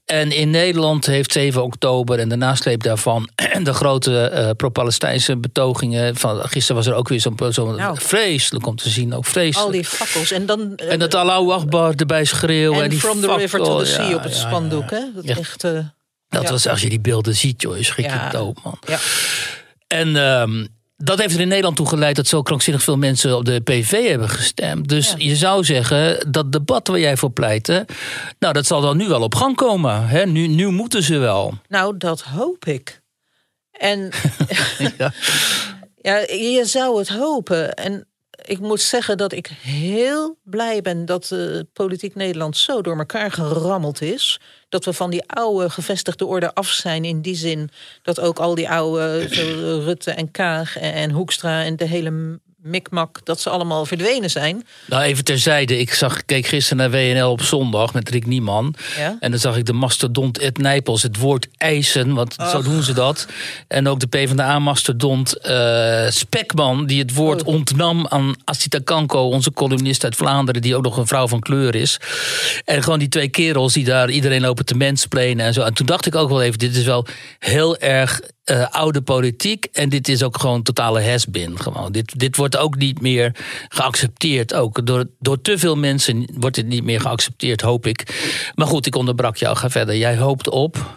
En 0.06 0.32
in 0.32 0.50
Nederland 0.50 1.06
heeft 1.06 1.32
7 1.32 1.64
oktober 1.64 2.20
en 2.20 2.30
de 2.30 2.36
nasleep 2.36 2.84
daarvan 2.84 3.30
de 3.64 3.74
grote 3.74 4.32
uh, 4.34 4.50
pro-Palestijnse 4.58 5.38
betogingen. 5.38 6.16
Van, 6.16 6.40
gisteren 6.48 6.76
was 6.76 6.88
er 6.88 6.94
ook 6.94 7.08
weer 7.08 7.22
zo'n 7.22 7.38
zo 7.52 7.72
nou, 7.72 7.98
vreselijk 8.02 8.68
om 8.68 8.76
te 8.76 8.90
zien, 8.90 9.14
ook 9.14 9.26
vreselijk. 9.26 9.66
Al 9.66 9.72
die 9.72 9.86
fakkels 9.86 10.32
en 10.32 10.46
dan. 10.46 10.74
Uh, 10.76 10.92
en 10.92 11.00
dat 11.00 11.14
Allahu 11.14 11.52
Akbar 11.52 11.94
erbij 11.96 12.26
schreeuwen. 12.26 12.84
En, 12.84 12.90
die 12.90 13.00
From 13.00 13.22
the 13.22 13.36
River 13.36 13.60
to 13.60 13.80
the 13.80 13.86
Sea 13.86 14.10
ja, 14.10 14.16
op 14.16 14.24
het 14.24 14.34
ja, 14.34 14.48
spandoek. 14.48 14.90
ja. 14.90 14.98
Hè? 14.98 15.04
Dat 15.16 15.38
echt. 15.38 15.64
Uh, 15.64 15.80
dat 16.30 16.44
ja. 16.44 16.50
was 16.50 16.68
als 16.68 16.82
je 16.82 16.90
die 16.90 17.00
beelden 17.00 17.36
ziet, 17.36 17.62
joh, 17.62 17.78
schrik 17.82 18.06
je 18.06 18.12
Ja. 18.12 18.30
dood, 18.30 18.64
man. 18.64 18.78
Ja. 18.88 18.98
En 19.88 20.16
ehm, 20.16 20.66
dat 20.98 21.20
heeft 21.20 21.34
er 21.36 21.42
in 21.42 21.48
Nederland 21.48 21.76
toe 21.76 21.88
geleid 21.88 22.16
dat 22.16 22.28
zo 22.28 22.42
krankzinnig 22.42 22.84
veel 22.84 22.98
mensen 22.98 23.38
op 23.38 23.46
de 23.46 23.60
PV 23.62 24.08
hebben 24.10 24.30
gestemd. 24.30 24.90
Dus 24.90 25.10
Ja. 25.10 25.16
je 25.18 25.36
zou 25.36 25.64
zeggen, 25.64 26.32
dat 26.32 26.52
debat 26.52 26.88
waar 26.88 27.00
jij 27.00 27.18
voor 27.18 27.32
pleitte, 27.32 27.86
nou, 28.40 28.54
dat 28.54 28.66
zal 28.66 28.82
dan 28.82 28.98
nu 28.98 29.08
wel 29.08 29.22
op 29.22 29.36
gang 29.36 29.56
komen. 29.56 30.08
Hè? 30.08 30.26
Nu, 30.26 30.48
nu 30.48 30.68
moeten 30.68 31.04
ze 31.04 31.18
wel. 31.18 31.54
Nou, 31.68 31.98
dat 31.98 32.22
hoop 32.22 32.66
ik. 32.66 33.02
En 33.72 34.10
Ja. 34.98 35.14
ja, 36.08 36.18
je 36.18 36.62
zou 36.66 37.00
het 37.00 37.10
hopen. 37.10 37.74
En 37.74 38.08
ik 38.42 38.60
moet 38.60 38.82
zeggen 38.82 39.18
dat 39.18 39.32
ik 39.32 39.48
heel 39.62 40.38
blij 40.44 40.82
ben 40.82 41.06
dat 41.06 41.26
de 41.26 41.68
politiek 41.74 42.16
Nederland 42.16 42.58
zo 42.58 42.82
door 42.82 42.98
elkaar 42.98 43.32
gerammeld 43.32 44.02
is. 44.02 44.40
Dat 44.70 44.86
we 44.86 44.94
van 44.94 45.10
die 45.10 45.24
oude 45.28 45.70
gevestigde 45.70 46.26
orde 46.26 46.54
af 46.54 46.68
zijn. 46.68 47.06
In 47.06 47.22
die 47.22 47.36
zin 47.36 47.70
dat 48.02 48.20
ook 48.20 48.40
al 48.40 48.56
die 48.56 48.70
oude 48.70 49.28
zo 49.32 49.80
Rutte 49.84 50.12
en 50.12 50.32
Kaag 50.32 50.78
en, 50.78 50.94
en 50.94 51.12
Hoekstra 51.12 51.64
en 51.64 51.76
de 51.76 51.86
hele 51.86 52.40
mikmak, 52.66 53.20
dat 53.24 53.42
ze 53.42 53.50
allemaal 53.50 53.86
verdwenen 53.86 54.30
zijn. 54.30 54.66
Nou, 54.86 55.04
even 55.04 55.24
terzijde. 55.24 55.80
Ik 55.80 55.94
zag, 55.94 56.26
keek 56.26 56.46
gisteren 56.46 56.78
naar 56.78 56.92
WNL 57.02 57.32
op 57.32 57.42
zondag 57.42 57.94
met 57.94 58.10
Rick 58.10 58.26
Nieman. 58.26 58.76
Ja? 58.98 59.18
En 59.20 59.32
dan 59.32 59.40
zag 59.40 59.58
ik 59.58 59.66
de 59.66 59.74
mastodont 59.74 60.38
Ed 60.40 60.58
Nijpels 60.58 61.04
het 61.04 61.18
woord 61.18 61.48
eisen, 61.58 62.14
want 62.14 62.36
zo 62.52 62.62
doen 62.62 62.84
ze 62.84 62.94
dat. 62.94 63.28
En 63.68 63.88
ook 63.88 64.00
de 64.00 64.08
PvdA-mastodont 64.08 65.38
eh 65.38 66.08
Spekman, 66.10 66.86
die 66.86 67.00
het 67.02 67.14
woord 67.14 67.44
Oh. 67.44 67.54
ontnam 67.54 68.08
aan 68.08 68.34
Astita 68.44 68.80
Kanko, 68.84 69.30
onze 69.30 69.52
columnist 69.52 70.04
uit 70.04 70.16
Vlaanderen, 70.16 70.62
die 70.62 70.76
ook 70.76 70.84
nog 70.84 70.98
een 70.98 71.08
vrouw 71.08 71.28
van 71.28 71.40
kleur 71.40 71.76
is. 71.76 72.00
En 72.66 72.84
gewoon 72.84 73.00
die 73.00 73.08
twee 73.08 73.28
kerels 73.30 73.74
die 73.74 73.86
daar 73.86 74.10
iedereen 74.10 74.42
lopen 74.42 74.66
te 74.66 74.76
mensplenen 74.76 75.46
en 75.46 75.54
zo. 75.54 75.62
En 75.62 75.74
toen 75.74 75.86
dacht 75.86 76.06
ik 76.06 76.16
ook 76.16 76.30
wel 76.30 76.42
even, 76.42 76.60
dit 76.60 76.76
is 76.76 76.84
wel 76.84 77.06
heel 77.40 77.78
erg 77.78 78.22
eh, 78.46 78.70
oude 78.70 79.02
politiek. 79.02 79.66
En 79.72 79.90
dit 79.90 80.08
is 80.08 80.24
ook 80.24 80.40
gewoon 80.40 80.64
totale 80.64 81.02
has-been. 81.02 81.60
Gewoon. 81.60 81.92
Dit, 81.92 82.20
dit 82.20 82.36
wordt 82.36 82.58
ook 82.58 82.76
niet 82.76 83.02
meer 83.02 83.36
geaccepteerd. 83.70 84.54
Ook 84.54 84.86
door, 84.86 85.06
door 85.20 85.42
te 85.42 85.58
veel 85.58 85.76
mensen 85.76 86.30
wordt 86.34 86.56
dit 86.56 86.66
niet 86.66 86.84
meer 86.84 87.02
geaccepteerd, 87.02 87.62
hoop 87.62 87.86
ik. 87.86 88.26
Maar 88.56 88.68
goed, 88.68 88.86
ik 88.86 88.96
onderbrak 88.96 89.38
jou. 89.38 89.58
Ga 89.58 89.70
verder. 89.70 89.98
Jij 89.98 90.18
hoopt 90.18 90.50
op. 90.50 90.96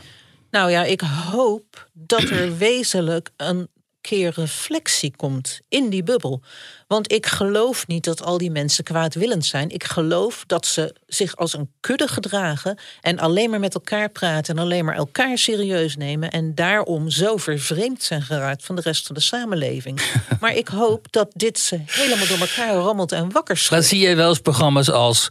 Nou 0.51 0.71
ja, 0.71 0.85
ik 0.85 1.01
hoop 1.01 1.89
dat 1.93 2.23
er 2.23 2.57
wezenlijk 2.69 3.31
een 3.37 3.69
keer 4.01 4.33
reflectie 4.35 5.17
komt 5.17 5.61
in 5.69 5.89
die 5.89 6.03
bubbel. 6.03 6.43
Want 6.89 7.13
ik 7.13 7.27
geloof 7.27 7.87
niet 7.87 8.05
dat 8.05 8.23
al 8.23 8.39
die 8.39 8.51
mensen 8.51 8.85
kwaadwillend 8.85 9.45
zijn. 9.47 9.71
Ik 9.71 9.85
geloof 9.85 10.45
dat 10.47 10.67
ze 10.67 10.95
zich 11.07 11.37
als 11.37 11.53
een 11.53 11.71
kudde 11.81 12.09
gedragen 12.09 12.79
en 13.01 13.19
alleen 13.19 13.51
maar 13.51 13.61
met 13.61 13.75
elkaar 13.75 14.09
praten 14.11 14.57
en 14.57 14.63
alleen 14.63 14.85
maar 14.85 14.95
elkaar 14.95 15.39
serieus 15.39 15.97
nemen 15.97 16.31
en 16.31 16.55
daarom 16.55 17.11
zo 17.11 17.37
vervreemd 17.37 18.03
zijn 18.03 18.23
geraakt 18.23 18.65
van 18.65 18.77
de 18.77 18.83
rest 18.83 19.07
van 19.07 19.15
de 19.15 19.21
samenleving. 19.21 20.01
maar 20.41 20.55
ik 20.57 20.69
hoop 20.69 21.13
dat 21.13 21.29
dit 21.33 21.59
ze 21.59 21.81
helemaal 21.87 22.27
door 22.27 22.39
elkaar 22.39 22.75
rammelt 22.75 23.13
en 23.13 23.33
wakker 23.33 23.55
Dan 23.55 23.65
schudt. 23.65 23.87
zie 23.87 24.09
je 24.09 24.15
wel 24.15 24.29
eens 24.29 24.41
programma's 24.41 24.91
als 24.91 25.29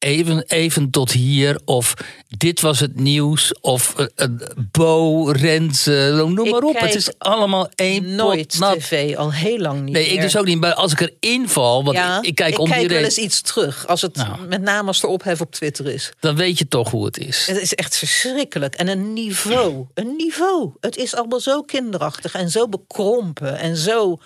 even, 0.00 0.42
even 0.46 0.90
tot 0.90 1.12
hier. 1.12 1.60
Of 1.64 1.94
dit 2.28 2.60
was 2.60 2.80
het 2.80 3.00
nieuws. 3.00 3.60
Of 3.60 3.94
uh, 3.98 4.06
uh, 4.16 4.26
Bo, 4.70 5.24
Renze, 5.30 6.12
noem 6.14 6.46
Ik 6.46 6.52
maar 6.52 6.62
op. 6.62 6.72
kijk 6.72 6.84
Het 6.84 6.94
is 6.94 7.18
allemaal 7.18 7.68
één 7.74 8.14
Nooit 8.14 8.46
pot 8.48 8.58
nat. 8.58 8.78
tv, 8.78 9.16
al 9.16 9.32
heel 9.32 9.58
lang 9.58 9.82
niet 9.82 9.94
Nee, 9.94 10.06
ik 10.08 10.20
dus 10.20 10.36
ook 10.36 10.44
niet. 10.44 10.60
Maar 10.60 10.74
als 10.74 10.92
ik 10.92 11.00
erin 11.20 11.48
val, 11.48 11.84
want 11.84 11.96
ja, 11.96 12.18
ik, 12.18 12.26
ik 12.26 12.34
kijk 12.34 12.58
om 12.58 12.70
die 12.72 12.88
wel 12.88 13.02
eens 13.02 13.18
iets 13.18 13.40
terug. 13.40 13.86
Als 13.86 14.02
het, 14.02 14.16
Nou. 14.16 14.46
met 14.48 14.62
name 14.62 14.86
als 14.88 15.02
er 15.02 15.08
ophef 15.08 15.40
op 15.40 15.52
Twitter 15.52 15.86
is. 15.86 16.12
dan 16.20 16.36
weet 16.36 16.58
je 16.58 16.68
toch 16.68 16.90
hoe 16.90 17.04
het 17.04 17.18
is. 17.18 17.46
Het 17.46 17.60
is 17.60 17.74
echt 17.74 17.96
verschrikkelijk. 17.96 18.74
En 18.74 18.88
een 18.88 19.12
niveau. 19.12 19.86
Een 19.94 20.14
niveau. 20.16 20.72
Het 20.80 20.96
is 20.96 21.14
allemaal 21.14 21.40
zo 21.40 21.62
kinderachtig 21.62 22.34
en 22.34 22.50
zo 22.50 22.68
bekrompen. 22.68 23.58
En 23.58 23.76
zo 23.76 24.18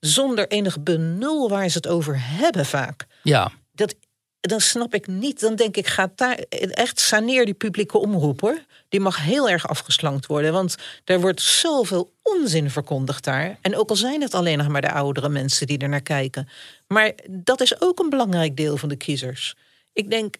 zonder 0.00 0.48
enig 0.48 0.82
benul 0.82 1.48
waar 1.48 1.68
ze 1.68 1.76
het 1.76 1.86
over 1.88 2.16
hebben 2.18 2.66
vaak. 2.66 3.06
Ja. 3.22 3.52
Dat, 3.74 3.94
dan 4.40 4.60
snap 4.60 4.94
ik 4.94 5.06
niet. 5.06 5.40
Dan 5.40 5.54
denk 5.56 5.76
ik, 5.76 5.86
ga 5.86 6.12
daar 6.14 6.34
echt 6.58 7.00
saneer 7.00 7.44
die 7.44 7.54
publieke 7.54 7.98
omroep 7.98 8.40
hoor. 8.40 8.64
Die 8.88 9.00
mag 9.00 9.22
heel 9.22 9.48
erg 9.48 9.68
afgeslankt 9.68 10.26
worden. 10.26 10.52
Want 10.52 10.76
er 11.04 11.20
wordt 11.20 11.42
zoveel 11.42 12.12
onzin 12.22 12.70
verkondigd 12.70 13.24
daar. 13.24 13.58
En 13.60 13.76
ook 13.76 13.90
al 13.90 13.96
zijn 13.96 14.20
het 14.20 14.34
alleen 14.34 14.58
nog 14.58 14.68
maar 14.68 14.80
de 14.80 14.92
oudere 14.92 15.28
mensen 15.28 15.66
die 15.66 15.78
er 15.78 15.88
naar 15.88 16.02
kijken. 16.02 16.48
Maar 16.86 17.12
dat 17.30 17.60
is 17.60 17.80
ook 17.80 17.98
een 17.98 18.10
belangrijk 18.10 18.56
deel 18.56 18.76
van 18.76 18.88
de 18.88 18.96
kiezers. 18.96 19.56
Ik 19.92 20.10
denk, 20.10 20.36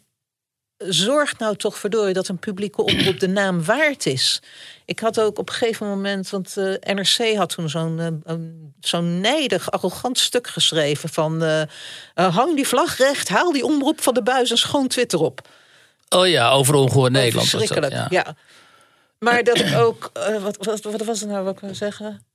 zorg 0.79 1.39
nou 1.39 1.57
toch 1.57 1.79
voor 1.79 2.12
dat 2.12 2.29
een 2.29 2.39
publieke 2.39 2.83
omroep 2.83 3.20
de 3.20 3.29
naam 3.29 3.64
waard 3.64 4.07
is. 4.07 4.43
Ik 4.85 4.99
had 4.99 5.20
ook 5.20 5.39
op 5.39 5.49
een 5.49 5.55
gegeven 5.55 5.87
moment, 5.87 6.31
want 6.31 6.55
uh, 6.59 6.74
NRC 6.81 7.37
had 7.37 7.49
toen 7.49 7.68
zo'n 7.68 7.99
uh, 7.99 8.07
um, 8.35 8.74
zo'n 8.81 9.20
nijdig, 9.20 9.70
arrogant 9.70 10.18
stuk 10.18 10.47
geschreven 10.47 11.09
van 11.09 11.43
uh, 11.43 11.62
hang 12.14 12.55
die 12.55 12.66
vlag 12.66 12.97
recht, 12.97 13.29
haal 13.29 13.53
die 13.53 13.64
omroep 13.64 14.01
van 14.01 14.14
de 14.14 14.22
buis 14.22 14.51
en 14.51 14.59
schoon 14.59 14.89
Twitter 14.89 15.20
op. 15.20 15.49
Oh 16.09 16.29
ja, 16.29 16.51
over 16.51 16.74
ongehoord 16.74 17.12
Nederland. 17.12 17.49
Verschrikkelijk, 17.49 17.93
dat, 17.93 18.11
ja. 18.11 18.22
ja. 18.27 18.37
Maar 19.18 19.45
dat 19.45 19.59
ik 19.59 19.74
ook, 19.74 20.11
wat, 20.41 20.57
wat, 20.57 20.83
wat 20.83 21.05
was 21.05 21.20
het 21.20 21.29
nou 21.29 21.45
wat 21.45 21.55
ik 21.55 21.61
wil 21.61 21.74
zeggen? 21.74 22.27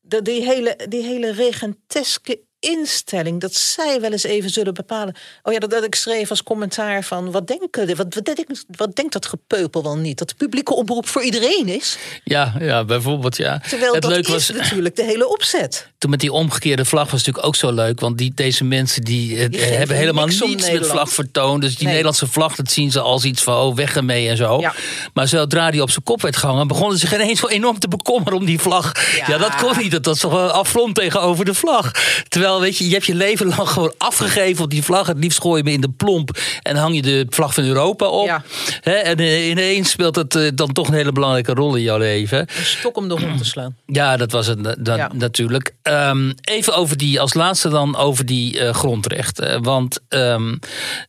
De, 0.00 0.22
die, 0.22 0.42
hele, 0.44 0.78
die 0.88 1.02
hele 1.02 1.32
regenteske 1.32 2.40
instelling 2.62 3.40
dat 3.40 3.54
zij 3.54 4.00
wel 4.00 4.12
eens 4.12 4.22
even 4.22 4.50
zullen 4.50 4.74
bepalen. 4.74 5.14
Oh 5.42 5.52
ja, 5.52 5.58
dat, 5.58 5.70
dat 5.70 5.84
ik 5.84 5.94
schreef 5.94 6.30
als 6.30 6.42
commentaar 6.42 7.04
van 7.04 7.30
wat 7.30 7.46
denken, 7.46 7.96
wat, 7.96 8.14
wat, 8.14 8.32
wat, 8.46 8.64
wat 8.76 8.96
denkt 8.96 9.12
dat 9.12 9.26
gepeupel 9.26 9.82
wel 9.82 9.96
niet? 9.96 10.18
Dat 10.18 10.28
de 10.28 10.34
publieke 10.34 10.74
oproep 10.74 11.08
voor 11.08 11.22
iedereen 11.22 11.68
is. 11.68 11.96
Ja, 12.24 12.54
ja 12.58 12.84
bijvoorbeeld 12.84 13.36
ja. 13.36 13.62
Terwijl 13.68 13.92
het 13.92 14.02
dat 14.02 14.10
leuk 14.10 14.26
was, 14.26 14.50
natuurlijk 14.50 14.96
de 14.96 15.04
hele 15.04 15.28
opzet. 15.28 15.90
Toen 15.98 16.10
met 16.10 16.20
die 16.20 16.32
omgekeerde 16.32 16.84
vlag 16.84 17.10
was 17.10 17.12
natuurlijk 17.12 17.46
ook 17.46 17.56
zo 17.56 17.72
leuk, 17.72 18.00
want 18.00 18.18
die, 18.18 18.32
deze 18.34 18.64
mensen 18.64 19.02
die, 19.02 19.48
die 19.48 19.60
hebben 19.60 19.96
helemaal 19.96 20.26
niets, 20.26 20.40
niets 20.40 20.70
met 20.70 20.86
vlag 20.86 21.10
vertoond. 21.10 21.60
Dus 21.60 21.70
die 21.70 21.78
nee. 21.78 21.88
Nederlandse 21.88 22.26
vlag, 22.26 22.54
dat 22.54 22.70
zien 22.70 22.90
ze 22.90 23.00
als 23.00 23.24
iets 23.24 23.42
van 23.42 23.56
oh 23.56 23.76
weg 23.76 23.96
ermee 23.96 24.28
en 24.28 24.36
zo. 24.36 24.60
Ja. 24.60 24.74
Maar 25.14 25.28
zodra 25.28 25.70
die 25.70 25.82
op 25.82 25.90
zijn 25.90 26.04
kop 26.04 26.22
werd 26.22 26.36
gehangen, 26.36 26.66
begonnen 26.66 26.98
ze 26.98 27.14
ineens 27.14 27.40
zo 27.40 27.46
enorm 27.46 27.78
te 27.78 27.88
bekommeren 27.88 28.38
om 28.38 28.44
die 28.44 28.58
vlag. 28.58 29.16
Ja, 29.16 29.24
ja 29.28 29.38
dat 29.38 29.54
kon 29.54 29.78
niet. 29.78 29.90
Dat 29.90 30.06
was 30.06 30.18
toch 30.18 30.32
een 30.32 30.50
affront 30.50 30.94
tegenover 30.94 31.44
de 31.44 31.54
vlag. 31.54 31.90
Terwijl 32.28 32.51
weet 32.60 32.78
je, 32.78 32.86
je 32.86 32.92
hebt 32.92 33.06
je 33.06 33.14
leven 33.14 33.46
lang 33.46 33.68
gewoon 33.74 33.94
afgegeven 33.98 34.64
op 34.64 34.70
die 34.70 34.82
vlag. 34.82 35.06
Het 35.06 35.18
liefst 35.18 35.40
gooi 35.40 35.56
je 35.56 35.64
me 35.64 35.72
in 35.72 35.80
de 35.80 35.90
plomp 35.90 36.38
en 36.62 36.76
hang 36.76 36.94
je 36.94 37.02
de 37.02 37.26
vlag 37.28 37.54
van 37.54 37.64
Europa 37.64 38.06
op. 38.06 38.26
Ja. 38.26 38.42
He, 38.80 38.92
en 38.92 39.18
ineens 39.50 39.90
speelt 39.90 40.16
het 40.16 40.34
uh, 40.34 40.48
dan 40.54 40.72
toch 40.72 40.88
een 40.88 40.94
hele 40.94 41.12
belangrijke 41.12 41.54
rol 41.54 41.74
in 41.74 41.82
jouw 41.82 41.98
leven. 41.98 42.38
Een 42.38 42.64
stok 42.64 42.96
om 42.96 43.08
de 43.08 43.20
hond 43.20 43.38
te 43.38 43.44
slaan. 43.44 43.76
Ja, 43.86 44.16
dat 44.16 44.32
was 44.32 44.46
het 44.46 44.84
dat, 44.84 44.96
ja. 44.96 45.10
natuurlijk. 45.14 45.74
Um, 45.82 46.34
even 46.44 46.74
over 46.74 46.96
die, 46.96 47.20
als 47.20 47.34
laatste 47.34 47.68
dan 47.68 47.96
over 47.96 48.26
die 48.26 48.60
uh, 48.60 48.70
grondrechten. 48.74 49.62
Want 49.62 49.98
um, 50.08 50.58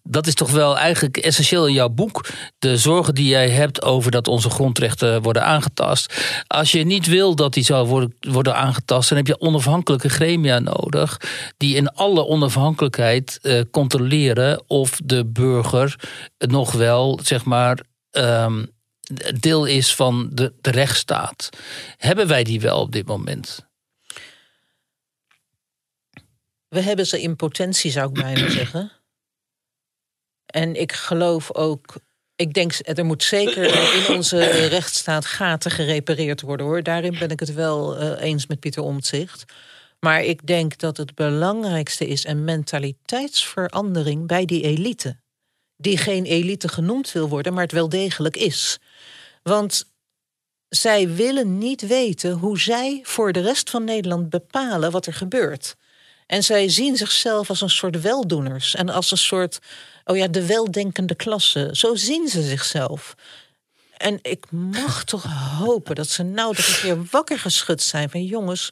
dat 0.04 0.28
is 0.28 0.34
toch 0.34 0.52
wel 0.52 0.78
eigenlijk 0.78 1.18
essentieel 1.18 1.68
in 1.68 1.74
jouw 1.74 1.90
boek. 1.90 2.26
De 2.60 2.78
zorgen 2.78 3.16
die 3.16 3.28
jij 3.28 3.50
hebt 3.50 3.82
over 3.84 4.12
dat 4.12 4.28
onze 4.28 4.50
grondrechten 4.50 5.22
worden 5.22 5.44
aangetast. 5.44 6.14
Als 6.48 6.72
je 6.72 6.86
niet 6.86 7.08
wil 7.08 7.36
dat 7.36 7.54
die 7.54 7.64
zou 7.64 7.88
worden, 7.88 8.14
worden 8.20 8.56
aangetast, 8.56 9.10
dan 9.10 9.18
heb 9.18 9.28
je 9.28 9.42
onafhankelijke 9.42 10.10
gremia 10.10 10.60
nodig. 10.60 11.18
Die 11.58 11.76
in 11.76 11.90
alle 11.90 12.26
onafhankelijkheid 12.26 13.40
uh, 13.42 13.62
controleren 13.72 14.64
of 14.68 15.00
de 15.04 15.26
burger 15.26 16.00
nog 16.38 16.72
wel, 16.72 17.20
zeg 17.24 17.46
maar. 17.46 17.80
Um, 18.12 18.72
deel 19.40 19.66
is 19.66 19.96
van 19.96 20.30
de, 20.34 20.54
de 20.62 20.72
rechtsstaat. 20.72 21.50
Hebben 21.98 22.28
wij 22.28 22.44
die 22.44 22.62
wel 22.62 22.80
op 22.80 22.92
dit 22.92 23.08
moment? 23.08 23.66
We 26.68 26.80
hebben 26.80 27.08
ze 27.08 27.22
in 27.22 27.36
potentie, 27.36 27.92
zou 27.92 28.08
ik 28.08 28.14
bijna 28.14 28.50
zeggen. 28.60 28.92
En 30.46 30.76
ik 30.76 30.92
geloof 30.92 31.54
ook. 31.54 31.96
Ik 32.36 32.54
denk, 32.54 32.74
er 32.84 33.06
moet 33.06 33.24
zeker 33.24 33.64
in 33.96 34.16
onze 34.16 34.68
rechtsstaat 34.68 35.26
gaten 35.26 35.72
gerepareerd 35.72 36.42
worden 36.42 36.66
hoor. 36.66 36.84
Daarin 36.84 37.18
ben 37.20 37.30
ik 37.30 37.40
het 37.40 37.54
wel 37.54 38.02
uh, 38.02 38.22
eens 38.22 38.48
met 38.48 38.60
Pieter 38.60 38.84
Omtzigt. 38.84 39.46
Maar 40.04 40.24
ik 40.24 40.48
denk 40.48 40.78
dat 40.78 40.98
het 40.98 41.16
belangrijkste 41.16 42.08
is 42.08 42.26
een 42.26 42.44
mentaliteitsverandering 42.44 44.28
bij 44.28 44.46
die 44.46 44.64
elite. 44.64 45.18
Die 45.78 45.98
geen 45.98 46.26
elite 46.26 46.68
genoemd 46.68 47.12
wil 47.12 47.30
worden, 47.30 47.54
maar 47.54 47.64
het 47.64 47.72
wel 47.72 47.90
degelijk 47.90 48.38
is. 48.38 48.80
Want 49.44 49.86
zij 50.70 51.10
willen 51.10 51.58
niet 51.58 51.88
weten 51.88 52.32
hoe 52.32 52.60
zij 52.60 53.00
voor 53.04 53.32
de 53.32 53.40
rest 53.42 53.70
van 53.70 53.84
Nederland 53.84 54.30
bepalen 54.30 54.92
wat 54.92 55.06
er 55.06 55.14
gebeurt. 55.14 55.76
En 56.28 56.44
zij 56.44 56.70
zien 56.70 56.98
zichzelf 56.98 57.50
als 57.50 57.62
een 57.62 57.70
soort 57.70 58.02
weldoeners 58.02 58.76
en 58.76 58.90
als 58.90 59.12
een 59.12 59.18
soort, 59.18 59.60
oh 60.06 60.18
ja, 60.18 60.28
de 60.28 60.46
weldenkende 60.46 61.16
klasse. 61.16 61.70
Zo 61.72 61.96
zien 61.96 62.28
ze 62.28 62.42
zichzelf. 62.42 63.16
En 63.98 64.20
ik 64.22 64.52
mag 64.52 65.04
toch 65.04 65.26
hopen 65.58 65.96
dat 65.96 66.10
ze 66.10 66.24
nou 66.24 66.56
toch 66.56 66.68
een 66.68 66.82
keer 66.82 67.06
wakker 67.12 67.40
geschud 67.40 67.82
zijn 67.82 68.10
van 68.10 68.26
jongens, 68.26 68.72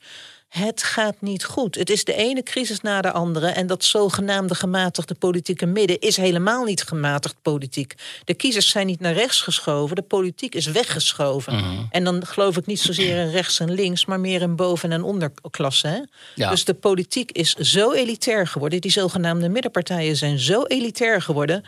het 0.52 0.84
gaat 0.84 1.16
niet 1.20 1.44
goed. 1.46 1.76
Het 1.76 1.90
is 1.90 2.04
de 2.04 2.14
ene 2.14 2.44
crisis 2.44 2.82
na 2.82 3.02
de 3.02 3.12
andere. 3.12 3.48
En 3.48 3.68
dat 3.68 3.84
zogenaamde 3.84 4.56
gematigde 4.56 5.14
politieke 5.14 5.66
midden 5.66 6.00
is 6.00 6.18
helemaal 6.18 6.64
niet 6.64 6.84
gematigd 6.84 7.36
politiek. 7.42 7.94
De 8.24 8.34
kiezers 8.34 8.70
zijn 8.70 8.88
niet 8.88 9.00
naar 9.00 9.14
rechts 9.14 9.42
geschoven. 9.42 9.96
De 9.96 10.02
politiek 10.02 10.56
is 10.56 10.66
weggeschoven. 10.66 11.56
Mhm. 11.56 11.84
En 11.90 12.04
dan 12.04 12.26
geloof 12.26 12.58
ik 12.58 12.66
niet 12.66 12.80
zozeer 12.80 13.18
in 13.18 13.30
rechts 13.32 13.60
en 13.60 13.72
links, 13.72 14.06
maar 14.06 14.20
meer 14.20 14.42
in 14.42 14.56
boven- 14.56 14.92
en 14.92 15.04
onderklasse. 15.04 15.88
Hè? 15.88 16.00
Ja. 16.36 16.50
Dus 16.50 16.66
de 16.66 16.74
politiek 16.74 17.32
is 17.32 17.54
zo 17.54 17.92
elitair 17.92 18.48
geworden. 18.48 18.82
Die 18.82 18.92
zogenaamde 18.92 19.50
middenpartijen 19.50 20.16
zijn 20.16 20.40
zo 20.40 20.64
elitair 20.64 21.22
geworden. 21.22 21.64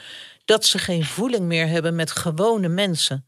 dat 0.45 0.65
ze 0.65 0.77
geen 0.77 1.05
voeling 1.05 1.45
meer 1.45 1.67
hebben 1.67 1.95
met 1.95 2.11
gewone 2.11 2.67
mensen. 2.67 3.25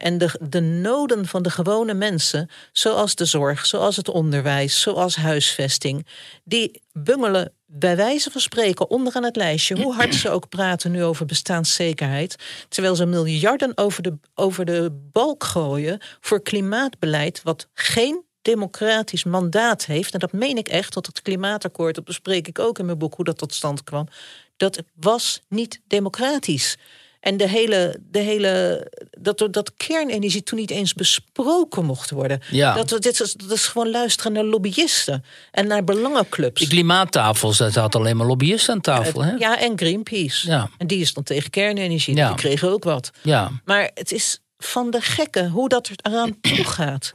En 0.00 0.18
de, 0.18 0.38
de 0.40 0.60
noden 0.60 1.26
van 1.26 1.42
de 1.42 1.50
gewone 1.50 1.94
mensen, 1.94 2.50
zoals 2.72 3.14
de 3.14 3.24
zorg, 3.24 3.66
zoals 3.66 3.96
het 3.96 4.08
onderwijs, 4.08 4.80
zoals 4.80 5.16
huisvesting, 5.16 6.06
die 6.44 6.82
bungelen 6.92 7.52
bij 7.66 7.96
wijze 7.96 8.30
van 8.30 8.40
spreken 8.40 8.90
onderaan 8.90 9.24
het 9.24 9.36
lijstje, 9.36 9.82
hoe 9.82 9.94
hard 9.94 10.14
ze 10.14 10.30
ook 10.30 10.48
praten 10.48 10.90
nu 10.90 11.04
over 11.04 11.26
bestaanszekerheid, 11.26 12.36
terwijl 12.68 12.96
ze 12.96 13.06
miljarden 13.06 13.72
over 13.76 14.02
de, 14.02 14.18
over 14.34 14.64
de 14.64 15.08
balk 15.12 15.44
gooien 15.44 16.00
voor 16.20 16.42
klimaatbeleid, 16.42 17.42
wat 17.42 17.68
geen 17.74 18.24
democratisch 18.42 19.24
mandaat 19.24 19.84
heeft. 19.84 20.12
En 20.12 20.18
dat 20.18 20.32
meen 20.32 20.56
ik 20.56 20.68
echt, 20.68 20.94
want 20.94 21.06
het 21.06 21.22
klimaatakkoord, 21.22 21.94
dat 21.94 22.04
bespreek 22.04 22.48
ik 22.48 22.58
ook 22.58 22.78
in 22.78 22.86
mijn 22.86 22.98
boek, 22.98 23.14
hoe 23.14 23.24
dat 23.24 23.38
tot 23.38 23.54
stand 23.54 23.84
kwam. 23.84 24.08
Dat 24.56 24.82
was 24.94 25.40
niet 25.48 25.80
democratisch. 25.86 26.76
En 27.20 27.36
de 27.36 27.48
hele, 27.48 27.96
de 28.10 28.18
hele 28.18 28.86
dat, 29.10 29.48
dat 29.50 29.72
kernenergie 29.76 30.42
toen 30.42 30.58
niet 30.58 30.70
eens 30.70 30.94
besproken 30.94 31.84
mocht 31.84 32.10
worden. 32.10 32.40
Ja. 32.50 32.74
Dat, 32.74 33.02
dit 33.02 33.20
is, 33.20 33.32
dat 33.32 33.50
is 33.50 33.66
gewoon 33.66 33.90
luisteren 33.90 34.32
naar 34.32 34.44
lobbyisten 34.44 35.24
en 35.50 35.66
naar 35.66 35.84
belangenclubs. 35.84 36.60
Die 36.60 36.68
klimaattafels, 36.68 37.58
daar 37.58 37.70
zaten 37.70 38.00
alleen 38.00 38.16
maar 38.16 38.26
lobbyisten 38.26 38.74
aan 38.74 38.80
tafel. 38.80 39.24
Hè? 39.24 39.32
Ja, 39.32 39.58
en 39.58 39.78
Greenpeace. 39.78 40.48
Ja. 40.48 40.70
En 40.78 40.86
die 40.86 41.00
is 41.00 41.14
dan 41.14 41.22
tegen 41.22 41.50
kernenergie. 41.50 42.16
Ja. 42.16 42.26
Die 42.26 42.36
kregen 42.36 42.70
ook 42.70 42.84
wat. 42.84 43.10
Ja. 43.22 43.50
Maar 43.64 43.90
het 43.94 44.12
is 44.12 44.40
van 44.58 44.90
de 44.90 45.00
gekken 45.00 45.50
hoe 45.50 45.68
dat 45.68 45.86
er 45.86 45.96
eraan 46.02 46.40
toe 46.40 46.64
gaat. 46.78 47.14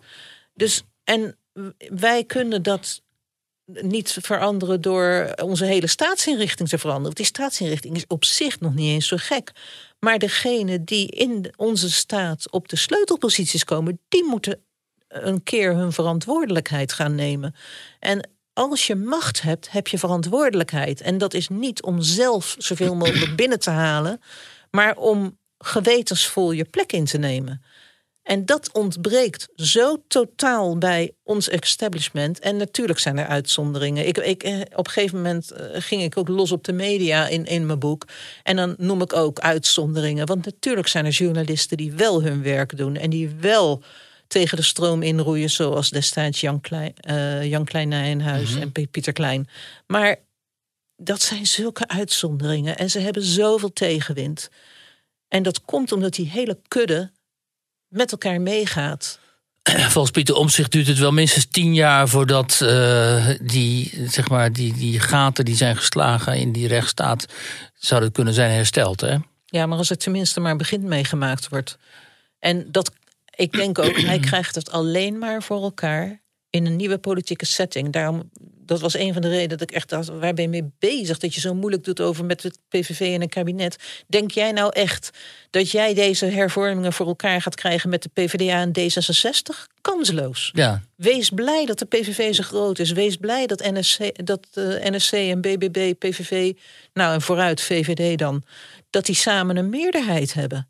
Dus, 0.53 0.83
en 1.03 1.37
wij 1.89 2.23
kunnen 2.23 2.63
dat 2.63 3.01
niet 3.65 4.17
veranderen 4.21 4.81
door 4.81 5.33
onze 5.43 5.65
hele 5.65 5.87
staatsinrichting 5.87 6.69
te 6.69 6.77
veranderen. 6.77 7.03
Want 7.03 7.17
die 7.17 7.25
staatsinrichting 7.25 7.95
is 7.95 8.07
op 8.07 8.25
zich 8.25 8.59
nog 8.59 8.73
niet 8.73 8.89
eens 8.89 9.07
zo 9.07 9.17
gek. 9.19 9.51
Maar 9.99 10.19
degenen 10.19 10.85
die 10.85 11.07
in 11.07 11.53
onze 11.55 11.91
staat 11.91 12.51
op 12.51 12.67
de 12.67 12.75
sleutelposities 12.75 13.63
komen, 13.63 13.99
die 14.07 14.23
moeten 14.23 14.63
een 15.07 15.43
keer 15.43 15.75
hun 15.75 15.91
verantwoordelijkheid 15.91 16.93
gaan 16.93 17.15
nemen. 17.15 17.55
En 17.99 18.29
als 18.53 18.87
je 18.87 18.95
macht 18.95 19.41
hebt, 19.41 19.71
heb 19.71 19.87
je 19.87 19.97
verantwoordelijkheid. 19.97 21.01
En 21.01 21.17
dat 21.17 21.33
is 21.33 21.47
niet 21.47 21.83
om 21.83 22.01
zelf 22.01 22.55
zoveel 22.57 22.95
mogelijk 22.95 23.35
binnen 23.35 23.59
te 23.59 23.69
halen, 23.69 24.21
maar 24.71 24.97
om 24.97 25.37
gewetensvol 25.57 26.51
je 26.51 26.65
plek 26.65 26.91
in 26.91 27.05
te 27.05 27.17
nemen. 27.17 27.61
En 28.25 28.45
dat 28.45 28.71
ontbreekt 28.73 29.47
zo 29.55 30.03
totaal 30.07 30.77
bij 30.77 31.11
ons 31.23 31.49
establishment. 31.49 32.39
En 32.39 32.57
natuurlijk 32.57 32.99
zijn 32.99 33.17
er 33.17 33.27
uitzonderingen. 33.27 34.07
Ik, 34.07 34.17
ik, 34.17 34.43
eh, 34.43 34.59
op 34.59 34.85
een 34.85 34.91
gegeven 34.91 35.17
moment 35.17 35.51
eh, 35.51 35.65
ging 35.73 36.01
ik 36.01 36.17
ook 36.17 36.27
los 36.27 36.51
op 36.51 36.63
de 36.63 36.73
media 36.73 37.27
in, 37.27 37.45
in 37.45 37.65
mijn 37.65 37.79
boek. 37.79 38.07
En 38.43 38.55
dan 38.55 38.75
noem 38.77 39.01
ik 39.01 39.13
ook 39.13 39.39
uitzonderingen. 39.39 40.25
Want 40.25 40.45
natuurlijk 40.45 40.87
zijn 40.87 41.05
er 41.05 41.11
journalisten 41.11 41.77
die 41.77 41.91
wel 41.91 42.21
hun 42.21 42.43
werk 42.43 42.77
doen. 42.77 42.95
En 42.95 43.09
die 43.09 43.29
wel 43.29 43.83
tegen 44.27 44.57
de 44.57 44.63
stroom 44.63 45.01
inroeien. 45.01 45.49
Zoals 45.49 45.89
destijds 45.89 46.41
Jan, 46.41 46.61
Klein, 46.61 46.93
eh, 46.95 47.43
Jan 47.43 47.65
Klein 47.65 47.87
Nijenhuis 47.87 48.55
en 48.55 48.71
Pieter 48.71 49.13
Klein. 49.13 49.47
Maar 49.87 50.15
dat 50.97 51.21
zijn 51.21 51.47
zulke 51.47 51.87
uitzonderingen. 51.87 52.77
En 52.77 52.89
ze 52.89 52.99
hebben 52.99 53.23
zoveel 53.23 53.73
tegenwind. 53.73 54.49
En 55.27 55.43
dat 55.43 55.61
komt 55.61 55.91
omdat 55.91 56.13
die 56.13 56.29
hele 56.29 56.59
kudde 56.67 57.11
met 57.87 58.11
elkaar 58.11 58.41
meegaat. 58.41 59.19
Volgens 59.93 60.11
Pieter 60.11 60.35
Omtzigt 60.35 60.71
duurt 60.71 60.87
het 60.87 60.97
wel 60.97 61.11
minstens 61.11 61.45
tien 61.45 61.73
jaar 61.73 62.09
voordat 62.09 62.61
eh, 62.61 63.29
die, 63.41 64.03
zeg 64.07 64.29
maar, 64.29 64.53
die, 64.53 64.73
die 64.73 64.99
gaten 64.99 65.45
die 65.45 65.55
zijn 65.55 65.77
geslagen 65.77 66.37
in 66.37 66.51
die 66.51 66.67
rechtsstaat 66.67 67.25
zouden 67.73 68.11
kunnen 68.11 68.33
zijn 68.33 68.51
hersteld. 68.51 69.01
Hè? 69.01 69.17
Ja, 69.45 69.65
maar 69.65 69.77
als 69.77 69.89
er 69.89 69.97
tenminste 69.97 70.39
maar 70.39 70.55
begin 70.55 70.87
meegemaakt 70.87 71.49
wordt. 71.49 71.77
En 72.39 72.71
dat, 72.71 72.91
ik 73.35 73.51
denk 73.51 73.79
ook, 73.79 73.99
hij 73.99 74.19
krijgt 74.29 74.55
het 74.55 74.71
alleen 74.71 75.17
maar 75.17 75.43
voor 75.43 75.61
elkaar 75.61 76.23
in 76.55 76.65
een 76.65 76.75
nieuwe 76.75 76.97
politieke 76.97 77.45
setting. 77.45 77.91
Daarom, 77.91 78.29
dat 78.65 78.79
was 78.79 78.93
een 78.97 79.13
van 79.13 79.21
de 79.21 79.27
redenen 79.27 79.57
dat 79.57 79.69
ik 79.69 79.75
echt 79.75 79.89
dacht, 79.89 80.07
waar 80.07 80.33
ben 80.33 80.43
je 80.43 80.49
mee 80.49 80.71
bezig? 80.79 81.17
Dat 81.17 81.33
je 81.33 81.39
zo 81.39 81.53
moeilijk 81.53 81.83
doet 81.83 82.01
over 82.01 82.25
met 82.25 82.43
het 82.43 82.59
PVV 82.69 82.99
en 82.99 83.21
een 83.21 83.29
kabinet. 83.29 84.03
Denk 84.07 84.31
jij 84.31 84.51
nou 84.51 84.71
echt 84.73 85.09
dat 85.49 85.71
jij 85.71 85.93
deze 85.93 86.25
hervormingen 86.25 86.93
voor 86.93 87.07
elkaar 87.07 87.41
gaat 87.41 87.55
krijgen 87.55 87.89
met 87.89 88.03
de 88.03 88.09
PvdA 88.13 88.61
en 88.61 88.71
D66? 88.79 89.73
Kansloos. 89.81 90.49
Ja, 90.53 90.81
Wees 90.95 91.29
blij 91.29 91.65
dat 91.65 91.79
de 91.79 91.85
PVV 91.85 92.33
zo 92.33 92.43
groot 92.43 92.79
is. 92.79 92.91
Wees 92.91 93.15
blij 93.15 93.47
dat 93.47 93.71
NSC, 93.71 94.25
dat, 94.25 94.47
eh, 94.53 94.63
NSC 94.63 95.13
en 95.13 95.41
BBB, 95.41 95.93
PVV, 95.99 96.53
nou 96.93 97.13
en 97.13 97.21
vooruit 97.21 97.61
VVD 97.61 98.17
dan, 98.17 98.43
dat 98.89 99.05
die 99.05 99.15
samen 99.15 99.57
een 99.57 99.69
meerderheid 99.69 100.33
hebben. 100.33 100.69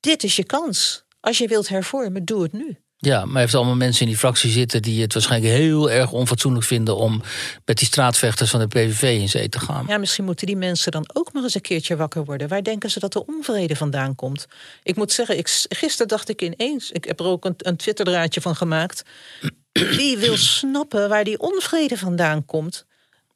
Dit 0.00 0.24
is 0.24 0.36
je 0.36 0.44
kans. 0.44 1.04
Als 1.20 1.38
je 1.38 1.48
wilt 1.48 1.68
hervormen, 1.68 2.24
doe 2.24 2.42
het 2.42 2.52
nu. 2.52 2.78
Ja, 3.02 3.24
maar 3.24 3.40
heeft 3.40 3.54
allemaal 3.54 3.76
mensen 3.76 4.02
in 4.02 4.08
die 4.08 4.16
fractie 4.16 4.50
zitten 4.50 4.82
die 4.82 5.02
het 5.02 5.12
waarschijnlijk 5.12 5.54
heel 5.54 5.90
erg 5.90 6.12
onfatsoenlijk 6.12 6.64
vinden 6.64 6.96
om 6.96 7.22
met 7.64 7.78
die 7.78 7.86
straatvechters 7.86 8.50
van 8.50 8.60
de 8.60 8.66
PVV 8.66 9.02
in 9.20 9.28
zee 9.28 9.48
te 9.48 9.58
gaan. 9.60 9.84
Ja, 9.88 9.98
misschien 9.98 10.24
moeten 10.24 10.46
die 10.46 10.56
mensen 10.56 10.92
dan 10.92 11.10
ook 11.12 11.32
maar 11.32 11.42
eens 11.42 11.54
een 11.54 11.60
keertje 11.60 11.96
wakker 11.96 12.24
worden. 12.24 12.48
Waar 12.48 12.62
denken 12.62 12.90
ze 12.90 13.00
dat 13.00 13.12
de 13.12 13.26
onvrede 13.26 13.76
vandaan 13.76 14.14
komt? 14.14 14.46
Ik 14.82 14.96
moet 14.96 15.12
zeggen, 15.12 15.38
ik, 15.38 15.66
gisteren 15.68 16.08
dacht 16.08 16.28
ik 16.28 16.42
ineens, 16.42 16.90
ik 16.90 17.04
heb 17.04 17.20
er 17.20 17.26
ook 17.26 17.44
een, 17.44 17.54
een 17.58 17.76
Twitterdraadje 17.76 18.40
van 18.40 18.56
gemaakt. 18.56 19.02
Wie 19.72 20.18
wil 20.18 20.36
snappen 20.36 21.08
waar 21.08 21.24
die 21.24 21.38
onvrede 21.38 21.96
vandaan 21.96 22.44
komt? 22.44 22.86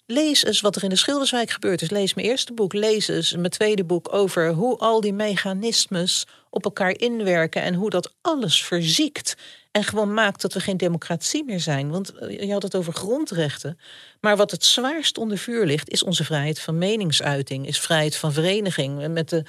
Lees 0.06 0.44
eens 0.44 0.60
wat 0.60 0.76
er 0.76 0.82
in 0.82 0.88
de 0.88 0.96
Schilderswijk 0.96 1.50
gebeurd 1.50 1.82
is. 1.82 1.90
Lees 1.90 2.14
mijn 2.14 2.26
eerste 2.26 2.52
boek. 2.52 2.72
Lees 2.72 3.08
eens 3.08 3.32
mijn 3.34 3.50
tweede 3.50 3.84
boek 3.84 4.12
over 4.14 4.52
hoe 4.52 4.78
al 4.78 5.00
die 5.00 5.12
mechanismes 5.12 6.26
op 6.54 6.64
elkaar 6.64 6.98
inwerken 6.98 7.62
en 7.62 7.74
hoe 7.74 7.90
dat 7.90 8.14
alles 8.20 8.64
verziekt. 8.64 9.36
En 9.70 9.84
gewoon 9.84 10.14
maakt 10.14 10.40
dat 10.40 10.52
we 10.52 10.60
geen 10.60 10.76
democratie 10.76 11.44
meer 11.44 11.60
zijn. 11.60 11.90
Want 11.90 12.12
eh, 12.14 12.40
je 12.40 12.52
had 12.52 12.62
het 12.62 12.74
over 12.74 12.92
grondrechten. 12.92 13.78
Maar 14.20 14.36
wat 14.36 14.50
het 14.50 14.64
zwaarst 14.64 15.18
onder 15.18 15.38
vuur 15.38 15.66
ligt, 15.66 15.90
is 15.90 16.02
onze 16.02 16.24
vrijheid 16.24 16.60
van 16.60 16.78
meningsuiting, 16.78 17.66
is 17.66 17.80
vrijheid 17.80 18.16
van 18.16 18.32
vereniging. 18.32 19.08
Met 19.08 19.28
de 19.28 19.44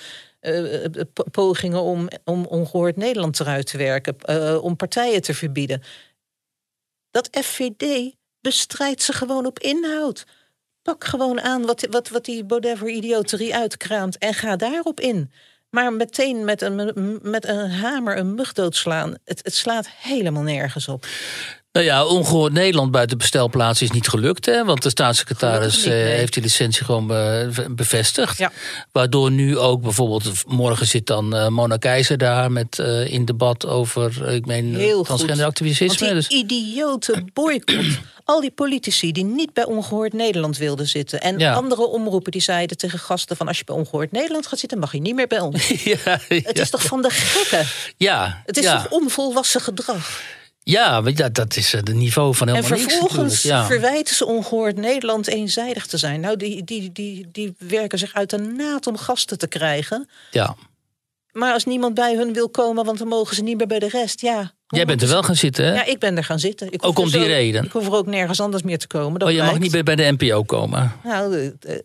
eh, 0.46 0.86
eh, 0.86 1.06
pogingen 1.32 1.82
om, 1.82 2.08
om 2.24 2.46
ongehoord 2.46 2.96
Nederland 2.96 3.40
eruit 3.40 3.68
te 3.68 3.78
werken, 3.78 4.18
eh, 4.20 4.64
om 4.64 4.76
partijen 4.76 5.22
te 5.22 5.34
verbieden. 5.34 5.84
Dat 7.12 7.30
FVD 7.32 8.14
bestrijdt 8.42 9.02
ze 9.02 9.14
gewoon 9.14 9.46
op 9.46 9.60
inhoud. 9.60 10.26
Pak 10.82 11.04
gewoon 11.04 11.42
aan 11.42 11.66
wat, 11.66 11.88
wat, 11.90 12.10
wat 12.10 12.26
die 12.26 12.44
Baudet 12.44 12.78
voor 12.78 12.90
idioterie 12.90 13.56
uitkraamt 13.56 14.18
en 14.18 14.34
ga 14.34 14.56
daarop 14.56 15.00
in. 15.00 15.32
Maar 15.76 15.94
meteen 15.94 16.46
met 16.46 16.62
een, 16.62 17.20
met 17.22 17.48
een 17.48 17.70
hamer 17.70 18.18
een 18.18 18.36
mug 18.36 18.54
doodslaan, 18.54 19.16
het, 19.24 19.40
het 19.44 19.54
slaat 19.54 19.90
helemaal 19.90 20.44
nergens 20.44 20.88
op. 20.88 21.06
Nou 21.76 21.88
ja, 21.88 22.06
ongehoord 22.06 22.54
Nederland 22.54 22.92
buiten 22.92 23.18
bestelplaats 23.18 23.82
is 23.82 23.92
niet 23.92 24.08
gelukt. 24.08 24.46
Hè? 24.46 24.66
Want 24.66 24.84
de 24.84 24.90
staatssecretaris 24.90 25.76
niet, 25.76 25.86
eh, 25.86 25.92
nee. 25.92 26.04
heeft 26.04 26.34
die 26.34 26.44
licentie 26.44 26.86
gewoon 26.86 27.08
be- 27.08 27.66
bevestigd. 27.70 28.38
Ja. 28.38 28.52
Waardoor 28.92 29.32
nu 29.32 29.58
ook 29.58 29.82
bijvoorbeeld, 29.82 30.32
morgen 30.48 30.88
zit 30.88 31.08
dan 31.08 31.36
eh, 31.36 31.48
Mona 31.48 31.78
Keizer 31.78 32.18
daar 32.18 32.52
met 32.52 32.80
eh, 32.80 33.14
in 33.14 33.26
debat 33.26 33.66
over, 33.66 34.26
eh, 34.26 34.34
ik 34.36 34.46
meen, 34.46 34.76
Heel 34.76 34.98
goed. 34.98 35.06
transgender 35.06 35.46
activisme. 35.46 35.88
Want 35.88 36.00
Dus, 36.00 36.28
idiote 36.28 37.24
boycott. 37.34 37.86
Al 38.26 38.42
die 38.42 38.52
politici 38.52 39.12
die 39.12 39.26
niet 39.26 39.54
bij 39.54 39.66
Ongehoord 39.66 40.14
Nederland 40.14 40.58
wilden 40.58 40.88
zitten. 40.88 41.22
En 41.22 41.40
Ja. 41.40 41.54
andere 41.54 41.88
omroepen 41.88 42.32
die 42.32 42.42
zeiden 42.42 42.78
tegen 42.78 43.00
gasten 43.00 43.36
van... 43.38 43.48
als 43.48 43.58
je 43.58 43.64
bij 43.64 43.76
Ongehoord 43.76 44.12
Nederland 44.12 44.48
gaat 44.48 44.60
zitten, 44.60 44.80
mag 44.80 44.92
je 44.92 45.02
niet 45.02 45.16
meer 45.16 45.28
bij 45.28 45.40
ons. 45.40 45.68
ja, 45.84 46.20
Het 46.28 46.60
is 46.60 46.70
toch 46.70 46.84
van 46.84 47.02
de 47.02 47.10
gekken? 47.10 47.68
ja, 47.98 48.42
Het 48.46 48.58
is 48.58 48.66
toch 48.66 48.90
onvolwassen 48.90 49.62
gedrag? 49.62 50.22
Ja, 50.68 51.02
ja, 51.16 51.30
dat 51.30 51.56
is 51.56 51.72
het 51.72 51.94
niveau 51.94 52.36
van 52.36 52.48
En 52.48 52.56
helemaal 52.56 52.78
niks 52.80 52.92
vervolgens 52.94 53.34
natuurlijk. 53.44 53.62
Ja. 53.62 53.66
verwijten 53.76 54.16
ze 54.16 54.26
ongehoord 54.26 54.78
Nederland 54.78 55.28
eenzijdig 55.28 55.86
te 55.86 55.98
zijn. 55.98 56.20
Nou, 56.20 56.38
die, 56.38 56.64
die, 56.64 56.92
die, 56.92 57.28
die 57.32 57.56
werken 57.58 58.00
zich 58.00 58.14
uit 58.14 58.30
de 58.30 58.38
naad 58.38 58.88
om 58.88 58.98
gasten 58.98 59.38
te 59.38 59.48
krijgen. 59.48 60.10
ja. 60.32 60.56
Maar 61.32 61.54
als 61.54 61.66
niemand 61.66 61.94
bij 61.94 62.16
hun 62.16 62.34
wil 62.34 62.50
komen, 62.50 62.86
want 62.86 62.98
dan 62.98 63.08
mogen 63.08 63.36
ze 63.36 63.44
niet 63.44 63.58
meer 63.58 63.68
bij 63.68 63.80
de 63.80 63.88
rest. 63.90 64.22
Ja, 64.22 64.54
Jij 64.68 64.86
bent 64.86 65.02
er 65.02 65.08
wel 65.08 65.24
gaan 65.24 65.36
zitten, 65.36 65.66
hè? 65.66 65.74
Ja, 65.74 65.86
ik 65.86 66.00
ben 66.00 66.18
er 66.18 66.24
gaan 66.24 66.40
zitten. 66.40 66.72
Ik 66.72 66.86
Ook 66.86 66.98
om 67.00 67.06
er 67.06 67.12
die 67.12 67.22
zo- 67.22 67.26
reden? 67.28 67.64
Ik 67.64 67.72
hoef 67.72 67.86
er 67.86 67.94
ook 67.94 68.06
nergens 68.06 68.40
anders 68.40 68.64
meer 68.64 68.78
te 68.78 68.88
komen. 68.88 69.20
Dat 69.20 69.30
Oh, 69.30 69.36
je 69.36 69.42
mag 69.44 69.60
niet 69.60 69.72
bij 69.72 69.84
bij 69.84 69.96
de 69.96 70.16
NPO 70.18 70.44
komen. 70.44 70.92
Nou, 71.04 71.36
eh, 71.38 71.46
eh, 71.76 71.80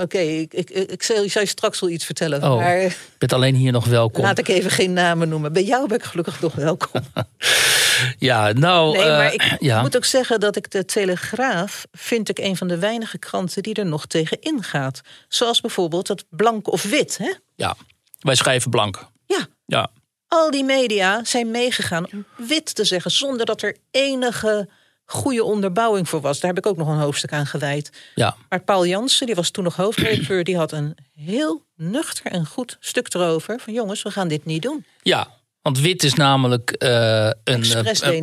oké, 0.00 0.18
ik, 0.18 0.54
ik, 0.54 0.70
ik, 0.70 0.90
ik 0.90 1.02
zal 1.02 1.22
je 1.22 1.46
straks 1.46 1.80
wel 1.80 1.90
iets 1.90 2.04
vertellen. 2.04 2.42
Oh. 2.42 2.56
Maar 2.56 2.80
Je 2.80 2.92
bent 3.18 3.32
alleen 3.32 3.54
hier 3.54 3.72
nog 3.72 3.84
welkom. 3.84 4.22
laat 4.22 4.38
ik 4.38 4.48
even 4.48 4.70
geen 4.70 4.92
namen 4.92 5.28
noemen. 5.28 5.52
Bij 5.52 5.64
jou 5.64 5.88
ben 5.88 5.96
ik 5.96 6.04
gelukkig 6.04 6.40
nog 6.40 6.54
welkom. 6.54 7.02
Ja, 8.18 8.52
nou... 8.52 8.96
Nee, 8.96 9.02
eh, 9.02 9.16
maar 9.16 9.32
ik 9.32 9.56
ja. 9.60 9.80
moet 9.80 9.96
ook 9.96 10.04
zeggen 10.04 10.40
dat 10.40 10.56
ik 10.56 10.70
de 10.70 10.84
Telegraaf... 10.84 11.86
vind 11.92 12.28
ik 12.28 12.38
een 12.38 12.56
van 12.56 12.68
de 12.68 12.78
weinige 12.78 13.18
kranten 13.18 13.62
die 13.62 13.74
er 13.74 13.86
nog 13.86 14.06
tegen 14.06 14.40
ingaat. 14.40 15.00
Zoals 15.28 15.60
bijvoorbeeld 15.60 16.08
het 16.08 16.24
blank 16.30 16.68
of 16.68 16.82
wit. 16.82 17.18
Hè? 17.18 17.32
ja, 17.54 17.76
wij 18.20 18.34
schrijven 18.34 18.70
blank. 18.70 19.06
Ja, 19.26 19.46
Ja, 19.66 19.90
al 20.28 20.50
die 20.50 20.64
media 20.64 21.24
zijn 21.24 21.50
meegegaan 21.50 22.06
om 22.12 22.24
wit 22.36 22.74
te 22.74 22.84
zeggen... 22.84 23.10
zonder 23.10 23.46
dat 23.46 23.62
er 23.62 23.76
enige 23.90 24.68
goede 25.12 25.44
onderbouwing 25.44 26.08
voor 26.08 26.20
was. 26.20 26.40
Daar 26.40 26.50
heb 26.54 26.64
ik 26.64 26.70
ook 26.70 26.76
nog 26.76 26.88
een 26.88 26.98
hoofdstuk 26.98 27.32
aan 27.32 27.46
gewijd. 27.46 27.90
ja. 28.14 28.36
Maar 28.48 28.60
Paul 28.60 28.86
Jansen, 28.86 29.26
die 29.26 29.34
was 29.34 29.50
toen 29.50 29.64
nog 29.64 29.76
hoofdredacteur... 29.76 30.44
die 30.44 30.56
had 30.56 30.72
een 30.72 30.96
heel 31.14 31.64
nuchter 31.76 32.26
en 32.26 32.46
goed 32.46 32.76
stuk 32.80 33.14
erover... 33.14 33.60
van 33.60 33.72
jongens, 33.72 34.02
we 34.02 34.10
gaan 34.10 34.28
dit 34.28 34.44
niet 34.44 34.62
doen. 34.62 34.84
ja. 35.02 35.40
Want 35.62 35.80
wit 35.80 36.02
is 36.02 36.14
namelijk 36.14 36.70
eh, 36.70 37.24
een... 37.24 37.34
Expres 37.44 38.00
eh, 38.00 38.20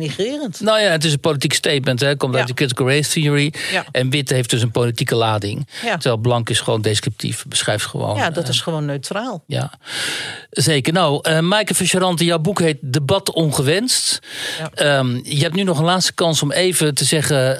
nou 0.58 0.80
ja, 0.80 0.90
het 0.90 1.04
is 1.04 1.12
een 1.12 1.20
politiek 1.20 1.52
statement. 1.52 2.00
Hè. 2.00 2.06
Het 2.06 2.18
komt 2.18 2.32
Ja. 2.32 2.38
uit 2.38 2.48
de 2.48 2.54
critical 2.54 2.88
race 2.88 3.10
theory. 3.10 3.52
Ja. 3.72 3.84
En 3.92 4.10
wit 4.10 4.30
heeft 4.30 4.50
dus 4.50 4.62
een 4.62 4.70
politieke 4.70 5.14
lading. 5.14 5.68
Ja. 5.82 5.92
Terwijl 5.92 6.16
blank 6.16 6.50
is 6.50 6.60
gewoon 6.60 6.82
descriptief. 6.82 7.44
Beschrijft 7.48 7.86
gewoon... 7.86 8.16
Ja, 8.16 8.30
dat 8.30 8.44
eh, 8.44 8.50
is 8.50 8.60
gewoon 8.60 8.84
neutraal. 8.84 9.42
Ja, 9.46 9.72
zeker. 10.50 10.92
Nou, 10.92 11.40
Maaike 11.40 11.74
Fischerante, 11.74 12.24
jouw 12.24 12.38
boek 12.38 12.60
heet 12.60 12.78
Debat 12.80 13.32
Ongewenst. 13.32 14.18
Ja. 14.58 14.70
Ehm, 14.74 15.20
je 15.22 15.42
hebt 15.42 15.54
nu 15.54 15.62
nog 15.62 15.78
een 15.78 15.84
laatste 15.84 16.12
kans 16.12 16.42
om 16.42 16.52
even 16.52 16.94
te 16.94 17.04
zeggen... 17.04 17.58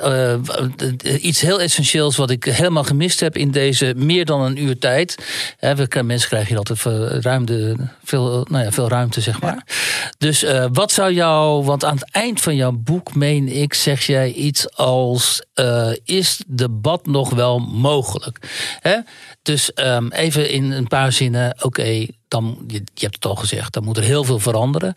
iets 1.21 1.41
heel 1.41 1.61
essentieels 1.61 2.17
wat 2.17 2.31
ik 2.31 2.45
helemaal 2.45 2.85
gemist 2.85 3.21
heb... 3.21 3.37
in 3.37 3.51
deze 3.51 3.95
meer 3.97 4.25
dan 4.25 4.41
een 4.41 4.63
uur 4.63 4.79
tijd. 4.79 5.15
We, 5.61 6.03
mensen 6.05 6.29
krijgen 6.29 6.49
hier 6.49 6.59
altijd 6.59 6.79
veel 6.79 7.07
ruimte, 7.07 7.77
veel, 8.05 8.47
nou 8.51 8.65
ja, 8.65 8.73
veel 8.73 8.89
ruimte, 8.89 9.21
zeg 9.21 9.41
maar. 9.41 9.69
Dus 10.19 10.43
eh, 10.43 10.67
wat 10.73 10.93
zou 10.93 11.13
jou... 11.13 11.65
Want 11.65 11.85
aan 11.85 11.95
het 11.95 12.11
eind 12.11 12.41
van 12.41 12.57
jouw 12.57 12.73
boek, 12.73 13.15
meen 13.15 13.49
ik, 13.49 13.75
zeg 13.75 14.07
jij 14.07 14.33
iets 14.33 14.77
als... 14.77 15.43
eh, 15.55 15.93
is 16.05 16.43
debat 16.47 17.07
nog 17.07 17.31
wel 17.31 17.59
mogelijk? 17.59 18.39
Hè? 18.81 18.99
Dus 19.43 19.73
ehm, 19.73 20.09
even 20.09 20.51
in 20.51 20.71
een 20.71 20.89
paar 20.89 21.13
zinnen, 21.13 21.57
oké, 21.65 22.07
dan 22.29 22.65
je, 22.67 22.83
je 22.95 23.05
hebt 23.05 23.15
het 23.15 23.27
al 23.27 23.37
gezegd, 23.37 23.73
dan 23.73 23.85
moet 23.85 23.97
er 23.97 24.03
heel 24.03 24.25
veel 24.25 24.39
veranderen. 24.39 24.93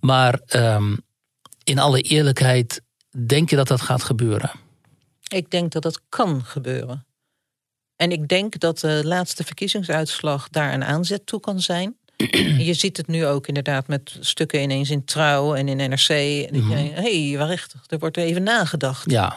Maar 0.00 0.40
ehm, 0.46 0.96
in 1.64 1.78
alle 1.78 2.00
eerlijkheid, 2.00 2.82
denk 3.26 3.50
je 3.50 3.56
dat 3.56 3.68
dat 3.68 3.80
gaat 3.80 4.02
gebeuren? 4.02 4.50
Ik 5.28 5.50
denk 5.50 5.72
dat 5.72 5.82
dat 5.82 6.00
kan 6.08 6.44
gebeuren. 6.44 7.06
En 7.96 8.12
ik 8.12 8.28
denk 8.28 8.58
dat 8.58 8.78
de 8.78 9.00
laatste 9.04 9.44
verkiezingsuitslag 9.44 10.48
daar 10.48 10.72
een 10.72 10.84
aanzet 10.84 11.26
toe 11.26 11.40
kan 11.40 11.60
zijn. 11.60 11.96
Je 12.58 12.74
ziet 12.74 12.96
het 12.96 13.06
nu 13.06 13.26
ook 13.26 13.46
inderdaad 13.46 13.86
met 13.88 14.16
stukken 14.20 14.62
ineens 14.62 14.90
in 14.90 15.04
Trouw 15.04 15.54
en 15.54 15.68
in 15.68 15.90
NRC. 15.90 16.08
En 16.08 16.56
Mhm. 16.56 16.70
Hé, 16.72 17.28
hey, 17.28 17.38
waarachtig, 17.38 17.84
er 17.86 17.98
wordt 17.98 18.16
even 18.16 18.42
nagedacht. 18.42 19.10
Ja, 19.10 19.36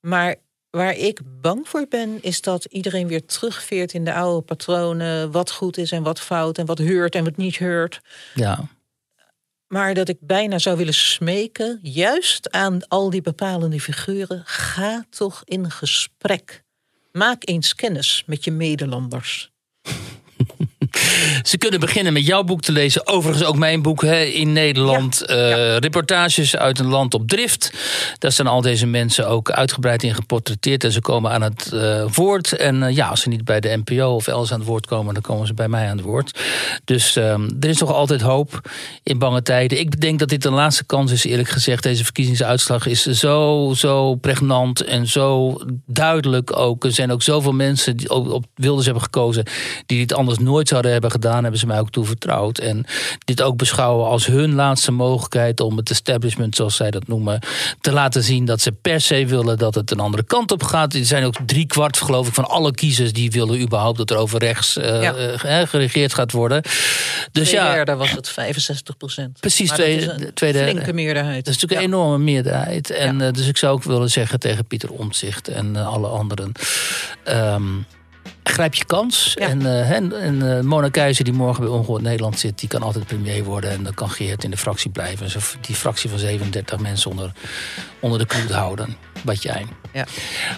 Maar 0.00 0.34
waar 0.70 0.96
ik 0.96 1.20
bang 1.40 1.68
voor 1.68 1.86
ben, 1.88 2.22
is 2.22 2.40
dat 2.40 2.64
iedereen 2.64 3.06
weer 3.08 3.24
terugveert 3.26 3.92
in 3.92 4.04
de 4.04 4.12
oude 4.14 4.44
patronen. 4.46 5.30
Wat 5.30 5.50
goed 5.50 5.76
is 5.76 5.92
en 5.92 6.02
wat 6.02 6.20
fout 6.20 6.58
en 6.58 6.66
wat 6.66 6.78
heurt 6.78 7.14
en 7.14 7.24
wat 7.24 7.36
niet 7.36 7.58
heurt. 7.58 8.00
ja, 8.34 8.68
Maar 9.66 9.94
dat 9.94 10.08
ik 10.08 10.16
bijna 10.20 10.58
zou 10.58 10.76
willen 10.76 10.94
smeken, 10.94 11.78
juist 11.82 12.50
aan 12.50 12.88
al 12.88 13.10
die 13.10 13.20
bepalende 13.22 13.80
figuren, 13.80 14.42
ga 14.44 15.04
toch 15.10 15.42
in 15.44 15.70
gesprek. 15.70 16.62
Maak 17.12 17.48
eens 17.48 17.74
kennis 17.74 18.22
met 18.26 18.44
je 18.44 18.50
medelanders. 18.50 19.50
Ze 21.42 21.58
kunnen 21.58 21.80
beginnen 21.80 22.12
met 22.12 22.26
jouw 22.26 22.42
boek 22.42 22.60
te 22.60 22.72
lezen. 22.72 23.06
Overigens 23.06 23.46
ook 23.46 23.56
mijn 23.56 23.82
boek 23.82 24.02
hè, 24.02 24.22
in 24.22 24.52
Nederland. 24.52 25.22
Eh, 25.22 25.76
Reportages 25.76 26.56
uit 26.56 26.78
een 26.78 26.86
land 26.86 27.14
op 27.14 27.28
drift. 27.28 27.72
Daar 28.18 28.32
staan 28.32 28.46
al 28.46 28.60
deze 28.60 28.86
mensen 28.86 29.28
ook 29.28 29.50
uitgebreid 29.50 30.02
in 30.02 30.14
geportretteerd. 30.14 30.84
En 30.84 30.92
ze 30.92 31.00
komen 31.00 31.30
aan 31.30 31.42
het 31.42 31.72
eh, 31.72 32.04
woord. 32.12 32.52
En 32.52 32.82
eh, 32.82 32.94
ja, 32.94 33.08
als 33.08 33.20
ze 33.20 33.28
niet 33.28 33.44
bij 33.44 33.60
de 33.60 33.82
NPO 33.84 34.14
of 34.14 34.26
elders 34.26 34.52
aan 34.52 34.58
het 34.58 34.68
woord 34.68 34.86
komen... 34.86 35.14
dan 35.14 35.22
komen 35.22 35.46
ze 35.46 35.54
bij 35.54 35.68
mij 35.68 35.88
aan 35.88 35.96
het 35.96 36.06
woord. 36.06 36.40
Dus 36.84 37.16
ehm, 37.16 37.48
er 37.60 37.68
is 37.68 37.78
nog 37.78 37.92
altijd 37.92 38.20
hoop 38.20 38.70
in 39.02 39.18
bange 39.18 39.42
tijden. 39.42 39.78
Ik 39.78 40.00
denk 40.00 40.18
dat 40.18 40.28
dit 40.28 40.42
de 40.42 40.50
laatste 40.50 40.84
kans 40.84 41.12
is, 41.12 41.24
eerlijk 41.24 41.48
gezegd. 41.48 41.82
Deze 41.82 42.04
verkiezingsuitslag 42.04 42.86
is 42.86 43.02
zo, 43.02 43.72
zo 43.76 44.14
pregnant 44.14 44.84
en 44.84 45.06
zo 45.06 45.60
duidelijk 45.86 46.56
ook. 46.56 46.84
Er 46.84 46.92
zijn 46.92 47.12
ook 47.12 47.22
zoveel 47.22 47.52
mensen 47.52 47.96
die 47.96 48.10
ook 48.10 48.32
op 48.32 48.44
Wilders 48.54 48.84
hebben 48.84 49.02
gekozen... 49.02 49.44
die 49.86 49.98
dit 49.98 50.14
anders 50.14 50.38
nooit 50.38 50.68
zouden 50.68 50.77
hebben 50.84 51.10
gedaan, 51.10 51.42
hebben 51.42 51.60
ze 51.60 51.66
mij 51.66 51.78
ook 51.80 51.90
toevertrouwd. 51.90 52.58
En 52.58 52.84
dit 53.24 53.42
ook 53.42 53.56
beschouwen 53.56 54.06
als 54.08 54.26
hun 54.26 54.54
laatste 54.54 54.90
mogelijkheid 54.92 55.60
om 55.60 55.76
het 55.76 55.90
establishment, 55.90 56.56
zoals 56.56 56.76
zij 56.76 56.90
dat 56.90 57.06
noemen, 57.08 57.40
te 57.80 57.92
laten 57.92 58.22
zien 58.22 58.44
dat 58.44 58.60
ze 58.60 58.72
per 58.72 59.00
se 59.00 59.26
willen 59.26 59.58
dat 59.58 59.74
het 59.74 59.90
een 59.90 60.00
andere 60.00 60.22
kant 60.22 60.50
op 60.50 60.62
gaat. 60.62 60.94
Er 60.94 61.04
zijn 61.04 61.24
ook 61.24 61.34
drie 61.46 61.66
kwart, 61.66 61.96
geloof 61.96 62.28
ik, 62.28 62.34
van 62.34 62.48
alle 62.48 62.72
kiezers 62.72 63.12
die 63.12 63.30
willen 63.30 63.60
überhaupt 63.60 63.98
dat 63.98 64.10
er 64.10 64.16
over 64.16 64.38
rechts 64.38 64.76
eh, 64.76 65.02
Ja. 65.02 65.14
eh, 65.14 65.66
geregeerd 65.68 66.14
gaat 66.14 66.32
worden. 66.32 66.62
Dus 67.32 67.48
Twee 67.48 67.60
ja, 67.60 67.72
derde 67.72 67.94
was 67.94 68.10
het 68.10 68.28
65 68.28 68.96
procent. 68.96 69.40
Precies, 69.40 69.70
twee- 69.70 70.10
twee 70.34 70.52
derde. 70.52 70.70
Flinke 70.70 70.92
meerderheid. 70.92 71.44
dat 71.44 71.54
is 71.54 71.60
natuurlijk 71.60 71.80
Ja. 71.80 71.86
een 71.86 72.02
enorme 72.02 72.24
meerderheid. 72.24 72.90
En 72.90 73.20
eh, 73.20 73.32
dus 73.32 73.46
ik 73.46 73.56
zou 73.56 73.72
ook 73.72 73.84
willen 73.84 74.10
zeggen 74.10 74.40
tegen 74.40 74.64
Pieter 74.66 74.90
Omtzigt 74.92 75.48
en 75.48 75.76
alle 75.76 76.06
anderen. 76.08 76.52
ehm, 77.24 77.62
grijp 78.48 78.74
je 78.74 78.84
kans. 78.84 79.32
Ja. 79.34 79.48
En, 79.48 79.66
eh, 79.66 79.90
en, 79.90 80.20
en 80.20 80.56
eh, 80.56 80.64
Mona 80.64 80.88
Keizer, 80.88 81.24
die 81.24 81.32
morgen 81.32 81.64
bij 81.64 81.72
Ongehoord 81.72 82.02
Nederland 82.02 82.38
zit, 82.38 82.58
die 82.58 82.68
kan 82.68 82.82
altijd 82.82 83.06
premier 83.06 83.44
worden. 83.44 83.70
En 83.70 83.82
dan 83.82 83.94
kan 83.94 84.10
Geert 84.10 84.44
in 84.44 84.50
de 84.50 84.56
fractie 84.56 84.90
blijven. 84.90 85.26
En 85.26 85.40
die 85.60 85.74
fractie 85.74 86.10
van 86.10 86.18
37 86.18 86.78
mensen 86.78 87.10
onder, 87.10 87.32
onder 88.00 88.18
de 88.18 88.26
knoet 88.26 88.50
houden. 88.50 88.96
Wat 89.24 89.42
jij. 89.42 89.66
Ja. 89.92 90.06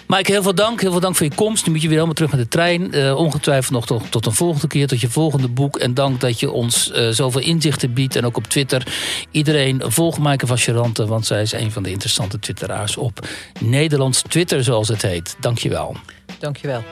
Mike, 0.07 0.31
heel 0.31 0.41
veel 0.41 0.55
dank. 0.55 0.81
Heel 0.81 0.91
veel 0.91 0.99
dank 0.99 1.15
voor 1.15 1.25
je 1.25 1.35
komst. 1.35 1.65
Nu 1.65 1.71
moet 1.71 1.81
je 1.81 1.87
weer 1.87 1.95
helemaal 1.95 2.15
terug 2.15 2.31
met 2.31 2.39
de 2.39 2.47
trein. 2.47 2.93
Eh, 2.93 3.15
ongetwijfeld 3.15 3.73
nog 3.73 3.85
tot, 3.85 4.11
tot 4.11 4.25
een 4.25 4.33
volgende 4.33 4.67
keer, 4.67 4.87
tot 4.87 5.01
je 5.01 5.09
volgende 5.09 5.47
boek. 5.47 5.77
En 5.77 5.93
dank 5.93 6.19
dat 6.21 6.39
je 6.39 6.51
ons 6.51 6.91
zoveel 7.09 7.41
inzichten 7.41 7.93
biedt. 7.93 8.15
En 8.15 8.25
ook 8.25 8.37
op 8.37 8.47
Twitter. 8.47 8.87
Iedereen 9.31 9.81
volg 9.85 10.17
Maaike 10.17 10.47
van 10.47 10.57
Charante, 10.57 11.05
want 11.05 11.25
zij 11.25 11.41
is 11.41 11.51
een 11.51 11.71
van 11.71 11.83
de 11.83 11.91
interessante 11.91 12.39
twitteraars 12.39 12.97
op 12.97 13.27
Nederlands 13.59 14.21
Twitter, 14.21 14.63
zoals 14.63 14.87
het 14.87 15.01
heet. 15.01 15.35
Dank 15.39 15.57
je 15.57 15.69
wel. 15.69 15.95
Dankjewel. 16.39 16.83